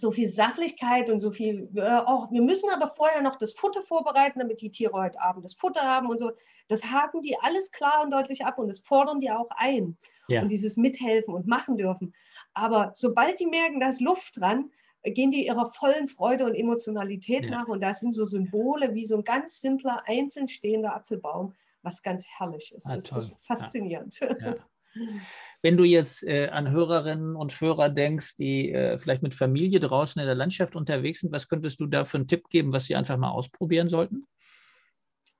so 0.00 0.10
viel 0.10 0.28
Sachlichkeit 0.28 1.10
und 1.10 1.20
so 1.20 1.30
viel, 1.30 1.68
äh, 1.74 2.00
oh, 2.06 2.26
wir 2.30 2.42
müssen 2.42 2.70
aber 2.72 2.86
vorher 2.86 3.22
noch 3.22 3.36
das 3.36 3.52
Futter 3.52 3.82
vorbereiten, 3.82 4.38
damit 4.38 4.60
die 4.60 4.70
Tiere 4.70 4.92
heute 4.92 5.20
Abend 5.20 5.44
das 5.44 5.54
Futter 5.54 5.82
haben 5.82 6.08
und 6.08 6.18
so. 6.18 6.32
Das 6.68 6.84
haken 6.90 7.22
die 7.22 7.36
alles 7.40 7.70
klar 7.70 8.02
und 8.02 8.10
deutlich 8.10 8.44
ab 8.44 8.58
und 8.58 8.68
das 8.68 8.80
fordern 8.80 9.20
die 9.20 9.30
auch 9.30 9.48
ein. 9.56 9.96
Ja. 10.28 10.42
Und 10.42 10.50
dieses 10.50 10.76
Mithelfen 10.76 11.34
und 11.34 11.46
machen 11.46 11.76
dürfen. 11.76 12.14
Aber 12.54 12.92
sobald 12.94 13.38
die 13.40 13.46
merken, 13.46 13.80
da 13.80 13.88
ist 13.88 14.00
Luft 14.00 14.40
dran, 14.40 14.70
gehen 15.02 15.30
die 15.30 15.46
ihrer 15.46 15.66
vollen 15.66 16.06
Freude 16.06 16.44
und 16.44 16.54
Emotionalität 16.54 17.44
ja. 17.44 17.50
nach. 17.50 17.68
Und 17.68 17.82
da 17.82 17.92
sind 17.92 18.12
so 18.12 18.24
Symbole 18.24 18.94
wie 18.94 19.06
so 19.06 19.16
ein 19.16 19.24
ganz 19.24 19.60
simpler, 19.60 20.02
einzeln 20.06 20.48
stehender 20.48 20.94
Apfelbaum, 20.94 21.54
was 21.82 22.02
ganz 22.02 22.26
herrlich 22.26 22.72
ist. 22.74 22.86
Ah, 22.86 22.94
das 22.94 23.10
ist 23.10 23.46
faszinierend. 23.46 24.18
Ja. 24.20 24.54
Wenn 25.66 25.76
du 25.76 25.82
jetzt 25.82 26.22
äh, 26.22 26.46
an 26.46 26.70
Hörerinnen 26.70 27.34
und 27.34 27.60
Hörer 27.60 27.88
denkst, 27.88 28.36
die 28.36 28.70
äh, 28.70 28.98
vielleicht 28.98 29.24
mit 29.24 29.34
Familie 29.34 29.80
draußen 29.80 30.20
in 30.20 30.26
der 30.26 30.36
Landschaft 30.36 30.76
unterwegs 30.76 31.22
sind, 31.22 31.32
was 31.32 31.48
könntest 31.48 31.80
du 31.80 31.86
da 31.86 32.04
für 32.04 32.18
einen 32.18 32.28
Tipp 32.28 32.48
geben, 32.50 32.72
was 32.72 32.84
sie 32.84 32.94
einfach 32.94 33.16
mal 33.16 33.32
ausprobieren 33.32 33.88
sollten? 33.88 34.28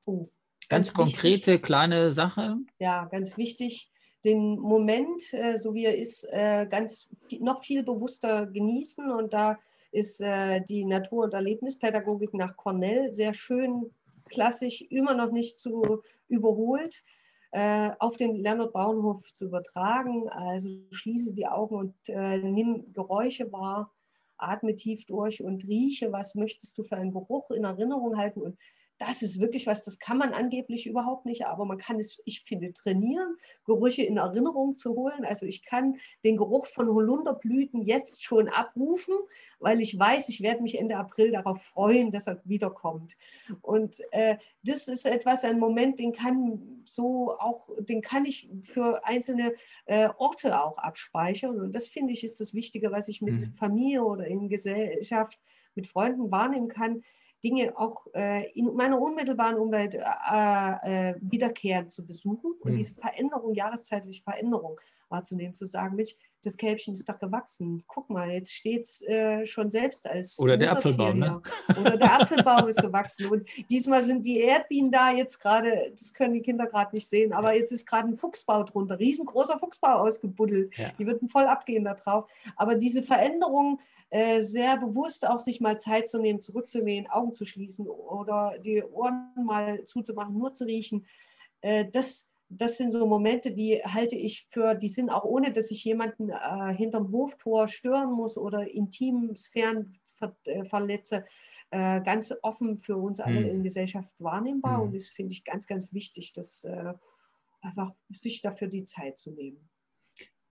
Oh, 0.04 0.28
ganz, 0.68 0.92
ganz 0.92 0.94
konkrete, 0.94 1.52
wichtig. 1.52 1.62
kleine 1.62 2.10
Sache. 2.10 2.56
Ja, 2.80 3.04
ganz 3.04 3.38
wichtig, 3.38 3.92
den 4.24 4.58
Moment, 4.58 5.22
äh, 5.32 5.58
so 5.58 5.76
wie 5.76 5.84
er 5.84 5.96
ist, 5.96 6.24
äh, 6.32 6.66
ganz 6.68 7.08
noch 7.38 7.62
viel 7.62 7.84
bewusster 7.84 8.46
genießen. 8.46 9.08
Und 9.08 9.32
da 9.32 9.60
ist 9.92 10.20
äh, 10.20 10.60
die 10.68 10.86
Natur- 10.86 11.26
und 11.26 11.34
Erlebnispädagogik 11.34 12.34
nach 12.34 12.56
Cornell 12.56 13.12
sehr 13.12 13.32
schön 13.32 13.92
klassisch, 14.28 14.82
immer 14.90 15.14
noch 15.14 15.30
nicht 15.30 15.60
zu 15.60 16.02
überholt 16.26 17.04
auf 17.98 18.16
den 18.16 18.36
Lernert-Bauernhof 18.36 19.32
zu 19.32 19.46
übertragen. 19.46 20.28
Also 20.28 20.68
schließe 20.90 21.34
die 21.34 21.46
Augen 21.46 21.76
und 21.76 21.94
äh, 22.08 22.38
nimm 22.38 22.92
Geräusche 22.92 23.50
wahr, 23.52 23.92
atme 24.36 24.74
tief 24.74 25.06
durch 25.06 25.42
und 25.42 25.64
rieche, 25.66 26.12
was 26.12 26.34
möchtest 26.34 26.76
du 26.78 26.82
für 26.82 26.96
einen 26.96 27.12
Geruch 27.12 27.50
in 27.50 27.64
Erinnerung 27.64 28.16
halten 28.16 28.42
und 28.42 28.58
das 28.98 29.22
ist 29.22 29.40
wirklich 29.40 29.66
was, 29.66 29.84
das 29.84 29.98
kann 29.98 30.16
man 30.16 30.32
angeblich 30.32 30.86
überhaupt 30.86 31.26
nicht, 31.26 31.46
aber 31.46 31.64
man 31.66 31.76
kann 31.76 32.00
es, 32.00 32.20
ich 32.24 32.42
finde, 32.42 32.72
trainieren, 32.72 33.36
Gerüche 33.64 34.02
in 34.02 34.16
Erinnerung 34.16 34.78
zu 34.78 34.94
holen. 34.94 35.24
Also 35.24 35.44
ich 35.44 35.64
kann 35.64 35.98
den 36.24 36.36
Geruch 36.36 36.66
von 36.66 36.88
Holunderblüten 36.88 37.82
jetzt 37.82 38.22
schon 38.22 38.48
abrufen, 38.48 39.14
weil 39.58 39.80
ich 39.80 39.98
weiß, 39.98 40.28
ich 40.30 40.40
werde 40.40 40.62
mich 40.62 40.78
Ende 40.78 40.96
April 40.96 41.30
darauf 41.30 41.62
freuen, 41.62 42.10
dass 42.10 42.26
er 42.26 42.40
wiederkommt. 42.44 43.16
Und 43.60 44.00
äh, 44.12 44.36
das 44.64 44.88
ist 44.88 45.04
etwas, 45.04 45.44
ein 45.44 45.58
Moment, 45.58 45.98
den 45.98 46.12
kann 46.12 46.82
so 46.84 47.32
auch, 47.38 47.68
den 47.80 48.00
kann 48.00 48.24
ich 48.24 48.48
für 48.62 49.04
einzelne 49.04 49.54
äh, 49.84 50.08
Orte 50.16 50.62
auch 50.62 50.78
abspeichern. 50.78 51.60
Und 51.60 51.74
das 51.74 51.88
finde 51.88 52.12
ich 52.12 52.24
ist 52.24 52.40
das 52.40 52.54
Wichtige, 52.54 52.92
was 52.92 53.08
ich 53.08 53.20
mit 53.20 53.40
mhm. 53.40 53.54
Familie 53.54 54.04
oder 54.04 54.26
in 54.26 54.48
Gesellschaft 54.48 55.38
mit 55.74 55.86
Freunden 55.86 56.30
wahrnehmen 56.30 56.68
kann 56.68 57.02
Dinge 57.46 57.78
auch 57.78 58.06
äh, 58.12 58.50
in 58.58 58.74
meiner 58.74 59.00
unmittelbaren 59.00 59.56
Umwelt 59.56 59.94
äh, 59.94 60.00
äh, 60.00 61.14
wiederkehrend 61.20 61.92
zu 61.92 62.04
besuchen 62.04 62.52
und 62.60 62.72
mhm. 62.72 62.76
diese 62.76 62.96
Veränderung, 62.96 63.54
jahreszeitliche 63.54 64.24
Veränderung 64.24 64.80
wahrzunehmen, 65.08 65.54
zu 65.54 65.64
sagen, 65.66 65.94
Mensch, 65.94 66.16
das 66.46 66.56
Kälbchen 66.56 66.94
ist 66.94 67.08
doch 67.08 67.18
gewachsen. 67.18 67.82
Guck 67.86 68.08
mal, 68.08 68.30
jetzt 68.30 68.52
steht 68.52 68.82
es 68.82 69.02
äh, 69.02 69.44
schon 69.46 69.70
selbst 69.70 70.06
als. 70.06 70.38
Oder 70.38 70.56
der 70.56 70.72
Apfelbaum, 70.72 71.18
ne? 71.18 71.42
Oder 71.78 71.96
der 71.96 72.14
Apfelbaum 72.20 72.68
ist 72.68 72.80
gewachsen. 72.80 73.26
Und 73.26 73.48
diesmal 73.68 74.00
sind 74.02 74.24
die 74.24 74.38
Erdbienen 74.38 74.90
da 74.90 75.10
jetzt 75.10 75.40
gerade, 75.40 75.90
das 75.90 76.14
können 76.14 76.34
die 76.34 76.42
Kinder 76.42 76.66
gerade 76.66 76.94
nicht 76.94 77.08
sehen, 77.08 77.32
aber 77.32 77.52
ja. 77.52 77.58
jetzt 77.58 77.72
ist 77.72 77.86
gerade 77.86 78.08
ein 78.08 78.14
Fuchsbau 78.14 78.62
drunter, 78.62 78.98
riesengroßer 78.98 79.58
Fuchsbau 79.58 79.94
ausgebuddelt. 79.94 80.76
Ja. 80.78 80.90
Die 80.98 81.06
würden 81.06 81.28
voll 81.28 81.44
abgehen 81.44 81.84
da 81.84 81.94
drauf. 81.94 82.30
Aber 82.56 82.76
diese 82.76 83.02
Veränderung, 83.02 83.80
äh, 84.10 84.40
sehr 84.40 84.76
bewusst 84.76 85.26
auch 85.26 85.40
sich 85.40 85.60
mal 85.60 85.78
Zeit 85.80 86.08
zu 86.08 86.18
nehmen, 86.18 86.40
zurückzunehmen, 86.40 87.10
Augen 87.10 87.32
zu 87.32 87.44
schließen 87.44 87.88
oder 87.88 88.56
die 88.60 88.82
Ohren 88.82 89.32
mal 89.44 89.82
zuzumachen, 89.84 90.38
nur 90.38 90.52
zu 90.52 90.64
riechen. 90.64 91.06
Äh, 91.60 91.86
das, 91.90 92.30
das 92.48 92.78
sind 92.78 92.92
so 92.92 93.06
Momente, 93.06 93.52
die 93.52 93.82
halte 93.82 94.16
ich 94.16 94.46
für, 94.50 94.74
die 94.74 94.88
sind 94.88 95.10
auch 95.10 95.24
ohne, 95.24 95.52
dass 95.52 95.70
ich 95.70 95.84
jemanden 95.84 96.30
äh, 96.30 96.74
hinterm 96.74 97.10
Hoftor 97.12 97.66
stören 97.66 98.12
muss 98.12 98.38
oder 98.38 98.70
Intimsphären 98.70 99.98
ver, 100.04 100.36
äh, 100.46 100.64
verletze, 100.64 101.24
äh, 101.70 102.00
ganz 102.02 102.32
offen 102.42 102.78
für 102.78 102.96
uns 102.96 103.20
alle 103.20 103.40
hm. 103.40 103.50
in 103.50 103.62
Gesellschaft 103.62 104.14
wahrnehmbar. 104.22 104.78
Hm. 104.78 104.82
Und 104.84 104.94
das 104.94 105.08
finde 105.08 105.32
ich 105.32 105.44
ganz, 105.44 105.66
ganz 105.66 105.92
wichtig, 105.92 106.32
dass 106.34 106.64
äh, 106.64 106.94
einfach 107.62 107.92
sich 108.08 108.42
dafür 108.42 108.68
die 108.68 108.84
Zeit 108.84 109.18
zu 109.18 109.32
nehmen. 109.32 109.68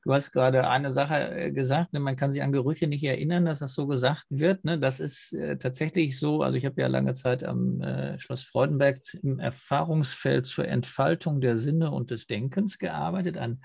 Du 0.06 0.14
hast 0.14 0.32
gerade 0.32 0.68
eine 0.68 0.92
Sache 0.92 1.36
äh, 1.36 1.52
gesagt, 1.52 1.92
ne, 1.92 2.00
man 2.00 2.16
kann 2.16 2.32
sich 2.32 2.44
an 2.44 2.52
Gerüche 2.52 2.86
nicht 2.86 3.04
erinnern, 3.04 3.46
dass 3.46 3.58
das 3.58 3.74
so 3.74 3.88
gesagt 3.88 4.28
wird. 4.30 4.64
Ne? 4.64 4.78
Das 4.78 5.00
ist 5.00 5.34
äh, 5.34 5.58
tatsächlich 5.58 6.20
so. 6.20 6.44
Also 6.44 6.60
ich 6.60 6.66
habe 6.66 6.80
ja 6.80 6.86
lange 6.86 7.14
Zeit 7.14 7.44
am 7.44 7.82
äh, 7.82 8.20
Schloss 8.20 8.44
Freudenberg 8.44 9.00
im 9.24 9.40
Erfahrungsfeld 9.40 10.46
zur 10.46 10.68
Entfaltung 10.68 11.42
der 11.42 11.58
Sinne 11.58 11.90
und 11.90 12.12
des 12.12 12.28
Denkens 12.28 12.78
gearbeitet. 12.78 13.40
Ein 13.40 13.62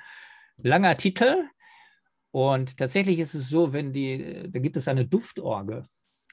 langer 0.56 0.96
Titel. 0.96 1.36
Und 2.30 2.78
tatsächlich 2.78 3.18
ist 3.18 3.34
es 3.34 3.50
so, 3.50 3.74
wenn 3.74 3.92
die, 3.92 4.48
da 4.48 4.60
gibt 4.60 4.78
es 4.78 4.88
eine 4.88 5.04
Duftorgel. 5.04 5.84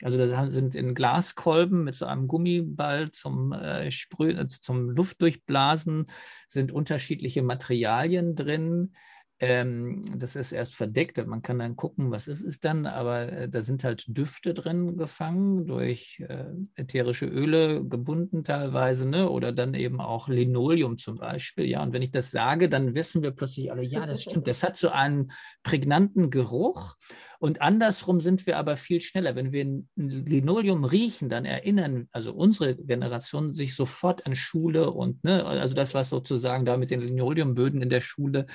Also 0.03 0.17
das 0.17 0.53
sind 0.53 0.75
in 0.75 0.95
Glaskolben 0.95 1.83
mit 1.83 1.95
so 1.95 2.05
einem 2.05 2.29
Gummiball 2.29 3.11
zum 3.11 3.51
äh, 3.51 3.91
Sprühen, 3.91 4.47
zum 4.47 4.89
Luftdurchblasen 4.91 6.05
sind 6.47 6.71
unterschiedliche 6.71 7.41
Materialien 7.41 8.35
drin. 8.35 8.93
Ähm, 9.39 10.01
das 10.17 10.35
ist 10.35 10.51
erst 10.51 10.73
verdeckt, 10.73 11.23
man 11.27 11.43
kann 11.43 11.59
dann 11.59 11.75
gucken, 11.75 12.09
was 12.09 12.27
ist 12.27 12.41
es 12.41 12.59
dann, 12.59 12.87
aber 12.87 13.31
äh, 13.31 13.49
da 13.49 13.61
sind 13.61 13.83
halt 13.83 14.05
Düfte 14.07 14.55
drin 14.55 14.97
gefangen, 14.97 15.67
durch 15.67 16.19
äh, 16.27 16.45
ätherische 16.73 17.27
Öle 17.27 17.85
gebunden 17.85 18.43
teilweise, 18.43 19.07
ne? 19.07 19.29
oder 19.29 19.51
dann 19.51 19.75
eben 19.75 20.01
auch 20.01 20.27
Linoleum 20.27 20.97
zum 20.97 21.17
Beispiel. 21.17 21.65
Ja, 21.65 21.83
und 21.83 21.93
wenn 21.93 22.01
ich 22.01 22.11
das 22.11 22.31
sage, 22.31 22.67
dann 22.67 22.95
wissen 22.95 23.21
wir 23.21 23.29
plötzlich 23.29 23.71
alle, 23.71 23.83
ja, 23.83 24.07
das 24.07 24.23
stimmt, 24.23 24.47
das 24.47 24.63
hat 24.63 24.75
so 24.75 24.89
einen 24.89 25.31
prägnanten 25.61 26.31
Geruch. 26.31 26.95
Und 27.39 27.61
andersrum 27.61 28.19
sind 28.19 28.47
wir 28.47 28.57
aber 28.57 28.77
viel 28.77 28.99
schneller. 29.01 29.35
Wenn 29.35 29.51
wir 29.51 29.83
Linoleum 29.95 30.83
riechen, 30.83 31.29
dann 31.29 31.45
erinnern 31.45 32.07
also 32.11 32.33
unsere 32.33 32.75
Generation 32.75 33.53
sich 33.53 33.75
sofort 33.75 34.25
an 34.25 34.35
Schule 34.35 34.89
und 34.89 35.23
ne, 35.23 35.45
also 35.45 35.75
das, 35.75 35.93
was 35.93 36.09
sozusagen 36.09 36.65
da 36.65 36.77
mit 36.77 36.89
den 36.89 37.01
Linoleumböden 37.01 37.81
in 37.81 37.89
der 37.89 38.01
Schule 38.01 38.47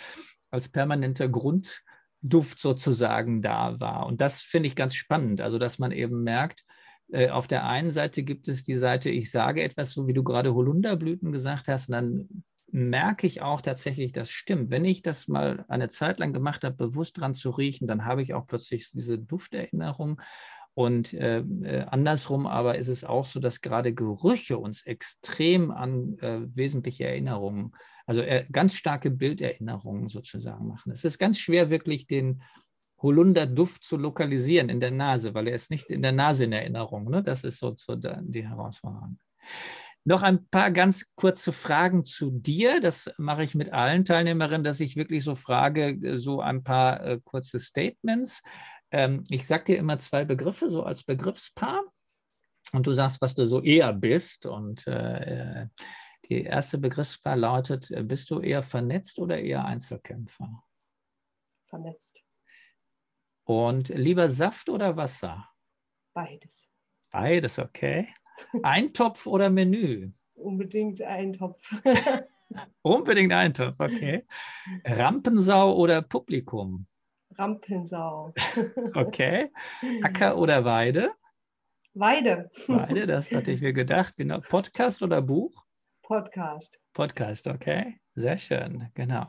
als 0.53 0.69
permanenter 0.69 1.29
Grundduft 1.29 2.61
sozusagen 2.61 3.43
da 3.43 3.81
war. 3.81 4.07
Und 4.07 4.21
das 4.21 4.41
finde 4.41 4.69
ich 4.69 4.77
ganz 4.77 4.95
spannend, 4.95 5.41
also 5.41 5.59
dass 5.59 5.79
man 5.79 5.91
eben 5.91 6.23
merkt, 6.23 6.65
äh, 7.11 7.31
auf 7.31 7.47
der 7.47 7.67
einen 7.67 7.91
Seite 7.91 8.23
gibt 8.23 8.49
es 8.49 8.63
die 8.65 8.77
Seite, 8.77 9.11
ich 9.11 9.31
sage 9.31 9.63
etwas, 9.63 9.91
so 9.91 10.07
wie 10.07 10.15
du 10.15 10.23
gerade 10.23 10.55
Holunderblüten 10.55 11.33
gesagt 11.33 11.69
hast, 11.69 11.89
und 11.89 11.93
dann 11.93 12.45
merke 12.73 13.27
ich 13.27 13.43
auch 13.43 13.61
tatsächlich, 13.61 14.13
das 14.13 14.31
stimmt. 14.31 14.71
Wenn 14.71 14.87
ich 14.87 15.03
das 15.03 15.29
mal 15.29 15.67
eine 15.69 15.91
Zeit 15.91 16.19
lang 16.19 16.33
gemacht 16.33 16.65
habe, 16.65 16.75
bewusst 16.75 17.21
dran 17.21 17.35
zu 17.35 17.51
riechen, 17.51 17.87
dann 17.87 18.07
habe 18.07 18.23
ich 18.23 18.33
auch 18.33 18.47
plötzlich 18.47 18.91
diese 18.91 19.19
Dufterinnerung. 19.19 20.21
Und 20.75 21.13
äh, 21.13 21.41
äh, 21.41 21.85
andersrum 21.91 22.47
aber 22.47 22.79
ist 22.79 22.89
es 22.89 23.05
auch 23.05 23.27
so, 23.27 23.41
dass 23.41 23.61
gerade 23.61 23.93
Gerüche 23.93 24.59
uns 24.59 24.83
extrem 24.83 25.71
an 25.71 26.17
äh, 26.21 26.41
wesentliche 26.55 27.05
Erinnerungen, 27.05 27.73
also 28.07 28.23
äh, 28.23 28.47
ganz 28.51 28.75
starke 28.75 29.11
Bilderinnerungen 29.11 30.09
sozusagen 30.09 30.67
machen. 30.67 30.93
Es 30.93 31.05
ist 31.05 31.19
ganz 31.19 31.39
schwer, 31.39 31.69
wirklich 31.69 32.07
den 32.07 32.43
Holunderduft 33.03 33.83
zu 33.83 33.97
lokalisieren 33.97 34.69
in 34.69 34.81
der 34.81 34.93
Nase, 34.93 35.35
weil 35.35 35.49
er 35.49 35.55
ist 35.55 35.71
nicht 35.71 35.91
in 35.91 36.03
der 36.03 36.13
Nase 36.13 36.45
in 36.45 36.53
Erinnerung. 36.53 37.11
Ne? 37.11 37.23
Das 37.23 37.45
ist 37.45 37.59
so, 37.59 37.75
so 37.77 37.97
die 37.97 38.49
Herausforderung. 38.49 39.19
Noch 40.05 40.23
ein 40.23 40.49
paar 40.49 40.73
ganz 40.73 41.15
kurze 41.15 41.53
Fragen 41.53 42.05
zu 42.05 42.31
dir. 42.31 42.81
Das 42.81 43.13
mache 43.19 43.45
ich 43.45 43.55
mit 43.55 43.73
allen 43.73 44.05
Teilnehmerinnen, 44.05 44.65
dass 44.65 44.81
ich 44.81 44.97
wirklich 44.97 45.23
so 45.23 45.37
frage, 45.37 45.91
äh, 45.91 46.17
so 46.17 46.41
ein 46.41 46.65
paar 46.65 47.05
äh, 47.05 47.21
kurze 47.23 47.61
Statements. 47.61 48.43
Ähm, 48.93 49.25
ich 49.31 49.47
sage 49.47 49.65
dir 49.65 49.79
immer 49.79 49.99
zwei 49.99 50.25
Begriffe, 50.25 50.71
so 50.71 50.85
als 50.85 51.03
Begriffspaar. 51.03 51.83
Und 52.73 52.87
du 52.87 52.93
sagst, 52.93 53.21
was 53.21 53.35
du 53.35 53.47
so 53.47 53.61
eher 53.61 53.93
bist. 53.93 54.47
Und 54.47 54.87
äh, 54.87 55.67
die 56.29 56.45
erste 56.45 56.79
Begriffspaar 56.79 57.37
lautet, 57.37 57.91
äh, 57.91 58.03
bist 58.03 58.31
du 58.31 58.41
eher 58.41 58.63
vernetzt 58.63 59.19
oder 59.19 59.39
eher 59.39 59.65
Einzelkämpfer? 59.65 60.63
Vernetzt. 61.69 62.23
Und 63.45 63.89
lieber 63.89 64.29
Saft 64.29 64.69
oder 64.69 64.97
Wasser? 64.97 65.49
Beides. 66.15 66.73
Beides, 67.11 67.59
okay. 67.59 68.09
Eintopf 68.63 69.27
oder 69.27 69.51
Menü? 69.51 70.13
Unbedingt 70.35 71.03
Eintopf. 71.03 71.63
Unbedingt 72.83 73.33
Eintopf, 73.33 73.75
okay. 73.79 74.27
Rampensau 74.85 75.75
oder 75.77 76.03
Publikum? 76.03 76.87
Rampensau. 77.43 78.33
okay. 78.95 79.51
Acker 80.05 80.39
oder 80.39 80.65
Weide? 80.65 81.11
Weide. 81.93 82.49
Weide, 82.69 83.05
das 83.05 83.33
hatte 83.33 83.51
ich 83.51 83.61
mir 83.61 83.73
gedacht. 83.73 84.17
Genau. 84.17 84.39
Podcast 84.49 85.03
oder 85.03 85.21
Buch? 85.21 85.65
Podcast. 86.03 86.81
Podcast, 86.93 87.49
okay. 87.49 87.99
Sehr 88.15 88.39
schön, 88.39 88.91
genau. 88.95 89.27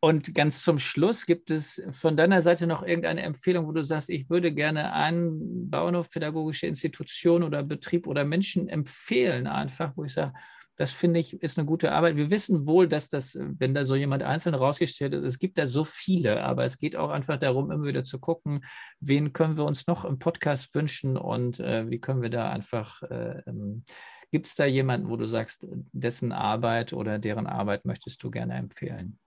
Und 0.00 0.34
ganz 0.34 0.62
zum 0.62 0.78
Schluss 0.78 1.24
gibt 1.24 1.50
es 1.50 1.82
von 1.90 2.18
deiner 2.18 2.42
Seite 2.42 2.66
noch 2.66 2.82
irgendeine 2.82 3.22
Empfehlung, 3.22 3.66
wo 3.66 3.72
du 3.72 3.82
sagst, 3.82 4.10
ich 4.10 4.28
würde 4.28 4.52
gerne 4.52 4.92
einen 4.92 5.70
Bauernhof 5.70 6.10
pädagogische 6.10 6.66
Institution 6.66 7.44
oder 7.44 7.64
Betrieb 7.64 8.06
oder 8.06 8.26
Menschen 8.26 8.68
empfehlen, 8.68 9.46
einfach, 9.46 9.96
wo 9.96 10.04
ich 10.04 10.12
sage, 10.12 10.34
das 10.76 10.92
finde 10.92 11.20
ich 11.20 11.42
ist 11.42 11.58
eine 11.58 11.66
gute 11.66 11.92
Arbeit. 11.92 12.16
Wir 12.16 12.30
wissen 12.30 12.66
wohl, 12.66 12.86
dass 12.86 13.08
das, 13.08 13.36
wenn 13.38 13.74
da 13.74 13.84
so 13.84 13.96
jemand 13.96 14.22
einzeln 14.22 14.54
rausgestellt 14.54 15.14
ist, 15.14 15.22
es 15.22 15.38
gibt 15.38 15.56
da 15.58 15.66
so 15.66 15.84
viele, 15.84 16.42
aber 16.44 16.64
es 16.64 16.78
geht 16.78 16.96
auch 16.96 17.10
einfach 17.10 17.38
darum, 17.38 17.70
immer 17.70 17.86
wieder 17.86 18.04
zu 18.04 18.18
gucken, 18.18 18.64
wen 19.00 19.32
können 19.32 19.56
wir 19.56 19.64
uns 19.64 19.86
noch 19.86 20.04
im 20.04 20.18
Podcast 20.18 20.74
wünschen 20.74 21.16
und 21.16 21.60
äh, 21.60 21.88
wie 21.90 21.98
können 21.98 22.22
wir 22.22 22.30
da 22.30 22.50
einfach, 22.50 23.02
äh, 23.02 23.42
ähm, 23.46 23.84
gibt 24.30 24.46
es 24.46 24.54
da 24.54 24.66
jemanden, 24.66 25.08
wo 25.08 25.16
du 25.16 25.26
sagst, 25.26 25.66
dessen 25.92 26.32
Arbeit 26.32 26.92
oder 26.92 27.18
deren 27.18 27.46
Arbeit 27.46 27.86
möchtest 27.86 28.22
du 28.22 28.30
gerne 28.30 28.54
empfehlen? 28.54 29.18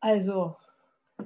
Also, 0.00 0.56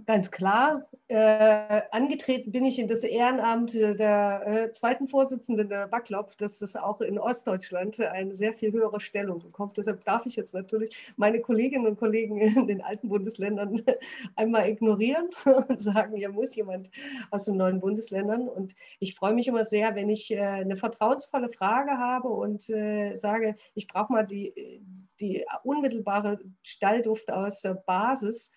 Ganz 0.04 0.30
klar. 0.30 0.86
Äh, 1.08 1.80
angetreten 1.92 2.52
bin 2.52 2.66
ich 2.66 2.78
in 2.78 2.88
das 2.88 3.04
Ehrenamt 3.04 3.72
der 3.72 4.42
äh, 4.46 4.72
zweiten 4.72 5.06
Vorsitzenden 5.06 5.70
der 5.70 5.86
BACLOP, 5.88 6.36
dass 6.36 6.58
das 6.58 6.76
auch 6.76 7.00
in 7.00 7.18
Ostdeutschland 7.18 7.98
eine 7.98 8.34
sehr 8.34 8.52
viel 8.52 8.70
höhere 8.72 9.00
Stellung 9.00 9.38
bekommt. 9.38 9.78
Deshalb 9.78 10.04
darf 10.04 10.26
ich 10.26 10.36
jetzt 10.36 10.52
natürlich 10.52 11.14
meine 11.16 11.40
Kolleginnen 11.40 11.86
und 11.86 11.98
Kollegen 11.98 12.38
in 12.38 12.66
den 12.66 12.82
alten 12.82 13.08
Bundesländern 13.08 13.82
einmal 14.36 14.68
ignorieren 14.68 15.30
und 15.68 15.80
sagen, 15.80 16.16
hier 16.16 16.30
muss 16.30 16.54
jemand 16.54 16.90
aus 17.30 17.44
den 17.44 17.56
neuen 17.56 17.80
Bundesländern. 17.80 18.46
Und 18.46 18.74
ich 19.00 19.14
freue 19.14 19.32
mich 19.32 19.48
immer 19.48 19.64
sehr, 19.64 19.94
wenn 19.94 20.10
ich 20.10 20.30
äh, 20.30 20.40
eine 20.40 20.76
vertrauensvolle 20.76 21.48
Frage 21.48 21.92
habe 21.92 22.28
und 22.28 22.68
äh, 22.68 23.14
sage, 23.14 23.54
ich 23.74 23.88
brauche 23.88 24.12
mal 24.12 24.24
die, 24.26 24.82
die 25.20 25.46
unmittelbare 25.64 26.38
Stallduft 26.62 27.30
aus 27.30 27.62
der 27.62 27.74
Basis 27.74 28.52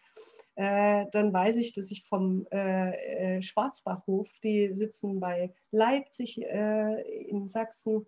äh, 0.55 1.05
dann 1.11 1.31
weiß 1.33 1.57
ich, 1.57 1.73
dass 1.73 1.91
ich 1.91 2.05
vom 2.05 2.45
äh, 2.51 3.37
äh, 3.37 3.41
Schwarzbachhof, 3.41 4.29
die 4.43 4.71
sitzen 4.73 5.19
bei 5.19 5.53
Leipzig 5.71 6.41
äh, 6.41 7.01
in 7.29 7.47
Sachsen, 7.47 8.05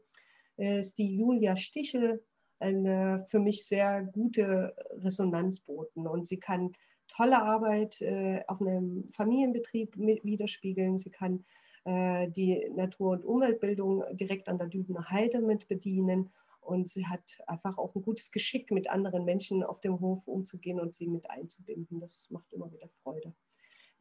ist 0.56 1.00
die 1.00 1.16
Julia 1.16 1.56
Stichel 1.56 2.24
eine 2.60 3.26
für 3.28 3.40
mich 3.40 3.66
sehr 3.66 4.04
gute 4.04 4.76
Resonanzboten 4.92 6.06
und 6.06 6.28
sie 6.28 6.38
kann 6.38 6.74
tolle 7.08 7.42
Arbeit 7.42 8.06
auf 8.48 8.62
einem 8.62 9.08
Familienbetrieb 9.10 9.98
widerspiegeln. 9.98 11.00
Sie 11.00 11.10
kann 11.10 11.44
die 11.88 12.70
Natur- 12.76 13.14
und 13.14 13.26
Umweltbildung 13.26 14.04
direkt 14.12 14.48
an 14.48 14.60
der 14.60 14.68
Dübener 14.68 15.10
Heide 15.10 15.42
mit 15.42 15.68
bedienen 15.68 16.32
und 16.66 16.88
sie 16.88 17.06
hat 17.08 17.40
einfach 17.48 17.78
auch 17.78 17.96
ein 17.96 18.02
gutes 18.02 18.32
Geschick, 18.32 18.72
mit 18.72 18.90
anderen 18.90 19.26
Menschen 19.26 19.64
auf 19.64 19.82
dem 19.82 20.00
Hof 20.00 20.28
umzugehen 20.28 20.80
und 20.80 20.94
sie 20.96 21.08
mit 21.08 21.30
einzubinden. 21.30 22.00
Das 22.00 22.28
macht 22.30 22.52
immer 22.52 22.72
wieder 22.72 22.90
Freude 23.04 23.34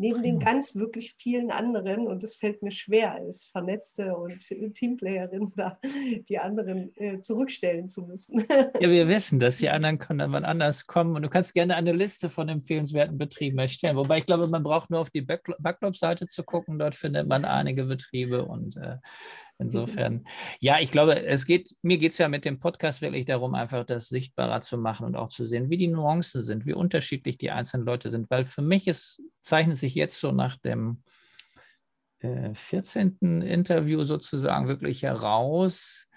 neben 0.03 0.23
den 0.23 0.39
ganz 0.41 0.75
wirklich 0.75 1.15
vielen 1.15 1.51
anderen, 1.51 2.07
und 2.07 2.25
es 2.25 2.35
fällt 2.35 2.63
mir 2.63 2.73
schwer 2.73 3.13
als 3.13 3.47
Vernetzte 3.47 4.17
und 4.17 4.41
Teamplayerin 4.75 5.53
da, 5.57 5.79
die 6.29 6.39
anderen 6.39 6.95
äh, 6.97 7.21
zurückstellen 7.21 7.89
zu 7.89 8.03
müssen. 8.03 8.45
Ja, 8.81 8.91
wir 8.91 9.07
wissen 9.07 9.39
dass 9.39 9.59
Die 9.59 9.69
anderen 9.69 9.99
können 9.99 10.19
dann 10.19 10.33
wann 10.33 10.45
anders 10.45 10.87
kommen. 10.87 11.15
Und 11.15 11.23
du 11.23 11.29
kannst 11.29 11.55
gerne 11.55 11.77
eine 11.77 11.93
Liste 11.93 12.29
von 12.29 12.49
empfehlenswerten 12.49 13.17
Betrieben 13.17 13.59
erstellen. 13.59 13.97
Wobei 13.97 14.19
ich 14.19 14.27
glaube, 14.27 14.49
man 14.49 14.63
braucht 14.63 14.91
nur 14.91 15.01
auf 15.01 15.11
die 15.11 15.21
Backlog-Seite 15.23 16.27
zu 16.27 16.43
gucken. 16.43 16.79
Dort 16.79 16.97
findet 16.97 17.29
man 17.29 17.45
einige 17.45 17.85
Betriebe 17.85 18.45
und 18.45 18.77
äh, 18.77 18.97
Insofern, 19.63 20.27
ja, 20.61 20.79
ich 20.81 20.91
glaube, 20.91 21.25
es 21.25 21.47
geht, 21.47 21.75
mir 21.83 21.99
geht 21.99 22.13
es 22.13 22.19
ja 22.19 22.29
mit 22.29 22.45
dem 22.45 22.59
Podcast 22.59 23.01
wirklich 23.01 23.25
darum, 23.25 23.55
einfach 23.55 23.85
das 23.85 24.09
sichtbarer 24.09 24.61
zu 24.61 24.77
machen 24.77 25.07
und 25.07 25.17
auch 25.17 25.29
zu 25.29 25.45
sehen, 25.47 25.71
wie 25.71 25.77
die 25.77 25.89
Nuancen 25.89 26.43
sind, 26.43 26.67
wie 26.67 26.75
unterschiedlich 26.75 27.39
die 27.39 27.51
einzelnen 27.51 27.87
Leute 27.87 28.11
sind. 28.11 28.29
Weil 28.31 28.45
für 28.45 28.63
mich 28.63 28.89
ist, 28.89 29.23
zeichnet 29.43 29.79
sich 29.79 29.95
jetzt 29.95 30.19
so 30.21 30.33
nach 30.33 30.57
dem 30.57 31.03
äh, 32.19 32.55
14. 32.55 33.43
Interview 33.43 34.05
sozusagen 34.05 34.69
wirklich 34.69 35.03
heraus, 35.03 36.09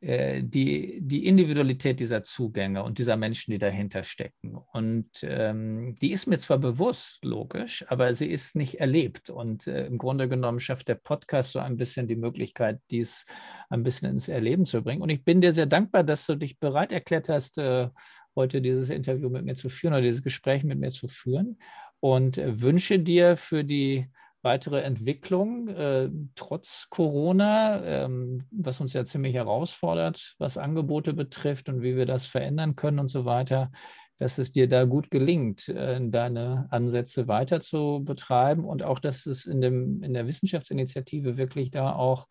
die, 0.00 1.00
die 1.00 1.26
Individualität 1.26 2.00
dieser 2.00 2.22
Zugänge 2.22 2.82
und 2.82 2.98
dieser 2.98 3.16
Menschen, 3.16 3.52
die 3.52 3.58
dahinter 3.58 4.02
stecken. 4.02 4.56
Und 4.72 5.08
ähm, 5.22 5.94
die 6.00 6.12
ist 6.12 6.26
mir 6.26 6.38
zwar 6.38 6.58
bewusst, 6.58 7.24
logisch, 7.24 7.84
aber 7.88 8.12
sie 8.12 8.26
ist 8.26 8.56
nicht 8.56 8.78
erlebt. 8.78 9.30
Und 9.30 9.66
äh, 9.66 9.86
im 9.86 9.96
Grunde 9.96 10.28
genommen 10.28 10.60
schafft 10.60 10.88
der 10.88 10.96
Podcast 10.96 11.52
so 11.52 11.60
ein 11.60 11.78
bisschen 11.78 12.08
die 12.08 12.16
Möglichkeit, 12.16 12.78
dies 12.90 13.24
ein 13.70 13.82
bisschen 13.82 14.10
ins 14.10 14.28
Erleben 14.28 14.66
zu 14.66 14.82
bringen. 14.82 15.02
Und 15.02 15.08
ich 15.08 15.24
bin 15.24 15.40
dir 15.40 15.52
sehr 15.52 15.66
dankbar, 15.66 16.04
dass 16.04 16.26
du 16.26 16.34
dich 16.34 16.58
bereit 16.58 16.92
erklärt 16.92 17.30
hast, 17.30 17.56
äh, 17.56 17.88
heute 18.34 18.60
dieses 18.60 18.90
Interview 18.90 19.30
mit 19.30 19.44
mir 19.44 19.54
zu 19.54 19.70
führen 19.70 19.94
oder 19.94 20.02
dieses 20.02 20.22
Gespräch 20.22 20.62
mit 20.62 20.78
mir 20.78 20.90
zu 20.90 21.08
führen. 21.08 21.58
Und 22.00 22.36
äh, 22.36 22.60
wünsche 22.60 22.98
dir 22.98 23.38
für 23.38 23.64
die 23.64 24.08
weitere 24.46 24.80
Entwicklung, 24.82 25.66
äh, 25.66 26.08
trotz 26.36 26.86
Corona, 26.88 27.82
ähm, 27.82 28.44
was 28.52 28.80
uns 28.80 28.92
ja 28.92 29.04
ziemlich 29.04 29.34
herausfordert, 29.34 30.36
was 30.38 30.56
Angebote 30.56 31.14
betrifft 31.14 31.68
und 31.68 31.82
wie 31.82 31.96
wir 31.96 32.06
das 32.06 32.26
verändern 32.26 32.76
können 32.76 33.00
und 33.00 33.08
so 33.08 33.24
weiter, 33.24 33.72
dass 34.18 34.38
es 34.38 34.52
dir 34.52 34.68
da 34.68 34.84
gut 34.84 35.10
gelingt, 35.10 35.68
äh, 35.68 35.98
deine 36.00 36.68
Ansätze 36.70 37.26
weiter 37.26 37.60
zu 37.60 38.02
betreiben 38.04 38.64
und 38.64 38.84
auch, 38.84 39.00
dass 39.00 39.26
es 39.26 39.46
in, 39.46 39.60
dem, 39.60 40.00
in 40.04 40.14
der 40.14 40.28
Wissenschaftsinitiative 40.28 41.36
wirklich 41.36 41.72
da 41.72 41.92
auch 41.92 42.28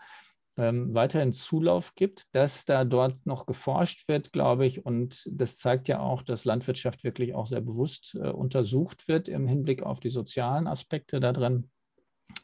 ähm, 0.58 0.94
weiterhin 0.94 1.34
Zulauf 1.34 1.96
gibt, 1.96 2.34
dass 2.34 2.64
da 2.64 2.86
dort 2.86 3.26
noch 3.26 3.46
geforscht 3.46 4.08
wird, 4.08 4.32
glaube 4.32 4.66
ich. 4.66 4.86
Und 4.86 5.28
das 5.30 5.58
zeigt 5.58 5.90
ja 5.90 6.00
auch, 6.00 6.22
dass 6.22 6.46
Landwirtschaft 6.46 7.04
wirklich 7.04 7.36
auch 7.36 7.48
sehr 7.48 7.60
bewusst 7.60 8.16
äh, 8.16 8.30
untersucht 8.30 9.10
wird 9.10 9.28
im 9.28 9.48
Hinblick 9.48 9.84
auf 9.84 10.00
die 10.00 10.10
sozialen 10.10 10.68
Aspekte 10.68 11.20
da 11.20 11.34
drin. 11.34 11.70